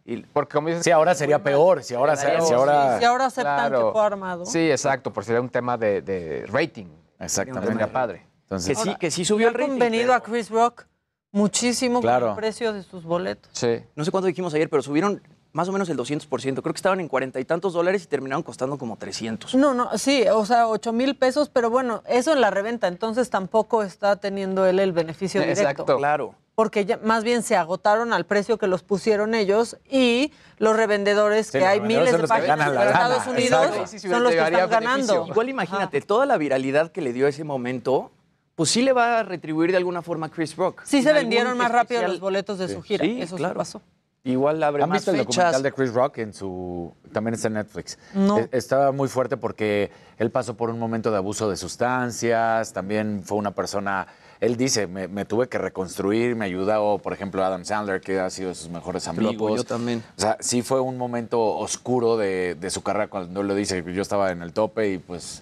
[0.09, 0.29] Negarían.
[0.33, 1.83] Porque como dices, Sí, ahora sería peor.
[1.83, 2.45] Si ahora, Claro.
[2.45, 2.99] si ahora...
[2.99, 3.87] Si ahora aceptan Claro.
[3.87, 4.45] que fue armado.
[4.45, 6.87] Sí, exacto, por sería un tema de, de rating.
[7.19, 7.67] Exactamente.
[7.71, 8.25] Sería padre.
[8.43, 9.69] Entonces, que sí, que sí subió el Ha rating.
[9.71, 10.85] convenido a Chris Rock
[11.31, 12.27] muchísimo Claro.
[12.27, 13.49] con el precio de sus boletos.
[13.53, 13.83] Sí.
[13.95, 15.21] No sé cuánto dijimos ayer, pero subieron
[15.51, 16.61] más o menos el 200%.
[16.61, 19.55] Creo que estaban en cuarenta y tantos dólares y terminaron costando como 300.
[19.55, 23.29] No, no, sí, o sea, 8 mil pesos, pero bueno, eso en la reventa, entonces
[23.29, 25.85] tampoco está teniendo él el beneficio directo.
[25.97, 26.35] Claro.
[26.59, 31.45] Porque ya, más bien se agotaron al precio que los pusieron ellos y los revendedores,
[31.45, 34.09] Sí, que los hay revendedores miles de páginas en Estados Unidos, exacto.
[34.09, 35.25] Son los que están ganando.
[35.29, 38.11] Igual imagínate, toda la viralidad que le dio ese momento,
[38.55, 40.81] pues sí le va a retribuir de alguna forma a Chris Rock.
[40.83, 43.55] Sí se vendieron más rápido los boletos de su gira, Sí, eso sí claro.
[43.55, 43.81] pasó.
[44.25, 47.53] Igual abre ¿Han más visto el documental de Chris Rock en su también está en
[47.53, 47.97] Netflix?
[48.13, 48.37] No.
[48.37, 53.21] E- Estaba muy fuerte porque él pasó por un momento de abuso de sustancias, también
[53.23, 54.07] fue una persona,
[54.39, 58.29] él dice, me, me tuve que reconstruir, me ayudó, por ejemplo, Adam Sandler, que ha
[58.29, 59.35] sido de sus mejores lo amigos.
[59.35, 60.03] apoyó también.
[60.17, 63.83] O sea, sí fue un momento oscuro de, de su carrera cuando él lo dice,
[63.93, 65.41] yo estaba en el tope y pues,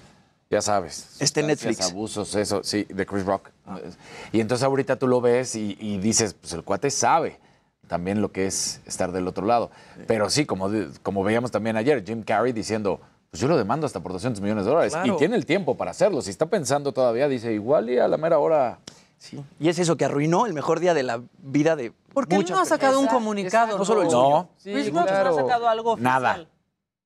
[0.49, 1.17] ya sabes.
[1.19, 1.81] Este Netflix.
[1.91, 3.49] Abusos, eso, sí, de Chris Rock.
[4.31, 7.39] Y entonces ahorita tú lo ves y, y dices, pues el cuate sabe
[7.87, 9.71] también lo que es estar del otro lado.
[10.07, 10.69] Pero sí, como,
[11.03, 12.99] como veíamos también ayer, Jim Carrey diciendo,
[13.31, 14.93] pues yo lo demando hasta por 200 millones de dólares.
[14.93, 15.13] Claro.
[15.13, 16.21] Y tiene el tiempo para hacerlo.
[16.21, 18.79] Si está pensando todavía, dice, igual y a la mera hora...
[19.17, 19.43] Sí.
[19.59, 22.55] Y es eso que arruinó el mejor día de la vida de Porque él muchas
[22.55, 23.77] no ha sacado un comunicado.
[23.77, 24.11] No solo el No.
[24.11, 24.49] suyo.
[24.57, 25.31] Sí, Chris Rock claro.
[25.31, 26.13] no ha sacado algo oficial.
[26.13, 26.37] Nada.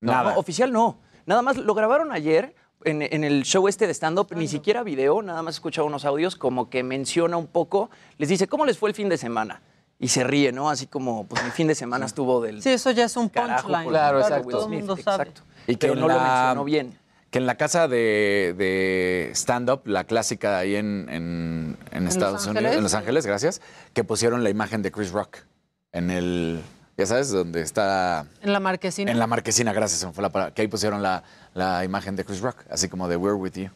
[0.01, 0.33] No, Nada.
[0.33, 0.97] no, oficial no.
[1.25, 5.21] Nada más lo grabaron ayer en, en el show este de stand-up, ni siquiera video,
[5.21, 8.89] nada más escuchaba unos audios como que menciona un poco, les dice, ¿cómo les fue
[8.89, 9.61] el fin de semana?
[9.99, 10.69] Y se ríe, ¿no?
[10.69, 13.67] Así como, pues mi fin de semana estuvo del Sí, eso ya es un carajo.
[13.67, 13.89] punchline.
[13.89, 14.49] Claro, exacto.
[14.49, 15.23] Todo el mundo sabe.
[15.29, 15.43] Exacto.
[15.67, 16.97] Y que Pero no lo mencionó bien.
[17.29, 22.45] Que en la casa de, de stand-up, la clásica ahí en, en- en Estados?
[22.45, 23.61] Unidos, en Los Ángeles, gracias,
[23.93, 25.37] que pusieron la imagen de Chris Rock
[25.93, 26.61] en el,
[26.97, 29.11] ya sabes, donde está, En la marquesina.
[29.11, 31.23] en la marquesina, gracias, se me fue la palabra, que ahí pusieron la,
[31.53, 33.69] la imagen de Chris Rock, así como de We're With You.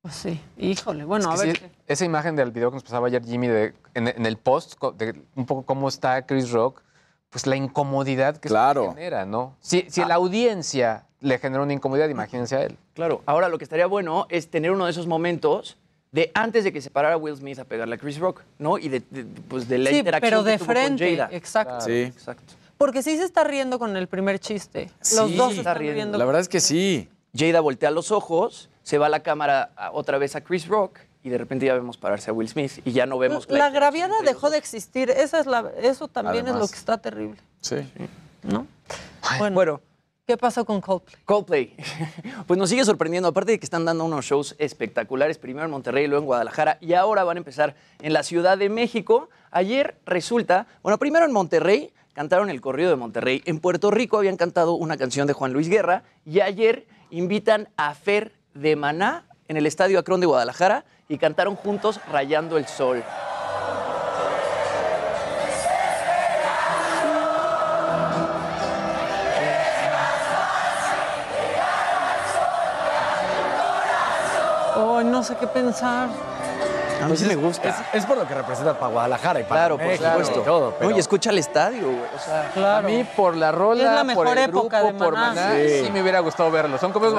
[0.00, 1.58] Pues sí, híjole, bueno, Es a ver.
[1.58, 4.80] sí, esa imagen del video que nos pasaba ayer Jimmy de, en, en el post,
[4.96, 6.80] de un poco cómo está Chris Rock,
[7.28, 8.94] pues la incomodidad que eso Claro.
[8.94, 9.56] genera, ¿no?
[9.60, 12.76] Si, si la audiencia le genera una incomodidad, imagínense a él.
[12.94, 15.76] Claro, ahora lo que estaría bueno es tener uno de esos momentos
[16.12, 18.78] de antes de que se parara Will Smith a pegarle a Chris Rock, ¿no?
[18.78, 21.28] Y de, de- pues de la Sí, interacción pero que de tuvo con frente, Jada.
[21.36, 21.80] exacto.
[21.82, 22.02] Sí.
[22.02, 22.54] Exacto.
[22.78, 24.90] Porque sí se está riendo con el primer chiste.
[25.00, 26.16] Los Sí, dos se está están riendo.
[26.18, 27.08] La verdad es que sí.
[27.36, 31.28] Jada voltea los ojos, se va la cámara a- otra vez a Chris Rock y
[31.28, 34.48] de repente ya vemos pararse a Will Smith y ya no vemos La graviada dejó
[34.48, 35.10] de existir.
[35.10, 37.36] Esa es la, eso también es lo que está terrible.
[37.60, 37.76] Sí.
[38.44, 38.66] ¿No?
[39.38, 39.80] Bueno, bueno,
[40.28, 41.16] ¿Qué pasó con Coldplay?
[41.24, 41.74] Coldplay.
[42.46, 46.06] Pues nos sigue sorprendiendo, aparte de que están dando unos shows espectaculares, primero en Monterrey,
[46.06, 49.30] luego en Guadalajara, y ahora van a empezar en la Ciudad de México.
[49.50, 53.40] Ayer resulta, bueno, primero en Monterrey, cantaron el corrido de Monterrey.
[53.46, 57.94] En Puerto Rico habían cantado una canción de Juan Luis Guerra, y ayer invitan a
[57.94, 63.02] Fer de Maná en el Estadio Acrón de Guadalajara y cantaron juntos Rayando el Sol.
[75.18, 76.08] No sé qué pensar.
[77.02, 77.68] A mí sí me gusta.
[77.68, 80.40] Es, es por lo que representa para Guadalajara y para Claro, por supuesto.
[80.40, 80.70] y todo.
[80.70, 82.00] No, pero- y escucha el estadio, güey.
[82.16, 84.98] O sea, A mí, por la rola, Es la por mejor el época grupo, de
[85.04, 85.34] por Maná.
[85.34, 85.84] Maná, Sí.
[85.86, 85.90] sí.
[85.92, 86.76] me hubiera gustado verlo.
[86.78, 87.16] Son como que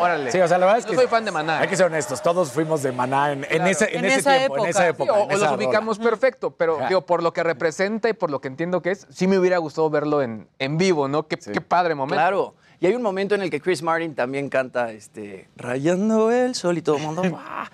[0.00, 0.30] órale.
[0.32, 1.60] Sí, o sea, la verdad es Yo que soy fan de Maná.
[1.60, 3.66] Hay que ser honestos, todos fuimos de Maná en, en Claro.
[3.66, 5.12] ese, en En ese esa tiempo, en esa época.
[5.12, 8.12] Sí, o, en o esa los ubicamos perfecto, pero digo, por lo que representa y
[8.14, 11.26] por lo que entiendo que es, sí me hubiera gustado verlo en, en vivo, ¿no?
[11.28, 12.16] Qué, qué padre momento.
[12.16, 12.54] Claro.
[12.82, 16.76] Y hay un momento en el que Chris Martin también canta este, Rayando el sol
[16.78, 17.22] y todo el mundo.
[17.38, 17.70] ¡ah!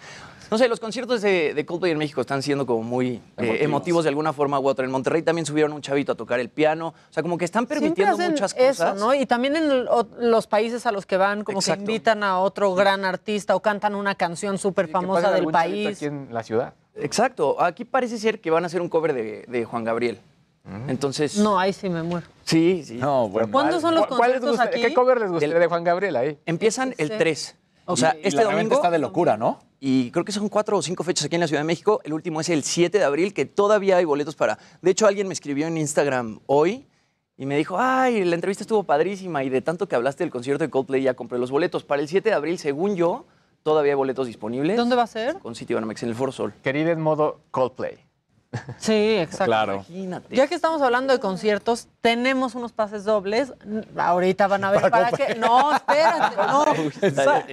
[0.51, 4.05] No sé, los conciertos de, de Coldplay en México están siendo como muy eh, emotivos.
[4.05, 4.85] De alguna forma u otra.
[4.85, 6.89] En Monterrey también subieron un chavito a tocar el piano.
[6.89, 9.01] O sea, como que están permitiendo hacen muchas eso, cosas.
[9.01, 9.15] ¿no?
[9.15, 11.87] Y también en el- o- los países a los que van, como Exacto.
[11.87, 15.97] que invitan a otro gran artista o cantan una canción súper famosa del país.
[15.97, 16.75] Aquí en la ciudad.
[16.97, 17.63] Exacto.
[17.63, 20.19] Aquí parece ser que van a hacer un cover de, de Juan Gabriel.
[20.89, 22.27] Entonces, No, ahí sí me muero.
[22.45, 22.95] sí, sí.
[22.95, 23.51] No, bueno.
[23.51, 24.87] ¿Cuándo son los ¿Cuál- cuál les conciertos gusta- aquí?
[24.89, 26.39] ¿Qué cover les gustaría de Juan Gabriel ahí?
[26.47, 27.15] Empiezan el Sí.
[27.19, 27.57] 3.
[27.87, 28.75] O sea, Y este la reventa domingo.
[28.75, 29.61] está de locura, ¿no?
[29.81, 32.01] Y creo que son cuatro o cinco fechas aquí en la Ciudad de México.
[32.05, 34.59] El último es el 7 de abril, que todavía hay boletos para.
[34.83, 36.87] De hecho, alguien me escribió en Instagram hoy
[37.39, 40.65] y me dijo: Ay, la entrevista estuvo padrísima y de tanto que hablaste del concierto
[40.65, 41.85] de Coldplay ya compré los boletos.
[41.85, 43.25] Para el 7 de abril, según yo,
[43.63, 44.77] todavía hay boletos disponibles.
[44.77, 45.39] ¿Dónde va a ser?
[45.39, 46.53] Con City Banamex en el Foro Sol.
[46.63, 47.97] Querida en modo Coldplay.
[48.79, 49.45] Sí, exacto.
[49.45, 49.75] Claro.
[49.75, 50.35] Imagínate.
[50.35, 53.53] Ya que estamos hablando de conciertos, tenemos unos pases dobles.
[53.97, 55.35] Ahorita van a ver para, qué.
[55.35, 56.37] No, espérate.
[56.49, 56.65] No,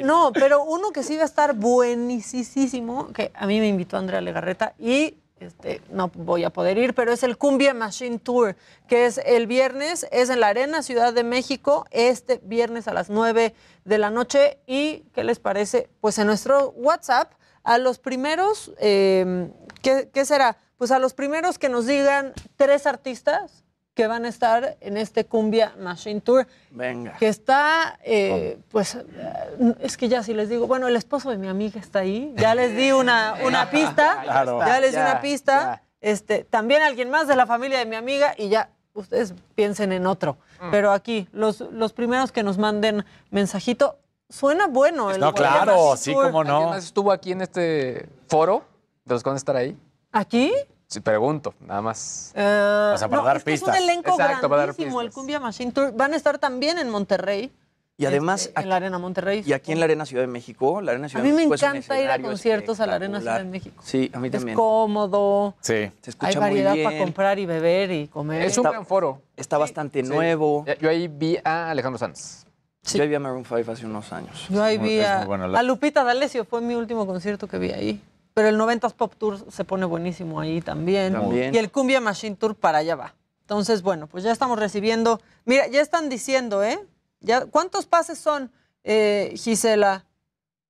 [0.04, 4.22] no, pero uno que sí va a estar buenísimo, que a mí me invitó Andrea
[4.22, 8.56] Legarreta y este, no voy a poder ir, pero es el Cumbia Machine Tour,
[8.88, 13.10] que es el viernes, es en la Arena Ciudad de México, este viernes a las
[13.10, 14.60] 9 de la noche.
[14.66, 15.90] ¿Y qué les parece?
[16.00, 17.34] Pues en nuestro WhatsApp,
[17.64, 19.50] a los primeros, eh,
[19.82, 20.58] ¿qué, qué será?
[20.78, 23.64] Pues a los primeros que nos digan tres artistas
[23.94, 27.14] que van a estar en este Cumbia Machine Tour Venga.
[27.18, 31.38] que está, eh, pues, eh, es que ya si les digo, bueno, el esposo de
[31.38, 34.60] mi amiga está ahí, ya les di una, una pista, Claro.
[34.60, 37.96] ya les di Ya, una pista, este, también alguien más de la familia de mi
[37.96, 40.38] amiga y ya ustedes piensen en otro.
[40.60, 40.72] Mm.
[40.72, 43.98] Pero aquí, los, los primeros que nos manden mensajito,
[44.30, 45.10] suena bueno.
[45.10, 46.26] el No, Cumbia claro, Machine sí, Tour.
[46.26, 46.70] cómo ¿Alguien no.
[46.72, 48.64] más estuvo aquí en este foro
[49.06, 49.78] de los que van a estar ahí?
[50.16, 50.54] ¿Aquí?
[50.88, 52.32] Sí, pregunto, nada más.
[52.36, 53.76] Eh, O sea, para no, dar es que pistas.
[53.76, 55.92] Es un elenco Exacto, para dar grandísimo, el Cumbia Machine Tour.
[55.94, 57.52] Van a estar también en Monterrey.
[57.98, 59.44] Y además, este, en la Arena Monterrey.
[59.46, 61.42] Y aquí en la Arena Ciudad de México, la Arena A Ciudad mí de me
[61.48, 63.44] México es encanta ir a conciertos a la Arena Ciudad de.
[63.46, 63.82] México.
[63.84, 64.56] Sí, a mí Es también.
[64.58, 65.56] cómodo.
[65.62, 65.92] Sí.
[66.02, 66.86] Se escucha Hay muy variedad bien.
[66.86, 68.42] para comprar y beber y comer.
[68.44, 69.22] Es un gran foro.
[69.38, 70.10] Está bastante Sí.
[70.10, 70.66] nuevo.
[70.82, 72.46] Yo ahí vi a Alejandro Sanz.
[72.94, 74.46] Yo vi a Maroon 5 hace unos años.
[74.50, 77.08] Yo ahí Muy- vi es a, muy bueno la- a Lupita D'Alessio, fue mi último
[77.08, 78.02] concierto que vi ahí.
[78.36, 81.14] Pero el 90s Pop Tour se pone buenísimo ahí también.
[81.14, 81.56] También.
[81.56, 83.16] Y el Cumbia Machine Tour para allá va.
[83.40, 85.22] Entonces, bueno, pues ya estamos recibiendo.
[85.46, 86.78] Mira, ya están diciendo, ¿eh?
[87.22, 88.52] Ya, ¿Cuántos pases son,
[88.84, 90.06] eh, Gisela?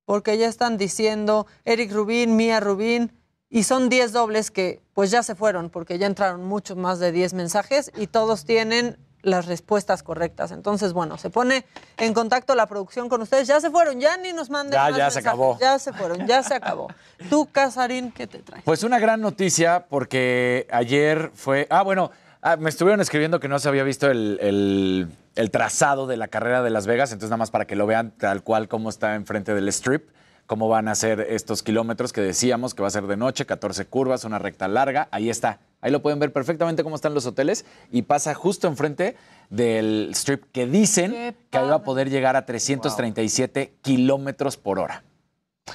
[0.04, 3.12] Porque ya están diciendo Eric Rubín, Mía Rubín,
[3.50, 7.10] y son 10 dobles que pues ya se fueron, porque ya entraron muchos más de
[7.10, 8.96] 10 mensajes y todos tienen
[9.26, 10.52] las respuestas correctas.
[10.52, 11.66] Entonces, bueno, se pone
[11.98, 13.48] en contacto la producción con ustedes.
[13.48, 15.58] Ya se fueron, ya ni nos manden Ya, más ya se acabó.
[15.60, 16.88] Ya se fueron, ya se acabó.
[17.28, 18.62] Tú, Casarín, ¿qué te traes?
[18.64, 21.66] Pues una gran noticia porque ayer fue...
[21.70, 26.06] Ah, bueno, ah, me estuvieron escribiendo que no se había visto el, el- el trazado
[26.06, 28.68] de la carrera de Las Vegas, entonces nada más para que lo vean tal cual
[28.68, 30.08] como está enfrente del strip,
[30.46, 33.86] cómo van a ser estos kilómetros que decíamos que va a ser de noche, 14
[33.86, 35.58] curvas, una recta larga, ahí está.
[35.80, 39.16] Ahí lo pueden ver perfectamente cómo están los hoteles y pasa justo enfrente
[39.50, 45.02] del strip que dicen que ahí va a poder llegar a 337 kilómetros por hora.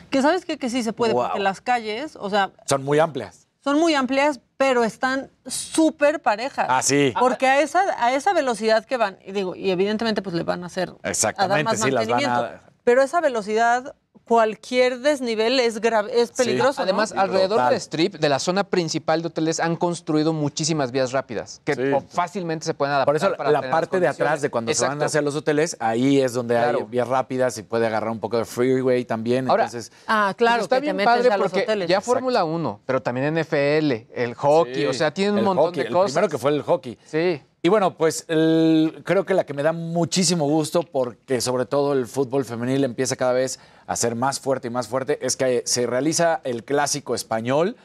[0.10, 0.58] Que sabes qué?
[0.58, 1.24] que sí se puede, Wow.
[1.24, 3.48] porque las calles, o sea, Son muy amplias.
[3.64, 6.66] son muy amplias, pero están súper parejas.
[6.70, 7.14] Ah, sí.
[7.20, 10.64] Porque a esa, a esa velocidad que van, y digo, y evidentemente pues le van
[10.64, 12.44] a hacer a dar Exactamente, más sí, las van mantenimiento.
[12.68, 12.71] a...
[12.84, 13.96] Pero esa velocidad,
[14.26, 16.82] cualquier desnivel es grave, es peligroso.
[16.82, 21.62] Además, alrededor del strip, de la zona principal de hoteles, han construido muchísimas vías rápidas
[21.66, 23.06] que fácilmente se pueden adaptar.
[23.08, 26.22] Por eso para la parte de atrás de cuando se van hacia los hoteles, ahí
[26.22, 26.88] es donde hay Claro.
[26.88, 29.50] vías rápidas y puede agarrar un poco de freeway también.
[29.50, 31.90] Ahora, entonces, Ah, claro, Pues está que te bien metes padre a los porque hoteles.
[31.90, 34.86] ya Fórmula 1, pero también NFL, el hockey, Sí.
[34.86, 36.12] o sea, tienen un El montón hockey, de el cosas.
[36.14, 36.98] primero que fue el hockey.
[37.06, 37.42] Sí.
[37.64, 42.08] Y bueno, pues creo que la que me da muchísimo gusto, porque sobre todo el
[42.08, 45.86] fútbol femenil empieza cada vez a ser más fuerte y más fuerte, es que se
[45.86, 47.76] realiza el clásico español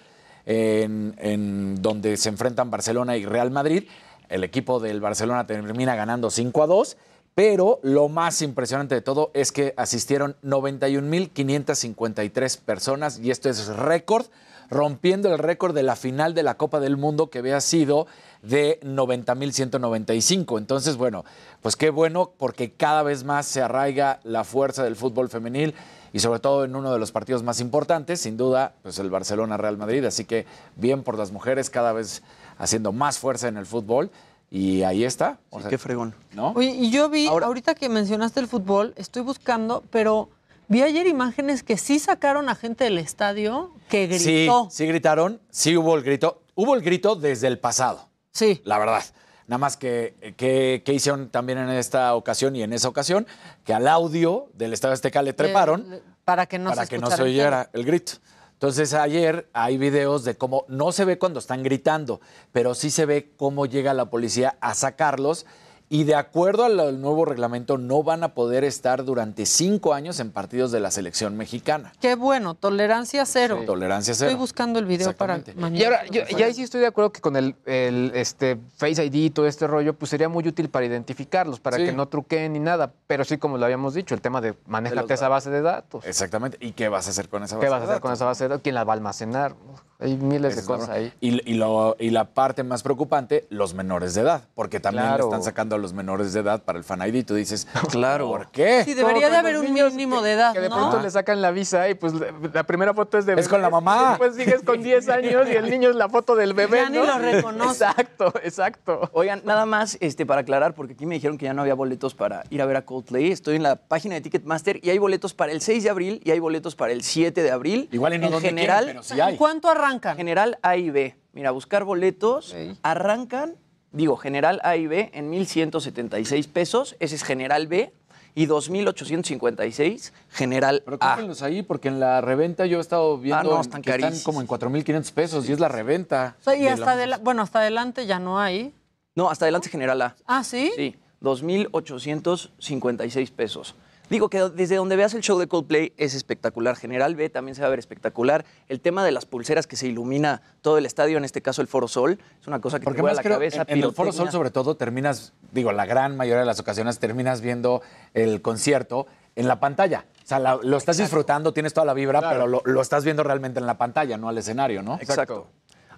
[0.46, 3.84] en, en donde se enfrentan Barcelona y Real Madrid.
[4.30, 6.96] El equipo del Barcelona termina ganando 5 a 2.
[7.36, 14.24] Pero lo más impresionante de todo es que asistieron 91.553 personas y esto es récord,
[14.70, 18.06] rompiendo el récord de la final de la Copa del Mundo que había sido
[18.48, 20.58] de 90.195.
[20.58, 21.24] Entonces, bueno,
[21.62, 25.74] pues qué bueno porque cada vez más se arraiga la fuerza del fútbol femenil
[26.12, 29.76] y sobre todo en uno de los partidos más importantes, sin duda, pues el Barcelona-Real
[29.76, 30.04] Madrid.
[30.04, 32.22] Así que bien por las mujeres cada vez
[32.58, 34.10] haciendo más fuerza en el fútbol
[34.50, 35.38] y ahí está.
[35.50, 36.14] O sea, qué fregón.
[36.32, 36.52] ¿No?
[36.52, 40.30] Oye, y yo vi, ahorita que mencionaste el fútbol, estoy buscando, pero
[40.68, 44.68] vi ayer imágenes que sí sacaron a gente del estadio que gritó.
[44.70, 46.42] Sí, sí gritaron, sí hubo el grito.
[46.54, 48.08] Hubo el grito desde el pasado.
[48.36, 48.60] Sí.
[48.64, 49.02] La verdad.
[49.46, 53.26] Nada más que, que, que hicieron también en esta ocasión y en esa ocasión,
[53.64, 56.98] que al audio del Estadio Azteca le treparon Eh, para que no para se que
[56.98, 58.12] no se el oyera el grito.
[58.52, 62.20] Entonces ayer hay videos de cómo no se ve cuando están gritando,
[62.52, 65.46] pero sí se ve cómo llega la policía a sacarlos
[65.88, 70.32] y de acuerdo al, nuevo reglamento no van a poder estar durante cinco años en
[70.32, 71.92] partidos de la selección mexicana.
[72.00, 73.62] Qué bueno, tolerancia cero.
[73.64, 74.30] Tolerancia cero.
[74.30, 75.78] Estoy buscando el video para mañana.
[75.78, 79.04] Y ahora, yo, y ahí sí estoy de acuerdo que con el, el, este, Face
[79.04, 81.84] ID y todo este rollo, pues sería muy útil para identificarlos, para Sí.
[81.84, 82.92] que no truqueen ni nada.
[83.06, 86.04] Pero sí, como lo habíamos dicho, el tema de manéjate esa base de datos.
[86.04, 86.58] Exactamente.
[86.60, 88.44] ¿Y qué vas a hacer con esa base ¿Qué vas a hacer con esa base
[88.44, 88.62] de datos?
[88.62, 89.54] ¿Quién la va a almacenar?
[89.98, 91.12] Hay miles Esa de cosas ahí.
[91.20, 95.08] Y, y lo- y la parte más preocupante, los menores de edad, porque también le
[95.10, 95.24] Claro.
[95.24, 97.24] están sacando a los menores de edad para el Fan ID.
[97.24, 98.28] Tú dices, claro.
[98.28, 98.84] ¿por qué?
[98.84, 100.76] Sí, debería de haber un mínimo de edad, Que de ¿no?
[100.76, 103.62] pronto le sacan la visa y pues la, la primera foto es de Es con
[103.62, 103.96] la mamá.
[103.96, 106.90] y Después sigues con 10 años y el niño es la foto del bebé, Ya
[106.90, 107.84] ni lo reconoce.
[107.84, 109.08] Exacto, exacto.
[109.14, 112.14] Oigan, nada más este, para aclarar, porque aquí me dijeron que ya no había boletos
[112.14, 113.32] para ir a ver a Coldplay.
[113.32, 116.32] Estoy en la página de Ticketmaster y hay boletos para el 6 de abril y
[116.32, 117.88] hay boletos para el 7 de abril.
[117.92, 118.84] Igual y en donde general.
[118.84, 119.36] quieren, pero sí hay.
[119.36, 120.16] ¿Cuánto arranca arrancan?
[120.16, 121.16] General A y B.
[121.32, 122.54] Mira, buscar boletos.
[122.82, 123.56] Arrancan,
[123.92, 126.96] digo, General A y B en 1.176 pesos.
[127.00, 127.92] Ese es General B.
[128.38, 131.06] Y 2.856 General Pero A.
[131.08, 133.90] cómprenlos ahí, porque en la reventa yo he estado viendo Ah, no, en- están que
[133.94, 136.36] están como en 4.500 pesos y es la reventa.
[136.40, 138.74] O sea, y de hasta, la- adela- bueno, hasta adelante ya no hay.
[139.14, 140.16] No, hasta adelante General A.
[140.26, 140.70] Ah, ¿sí?
[140.76, 143.74] Sí, 2.856 pesos.
[144.08, 146.76] Digo que desde donde veas el show de Coldplay es espectacular.
[146.76, 148.44] General B también se va a ver espectacular.
[148.68, 151.66] El tema de las pulseras que se ilumina todo el estadio, en este caso el
[151.66, 153.62] Foro Sol, es una cosa que Porque te vuela más la creo, cabeza.
[153.66, 156.98] en, en el Foro Sol sobre todo terminas, digo, la gran mayoría de las ocasiones
[157.00, 157.82] terminas viendo
[158.14, 160.06] el concierto en la pantalla.
[160.24, 163.24] O sea, la- lo estás disfrutando, tienes toda la vibra, pero lo, lo estás viendo
[163.24, 164.96] realmente en la pantalla, no al escenario, ¿no?
[165.00, 165.48] Exacto.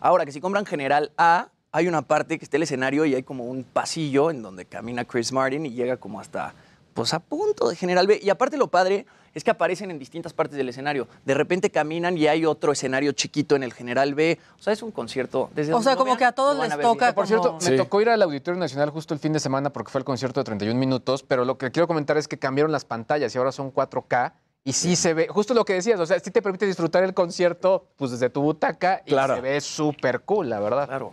[0.01, 3.23] Ahora, que si compran General A, hay una parte que está el escenario y hay
[3.23, 6.55] como un pasillo en donde camina Chris Martin y llega como hasta,
[6.99, 8.19] pues a punto de General B.
[8.21, 11.07] Y aparte lo padre es que aparecen en distintas partes del escenario.
[11.25, 14.37] De repente caminan y hay otro escenario chiquito en el General B.
[14.59, 15.49] O sea, es un concierto.
[15.55, 17.15] Desde O sea, como vean, que a todos les toca.
[17.15, 20.01] Por cierto, me tocó ir al Auditorio Nacional justo el fin de semana porque fue
[20.01, 23.33] el concierto de 31 minutos, pero lo que quiero comentar es que cambiaron las pantallas
[23.33, 24.33] y ahora son 4K
[24.65, 27.15] y sí se ve, justo lo que decías, o sea, sí te permite disfrutar el
[27.15, 29.37] concierto pues desde tu butaca y Claro.
[29.37, 30.89] se ve súper cool, la verdad.
[30.89, 31.13] Claro.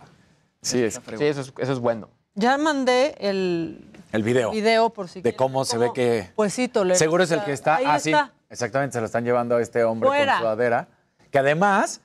[0.62, 0.94] Sí, es.
[1.16, 2.08] Sí, eso es, eso es bueno.
[2.36, 4.50] Ya mandé el El video.
[4.50, 6.30] video por si De cómo se ve que...
[6.36, 6.98] Pues sí, Toledo.
[6.98, 7.76] Seguro es el que está...
[7.76, 8.32] Ahí ah, sí, está.
[8.50, 10.34] exactamente, se lo están llevando a este hombre Fuera.
[10.34, 10.88] con sudadera.
[11.30, 12.02] Que además,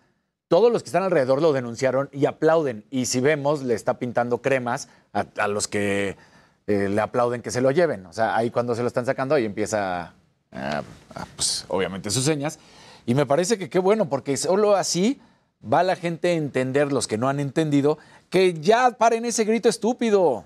[0.48, 2.86] todos los que están alrededor lo denunciaron y aplauden.
[2.90, 6.16] Y si vemos, le está pintando cremas a, a los que
[6.68, 8.06] eh, le aplauden que se lo lleven.
[8.06, 10.14] O sea, ahí cuando se lo están sacando, ahí empieza,
[10.54, 10.84] ah,
[11.36, 12.58] pues, obviamente, sus señas.
[13.06, 15.20] Y me parece que qué bueno, porque solo así
[15.62, 17.98] va la gente a entender, los que no han entendido,
[18.32, 20.46] que ya paren ese grito estúpido.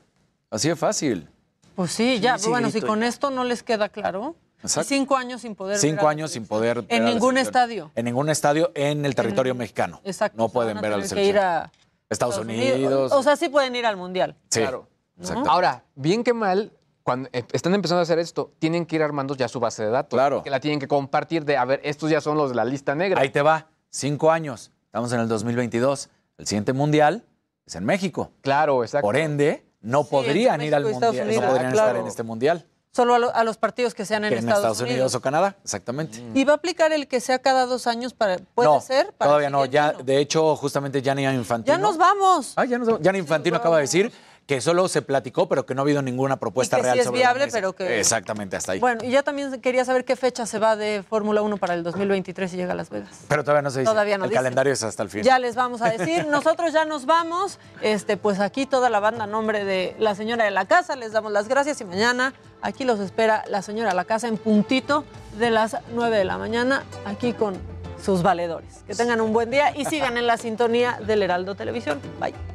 [0.49, 1.29] Así de fácil.
[1.75, 2.37] Pues sí, ya.
[2.37, 3.07] sí, bueno, si con ya.
[3.07, 4.35] esto no les queda claro.
[4.61, 4.89] Exacto.
[4.89, 7.37] Cinco años sin poder ver Cinco años sin poder ver En ningún selección.
[7.37, 7.91] estadio.
[7.95, 10.01] En ningún estadio en el territorio mexicano.
[10.03, 10.37] Exacto.
[10.37, 11.45] No pueden ver a la tener que ir selección.
[11.45, 11.71] a
[12.09, 13.11] Estados Unidos.
[13.11, 14.35] O sea, sí pueden ir al mundial.
[14.49, 14.87] Sí, Claro.
[15.19, 15.47] exacto.
[15.49, 16.71] Ahora, bien que mal,
[17.03, 19.89] cuando eh, están empezando a hacer esto, tienen que ir armando ya su base de
[19.91, 20.17] datos.
[20.17, 20.41] Claro.
[20.41, 22.95] Que la tienen que compartir de, a ver, estos ya son los de la lista
[22.95, 23.21] negra.
[23.21, 23.67] Ahí te va.
[23.91, 24.71] Cinco años.
[24.85, 26.09] Estamos en el 2022.
[26.39, 27.23] El siguiente mundial
[27.65, 28.31] es en México.
[28.41, 29.05] Claro, exacto.
[29.05, 31.01] Por ende, no podrían ir al mundial.
[31.27, 32.65] No podrían Ah, estar en este mundial.
[32.91, 35.13] Solo a, lo- a los partidos que sean en, que en Estados, Unidos.
[35.15, 35.57] o Canadá.
[35.63, 36.23] Exactamente.
[36.33, 38.37] Y va a aplicar el que sea cada dos años para.
[38.37, 39.11] ¿Puede no, ser?
[39.13, 39.65] Para todavía no.
[39.65, 41.75] Ya, de hecho, justamente Gianni Infantino.
[41.75, 42.53] Ya nos vamos.
[42.55, 43.01] Ah, ya nos vamos.
[43.01, 44.13] Gianni Infantino acaba de decir
[44.45, 46.99] que solo se platicó, pero que no ha habido ninguna propuesta Y que sí real
[46.99, 48.79] es sobre la viable, pero que- Exactamente, hasta ahí.
[48.79, 51.81] Bueno, y ya también quería saber qué fecha se va de Fórmula 1 para el
[51.83, 53.21] 2023 y llega a Las Vegas.
[53.27, 53.91] Pero todavía no se dice.
[53.91, 54.37] Todavía no El dice.
[54.37, 55.23] calendario es hasta el fin.
[55.23, 56.27] Ya les vamos a decir.
[56.29, 57.57] Nosotros ya nos vamos.
[57.81, 61.11] Este, pues aquí toda la banda a nombre de la señora de la casa les
[61.11, 65.05] damos las gracias y mañana aquí los espera la señora de la casa en puntito
[65.39, 67.55] de las 9 de la mañana aquí con
[68.03, 68.83] sus valedores.
[68.85, 71.99] Que tengan un buen día y sigan en la sintonía del Heraldo Televisión.
[72.19, 72.54] Bye.